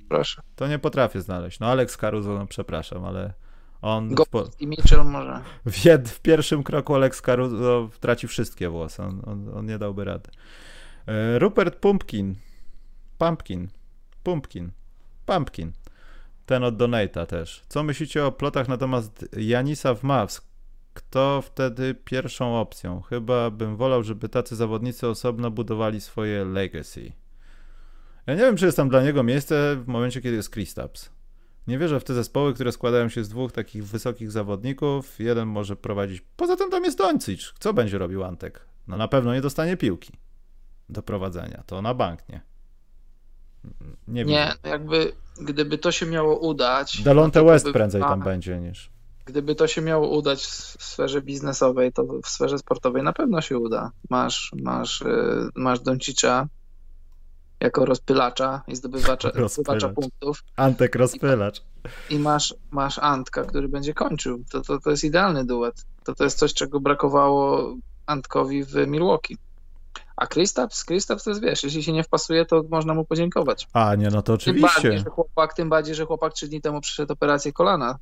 Proszę. 0.09 0.41
To 0.55 0.67
nie 0.67 0.79
potrafię 0.79 1.21
znaleźć. 1.21 1.59
No 1.59 1.67
Alex 1.67 1.97
Caruso, 1.97 2.29
no 2.29 2.47
przepraszam, 2.47 3.05
ale 3.05 3.33
on 3.81 4.15
w, 4.15 4.61
i 4.61 4.67
Mitchell 4.67 5.05
może. 5.05 5.41
W, 5.65 5.71
w, 6.09 6.19
pierwszym 6.19 6.63
kroku 6.63 6.95
Alex 6.95 7.21
Caruso 7.21 7.89
traci 7.99 8.27
wszystkie 8.27 8.69
włosy. 8.69 9.03
On, 9.03 9.21
on, 9.25 9.57
on, 9.57 9.65
nie 9.65 9.77
dałby 9.77 10.05
rady. 10.05 10.29
E, 11.07 11.39
Rupert 11.39 11.75
Pumpkin. 11.75 12.35
Pumpkin. 13.17 13.67
Pumpkin. 14.23 14.71
Pumpkin. 15.25 15.71
Ten 16.45 16.63
od 16.63 16.77
Donata 16.77 17.25
też. 17.25 17.63
Co 17.67 17.83
myślicie 17.83 18.25
o 18.25 18.31
plotach 18.31 18.67
na 18.67 18.77
temat 18.77 19.03
Janisa 19.37 19.93
w 19.95 20.03
Mavs? 20.03 20.41
Kto 20.93 21.41
wtedy 21.41 21.95
pierwszą 21.95 22.59
opcją? 22.59 23.01
Chyba 23.01 23.51
bym 23.51 23.75
wolał, 23.75 24.03
żeby 24.03 24.29
tacy 24.29 24.55
zawodnicy 24.55 25.07
osobno 25.07 25.51
budowali 25.51 26.01
swoje 26.01 26.45
legacy. 26.45 27.11
Ja 28.27 28.33
nie 28.33 28.41
wiem, 28.41 28.57
czy 28.57 28.65
jest 28.65 28.77
tam 28.77 28.89
dla 28.89 29.03
niego 29.03 29.23
miejsce 29.23 29.75
w 29.75 29.87
momencie, 29.87 30.21
kiedy 30.21 30.35
jest 30.35 30.49
Kristaps. 30.49 31.16
Nie 31.67 31.77
wierzę 31.77 31.99
w 31.99 32.03
te 32.03 32.13
zespoły, 32.13 32.53
które 32.53 32.71
składają 32.71 33.09
się 33.09 33.23
z 33.23 33.29
dwóch 33.29 33.51
takich 33.51 33.85
wysokich 33.85 34.31
zawodników. 34.31 35.19
Jeden 35.19 35.47
może 35.47 35.75
prowadzić. 35.75 36.23
Poza 36.35 36.55
tym 36.55 36.69
tam 36.69 36.83
jest 36.83 36.97
Doncic. 36.97 37.53
Co 37.59 37.73
będzie 37.73 37.97
robił 37.97 38.23
Antek? 38.23 38.65
No 38.87 38.97
na 38.97 39.07
pewno 39.07 39.33
nie 39.33 39.41
dostanie 39.41 39.77
piłki 39.77 40.13
do 40.89 41.03
prowadzenia. 41.03 41.63
To 41.65 41.81
na 41.81 41.93
bank 41.93 42.29
nie. 42.29 42.41
Nie, 44.07 44.25
nie 44.25 44.53
jakby 44.63 45.11
gdyby 45.41 45.77
to 45.77 45.91
się 45.91 46.05
miało 46.05 46.39
udać. 46.39 47.01
Delonte 47.01 47.39
no 47.39 47.45
West 47.45 47.65
by, 47.65 47.73
prędzej 47.73 48.01
tam 48.01 48.19
będzie 48.19 48.59
niż. 48.59 48.89
Gdyby 49.25 49.55
to 49.55 49.67
się 49.67 49.81
miało 49.81 50.17
udać 50.17 50.45
w 50.45 50.83
sferze 50.83 51.21
biznesowej, 51.21 51.93
to 51.93 52.03
w 52.23 52.27
sferze 52.27 52.57
sportowej 52.57 53.03
na 53.03 53.13
pewno 53.13 53.41
się 53.41 53.57
uda. 53.57 53.91
Masz, 54.09 54.51
masz, 54.61 55.01
y, 55.01 55.49
masz 55.55 55.79
Doncicza, 55.79 56.47
jako 57.59 57.85
rozpylacza 57.85 58.61
i 58.67 58.75
zdobywacza, 58.75 59.31
zdobywacza 59.47 59.89
punktów. 59.89 60.43
Antek 60.55 60.95
rozpylacz. 60.95 61.63
I 62.09 62.19
masz, 62.19 62.55
masz 62.71 62.99
Antka, 62.99 63.43
który 63.43 63.67
będzie 63.67 63.93
kończył. 63.93 64.43
To, 64.51 64.61
to, 64.61 64.79
to 64.79 64.89
jest 64.89 65.03
idealny 65.03 65.45
duet. 65.45 65.85
To, 66.03 66.15
to 66.15 66.23
jest 66.23 66.37
coś, 66.37 66.53
czego 66.53 66.79
brakowało 66.79 67.73
Antkowi 68.05 68.63
w 68.63 68.75
Milwaukee. 68.75 69.37
A 70.15 70.27
Kristaps, 70.27 70.85
Kristaps 70.85 71.23
to 71.23 71.29
jest, 71.29 71.41
wiesz, 71.41 71.63
jeśli 71.63 71.83
się 71.83 71.93
nie 71.93 72.03
wpasuje, 72.03 72.45
to 72.45 72.63
można 72.69 72.93
mu 72.93 73.05
podziękować. 73.05 73.67
A, 73.73 73.95
nie, 73.95 74.09
no 74.09 74.21
to 74.21 74.33
oczywiście. 74.33 74.81
Tym 74.81 74.83
bardziej, 74.83 74.99
że 75.03 75.09
chłopak, 75.09 75.53
tym 75.53 75.69
bardziej, 75.69 75.95
że 75.95 76.05
chłopak 76.05 76.33
trzy 76.33 76.47
dni 76.47 76.61
temu 76.61 76.81
przyszedł 76.81 77.13
operację 77.13 77.53
kolana. 77.53 77.97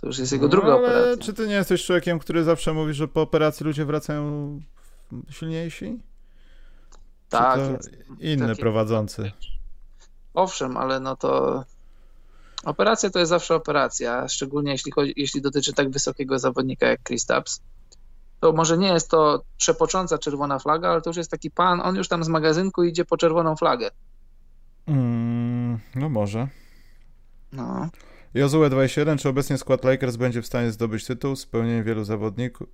To 0.00 0.06
już 0.06 0.18
jest 0.18 0.32
jego 0.32 0.46
no, 0.46 0.50
druga 0.50 0.66
ale 0.66 0.76
operacja. 0.76 1.24
Czy 1.24 1.32
ty 1.32 1.48
nie 1.48 1.54
jesteś 1.54 1.84
człowiekiem, 1.84 2.18
który 2.18 2.44
zawsze 2.44 2.72
mówi, 2.72 2.94
że 2.94 3.08
po 3.08 3.22
operacji 3.22 3.66
ludzie 3.66 3.84
wracają 3.84 4.60
silniejsi? 5.30 6.00
Tak. 7.28 7.60
inny 8.20 8.48
taki... 8.48 8.60
prowadzący. 8.60 9.32
Owszem, 10.34 10.76
ale 10.76 11.00
no 11.00 11.16
to 11.16 11.64
operacja 12.64 13.10
to 13.10 13.18
jest 13.18 13.30
zawsze 13.30 13.54
operacja, 13.54 14.28
szczególnie 14.28 14.72
jeśli, 14.72 14.92
chodzi, 14.92 15.12
jeśli 15.16 15.42
dotyczy 15.42 15.72
tak 15.72 15.90
wysokiego 15.90 16.38
zawodnika 16.38 16.86
jak 16.86 17.02
Kristaps. 17.02 17.60
To 18.40 18.52
może 18.52 18.78
nie 18.78 18.88
jest 18.88 19.10
to 19.10 19.44
przepocząca 19.56 20.18
czerwona 20.18 20.58
flaga, 20.58 20.88
ale 20.88 21.00
to 21.00 21.10
już 21.10 21.16
jest 21.16 21.30
taki 21.30 21.50
pan, 21.50 21.80
on 21.80 21.96
już 21.96 22.08
tam 22.08 22.24
z 22.24 22.28
magazynku 22.28 22.84
idzie 22.84 23.04
po 23.04 23.16
czerwoną 23.16 23.56
flagę. 23.56 23.90
Mm, 24.86 25.78
no 25.94 26.08
może. 26.08 26.48
No. 27.52 27.88
Jozue 28.34 28.70
21, 28.70 29.18
czy 29.18 29.28
obecnie 29.28 29.58
skład 29.58 29.84
Lakers 29.84 30.16
będzie 30.16 30.42
w 30.42 30.46
stanie 30.46 30.72
zdobyć 30.72 31.04
tytuł? 31.04 31.36
Spełnienie 31.36 31.82
wielu 31.82 32.04
zawodników, 32.04 32.68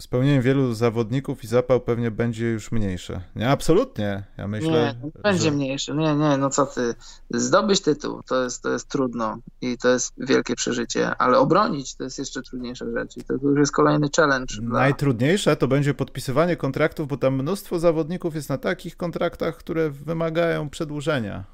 spełnieniem 0.00 0.42
wielu 0.42 0.74
zawodników 0.74 1.44
i 1.44 1.46
zapał 1.46 1.80
pewnie 1.80 2.10
będzie 2.10 2.46
już 2.46 2.72
mniejsze. 2.72 3.20
Nie, 3.36 3.48
absolutnie. 3.48 4.24
Ja 4.38 4.48
myślę. 4.48 4.94
Nie, 5.04 5.10
będzie 5.22 5.44
że... 5.44 5.50
mniejsze. 5.50 5.94
Nie, 5.94 6.14
nie, 6.14 6.36
no 6.36 6.50
co 6.50 6.66
ty. 6.66 6.94
Zdobyć 7.30 7.80
tytuł 7.80 8.22
to 8.22 8.44
jest, 8.44 8.62
to 8.62 8.70
jest 8.70 8.88
trudno 8.88 9.38
i 9.60 9.78
to 9.78 9.88
jest 9.88 10.12
wielkie 10.18 10.54
przeżycie, 10.54 11.16
ale 11.16 11.38
obronić 11.38 11.94
to 11.94 12.04
jest 12.04 12.18
jeszcze 12.18 12.42
trudniejsza 12.42 12.84
rzecz 12.96 13.16
i 13.16 13.24
to 13.24 13.34
już 13.34 13.58
jest 13.58 13.72
kolejny 13.72 14.08
challenge. 14.16 14.54
Najtrudniejsze 14.62 15.56
to 15.56 15.68
będzie 15.68 15.94
podpisywanie 15.94 16.56
kontraktów, 16.56 17.08
bo 17.08 17.16
tam 17.16 17.34
mnóstwo 17.34 17.78
zawodników 17.78 18.34
jest 18.34 18.48
na 18.48 18.58
takich 18.58 18.96
kontraktach, 18.96 19.56
które 19.56 19.90
wymagają 19.90 20.70
przedłużenia. 20.70 21.44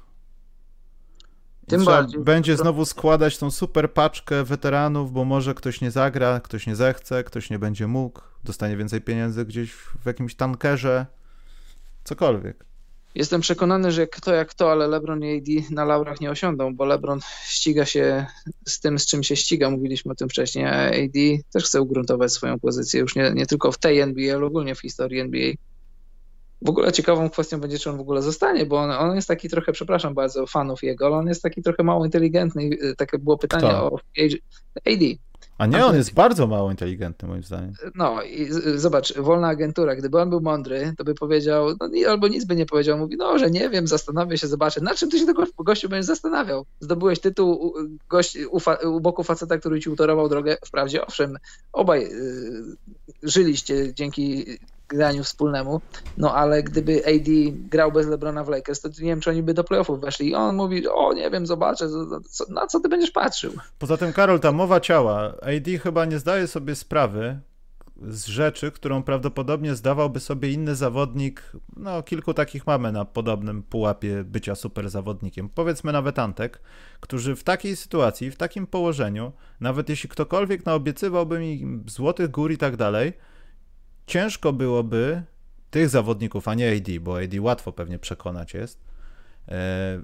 Tym 1.67 1.85
bardziej. 1.85 2.23
Będzie 2.23 2.57
znowu 2.57 2.85
składać 2.85 3.37
tą 3.37 3.51
super 3.51 3.93
paczkę 3.93 4.43
weteranów, 4.43 5.11
bo 5.11 5.25
może 5.25 5.53
ktoś 5.53 5.81
nie 5.81 5.91
zagra, 5.91 6.39
ktoś 6.39 6.67
nie 6.67 6.75
zechce, 6.75 7.23
ktoś 7.23 7.49
nie 7.49 7.59
będzie 7.59 7.87
mógł, 7.87 8.21
dostanie 8.43 8.77
więcej 8.77 9.01
pieniędzy 9.01 9.45
gdzieś 9.45 9.71
w 9.73 10.05
jakimś 10.05 10.35
tankerze, 10.35 11.05
cokolwiek. 12.03 12.65
Jestem 13.15 13.41
przekonany, 13.41 13.91
że 13.91 14.07
kto 14.07 14.33
jak 14.33 14.53
to, 14.53 14.71
ale 14.71 14.87
LeBron 14.87 15.23
i 15.23 15.37
AD 15.37 15.71
na 15.71 15.85
laurach 15.85 16.21
nie 16.21 16.31
osiądą, 16.31 16.75
bo 16.75 16.85
LeBron 16.85 17.19
ściga 17.47 17.85
się 17.85 18.25
z 18.65 18.79
tym, 18.79 18.99
z 18.99 19.05
czym 19.05 19.23
się 19.23 19.35
ściga, 19.35 19.69
mówiliśmy 19.69 20.11
o 20.11 20.15
tym 20.15 20.29
wcześniej, 20.29 20.65
a 20.65 20.87
AD 20.87 21.43
też 21.53 21.65
chce 21.65 21.81
ugruntować 21.81 22.31
swoją 22.31 22.59
pozycję, 22.59 22.99
już 22.99 23.15
nie, 23.15 23.31
nie 23.35 23.45
tylko 23.45 23.71
w 23.71 23.77
tej 23.77 23.99
NBA, 23.99 24.35
ale 24.35 24.45
ogólnie 24.45 24.75
w 24.75 24.81
historii 24.81 25.19
NBA. 25.19 25.53
W 26.61 26.69
ogóle 26.69 26.91
ciekawą 26.91 27.29
kwestią 27.29 27.59
będzie, 27.59 27.79
czy 27.79 27.89
on 27.89 27.97
w 27.97 28.01
ogóle 28.01 28.21
zostanie, 28.21 28.65
bo 28.65 28.79
on, 28.79 28.91
on 28.91 29.15
jest 29.15 29.27
taki 29.27 29.49
trochę, 29.49 29.71
przepraszam 29.71 30.13
bardzo, 30.13 30.47
fanów 30.47 30.83
jego, 30.83 31.05
ale 31.05 31.15
on 31.15 31.27
jest 31.27 31.41
taki 31.43 31.61
trochę 31.61 31.83
mało 31.83 32.05
inteligentny. 32.05 32.63
Y, 32.63 32.95
takie 32.97 33.19
było 33.19 33.37
pytanie 33.37 33.67
Kto? 33.67 33.91
o 33.91 33.99
AD. 34.85 35.01
A 35.57 35.65
nie, 35.65 35.85
on 35.85 35.95
jest 35.95 36.13
bardzo 36.13 36.47
mało 36.47 36.71
inteligentny, 36.71 37.27
moim 37.27 37.43
zdaniem. 37.43 37.73
No 37.95 38.23
i 38.23 38.49
zobacz, 38.75 39.17
wolna 39.17 39.47
agentura, 39.47 39.95
gdyby 39.95 40.21
on 40.21 40.29
był 40.29 40.41
mądry, 40.41 40.93
to 40.97 41.03
by 41.03 41.15
powiedział, 41.15 41.67
no, 41.79 41.89
albo 42.09 42.27
nic 42.27 42.45
by 42.45 42.55
nie 42.55 42.65
powiedział, 42.65 42.97
mówi, 42.97 43.17
no, 43.17 43.39
że 43.39 43.51
nie 43.51 43.69
wiem, 43.69 43.87
zastanowię 43.87 44.37
się, 44.37 44.47
zobaczę. 44.47 44.81
Na 44.81 44.95
czym 44.95 45.09
ty 45.09 45.19
się 45.19 45.25
tego 45.25 45.43
gościu 45.57 45.89
będziesz 45.89 46.05
zastanawiał? 46.05 46.65
Zdobyłeś 46.79 47.19
tytuł 47.19 47.73
gość, 48.09 48.37
u, 48.51 48.59
fa, 48.59 48.73
u 48.73 48.99
boku 48.99 49.23
faceta, 49.23 49.57
który 49.57 49.79
ci 49.79 49.89
utorował 49.89 50.29
drogę. 50.29 50.57
Wprawdzie, 50.65 51.05
owszem, 51.05 51.37
obaj 51.73 52.05
y, 52.05 52.09
żyliście 53.23 53.93
dzięki 53.93 54.45
graniu 54.87 55.23
wspólnemu, 55.23 55.81
no 56.17 56.35
ale 56.35 56.63
gdyby 56.63 57.01
AD 57.05 57.29
grał 57.69 57.91
bez 57.91 58.07
LeBrona 58.07 58.43
w 58.43 58.49
Lakers, 58.49 58.81
to 58.81 58.89
nie 58.89 58.95
wiem, 58.95 59.19
czy 59.19 59.29
oni 59.29 59.43
by 59.43 59.53
do 59.53 59.63
playoffów 59.63 60.01
weszli. 60.01 60.29
I 60.29 60.35
on 60.35 60.55
mówi, 60.55 60.87
o 60.87 61.13
nie 61.13 61.31
wiem, 61.31 61.45
zobaczę, 61.45 61.87
na 62.49 62.67
co 62.67 62.79
ty 62.79 62.89
będziesz 62.89 63.11
patrzył. 63.11 63.51
Poza 63.79 63.97
tym, 63.97 64.13
Karol, 64.13 64.39
ta 64.39 64.51
mowa 64.51 64.79
ciała, 64.79 65.19
AD 65.41 65.81
chyba 65.83 66.05
nie 66.05 66.19
zdaje 66.19 66.47
sobie 66.47 66.75
sprawy, 66.75 67.39
z 68.01 68.25
rzeczy, 68.25 68.71
którą 68.71 69.03
prawdopodobnie 69.03 69.75
zdawałby 69.75 70.19
sobie 70.19 70.51
inny 70.51 70.75
zawodnik. 70.75 71.51
No, 71.75 72.03
kilku 72.03 72.33
takich 72.33 72.67
mamy 72.67 72.91
na 72.91 73.05
podobnym 73.05 73.63
pułapie 73.63 74.23
bycia 74.23 74.55
super 74.55 74.89
zawodnikiem. 74.89 75.49
Powiedzmy 75.49 75.91
nawet 75.91 76.19
Antek, 76.19 76.61
którzy 76.99 77.35
w 77.35 77.43
takiej 77.43 77.75
sytuacji, 77.75 78.31
w 78.31 78.35
takim 78.35 78.67
położeniu, 78.67 79.31
nawet 79.59 79.89
jeśli 79.89 80.09
ktokolwiek 80.09 80.65
naobiecywałby 80.65 81.39
mi 81.39 81.81
złotych 81.87 82.31
gór 82.31 82.51
i 82.51 82.57
tak 82.57 82.75
dalej, 82.75 83.13
ciężko 84.07 84.53
byłoby 84.53 85.23
tych 85.69 85.89
zawodników, 85.89 86.47
a 86.47 86.53
nie 86.53 86.71
AD, 86.71 86.99
bo 87.01 87.19
AD 87.19 87.39
łatwo 87.39 87.71
pewnie 87.71 87.99
przekonać 87.99 88.53
jest, 88.53 88.79
e, 89.47 90.01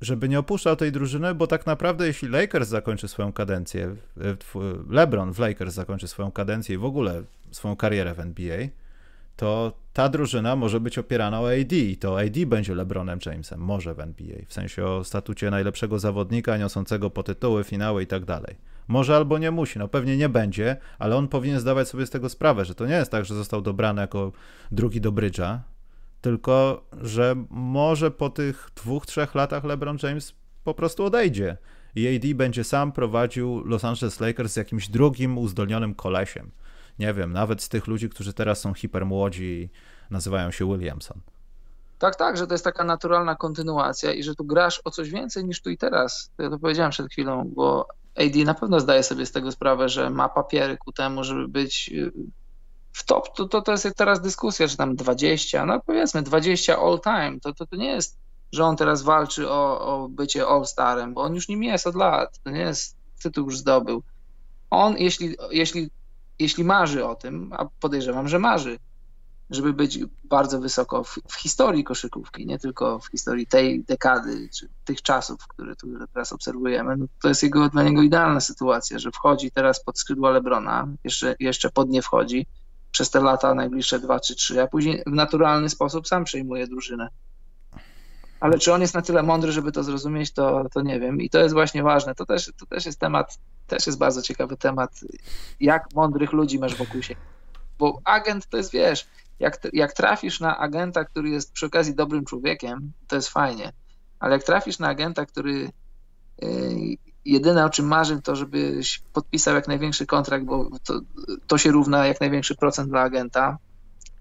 żeby 0.00 0.28
nie 0.28 0.38
opuszczał 0.38 0.76
tej 0.76 0.92
drużyny, 0.92 1.34
bo 1.34 1.46
tak 1.46 1.66
naprawdę 1.66 2.06
jeśli 2.06 2.28
Lakers 2.28 2.68
zakończy 2.68 3.08
swoją 3.08 3.32
kadencję, 3.32 3.96
LeBron 4.88 5.32
w 5.32 5.38
Lakers 5.38 5.74
zakończy 5.74 6.08
swoją 6.08 6.32
kadencję 6.32 6.74
i 6.74 6.78
w 6.78 6.84
ogóle 6.84 7.22
swoją 7.50 7.76
karierę 7.76 8.14
w 8.14 8.20
NBA, 8.20 8.58
to 9.36 9.72
ta 9.92 10.08
drużyna 10.08 10.56
może 10.56 10.80
być 10.80 10.98
opierana 10.98 11.40
o 11.40 11.52
AD 11.52 11.72
i 11.72 11.96
to 11.96 12.20
AD 12.20 12.46
będzie 12.46 12.74
LeBronem 12.74 13.18
Jamesem, 13.26 13.60
może 13.60 13.94
w 13.94 14.00
NBA, 14.00 14.36
w 14.46 14.52
sensie 14.52 14.84
o 14.84 15.04
statucie 15.04 15.50
najlepszego 15.50 15.98
zawodnika, 15.98 16.56
niosącego 16.56 17.10
po 17.10 17.22
tytuły, 17.22 17.64
finały 17.64 18.02
i 18.02 18.06
tak 18.06 18.24
dalej. 18.24 18.56
Może 18.88 19.16
albo 19.16 19.38
nie 19.38 19.50
musi, 19.50 19.78
no 19.78 19.88
pewnie 19.88 20.16
nie 20.16 20.28
będzie, 20.28 20.76
ale 20.98 21.16
on 21.16 21.28
powinien 21.28 21.60
zdawać 21.60 21.88
sobie 21.88 22.06
z 22.06 22.10
tego 22.10 22.28
sprawę, 22.28 22.64
że 22.64 22.74
to 22.74 22.86
nie 22.86 22.94
jest 22.94 23.10
tak, 23.10 23.24
że 23.24 23.34
został 23.34 23.62
dobrany 23.62 24.00
jako 24.00 24.32
drugi 24.72 25.00
do 25.00 25.12
brydża, 25.12 25.62
tylko 26.20 26.84
że 27.00 27.34
może 27.50 28.10
po 28.10 28.30
tych 28.30 28.70
dwóch, 28.76 29.06
trzech 29.06 29.34
latach 29.34 29.64
LeBron 29.64 29.98
James 30.02 30.34
po 30.64 30.74
prostu 30.74 31.04
odejdzie 31.04 31.56
i 31.94 32.16
AD 32.16 32.34
będzie 32.34 32.64
sam 32.64 32.92
prowadził 32.92 33.64
Los 33.64 33.84
Angeles 33.84 34.20
Lakers 34.20 34.52
z 34.52 34.56
jakimś 34.56 34.88
drugim 34.88 35.38
uzdolnionym 35.38 35.94
kolesiem. 35.94 36.50
Nie 36.98 37.14
wiem, 37.14 37.32
nawet 37.32 37.62
z 37.62 37.68
tych 37.68 37.86
ludzi, 37.86 38.08
którzy 38.08 38.32
teraz 38.32 38.60
są 38.60 38.74
hipermłodzi 38.74 39.44
i 39.44 39.68
nazywają 40.10 40.50
się 40.50 40.66
Williamson. 40.66 41.20
Tak, 41.98 42.16
tak, 42.16 42.36
że 42.36 42.46
to 42.46 42.54
jest 42.54 42.64
taka 42.64 42.84
naturalna 42.84 43.36
kontynuacja 43.36 44.12
i 44.12 44.22
że 44.22 44.34
tu 44.34 44.44
grasz 44.44 44.80
o 44.84 44.90
coś 44.90 45.10
więcej 45.10 45.44
niż 45.44 45.62
tu 45.62 45.70
i 45.70 45.78
teraz. 45.78 46.30
Ja 46.38 46.50
to 46.50 46.58
powiedziałem 46.58 46.90
przed 46.90 47.12
chwilą, 47.12 47.50
bo 47.56 47.86
AD 48.18 48.36
na 48.44 48.54
pewno 48.54 48.80
zdaje 48.80 49.02
sobie 49.02 49.26
z 49.26 49.32
tego 49.32 49.52
sprawę, 49.52 49.88
że 49.88 50.10
ma 50.10 50.28
papiery 50.28 50.76
ku 50.76 50.92
temu, 50.92 51.24
żeby 51.24 51.48
być 51.48 51.90
y, 51.92 52.12
w 52.92 53.04
top, 53.04 53.36
to, 53.36 53.48
to, 53.48 53.62
to 53.62 53.72
jest 53.72 53.88
teraz 53.96 54.20
dyskusja, 54.20 54.68
czy 54.68 54.76
tam 54.76 54.96
20, 54.96 55.66
no 55.66 55.80
powiedzmy 55.86 56.22
20 56.22 56.78
all 56.78 57.00
time, 57.00 57.40
to, 57.42 57.52
to, 57.52 57.66
to 57.66 57.76
nie 57.76 57.90
jest, 57.90 58.18
że 58.52 58.64
on 58.64 58.76
teraz 58.76 59.02
walczy 59.02 59.50
o, 59.50 59.80
o 59.80 60.08
bycie 60.08 60.46
all-starem, 60.46 61.14
bo 61.14 61.22
on 61.22 61.34
już 61.34 61.48
nim 61.48 61.62
jest 61.62 61.86
od 61.86 61.94
lat, 61.94 62.38
to 62.44 62.50
nie 62.50 62.60
jest, 62.60 62.96
tytuł 63.22 63.44
już 63.44 63.58
zdobył. 63.58 64.02
On, 64.70 64.96
jeśli, 64.98 65.36
jeśli, 65.50 65.90
jeśli 66.38 66.64
marzy 66.64 67.06
o 67.06 67.14
tym, 67.14 67.52
a 67.52 67.66
podejrzewam, 67.80 68.28
że 68.28 68.38
marzy, 68.38 68.78
żeby 69.50 69.72
być 69.72 69.98
bardzo 70.24 70.60
wysoko 70.60 71.04
w, 71.04 71.18
w, 71.28 71.34
historii 71.34 71.84
koszykówki, 71.84 72.46
nie 72.46 72.58
tylko 72.58 72.98
w 72.98 73.06
historii 73.06 73.46
tej 73.46 73.84
dekady, 73.84 74.48
czy 74.48 74.68
tych 74.84 75.02
czasów, 75.02 75.46
które 75.48 75.76
tu 75.76 75.86
teraz 76.12 76.32
obserwujemy, 76.32 76.96
no 76.96 77.06
to 77.22 77.28
jest 77.28 77.42
jego, 77.42 77.68
dla 77.68 77.82
niego 77.82 78.02
idealna 78.02 78.40
sytuacja, 78.40 78.98
że 78.98 79.10
wchodzi 79.10 79.50
teraz 79.50 79.84
pod 79.84 79.98
skrzydła 79.98 80.30
Lebrona, 80.30 80.88
jeszcze, 81.04 81.36
jeszcze 81.40 81.70
pod 81.70 81.88
nie 81.88 82.02
wchodzi, 82.02 82.46
przez 82.90 83.10
te 83.10 83.20
lata, 83.20 83.54
najbliższe 83.54 83.98
dwa 83.98 84.20
czy 84.20 84.34
trzy, 84.34 84.62
a 84.62 84.66
później 84.66 85.02
w 85.06 85.12
naturalny 85.12 85.68
sposób 85.68 86.08
sam 86.08 86.24
przejmuje 86.24 86.66
drużynę. 86.66 87.08
Ale 88.40 88.58
czy 88.58 88.72
on 88.72 88.80
jest 88.80 88.94
na 88.94 89.02
tyle 89.02 89.22
mądry, 89.22 89.52
żeby 89.52 89.72
to 89.72 89.82
zrozumieć, 89.82 90.32
to, 90.32 90.64
to 90.74 90.80
nie 90.80 91.00
wiem. 91.00 91.20
I 91.20 91.30
to 91.30 91.38
jest 91.38 91.54
właśnie 91.54 91.82
ważne. 91.82 92.14
To 92.14 92.26
też, 92.26 92.52
to 92.58 92.66
też 92.66 92.86
jest 92.86 93.00
temat, 93.00 93.38
też 93.66 93.86
jest 93.86 93.98
bardzo 93.98 94.22
ciekawy 94.22 94.56
temat, 94.56 95.00
jak 95.60 95.94
mądrych 95.94 96.32
ludzi 96.32 96.58
masz 96.58 96.74
wokół 96.74 97.02
siebie. 97.02 97.20
Bo 97.78 98.00
agent 98.04 98.46
to 98.46 98.56
jest, 98.56 98.72
wiesz, 98.72 99.06
jak, 99.40 99.60
jak 99.72 99.92
trafisz 99.92 100.40
na 100.40 100.58
agenta, 100.58 101.04
który 101.04 101.30
jest 101.30 101.52
przy 101.52 101.66
okazji 101.66 101.94
dobrym 101.94 102.24
człowiekiem, 102.24 102.92
to 103.08 103.16
jest 103.16 103.28
fajnie. 103.28 103.72
Ale 104.20 104.32
jak 104.32 104.44
trafisz 104.44 104.78
na 104.78 104.88
agenta, 104.88 105.26
który 105.26 105.70
y, 106.42 106.96
jedyne 107.24 107.64
o 107.64 107.70
czym 107.70 107.86
marzy 107.86 108.22
to, 108.22 108.36
żebyś 108.36 109.02
podpisał 109.12 109.54
jak 109.54 109.68
największy 109.68 110.06
kontrakt, 110.06 110.44
bo 110.44 110.68
to, 110.84 111.00
to 111.46 111.58
się 111.58 111.70
równa 111.70 112.06
jak 112.06 112.20
największy 112.20 112.56
procent 112.56 112.90
dla 112.90 113.00
agenta 113.00 113.58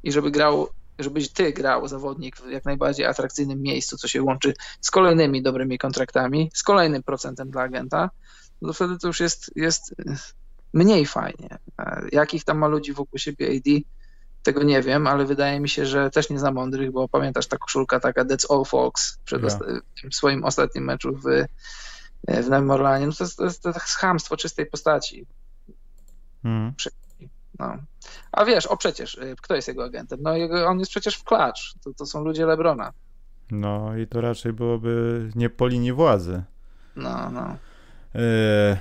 i 0.04 0.12
żeby 0.12 0.32
grał, 0.32 0.68
żebyś 1.00 1.30
ty 1.30 1.54
grał 1.54 1.88
zawodnik 1.88 2.38
w 2.38 2.50
jak 2.50 2.66
najbardziej 2.66 3.06
atrakcyjnym 3.06 3.62
miejscu, 3.62 3.98
co 3.98 4.08
się 4.08 4.24
łączy 4.24 4.54
z 4.82 4.92
kolejnymi 4.92 5.42
dobrymi 5.42 5.78
kontraktami, 5.78 6.52
z 6.54 6.64
kolejnym 6.64 7.04
procentem 7.04 7.52
dla 7.52 7.62
agenta, 7.62 8.10
no 8.62 8.68
to 8.68 8.74
wtedy 8.74 8.98
to 8.98 9.08
już 9.08 9.20
jest, 9.20 9.52
jest 9.56 9.96
mniej 10.74 11.06
fajnie. 11.06 11.58
Jakich 12.12 12.44
tam 12.44 12.58
ma 12.58 12.68
ludzi 12.68 12.94
wokół 12.94 13.20
siebie 13.20 13.48
AD, 13.48 13.84
tego 14.48 14.64
nie 14.64 14.82
wiem, 14.82 15.08
ale 15.08 15.26
wydaje 15.26 15.60
mi 15.60 15.70
się, 15.70 15.86
że 15.86 16.10
też 16.10 16.30
nie 16.30 16.40
za 16.40 16.52
mądrych, 16.52 16.92
bo 16.92 17.08
pamiętasz 17.08 17.48
ta 17.48 17.58
koszulka 17.58 18.00
taka 18.00 18.26
That's 18.26 18.54
All 18.54 18.66
Folks 18.66 19.20
przed 19.26 19.44
yeah. 19.44 19.54
osta- 19.54 19.82
swoim 20.12 20.44
ostatnim 20.44 20.84
meczu 20.84 21.14
w 21.16 21.26
E, 22.28 22.44
w 22.44 22.50
Nowym 22.50 22.72
Orlanie, 22.72 23.08
no 23.08 23.14
to 23.14 23.24
jest, 23.24 23.38
to 23.38 23.44
jest, 23.44 23.64
to 23.64 23.70
jest 23.70 23.80
chamstwo 23.80 24.38
czystej 24.38 24.66
postaci. 24.66 25.26
Hmm. 26.44 26.74
No. 27.60 27.78
A 28.32 28.46
wiesz, 28.46 28.66
o 28.66 28.78
przecież, 28.78 29.18
e, 29.18 29.36
kto 29.42 29.56
jest 29.56 29.68
jego 29.68 29.84
agentem? 29.84 30.20
No 30.22 30.36
jego, 30.36 30.68
on 30.68 30.80
jest 30.80 30.92
przecież 30.92 31.16
w 31.16 31.24
klacz. 31.24 31.74
To, 31.84 31.94
to 31.94 32.06
są 32.06 32.24
ludzie 32.24 32.46
Lebrona. 32.46 32.94
No 33.52 33.98
i 33.98 34.08
to 34.08 34.22
raczej 34.22 34.54
byłoby 34.54 35.30
nie 35.36 35.50
po 35.50 35.68
linii 35.68 35.94
władzy. 35.94 36.44
No, 36.96 37.30
no. 37.30 37.58
E, 38.16 38.78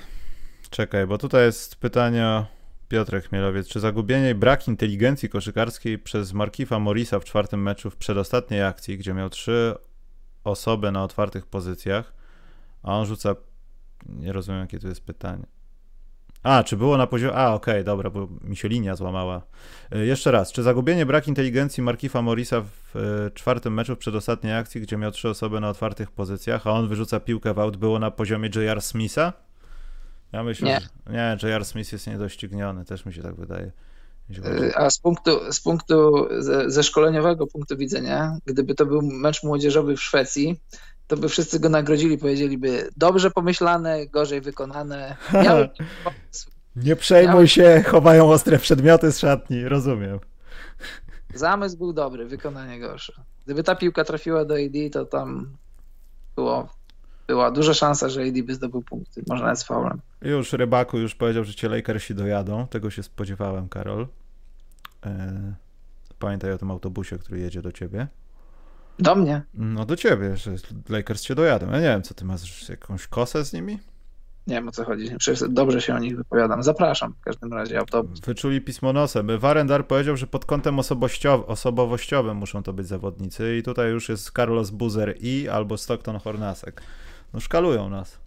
czekaj, 0.70 1.06
bo 1.06 1.18
tutaj 1.18 1.44
jest 1.44 1.76
pytanie 1.76 2.46
Piotrek 2.88 3.28
Chmielowiec. 3.28 3.68
Czy 3.68 3.80
zagubienie 3.80 4.30
i 4.30 4.34
brak 4.34 4.68
inteligencji 4.68 5.28
koszykarskiej 5.28 5.98
przez 5.98 6.32
Markifa 6.32 6.78
Morisa 6.78 7.18
w 7.18 7.24
czwartym 7.24 7.62
meczu 7.62 7.90
w 7.90 7.96
przedostatniej 7.96 8.62
akcji, 8.62 8.98
gdzie 8.98 9.14
miał 9.14 9.30
trzy 9.30 9.74
osoby 10.44 10.92
na 10.92 11.04
otwartych 11.04 11.46
pozycjach, 11.46 12.12
a 12.82 12.98
on 12.98 13.06
rzuca. 13.06 13.34
Nie 14.08 14.32
rozumiem, 14.32 14.60
jakie 14.60 14.78
to 14.78 14.88
jest 14.88 15.04
pytanie. 15.04 15.46
A, 16.42 16.64
czy 16.64 16.76
było 16.76 16.96
na 16.96 17.06
poziomie. 17.06 17.34
A, 17.34 17.54
okej, 17.54 17.74
okay, 17.74 17.84
dobra, 17.84 18.10
bo 18.10 18.28
mi 18.40 18.56
się 18.56 18.68
linia 18.68 18.96
złamała. 18.96 19.42
Y, 19.94 20.06
jeszcze 20.06 20.30
raz. 20.30 20.52
Czy 20.52 20.62
zagubienie 20.62 21.06
brak 21.06 21.28
inteligencji 21.28 21.82
Markifa 21.82 22.22
Morisa 22.22 22.60
w 22.60 22.96
y, 22.96 23.30
czwartym 23.30 23.74
meczu 23.74 23.94
w 23.94 23.98
przedostatniej 23.98 24.54
akcji, 24.54 24.80
gdzie 24.80 24.96
miał 24.96 25.10
trzy 25.10 25.28
osoby 25.28 25.60
na 25.60 25.70
otwartych 25.70 26.10
pozycjach, 26.10 26.66
a 26.66 26.70
on 26.70 26.88
wyrzuca 26.88 27.20
piłkę 27.20 27.54
w 27.54 27.58
aut, 27.58 27.76
było 27.76 27.98
na 27.98 28.10
poziomie 28.10 28.50
J.R. 28.54 28.82
Smitha? 28.82 29.45
Ja 30.32 30.42
myślę, 30.42 30.68
nie. 30.68 30.80
że 30.80 31.12
nie, 31.12 31.36
J.R. 31.42 31.64
Smith 31.64 31.92
jest 31.92 32.06
niedościgniony, 32.06 32.84
też 32.84 33.06
mi 33.06 33.12
się 33.12 33.22
tak 33.22 33.34
wydaje. 33.34 33.72
Y, 34.30 34.76
a 34.76 34.90
z 34.90 34.98
punktu, 34.98 35.52
z 35.52 35.60
punktu 35.60 36.26
ze, 36.38 36.70
ze 36.70 36.82
szkoleniowego 36.82 37.46
punktu 37.46 37.76
widzenia, 37.76 38.38
gdyby 38.44 38.74
to 38.74 38.86
był 38.86 39.02
mecz 39.02 39.42
młodzieżowy 39.42 39.96
w 39.96 40.02
Szwecji, 40.02 40.60
to 41.06 41.16
by 41.16 41.28
wszyscy 41.28 41.60
go 41.60 41.68
nagrodzili, 41.68 42.18
powiedzieliby 42.18 42.88
dobrze 42.96 43.30
pomyślane, 43.30 44.06
gorzej 44.06 44.40
wykonane. 44.40 45.16
Nie 46.76 46.96
przejmuj 46.96 47.34
Miał... 47.34 47.46
się, 47.46 47.84
chowają 47.86 48.30
ostre 48.30 48.58
przedmioty 48.58 49.12
z 49.12 49.18
szatni, 49.18 49.68
rozumiem. 49.68 50.18
Zamysł 51.34 51.78
był 51.78 51.92
dobry, 51.92 52.26
wykonanie 52.26 52.80
gorsze. 52.80 53.12
Gdyby 53.44 53.62
ta 53.62 53.74
piłka 53.74 54.04
trafiła 54.04 54.44
do 54.44 54.54
AD, 54.54 54.92
to 54.92 55.04
tam 55.04 55.56
było, 56.36 56.68
była 57.26 57.50
duża 57.50 57.74
szansa, 57.74 58.08
że 58.08 58.22
AD 58.22 58.42
by 58.42 58.54
zdobył 58.54 58.82
punkty, 58.82 59.22
może 59.26 59.42
nawet 59.44 59.58
z 59.58 59.64
faulem. 59.64 60.00
Już 60.22 60.52
Rybaku 60.52 60.98
już 60.98 61.14
powiedział, 61.14 61.44
że 61.44 61.54
cię 61.54 61.68
Lakersi 61.68 62.14
dojadą, 62.14 62.66
tego 62.66 62.90
się 62.90 63.02
spodziewałem, 63.02 63.68
Karol. 63.68 64.06
E, 65.06 65.54
pamiętaj 66.18 66.52
o 66.52 66.58
tym 66.58 66.70
autobusie, 66.70 67.18
który 67.18 67.40
jedzie 67.40 67.62
do 67.62 67.72
ciebie. 67.72 68.06
Do 68.98 69.14
mnie? 69.14 69.42
No 69.54 69.84
do 69.84 69.96
ciebie, 69.96 70.36
że 70.36 70.50
Lakers 70.88 71.22
cię 71.22 71.34
dojadą. 71.34 71.70
Ja 71.70 71.76
nie 71.76 71.86
wiem, 71.86 72.02
co 72.02 72.14
ty 72.14 72.24
masz, 72.24 72.68
jakąś 72.68 73.06
kosę 73.06 73.44
z 73.44 73.52
nimi? 73.52 73.78
Nie 74.46 74.54
wiem 74.54 74.68
o 74.68 74.72
co 74.72 74.84
chodzi. 74.84 75.16
Przecież 75.18 75.48
dobrze 75.48 75.80
się 75.80 75.94
o 75.94 75.98
nich 75.98 76.16
wypowiadam. 76.16 76.62
Zapraszam 76.62 77.12
w 77.12 77.20
każdym 77.20 77.52
razie 77.52 77.78
autobus. 77.78 78.20
Wyczuli 78.20 78.60
pismo 78.60 78.92
nosem. 78.92 79.38
Warendar 79.38 79.86
powiedział, 79.86 80.16
że 80.16 80.26
pod 80.26 80.44
kątem 80.44 80.78
osobowościowym 81.46 82.36
muszą 82.36 82.62
to 82.62 82.72
być 82.72 82.86
zawodnicy 82.86 83.56
i 83.56 83.62
tutaj 83.62 83.90
już 83.90 84.08
jest 84.08 84.30
Carlos 84.36 84.70
Buzer 84.70 85.16
i 85.20 85.48
albo 85.48 85.76
Stockton 85.78 86.18
Hornasek. 86.18 86.82
No 87.34 87.40
szkalują 87.40 87.88
nas. 87.88 88.18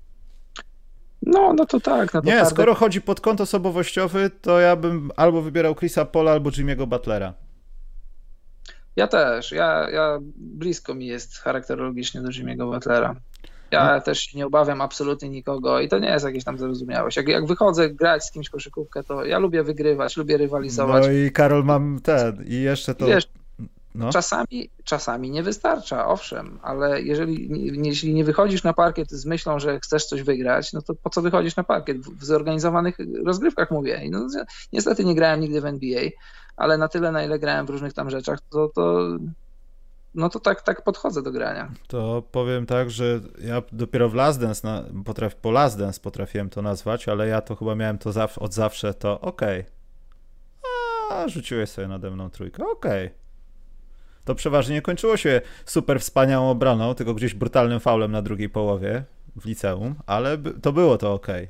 No, 1.22 1.54
no 1.54 1.66
to 1.66 1.80
tak. 1.80 2.14
No 2.14 2.22
to 2.22 2.28
nie, 2.28 2.46
skoro 2.46 2.76
chodzi 2.76 3.02
pod 3.02 3.22
kąt 3.22 3.42
osobowościowy, 3.42 4.30
to 4.42 4.60
ja 4.60 4.76
bym 4.76 5.12
albo 5.16 5.42
wybierał 5.42 5.76
Chrisa 5.76 6.06
Pola, 6.06 6.32
albo 6.32 6.50
Jimmy'ego 6.50 6.88
Butlera. 6.88 7.34
Ja 8.96 9.08
też. 9.08 9.52
Ja, 9.52 9.90
ja 9.90 10.20
blisko 10.36 10.96
mi 10.96 11.06
jest 11.06 11.38
charakterologicznie 11.38 12.22
do 12.22 12.30
Jimmy'ego 12.30 12.74
Butlera. 12.74 13.16
Ja 13.72 13.96
no. 13.96 14.02
też 14.02 14.34
nie 14.34 14.46
obawiam 14.46 14.82
absolutnie 14.82 15.30
nikogo 15.30 15.80
i 15.80 15.88
to 15.88 16.00
nie 16.00 16.10
jest 16.10 16.26
jakieś 16.26 16.44
tam 16.44 16.58
zrozumiałość. 16.58 17.18
Jak, 17.18 17.28
jak 17.28 17.46
wychodzę 17.46 17.90
grać 17.90 18.26
z 18.26 18.32
kimś 18.32 18.50
koszykówkę, 18.50 19.04
to 19.04 19.26
ja 19.26 19.40
lubię 19.40 19.64
wygrywać, 19.64 20.18
lubię 20.18 20.38
rywalizować. 20.38 21.06
No 21.06 21.12
i 21.12 21.32
Karol 21.32 21.64
mam 21.64 22.00
ten 22.04 22.44
i 22.48 22.62
jeszcze 22.62 22.96
to... 22.96 23.06
Wiesz, 23.06 23.28
no. 23.96 24.10
Czasami, 24.10 24.70
czasami 24.84 25.32
nie 25.32 25.44
wystarcza, 25.44 26.08
owszem, 26.08 26.60
ale 26.62 27.02
jeżeli, 27.02 27.50
jeśli 27.88 28.14
nie 28.14 28.24
wychodzisz 28.24 28.64
na 28.64 28.74
parkiet 28.74 29.12
z 29.12 29.26
myślą, 29.26 29.60
że 29.60 29.80
chcesz 29.80 30.06
coś 30.06 30.22
wygrać, 30.22 30.74
no 30.74 30.82
to 30.82 30.96
po 30.96 31.10
co 31.10 31.22
wychodzisz 31.22 31.56
na 31.56 31.64
parkiet? 31.64 31.98
W 31.98 32.26
zorganizowanych 32.26 32.98
rozgrywkach 33.26 33.72
mówię. 33.72 34.02
No, 34.12 34.28
niestety 34.74 35.06
nie 35.06 35.16
grałem 35.16 35.40
nigdy 35.40 35.62
w 35.62 35.66
NBA, 35.66 36.02
ale 36.58 36.78
na 36.78 36.88
tyle, 36.88 37.12
na 37.12 37.24
ile 37.24 37.40
grałem 37.40 37.66
w 37.66 37.70
różnych 37.70 37.94
tam 37.94 38.10
rzeczach, 38.10 38.40
to, 38.50 38.72
to 38.76 39.10
no 40.16 40.30
to 40.30 40.40
tak, 40.40 40.62
tak 40.62 40.84
podchodzę 40.84 41.22
do 41.22 41.32
grania. 41.32 41.72
To 41.88 42.24
powiem 42.32 42.66
tak, 42.66 42.92
że 42.92 43.20
ja 43.42 43.62
dopiero 43.72 44.10
w 44.10 44.14
Last 44.14 44.42
Dance, 44.42 44.68
na, 44.68 45.04
potraf, 45.06 45.36
po 45.36 45.52
Last 45.52 45.80
Dance 45.80 46.00
potrafiłem 46.00 46.50
to 46.50 46.62
nazwać, 46.62 47.08
ale 47.08 47.28
ja 47.28 47.42
to 47.42 47.56
chyba 47.56 47.76
miałem 47.76 47.98
to 47.98 48.12
zaw, 48.12 48.38
od 48.38 48.54
zawsze, 48.54 48.94
to 48.94 49.22
okej. 49.22 49.60
Okay. 49.60 49.72
A, 51.10 51.28
rzuciłeś 51.28 51.70
sobie 51.70 51.88
nade 51.88 52.12
mną 52.12 52.30
trójkę, 52.30 52.64
okej. 52.64 53.06
Okay. 53.06 53.19
To 54.30 54.36
przeważnie 54.36 54.76
nie 54.76 54.82
kończyło 54.82 55.18
się 55.18 55.42
super 55.66 56.00
wspaniałą 56.00 56.50
obroną, 56.50 56.96
tylko 56.96 57.14
gdzieś 57.14 57.34
brutalnym 57.34 57.80
faulem 57.80 58.12
na 58.12 58.22
drugiej 58.22 58.50
połowie 58.50 59.04
w 59.36 59.46
liceum, 59.46 59.96
ale 60.06 60.38
to 60.62 60.74
było 60.74 60.98
to 60.98 61.14
ok. 61.14 61.28
Okej, 61.28 61.48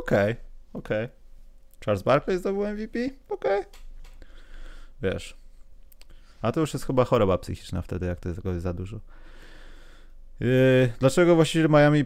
okej, 0.00 0.36
okej. 0.72 1.08
Charles 1.84 2.02
Barkley 2.02 2.38
zdobył 2.38 2.66
MVP? 2.66 2.98
Okej. 3.28 3.60
Okay. 3.60 3.64
Wiesz. 5.02 5.36
A 6.42 6.52
to 6.52 6.60
już 6.60 6.72
jest 6.72 6.86
chyba 6.86 7.04
choroba 7.04 7.38
psychiczna 7.38 7.82
wtedy, 7.82 8.06
jak 8.06 8.20
tego 8.20 8.50
jest 8.50 8.62
za 8.62 8.72
dużo. 8.72 9.00
Yy, 10.40 10.92
dlaczego 10.98 11.34
właściciel 11.34 11.68
Miami 11.70 12.04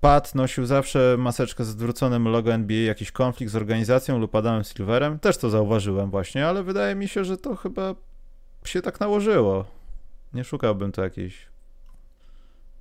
Pat 0.00 0.34
nosił 0.34 0.66
zawsze 0.66 1.16
maseczkę 1.18 1.64
z 1.64 1.68
zwróconym 1.68 2.28
logo 2.28 2.52
NBA, 2.52 2.86
jakiś 2.86 3.12
konflikt 3.12 3.52
z 3.52 3.56
organizacją 3.56 4.18
lub 4.18 4.34
Adamem 4.34 4.64
Silverem? 4.64 5.18
Też 5.18 5.36
to 5.36 5.50
zauważyłem 5.50 6.10
właśnie, 6.10 6.46
ale 6.46 6.62
wydaje 6.62 6.94
mi 6.94 7.08
się, 7.08 7.24
że 7.24 7.36
to 7.36 7.56
chyba 7.56 7.94
się 8.64 8.82
tak 8.82 9.00
nałożyło. 9.00 9.64
Nie 10.34 10.44
szukałbym 10.44 10.92
tu 10.92 11.00
jakiejś. 11.00 11.50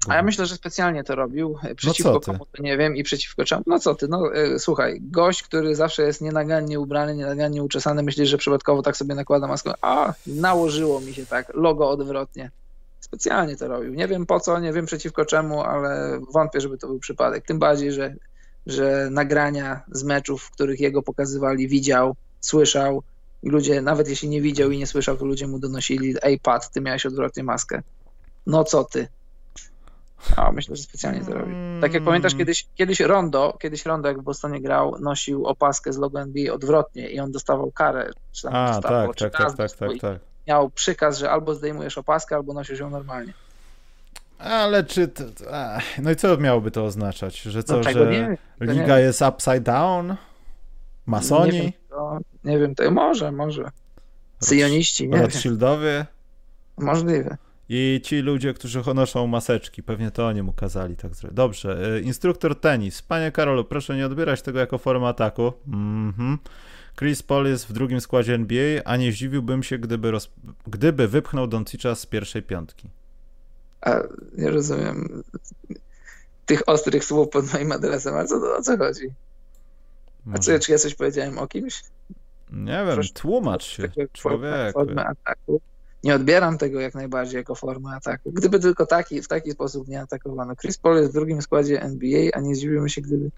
A 0.08 0.16
ja 0.16 0.24
myślę, 0.24 0.46
że 0.46 0.56
specjalnie 0.56 1.04
to 1.04 1.16
robił. 1.16 1.58
E, 1.64 1.76
przeciwko 1.76 2.14
no 2.14 2.20
komu 2.20 2.46
to 2.52 2.64
nie 2.64 2.78
wiem 2.78 2.96
i 2.96 3.04
przeciwko 3.04 3.46
czemu. 3.46 3.64
No 3.68 3.80
co 3.80 3.96
ty, 3.96 4.08
no 4.08 4.34
e, 4.34 4.60
słuchaj, 4.60 5.00
gość, 5.02 5.44
który 5.44 5.76
zawsze 5.76 6.04
jest 6.04 6.22
nienagannie 6.22 6.80
ubrany, 6.80 7.16
nienagannie 7.16 7.64
uczesany, 7.64 8.04
myślisz, 8.04 8.30
że 8.30 8.38
przypadkowo 8.38 8.82
tak 8.82 8.98
sobie 8.98 9.16
nakłada 9.16 9.48
maskę. 9.48 9.74
A, 9.82 10.14
nałożyło 10.28 11.02
mi 11.02 11.14
się 11.14 11.26
tak, 11.26 11.52
logo 11.54 11.90
odwrotnie. 11.90 12.52
Specjalnie 13.00 13.58
to 13.58 13.68
robił. 13.68 13.94
Nie 13.94 14.08
wiem 14.08 14.26
po 14.26 14.40
co, 14.40 14.60
nie 14.60 14.74
wiem 14.74 14.86
przeciwko 14.86 15.26
czemu, 15.26 15.62
ale 15.62 16.20
wątpię, 16.34 16.62
żeby 16.62 16.78
to 16.78 16.88
był 16.88 17.00
przypadek. 17.00 17.46
Tym 17.46 17.60
bardziej, 17.60 17.92
że, 17.92 18.16
że 18.66 19.08
nagrania 19.12 19.82
z 19.92 20.04
meczów, 20.04 20.44
w 20.44 20.52
których 20.52 20.80
jego 20.80 21.02
pokazywali, 21.02 21.68
widział, 21.68 22.16
słyszał, 22.40 23.04
i 23.44 23.50
ludzie, 23.50 23.82
nawet 23.82 24.10
jeśli 24.10 24.30
nie 24.30 24.42
widział 24.42 24.72
i 24.72 24.78
nie 24.78 24.88
słyszał, 24.88 25.18
to 25.18 25.26
ludzie 25.26 25.48
mu 25.48 25.60
donosili, 25.60 26.16
ej 26.22 26.40
Pat, 26.40 26.72
ty 26.72 26.82
miałeś 26.82 27.06
odwrotnie 27.06 27.44
maskę. 27.44 27.82
No 28.48 28.64
co 28.64 28.84
ty? 28.84 29.08
A 30.36 30.52
myślę, 30.52 30.76
że 30.76 30.84
specjalnie 30.84 31.26
to 31.26 31.34
robi. 31.34 31.54
Tak 31.82 31.94
jak 31.94 32.04
pamiętasz, 32.04 32.36
kiedyś, 32.36 32.68
kiedyś 32.76 33.00
Rondo, 33.00 33.58
kiedyś 33.62 33.86
Rondo, 33.86 34.08
jak 34.08 34.20
w 34.20 34.24
Bostonie 34.24 34.62
grał, 34.62 35.00
nosił 35.00 35.46
opaskę 35.46 35.94
z 35.94 35.98
logo 35.98 36.22
NBA 36.22 36.54
odwrotnie 36.54 37.10
i 37.10 37.20
on 37.20 37.32
dostawał 37.32 37.72
karę. 37.72 38.12
Czy 38.32 38.42
tam 38.42 38.56
A, 38.56 38.74
dostawał, 38.74 39.14
tak, 39.14 39.32
tak, 39.32 39.42
tak, 39.42 39.58
tak, 39.58 39.72
tak, 39.72 39.90
tak. 40.02 40.20
Miał 40.48 40.70
przykaz, 40.70 41.18
że 41.18 41.32
albo 41.32 41.56
zdejmujesz 41.56 41.98
opaskę, 41.98 42.36
albo 42.36 42.54
nosisz 42.54 42.80
ją 42.80 42.90
normalnie. 42.90 43.34
Ale 44.40 44.84
czy. 44.84 45.08
To, 45.08 45.24
no 46.02 46.12
i 46.12 46.16
co 46.16 46.38
miałoby 46.38 46.72
to 46.72 46.86
oznaczać? 46.86 47.42
Że 47.42 47.64
co, 47.64 47.78
no, 47.78 47.84
że 47.84 48.28
liga 48.62 49.00
jest 49.00 49.22
upside 49.22 49.62
down? 49.62 50.16
Masoni? 51.10 51.52
Nie 51.52 51.62
wiem, 51.62 51.72
to, 51.90 52.20
nie 52.44 52.60
wiem, 52.60 52.76
to 52.76 52.92
może, 52.92 53.32
może. 53.32 53.72
Syjoniści, 54.40 55.10
nie 55.10 55.22
Rothschildowie? 55.22 56.06
Możliwe. 56.78 57.38
I 57.70 58.02
ci 58.04 58.20
ludzie, 58.20 58.54
którzy 58.54 58.82
noszą 58.96 59.28
maseczki, 59.28 59.84
pewnie 59.84 60.12
to 60.12 60.28
oni 60.28 60.44
mu 60.44 60.54
kazali 60.54 60.96
tak 60.96 61.16
zrobić. 61.16 61.36
Dobrze, 61.36 61.96
y, 61.98 62.02
instruktor 62.02 62.60
tenis. 62.60 63.02
Panie 63.02 63.32
Karolu, 63.32 63.66
proszę 63.66 63.96
nie 63.98 64.06
odbierać 64.06 64.42
tego 64.42 64.60
jako 64.60 64.78
formę 64.78 65.08
ataku. 65.08 65.54
Mhm. 65.68 66.38
Chris 67.00 67.24
Paul 67.24 67.46
jest 67.46 67.68
w 67.68 67.74
drugim 67.74 68.02
składzie 68.02 68.34
NBA, 68.34 68.82
a 68.86 68.98
nie 68.98 69.12
zdziwiłbym 69.12 69.64
się, 69.64 69.78
gdyby, 69.78 70.12
roz... 70.12 70.32
gdyby 70.68 71.08
wypchnął 71.08 71.48
Doncicza 71.48 71.96
z 71.96 72.06
pierwszej 72.06 72.44
piątki. 72.44 72.90
A, 73.82 74.00
nie 74.38 74.50
rozumiem 74.50 75.24
tych 76.46 76.70
ostrych 76.70 77.06
słów 77.06 77.30
pod 77.30 77.54
moim 77.54 77.72
adresem, 77.72 78.16
ale 78.16 78.28
co, 78.28 78.58
o 78.58 78.62
co 78.62 78.78
chodzi? 78.78 79.10
A 80.34 80.40
co, 80.40 80.60
czy 80.60 80.72
ja 80.72 80.78
coś 80.78 80.96
powiedziałem 80.96 81.38
o 81.38 81.48
kimś? 81.48 81.84
Nie 82.52 82.86
wiem, 82.86 82.94
Proszę, 82.94 83.14
tłumacz 83.14 83.64
się, 83.64 83.84
człowiek. 84.14 84.74
Formę 84.74 85.06
ataku. 85.06 85.62
Nie 86.04 86.16
odbieram 86.16 86.58
tego 86.58 86.80
jak 86.80 86.96
najbardziej 86.96 87.38
jako 87.38 87.56
formę 87.56 87.90
ataku. 87.96 88.32
Gdyby 88.32 88.60
tylko 88.60 88.86
taki, 88.86 89.22
w 89.22 89.28
taki 89.28 89.52
sposób 89.52 89.88
nie 89.88 90.02
atakowano. 90.02 90.56
Chris 90.56 90.78
Paul 90.78 90.98
jest 90.98 91.10
w 91.10 91.14
drugim 91.14 91.42
składzie 91.42 91.82
NBA, 91.82 92.30
a 92.34 92.40
nie 92.40 92.56
zdziwiłbym 92.56 92.90
się, 92.90 93.02
gdyby 93.02 93.30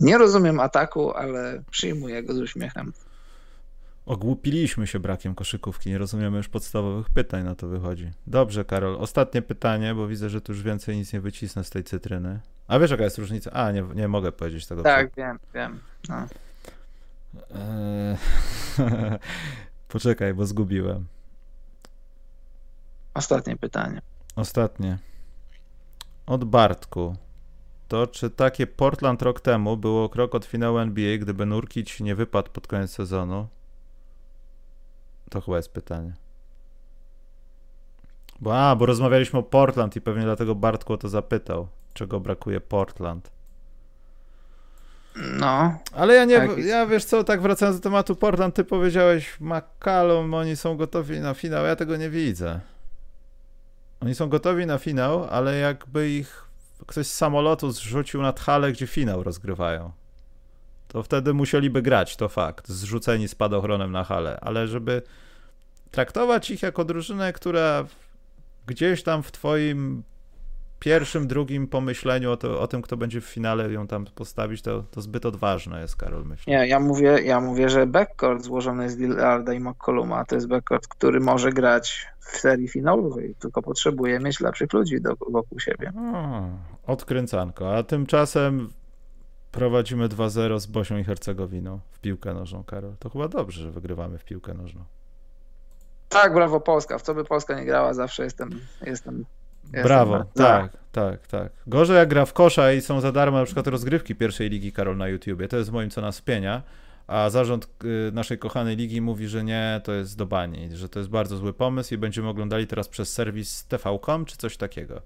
nie 0.00 0.18
rozumiem 0.18 0.60
ataku, 0.60 1.12
ale 1.12 1.62
przyjmuję 1.70 2.22
go 2.22 2.34
z 2.34 2.38
uśmiechem. 2.38 2.92
Ogłupiliśmy 4.06 4.86
się 4.86 5.00
brakiem 5.00 5.34
koszykówki, 5.34 5.90
nie 5.90 5.98
rozumiemy 5.98 6.36
już 6.36 6.48
podstawowych 6.48 7.10
pytań, 7.10 7.44
na 7.44 7.54
to 7.54 7.68
wychodzi. 7.68 8.10
Dobrze, 8.26 8.64
Karol, 8.64 8.96
ostatnie 8.96 9.42
pytanie, 9.42 9.94
bo 9.94 10.08
widzę, 10.08 10.30
że 10.30 10.40
tu 10.40 10.52
już 10.52 10.62
więcej 10.62 10.96
nic 10.96 11.12
nie 11.12 11.20
wycisnę 11.20 11.64
z 11.64 11.70
tej 11.70 11.84
cytryny. 11.84 12.40
A 12.68 12.78
wiesz, 12.78 12.90
jaka 12.90 13.04
jest 13.04 13.18
różnica? 13.18 13.50
A, 13.50 13.72
nie, 13.72 13.84
nie 13.94 14.08
mogę 14.08 14.32
powiedzieć 14.32 14.66
tego. 14.66 14.82
Tak, 14.82 15.10
co... 15.10 15.16
wiem, 15.16 15.38
wiem. 15.54 15.80
No. 16.08 16.26
Eee... 17.54 18.16
Poczekaj, 19.88 20.34
bo 20.34 20.46
zgubiłem. 20.46 21.06
Ostatnie 23.14 23.56
pytanie. 23.56 24.00
Ostatnie. 24.36 24.98
Od 26.26 26.44
Bartku. 26.44 27.16
To 27.88 28.06
czy 28.06 28.30
takie 28.30 28.66
Portland 28.66 29.22
rok 29.22 29.40
temu 29.40 29.76
było 29.76 30.08
krok 30.08 30.34
od 30.34 30.44
finału 30.44 30.78
NBA, 30.78 31.18
gdyby 31.18 31.46
Nurkic 31.46 32.00
nie 32.00 32.14
wypadł 32.14 32.50
pod 32.50 32.66
koniec 32.66 32.90
sezonu? 32.90 33.48
To 35.32 35.40
chyba 35.40 35.56
jest 35.56 35.72
pytanie. 35.72 36.12
Bo, 38.40 38.58
a, 38.58 38.76
bo 38.76 38.86
rozmawialiśmy 38.86 39.38
o 39.38 39.42
Portland 39.42 39.96
i 39.96 40.00
pewnie 40.00 40.22
dlatego 40.22 40.54
Bartku 40.54 40.92
o 40.92 40.96
to 40.96 41.08
zapytał, 41.08 41.68
czego 41.94 42.20
brakuje 42.20 42.60
Portland. 42.60 43.30
No. 45.16 45.78
Ale 45.92 46.14
ja 46.14 46.24
nie, 46.24 46.36
tak 46.36 46.58
ja 46.58 46.86
wiesz 46.86 47.04
co, 47.04 47.24
tak 47.24 47.42
wracając 47.42 47.78
do 47.78 47.82
tematu 47.82 48.16
Portland, 48.16 48.54
ty 48.54 48.64
powiedziałeś 48.64 49.40
McCallum, 49.40 50.34
oni 50.34 50.56
są 50.56 50.76
gotowi 50.76 51.20
na 51.20 51.34
finał, 51.34 51.64
ja 51.64 51.76
tego 51.76 51.96
nie 51.96 52.10
widzę. 52.10 52.60
Oni 54.00 54.14
są 54.14 54.28
gotowi 54.28 54.66
na 54.66 54.78
finał, 54.78 55.24
ale 55.30 55.58
jakby 55.58 56.10
ich 56.10 56.44
ktoś 56.86 57.06
z 57.06 57.14
samolotu 57.14 57.70
zrzucił 57.70 58.22
nad 58.22 58.40
halę, 58.40 58.72
gdzie 58.72 58.86
finał 58.86 59.22
rozgrywają. 59.22 59.92
To 60.92 61.02
wtedy 61.02 61.34
musieliby 61.34 61.82
grać, 61.82 62.16
to 62.16 62.28
fakt, 62.28 62.68
zrzuceni 62.68 63.28
spadochronem 63.28 63.92
na 63.92 64.04
halę, 64.04 64.38
ale 64.40 64.68
żeby 64.68 65.02
traktować 65.90 66.50
ich 66.50 66.62
jako 66.62 66.84
drużynę, 66.84 67.32
która 67.32 67.84
gdzieś 68.66 69.02
tam 69.02 69.22
w 69.22 69.32
twoim 69.32 70.02
pierwszym, 70.78 71.26
drugim 71.26 71.66
pomyśleniu 71.68 72.30
o, 72.30 72.36
to, 72.36 72.60
o 72.60 72.66
tym, 72.66 72.82
kto 72.82 72.96
będzie 72.96 73.20
w 73.20 73.24
finale 73.24 73.72
ją 73.72 73.86
tam 73.86 74.04
postawić, 74.14 74.62
to, 74.62 74.82
to 74.90 75.00
zbyt 75.00 75.26
odważne 75.26 75.80
jest, 75.80 75.96
Karol, 75.96 76.24
myślę. 76.24 76.54
Nie, 76.54 76.66
ja 76.66 76.80
mówię, 76.80 77.18
ja 77.24 77.40
mówię, 77.40 77.68
że 77.68 77.86
backcourt 77.86 78.42
złożony 78.42 78.90
z 78.90 78.96
Lillarda 78.96 79.52
i 79.52 79.60
McColluma 79.60 80.24
to 80.24 80.34
jest 80.34 80.48
backcourt, 80.48 80.88
który 80.88 81.20
może 81.20 81.52
grać 81.52 82.06
w 82.18 82.36
serii 82.36 82.68
finałowej, 82.68 83.34
tylko 83.38 83.62
potrzebuje 83.62 84.20
mieć 84.20 84.40
lepszych 84.40 84.72
ludzi 84.72 85.00
do, 85.00 85.14
wokół 85.30 85.60
siebie. 85.60 85.92
O, 85.96 86.92
odkręcanko, 86.92 87.76
a 87.76 87.82
tymczasem 87.82 88.68
prowadzimy 89.52 90.08
2-0 90.08 90.60
z 90.60 90.66
Bosią 90.66 90.98
i 90.98 91.04
Hercegowiną 91.04 91.80
w 91.90 91.98
piłkę 91.98 92.34
nożną, 92.34 92.64
Karol. 92.64 92.96
To 92.98 93.10
chyba 93.10 93.28
dobrze, 93.28 93.62
że 93.62 93.70
wygrywamy 93.70 94.18
w 94.18 94.24
piłkę 94.24 94.54
nożną. 94.54 94.84
Tak, 96.08 96.34
brawo 96.34 96.60
Polska. 96.60 96.98
W 96.98 97.02
co 97.02 97.14
by 97.14 97.24
Polska 97.24 97.60
nie 97.60 97.64
grała, 97.64 97.94
zawsze 97.94 98.24
jestem, 98.24 98.60
jestem 98.86 99.24
Brawo, 99.64 100.16
jestem 100.16 100.32
tak, 100.34 100.72
tak, 100.92 101.26
tak. 101.26 101.52
Gorzej 101.66 101.96
jak 101.96 102.08
gra 102.08 102.24
w 102.24 102.32
kosza 102.32 102.72
i 102.72 102.80
są 102.80 103.00
za 103.00 103.12
darmo 103.12 103.38
na 103.38 103.44
przykład 103.44 103.66
rozgrywki 103.66 104.14
pierwszej 104.14 104.50
ligi 104.50 104.72
Karol 104.72 104.96
na 104.96 105.08
YouTubie. 105.08 105.48
To 105.48 105.56
jest 105.56 105.72
moim 105.72 105.90
co 105.90 106.00
nas 106.00 106.16
spienia. 106.16 106.62
A 107.06 107.30
zarząd 107.30 107.68
y, 107.84 108.12
naszej 108.12 108.38
kochanej 108.38 108.76
ligi 108.76 109.00
mówi, 109.00 109.28
że 109.28 109.44
nie, 109.44 109.80
to 109.84 109.92
jest 109.92 110.16
do 110.16 110.26
bani, 110.26 110.76
że 110.76 110.88
to 110.88 110.98
jest 110.98 111.10
bardzo 111.10 111.36
zły 111.36 111.52
pomysł 111.52 111.94
i 111.94 111.98
będziemy 111.98 112.28
oglądali 112.28 112.66
teraz 112.66 112.88
przez 112.88 113.12
serwis 113.12 113.66
TV.com 113.66 114.24
czy 114.24 114.36
coś 114.36 114.56
takiego. 114.56 115.02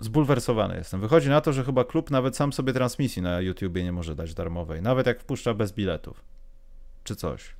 Zbulwersowany 0.00 0.76
jestem. 0.76 1.00
Wychodzi 1.00 1.28
na 1.28 1.40
to, 1.40 1.52
że 1.52 1.64
chyba 1.64 1.84
klub 1.84 2.10
nawet 2.10 2.36
sam 2.36 2.52
sobie 2.52 2.72
transmisji 2.72 3.22
na 3.22 3.40
YouTubie 3.40 3.84
nie 3.84 3.92
może 3.92 4.14
dać 4.14 4.34
darmowej, 4.34 4.82
nawet 4.82 5.06
jak 5.06 5.20
wpuszcza 5.20 5.54
bez 5.54 5.72
biletów. 5.72 6.24
Czy 7.04 7.16
coś. 7.16 7.54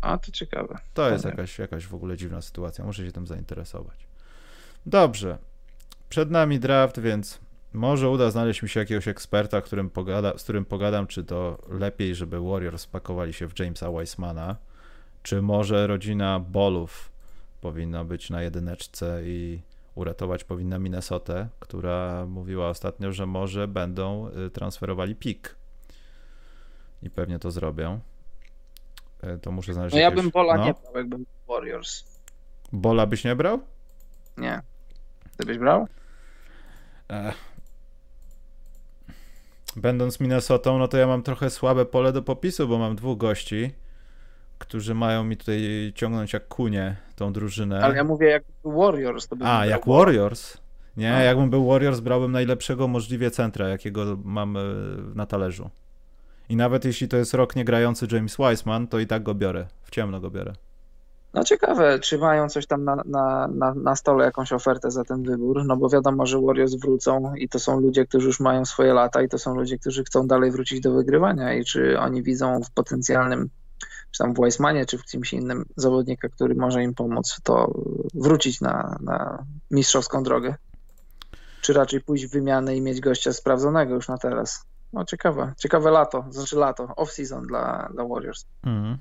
A, 0.00 0.18
to 0.18 0.32
ciekawe. 0.32 0.78
To 0.94 1.10
jest 1.10 1.24
jakaś, 1.24 1.58
jakaś 1.58 1.86
w 1.86 1.94
ogóle 1.94 2.16
dziwna 2.16 2.42
sytuacja. 2.42 2.84
Muszę 2.84 3.06
się 3.06 3.12
tym 3.12 3.26
zainteresować. 3.26 4.06
Dobrze. 4.86 5.38
Przed 6.08 6.30
nami 6.30 6.58
draft, 6.58 7.00
więc 7.00 7.40
może 7.72 8.08
uda 8.08 8.30
znaleźć 8.30 8.62
mi 8.62 8.68
się 8.68 8.80
jakiegoś 8.80 9.08
eksperta, 9.08 9.60
którym 9.60 9.90
pogada, 9.90 10.38
z 10.38 10.42
którym 10.42 10.64
pogadam, 10.64 11.06
czy 11.06 11.24
to 11.24 11.58
lepiej, 11.68 12.14
żeby 12.14 12.40
Warriors 12.40 12.82
spakowali 12.82 13.32
się 13.32 13.48
w 13.48 13.58
Jamesa 13.58 13.90
Weissmana, 13.90 14.56
czy 15.22 15.42
może 15.42 15.86
rodzina 15.86 16.40
Bolów 16.40 17.12
powinna 17.60 18.04
być 18.04 18.30
na 18.30 18.42
jedyneczce 18.42 19.20
i 19.24 19.60
uratować 19.94 20.44
powinna 20.44 20.78
Minnesotę, 20.78 21.48
która 21.58 22.26
mówiła 22.26 22.68
ostatnio, 22.68 23.12
że 23.12 23.26
może 23.26 23.68
będą 23.68 24.28
y, 24.46 24.50
transferowali 24.50 25.14
pik. 25.14 25.56
I 27.02 27.10
pewnie 27.10 27.38
to 27.38 27.50
zrobią. 27.50 28.00
Y, 29.24 29.38
to 29.38 29.52
muszę 29.52 29.74
znaleźć. 29.74 29.94
No 29.94 30.00
ja 30.00 30.10
bym 30.10 30.30
Bola 30.30 30.56
no. 30.56 30.64
nie 30.64 30.74
brał, 30.74 30.96
jakbym 30.96 31.26
Warriors. 31.48 32.04
Bola 32.72 33.06
byś 33.06 33.24
nie 33.24 33.36
brał? 33.36 33.60
Nie. 34.36 34.62
Ty 35.36 35.46
byś 35.46 35.58
brał? 35.58 35.88
Ech. 37.08 37.52
Będąc 39.76 40.20
Minnesotą, 40.20 40.78
no 40.78 40.88
to 40.88 40.96
ja 40.96 41.06
mam 41.06 41.22
trochę 41.22 41.50
słabe 41.50 41.86
pole 41.86 42.12
do 42.12 42.22
popisu, 42.22 42.68
bo 42.68 42.78
mam 42.78 42.96
dwóch 42.96 43.18
gości, 43.18 43.70
którzy 44.58 44.94
mają 44.94 45.24
mi 45.24 45.36
tutaj 45.36 45.92
ciągnąć 45.94 46.32
jak 46.32 46.48
kunie 46.48 46.96
tą 47.22 47.32
drużynę. 47.32 47.84
Ale 47.84 47.96
ja 47.96 48.04
mówię 48.04 48.28
jak 48.28 48.42
Warriors. 48.64 49.28
To 49.28 49.36
A, 49.40 49.66
jak 49.66 49.86
Warriors? 49.86 50.56
Nie, 50.96 51.14
A. 51.14 51.22
jakbym 51.22 51.50
był 51.50 51.66
Warriors, 51.66 52.00
brałbym 52.00 52.32
najlepszego 52.32 52.88
możliwie 52.88 53.30
centra, 53.30 53.68
jakiego 53.68 54.18
mam 54.24 54.56
e, 54.56 54.60
na 55.14 55.26
talerzu. 55.26 55.70
I 56.48 56.56
nawet 56.56 56.84
jeśli 56.84 57.08
to 57.08 57.16
jest 57.16 57.34
rok 57.34 57.56
niegrający 57.56 58.06
James 58.12 58.36
Wiseman, 58.36 58.86
to 58.86 58.98
i 58.98 59.06
tak 59.06 59.22
go 59.22 59.34
biorę. 59.34 59.66
W 59.82 59.90
ciemno 59.90 60.20
go 60.20 60.30
biorę. 60.30 60.52
No 61.34 61.44
ciekawe, 61.44 61.98
czy 61.98 62.18
mają 62.18 62.48
coś 62.48 62.66
tam 62.66 62.84
na, 62.84 62.96
na, 63.04 63.48
na, 63.48 63.74
na 63.74 63.96
stole, 63.96 64.24
jakąś 64.24 64.52
ofertę 64.52 64.90
za 64.90 65.04
ten 65.04 65.22
wybór, 65.22 65.64
no 65.64 65.76
bo 65.76 65.88
wiadomo, 65.88 66.26
że 66.26 66.40
Warriors 66.40 66.74
wrócą 66.74 67.34
i 67.34 67.48
to 67.48 67.58
są 67.58 67.80
ludzie, 67.80 68.06
którzy 68.06 68.26
już 68.26 68.40
mają 68.40 68.64
swoje 68.64 68.92
lata 68.92 69.22
i 69.22 69.28
to 69.28 69.38
są 69.38 69.54
ludzie, 69.54 69.78
którzy 69.78 70.04
chcą 70.04 70.26
dalej 70.26 70.50
wrócić 70.50 70.80
do 70.80 70.92
wygrywania 70.92 71.54
i 71.54 71.64
czy 71.64 71.98
oni 71.98 72.22
widzą 72.22 72.60
w 72.62 72.70
potencjalnym, 72.70 73.50
czy 74.10 74.18
tam 74.18 74.34
w 74.34 74.40
Weissmanie, 74.40 74.86
czy 74.86 74.98
w 74.98 75.04
kimś 75.04 75.32
innym 75.32 75.64
zawodnika, 75.76 76.28
który 76.28 76.54
może 76.54 76.82
im 76.82 76.94
pomóc, 76.94 77.40
to 77.42 77.74
wrócić 78.14 78.60
na, 78.60 78.98
na 79.00 79.44
mistrzowską 79.70 80.22
drogę. 80.22 80.54
Czy 81.60 81.72
raczej 81.72 82.00
pójść 82.00 82.26
w 82.26 82.30
wymianę 82.30 82.76
i 82.76 82.80
mieć 82.80 83.00
gościa 83.00 83.32
sprawdzonego 83.32 83.94
już 83.94 84.08
na 84.08 84.18
teraz. 84.18 84.64
No 84.92 85.04
ciekawe, 85.04 85.52
ciekawe 85.58 85.90
lato, 85.90 86.24
znaczy 86.30 86.56
lato, 86.56 86.84
off-season 86.84 87.46
dla, 87.46 87.88
dla 87.94 88.04
Warriors. 88.04 88.46
Mm. 88.62 88.98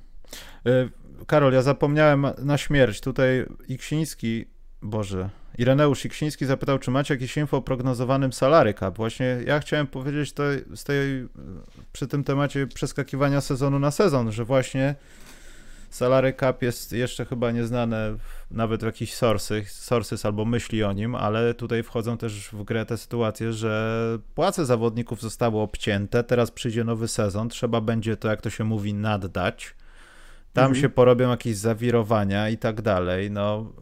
Karol, 1.28 1.54
ja 1.54 1.62
zapomniałem 1.62 2.28
na 2.38 2.58
śmierć. 2.58 3.02
Tutaj 3.02 3.46
Iksiński, 3.68 4.46
Boże, 4.82 5.30
Ireneusz 5.62 6.06
Iksiński 6.06 6.46
zapytał, 6.46 6.80
czy 6.80 6.92
macie 6.92 7.14
jakieś 7.14 7.38
info 7.38 7.58
o 7.58 7.62
prognozowanym 7.62 8.34
salary 8.34 8.74
cap. 8.74 8.98
Właśnie 8.98 9.38
ja 9.46 9.60
chciałem 9.60 9.88
powiedzieć 9.88 10.34
to 10.34 10.44
z 10.76 10.84
tej, 10.84 11.28
przy 11.94 12.08
tym 12.08 12.24
temacie 12.24 12.68
przeskakiwania 12.68 13.42
sezonu 13.42 13.80
na 13.80 13.92
sezon, 13.92 14.32
że 14.32 14.46
właśnie 14.46 14.96
salary 15.90 16.34
cap 16.40 16.62
jest 16.62 16.94
jeszcze 16.94 17.26
chyba 17.26 17.52
nieznane 17.52 18.16
nawet 18.52 18.82
w 18.82 18.86
jakichś 18.86 19.14
sources, 19.14 19.72
sources 19.72 20.26
albo 20.26 20.46
myśli 20.46 20.84
o 20.84 20.94
nim, 20.94 21.16
ale 21.16 21.54
tutaj 21.54 21.84
wchodzą 21.84 22.18
też 22.18 22.50
w 22.50 22.64
grę 22.64 22.86
te 22.86 22.98
sytuacje, 22.98 23.54
że 23.54 24.20
płace 24.36 24.66
zawodników 24.66 25.22
zostały 25.22 25.60
obcięte, 25.60 26.24
teraz 26.24 26.52
przyjdzie 26.52 26.84
nowy 26.84 27.08
sezon, 27.08 27.50
trzeba 27.50 27.82
będzie 27.82 28.18
to, 28.18 28.28
jak 28.28 28.42
to 28.42 28.50
się 28.50 28.64
mówi, 28.64 28.94
naddać 28.94 29.76
tam 30.54 30.66
mhm. 30.66 30.82
się 30.82 30.90
porobią 30.90 31.30
jakieś 31.30 31.58
zawirowania 31.58 32.50
i 32.50 32.58
tak 32.58 32.82
dalej. 32.82 33.32
No, 33.32 33.74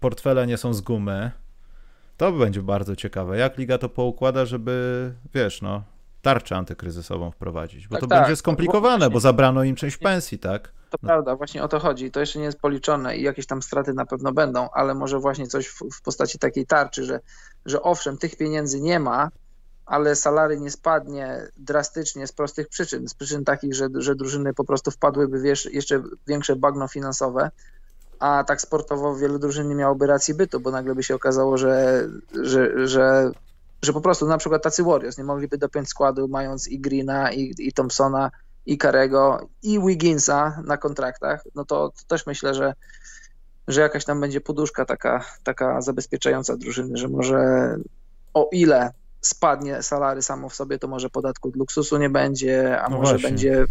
portfele 0.00 0.46
nie 0.46 0.56
są 0.56 0.74
z 0.74 0.80
gumy. 0.80 1.30
To 2.16 2.32
będzie 2.32 2.62
bardzo 2.62 2.96
ciekawe. 2.96 3.38
Jak 3.38 3.58
liga 3.58 3.78
to 3.78 3.88
poukłada, 3.88 4.46
żeby, 4.46 5.12
wiesz, 5.34 5.62
no, 5.62 5.82
tarczę 6.22 6.56
antykryzysową 6.56 7.30
wprowadzić. 7.30 7.88
Bo 7.88 7.94
tak, 7.94 8.00
to 8.00 8.06
tak. 8.06 8.22
będzie 8.22 8.36
skomplikowane, 8.36 9.10
bo 9.10 9.20
zabrano 9.20 9.64
im 9.64 9.76
część 9.76 9.96
pensji, 9.96 10.38
tak? 10.38 10.72
To 10.90 10.98
no. 11.02 11.06
prawda, 11.08 11.36
właśnie 11.36 11.62
o 11.62 11.68
to 11.68 11.78
chodzi. 11.78 12.10
To 12.10 12.20
jeszcze 12.20 12.38
nie 12.38 12.44
jest 12.44 12.60
policzone 12.60 13.16
i 13.16 13.22
jakieś 13.22 13.46
tam 13.46 13.62
straty 13.62 13.94
na 13.94 14.06
pewno 14.06 14.32
będą, 14.32 14.68
ale 14.70 14.94
może 14.94 15.18
właśnie 15.18 15.46
coś 15.46 15.68
w, 15.68 15.82
w 15.92 16.02
postaci 16.02 16.38
takiej 16.38 16.66
tarczy, 16.66 17.04
że, 17.04 17.20
że 17.66 17.82
owszem, 17.82 18.18
tych 18.18 18.36
pieniędzy 18.36 18.80
nie 18.80 19.00
ma, 19.00 19.30
ale 19.86 20.16
salary 20.16 20.60
nie 20.60 20.70
spadnie 20.70 21.48
drastycznie 21.56 22.26
z 22.26 22.32
prostych 22.32 22.68
przyczyn, 22.68 23.08
z 23.08 23.14
przyczyn 23.14 23.44
takich, 23.44 23.74
że, 23.74 23.88
że 23.94 24.14
drużyny 24.14 24.54
po 24.54 24.64
prostu 24.64 24.90
wpadłyby 24.90 25.40
w 25.40 25.44
jeszcze 25.72 26.02
większe 26.26 26.56
bagno 26.56 26.88
finansowe, 26.88 27.50
a 28.18 28.44
tak 28.44 28.60
sportowo 28.60 29.16
wiele 29.16 29.38
drużyn 29.38 29.68
nie 29.68 29.74
miałoby 29.74 30.06
racji 30.06 30.34
bytu, 30.34 30.60
bo 30.60 30.70
nagle 30.70 30.94
by 30.94 31.02
się 31.02 31.14
okazało, 31.14 31.56
że, 31.56 32.06
że, 32.42 32.88
że, 32.88 33.30
że 33.82 33.92
po 33.92 34.00
prostu 34.00 34.26
na 34.26 34.38
przykład 34.38 34.62
tacy 34.62 34.82
Warriors 34.84 35.18
nie 35.18 35.24
mogliby 35.24 35.58
dopiąć 35.58 35.88
składu, 35.88 36.28
mając 36.28 36.68
i 36.68 36.80
Greena, 36.80 37.32
i, 37.32 37.54
i 37.58 37.72
Thompsona, 37.72 38.30
i 38.66 38.78
Karego, 38.78 39.48
i 39.62 39.80
Wigginsa 39.80 40.62
na 40.64 40.76
kontraktach, 40.76 41.44
no 41.54 41.64
to, 41.64 41.88
to 41.88 42.04
też 42.08 42.26
myślę, 42.26 42.54
że 42.54 42.74
że 43.68 43.80
jakaś 43.80 44.04
tam 44.04 44.20
będzie 44.20 44.40
poduszka 44.40 44.84
taka, 44.84 45.24
taka 45.44 45.80
zabezpieczająca 45.80 46.56
drużyny, 46.56 46.96
że 46.96 47.08
może 47.08 47.38
o 48.34 48.48
ile 48.52 48.92
spadnie 49.20 49.82
salary 49.82 50.22
samo 50.22 50.48
w 50.48 50.54
sobie, 50.54 50.78
to 50.78 50.88
może 50.88 51.10
podatku 51.10 51.48
od 51.48 51.56
luksusu 51.56 51.98
nie 51.98 52.10
będzie, 52.10 52.80
a 52.80 52.88
no 52.88 52.96
może 52.96 53.10
właśnie. 53.10 53.28
będzie 53.28 53.64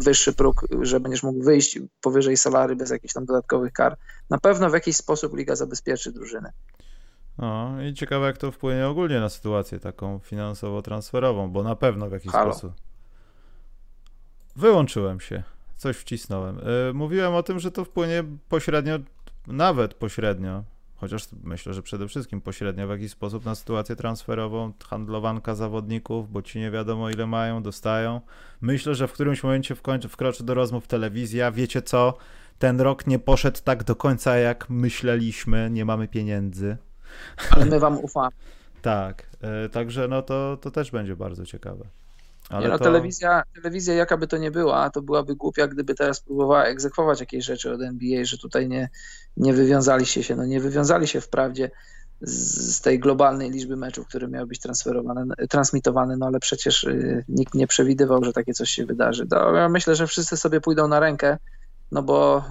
wyższy 0.00 0.32
próg, 0.32 0.66
że 0.80 1.00
będziesz 1.00 1.22
mógł 1.22 1.44
wyjść 1.44 1.78
powyżej 2.00 2.36
salary 2.36 2.76
bez 2.76 2.90
jakichś 2.90 3.14
tam 3.14 3.24
dodatkowych 3.24 3.72
kar. 3.72 3.96
Na 4.30 4.38
pewno 4.38 4.70
w 4.70 4.72
jakiś 4.72 4.96
sposób 4.96 5.36
liga 5.36 5.56
zabezpieczy 5.56 6.12
drużynę. 6.12 6.52
No 7.38 7.82
i 7.82 7.94
ciekawe, 7.94 8.26
jak 8.26 8.38
to 8.38 8.52
wpłynie 8.52 8.86
ogólnie 8.86 9.20
na 9.20 9.28
sytuację 9.28 9.80
taką 9.80 10.18
finansowo-transferową, 10.18 11.50
bo 11.50 11.62
na 11.62 11.76
pewno 11.76 12.08
w 12.08 12.12
jakiś 12.12 12.32
Halo. 12.32 12.52
sposób. 12.52 12.72
Wyłączyłem 14.56 15.20
się, 15.20 15.42
coś 15.76 15.96
wcisnąłem. 15.96 16.56
Yy, 16.56 16.94
mówiłem 16.94 17.34
o 17.34 17.42
tym, 17.42 17.58
że 17.58 17.70
to 17.70 17.84
wpłynie 17.84 18.24
pośrednio, 18.48 18.98
nawet 19.46 19.94
pośrednio 19.94 20.64
chociaż 21.00 21.28
myślę, 21.44 21.74
że 21.74 21.82
przede 21.82 22.08
wszystkim 22.08 22.40
pośrednio 22.40 22.86
w 22.86 22.90
jakiś 22.90 23.12
sposób 23.12 23.44
na 23.44 23.54
sytuację 23.54 23.96
transferową, 23.96 24.72
handlowanka 24.88 25.54
zawodników, 25.54 26.32
bo 26.32 26.42
ci 26.42 26.58
nie 26.58 26.70
wiadomo 26.70 27.10
ile 27.10 27.26
mają, 27.26 27.62
dostają. 27.62 28.20
Myślę, 28.60 28.94
że 28.94 29.08
w 29.08 29.12
którymś 29.12 29.42
momencie 29.42 29.74
wkończy, 29.74 30.08
wkroczy 30.08 30.44
do 30.44 30.54
rozmów 30.54 30.86
telewizja, 30.86 31.52
wiecie 31.52 31.82
co, 31.82 32.14
ten 32.58 32.80
rok 32.80 33.06
nie 33.06 33.18
poszedł 33.18 33.58
tak 33.64 33.84
do 33.84 33.96
końca 33.96 34.36
jak 34.36 34.70
myśleliśmy, 34.70 35.70
nie 35.70 35.84
mamy 35.84 36.08
pieniędzy. 36.08 36.76
Ale 37.50 37.64
my 37.64 37.80
wam 37.80 37.98
ufamy. 37.98 38.36
tak, 38.82 39.30
yy, 39.62 39.68
także 39.68 40.08
no 40.08 40.22
to, 40.22 40.58
to 40.60 40.70
też 40.70 40.90
będzie 40.90 41.16
bardzo 41.16 41.46
ciekawe. 41.46 41.84
Ale 42.50 42.62
nie, 42.62 42.68
no, 42.68 42.78
to... 42.78 42.84
telewizja, 42.84 43.42
telewizja, 43.54 43.94
jaka 43.94 44.16
by 44.16 44.26
to 44.26 44.38
nie 44.38 44.50
była, 44.50 44.90
to 44.90 45.02
byłaby 45.02 45.36
głupia, 45.36 45.68
gdyby 45.68 45.94
teraz 45.94 46.20
próbowała 46.20 46.64
egzekwować 46.64 47.20
jakieś 47.20 47.44
rzeczy 47.44 47.72
od 47.72 47.82
NBA, 47.82 48.24
że 48.24 48.38
tutaj 48.38 48.68
nie, 48.68 48.88
nie 49.36 49.52
wywiązaliście 49.52 50.22
się. 50.22 50.36
No 50.36 50.46
nie 50.46 50.60
wywiązali 50.60 51.06
się 51.06 51.20
wprawdzie 51.20 51.70
z, 52.20 52.76
z 52.76 52.80
tej 52.80 52.98
globalnej 52.98 53.50
liczby 53.50 53.76
meczów, 53.76 54.06
które 54.06 54.28
miały 54.28 54.46
być 54.46 54.60
transferowane, 54.60 55.26
transmitowane, 55.50 56.16
no 56.16 56.26
ale 56.26 56.40
przecież 56.40 56.84
y, 56.84 57.24
nikt 57.28 57.54
nie 57.54 57.66
przewidywał, 57.66 58.24
że 58.24 58.32
takie 58.32 58.54
coś 58.54 58.70
się 58.70 58.86
wydarzy. 58.86 59.26
To 59.26 59.54
ja 59.54 59.68
myślę, 59.68 59.94
że 59.94 60.06
wszyscy 60.06 60.36
sobie 60.36 60.60
pójdą 60.60 60.88
na 60.88 61.00
rękę, 61.00 61.38
no 61.92 62.02
bo 62.02 62.44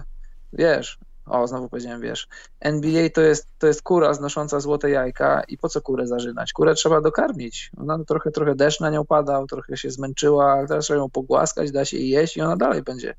wiesz, 0.54 1.00
o, 1.30 1.48
znowu 1.48 1.70
powiedziałem, 1.70 2.02
wiesz, 2.02 2.28
NBA 2.60 3.10
to 3.10 3.22
jest, 3.22 3.48
to 3.60 3.68
jest 3.68 3.82
kura 3.82 4.14
znosząca 4.14 4.60
złote 4.60 4.90
jajka 4.90 5.42
i 5.48 5.58
po 5.58 5.70
co 5.70 5.82
kurę 5.82 6.08
zażynać? 6.08 6.54
Kurę 6.54 6.76
trzeba 6.76 7.02
dokarmić. 7.02 7.72
Ona 7.78 8.04
trochę, 8.04 8.32
trochę 8.32 8.56
deszcz 8.56 8.80
na 8.80 8.90
nią 8.90 9.06
padał, 9.06 9.48
trochę 9.48 9.78
się 9.78 9.92
zmęczyła, 9.92 10.52
ale 10.52 10.68
teraz 10.68 10.86
trzeba 10.86 11.00
ją 11.00 11.10
pogłaskać, 11.10 11.72
da 11.72 11.86
się 11.86 11.98
jej 11.98 12.10
jeść 12.10 12.38
i 12.38 12.42
ona 12.42 12.58
dalej 12.58 12.82
będzie, 12.84 13.16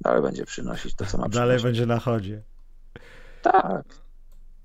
dalej 0.00 0.22
będzie 0.22 0.44
przynosić 0.44 0.94
to, 0.94 1.06
co 1.06 1.18
ma 1.18 1.28
Dalej 1.28 1.56
przynosić. 1.56 1.64
będzie 1.64 1.86
na 1.94 1.98
chodzie. 2.00 2.42
Tak. 3.42 3.84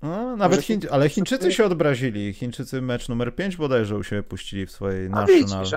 No, 0.02 0.36
nawet 0.36 0.62
Chiń... 0.62 0.80
ale 0.90 1.08
Chińczycy 1.08 1.52
się 1.52 1.64
odbrazili. 1.64 2.32
Chińczycy 2.34 2.82
mecz 2.82 3.08
numer 3.08 3.34
5 3.34 3.56
bodajże 3.56 3.96
u 3.96 4.02
siebie 4.02 4.22
puścili 4.22 4.66
w 4.66 4.70
swojej 4.70 5.10
national. 5.10 5.26
Widzisz, 5.64 5.74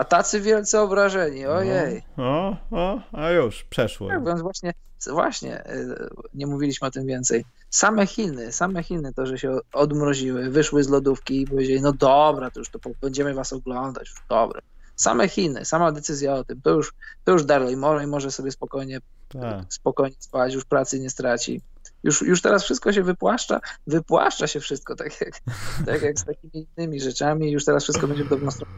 a 0.00 0.04
tacy 0.04 0.40
wielce 0.40 0.80
obrażeni, 0.80 1.42
no. 1.42 1.50
ojej. 1.50 2.02
O, 2.16 2.56
o, 2.70 3.00
a 3.12 3.30
już, 3.30 3.64
przeszło. 3.64 4.08
Tak, 4.08 4.24
więc 4.24 4.42
właśnie, 4.42 4.72
właśnie, 5.10 5.64
e, 5.64 5.86
nie 6.34 6.46
mówiliśmy 6.46 6.88
o 6.88 6.90
tym 6.90 7.06
więcej. 7.06 7.44
Same 7.70 8.06
Chiny, 8.06 8.52
same 8.52 8.82
Chiny 8.82 9.12
to, 9.14 9.26
że 9.26 9.38
się 9.38 9.58
odmroziły, 9.72 10.50
wyszły 10.50 10.84
z 10.84 10.88
lodówki 10.88 11.42
i 11.42 11.46
powiedzieli, 11.46 11.80
no 11.80 11.92
dobra, 11.92 12.50
to 12.50 12.60
już 12.60 12.70
to 12.70 12.78
będziemy 13.00 13.34
was 13.34 13.52
oglądać, 13.52 14.08
już 14.08 14.22
dobre. 14.28 14.60
Same 14.96 15.28
Chiny, 15.28 15.64
sama 15.64 15.92
decyzja 15.92 16.34
o 16.34 16.44
tym, 16.44 16.60
to 16.60 16.70
już, 16.70 16.92
to 17.24 17.32
już 17.32 17.44
dalej 17.44 17.76
może, 17.76 18.06
może 18.06 18.30
sobie 18.30 18.50
spokojnie, 18.50 19.00
tak. 19.28 19.64
spokojnie 19.68 20.16
spać, 20.18 20.54
już 20.54 20.64
pracy 20.64 21.00
nie 21.00 21.10
straci. 21.10 21.60
Już, 22.02 22.22
już 22.22 22.42
teraz 22.42 22.64
wszystko 22.64 22.92
się 22.92 23.02
wypłaszcza, 23.02 23.60
wypłaszcza 23.86 24.46
się 24.46 24.60
wszystko, 24.60 24.96
tak 24.96 25.20
jak, 25.20 25.40
tak 25.86 26.02
jak 26.02 26.18
z 26.18 26.24
takimi 26.24 26.66
innymi 26.76 27.00
rzeczami, 27.00 27.52
już 27.52 27.64
teraz 27.64 27.82
wszystko 27.82 28.08
będzie 28.08 28.24
w 28.24 28.28
dobrą 28.28 28.50
stronę. 28.50 28.72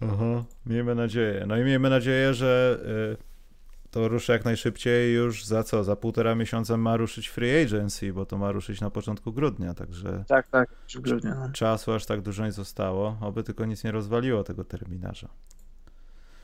Aha, 0.00 0.44
miejmy 0.66 0.94
nadzieję. 0.94 1.44
No 1.46 1.56
i 1.56 1.64
miejmy 1.64 1.90
nadzieję, 1.90 2.34
że 2.34 2.78
y, 3.14 3.90
to 3.90 4.08
ruszy 4.08 4.32
jak 4.32 4.44
najszybciej 4.44 5.14
już 5.14 5.44
za 5.44 5.62
co? 5.62 5.84
Za 5.84 5.96
półtora 5.96 6.34
miesiąca 6.34 6.76
ma 6.76 6.96
ruszyć 6.96 7.28
free 7.28 7.62
agency, 7.64 8.12
bo 8.12 8.26
to 8.26 8.38
ma 8.38 8.52
ruszyć 8.52 8.80
na 8.80 8.90
początku 8.90 9.32
grudnia, 9.32 9.74
także 9.74 10.24
Tak, 10.28 10.48
tak, 10.48 10.68
w 10.94 11.00
grudniu. 11.00 11.30
No. 11.34 11.48
czasu 11.52 11.92
aż 11.92 12.06
tak 12.06 12.20
dużo 12.20 12.44
nie 12.44 12.52
zostało, 12.52 13.16
oby 13.20 13.42
tylko 13.44 13.64
nic 13.64 13.84
nie 13.84 13.92
rozwaliło 13.92 14.44
tego 14.44 14.64
terminarza. 14.64 15.28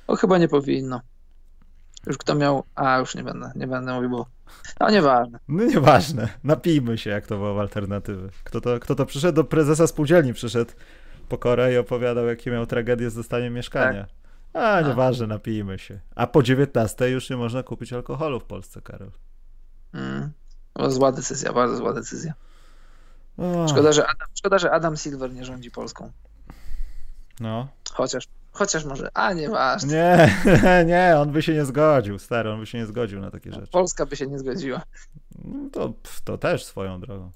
O, 0.07 0.17
chyba 0.17 0.39
nie 0.39 0.49
powinno. 0.49 1.01
Już 2.07 2.19
kto 2.19 2.35
miał. 2.35 2.65
A, 2.75 2.99
już 2.99 3.15
nie 3.15 3.23
będę, 3.25 3.53
nie 3.57 3.67
będę 3.67 3.95
mówił, 3.95 4.11
bo. 4.11 4.27
No 4.81 4.91
nieważne. 4.91 5.39
No 5.49 5.65
nieważne, 5.65 6.29
napijmy 6.45 6.99
się, 6.99 7.11
jak 7.11 7.27
to 7.27 7.37
było 7.37 7.55
w 7.55 7.59
alternatywy. 7.59 8.31
Kto 8.45 8.61
to, 8.61 8.81
kto 8.81 8.95
to 8.95 9.07
przyszedł 9.07 9.37
do 9.37 9.45
prezesa 9.45 9.87
spółdzielni, 9.87 10.33
przyszedł 10.35 10.73
po 11.29 11.39
Korę 11.39 11.73
i 11.73 11.77
opowiadał, 11.79 12.27
jakie 12.27 12.51
miał 12.51 12.67
tragedię 12.67 13.11
z 13.11 13.15
dostaniem 13.15 13.55
mieszkania. 13.55 14.07
A, 14.55 14.81
nieważne, 14.81 15.27
napijmy 15.27 15.79
się. 15.79 16.01
A 16.15 16.27
po 16.27 16.43
19 16.43 17.11
już 17.11 17.31
nie 17.31 17.37
można 17.37 17.63
kupić 17.63 17.93
alkoholu 17.93 18.41
w 18.41 18.45
Polsce, 18.45 18.81
Karol. 18.83 19.11
Mm. 19.95 20.33
O, 20.75 20.91
zła 20.91 21.13
decyzja, 21.13 21.53
bardzo 21.53 21.77
zła 21.77 21.93
decyzja. 21.93 22.35
O, 23.39 23.69
Szkoda, 23.69 23.93
że 23.93 24.03
Adam, 24.07 24.29
szkoda, 24.35 24.59
że 24.59 24.71
Adam 24.71 24.97
Silver 24.97 25.33
nie 25.33 25.45
rządzi 25.45 25.71
Polską. 25.71 26.13
No. 27.41 27.69
Chociaż, 27.93 28.29
chociaż 28.53 28.85
może. 28.85 29.09
A, 29.15 29.33
nieważne. 29.33 30.29
Nie, 30.47 30.85
nie, 30.93 31.15
on 31.19 31.33
by 31.33 31.43
się 31.43 31.55
nie 31.55 31.65
zgodził, 31.65 32.19
stary, 32.19 32.51
on 32.51 32.61
by 32.61 32.67
się 32.67 32.79
nie 32.79 32.87
zgodził 32.87 33.21
na 33.21 33.31
takie 33.31 33.53
rzeczy. 33.53 33.67
Polska 33.73 34.07
by 34.07 34.17
się 34.17 34.27
nie 34.27 34.39
zgodziła, 34.39 34.83
No 35.45 35.71
To, 35.73 35.93
to 36.25 36.39
też 36.39 36.65
swoją 36.65 37.01
drogą. 37.01 37.31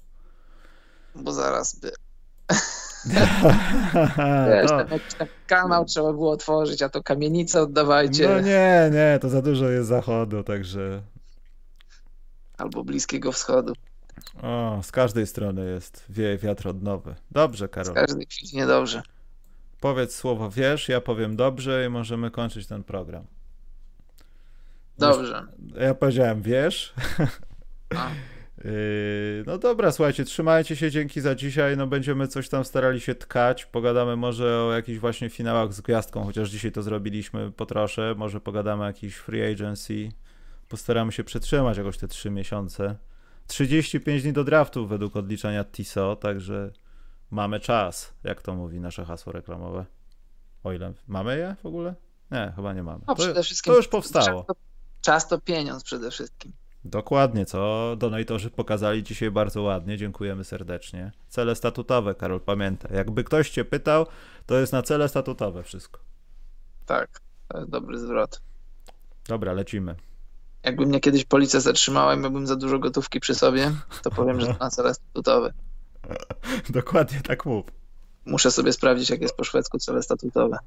bo 1.15 1.33
zaraz 1.33 1.79
by. 1.79 1.91
Wiesz, 4.47 4.69
tam 4.77 4.87
jakiś 4.91 5.13
tam 5.13 5.27
kanał 5.47 5.85
trzeba 5.85 6.13
było 6.13 6.31
otworzyć, 6.31 6.81
a 6.81 6.89
to 6.89 7.03
kamienicę 7.03 7.61
oddawajcie. 7.61 8.29
no 8.29 8.39
nie, 8.39 8.89
nie, 8.93 9.19
to 9.21 9.29
za 9.29 9.41
dużo 9.41 9.69
jest 9.69 9.87
zachodu, 9.89 10.43
także 10.43 11.01
Albo 12.57 12.83
Bliskiego 12.83 13.31
Wschodu. 13.31 13.73
o, 14.41 14.79
z 14.83 14.91
każdej 14.91 15.27
strony 15.27 15.69
jest 15.69 16.05
wieje 16.09 16.37
wiatr 16.37 16.67
odnowy. 16.67 17.15
Dobrze, 17.31 17.69
Karol. 17.69 17.93
każdej 17.95 18.25
chwili 18.29 18.57
niedobrze. 18.57 19.01
Powiedz 19.79 20.15
słowo 20.15 20.49
wiesz, 20.49 20.89
ja 20.89 21.01
powiem 21.01 21.35
dobrze 21.35 21.85
i 21.85 21.89
możemy 21.89 22.31
kończyć 22.31 22.67
ten 22.67 22.83
program. 22.83 23.23
Dobrze. 24.97 25.45
Ja 25.79 25.93
powiedziałem 25.93 26.41
wiesz. 26.41 26.93
A. 27.95 28.09
Yy, 28.57 29.43
No 29.47 29.57
dobra, 29.57 29.91
słuchajcie, 29.91 30.25
trzymajcie 30.25 30.75
się, 30.75 30.91
dzięki 30.91 31.21
za 31.21 31.35
dzisiaj. 31.35 31.77
No 31.77 31.87
będziemy 31.87 32.27
coś 32.27 32.49
tam 32.49 32.65
starali 32.65 33.01
się 33.01 33.15
tkać. 33.15 33.65
Pogadamy 33.65 34.15
może 34.15 34.63
o 34.63 34.71
jakichś 34.71 34.99
właśnie 34.99 35.29
finałach 35.29 35.73
z 35.73 35.81
gwiazdką, 35.81 36.23
chociaż 36.23 36.49
dzisiaj 36.49 36.71
to 36.71 36.81
zrobiliśmy 36.81 37.51
po 37.51 37.65
trosze. 37.65 38.15
Może 38.17 38.41
pogadamy 38.41 38.83
o 38.83 38.87
jakiejś 38.87 39.15
free 39.15 39.51
agency. 39.53 40.09
Postaramy 40.69 41.11
się 41.11 41.23
przetrzymać 41.23 41.77
jakoś 41.77 41.97
te 41.97 42.07
3 42.07 42.29
miesiące. 42.29 42.95
35 43.47 44.23
dni 44.23 44.33
do 44.33 44.43
draftu 44.43 44.87
według 44.87 45.15
odliczania 45.15 45.65
TISO, 45.65 46.15
także 46.15 46.71
mamy 47.31 47.59
czas, 47.59 48.13
jak 48.23 48.41
to 48.41 48.55
mówi 48.55 48.79
nasze 48.79 49.05
hasło 49.05 49.31
reklamowe. 49.33 49.85
O 50.63 50.73
ile 50.73 50.93
mamy 51.07 51.37
je 51.37 51.55
w 51.61 51.65
ogóle? 51.65 51.95
Nie, 52.31 52.53
chyba 52.55 52.73
nie 52.73 52.83
mamy. 52.83 53.03
No, 53.07 53.15
To, 53.15 53.21
przede 53.23 53.43
wszystkim 53.43 53.73
to 53.73 53.77
już 53.77 53.87
powstało. 53.87 54.43
To, 54.43 54.55
czas 55.01 55.27
to 55.27 55.41
pieniądz 55.41 55.83
przede 55.83 56.11
wszystkim. 56.11 56.53
Dokładnie, 56.87 57.45
co 57.45 57.95
donatorzy 57.97 58.49
pokazali 58.49 59.03
dzisiaj 59.03 59.31
bardzo 59.31 59.61
ładnie. 59.61 59.97
Dziękujemy 59.97 60.43
serdecznie. 60.43 61.11
Cele 61.29 61.55
statutowe, 61.55 62.15
Karol, 62.15 62.39
pamiętaj. 62.39 62.95
Jakby 62.95 63.23
ktoś 63.23 63.49
cię 63.49 63.65
pytał, 63.65 64.05
to 64.45 64.55
jest 64.55 64.73
na 64.73 64.81
cele 64.81 65.09
statutowe 65.09 65.63
wszystko. 65.63 65.99
Tak, 66.85 67.21
to 67.47 67.57
jest 67.57 67.69
dobry 67.69 67.99
zwrot. 67.99 68.41
Dobra, 69.27 69.53
lecimy. 69.53 69.95
Jakby 70.63 70.85
mnie 70.85 70.99
kiedyś 70.99 71.25
policja 71.25 71.59
zatrzymała 71.59 72.15
i 72.15 72.17
miałbym 72.17 72.47
za 72.47 72.55
dużo 72.55 72.79
gotówki 72.79 73.19
przy 73.19 73.35
sobie, 73.35 73.71
to 74.03 74.11
powiem, 74.11 74.41
że 74.41 74.47
to 74.47 74.55
na 74.59 74.69
cele 74.69 74.93
statutowe. 74.93 75.53
Dokładnie 76.69 77.21
tak 77.21 77.45
mów. 77.45 77.65
Muszę 78.25 78.51
sobie 78.51 78.73
sprawdzić, 78.73 79.09
jak 79.09 79.21
jest 79.21 79.35
po 79.35 79.43
szwedzku 79.43 79.79
cele 79.79 80.03
statutowe. 80.03 80.57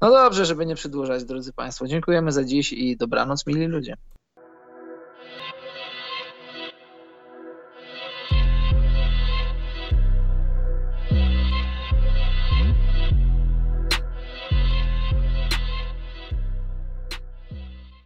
No 0.00 0.10
dobrze, 0.10 0.44
żeby 0.44 0.66
nie 0.66 0.74
przedłużać, 0.74 1.24
drodzy 1.24 1.52
Państwo. 1.52 1.86
Dziękujemy 1.86 2.32
za 2.32 2.44
dziś 2.44 2.72
i 2.72 2.96
dobranoc, 2.96 3.46
mili 3.46 3.66
ludzie. 3.66 3.96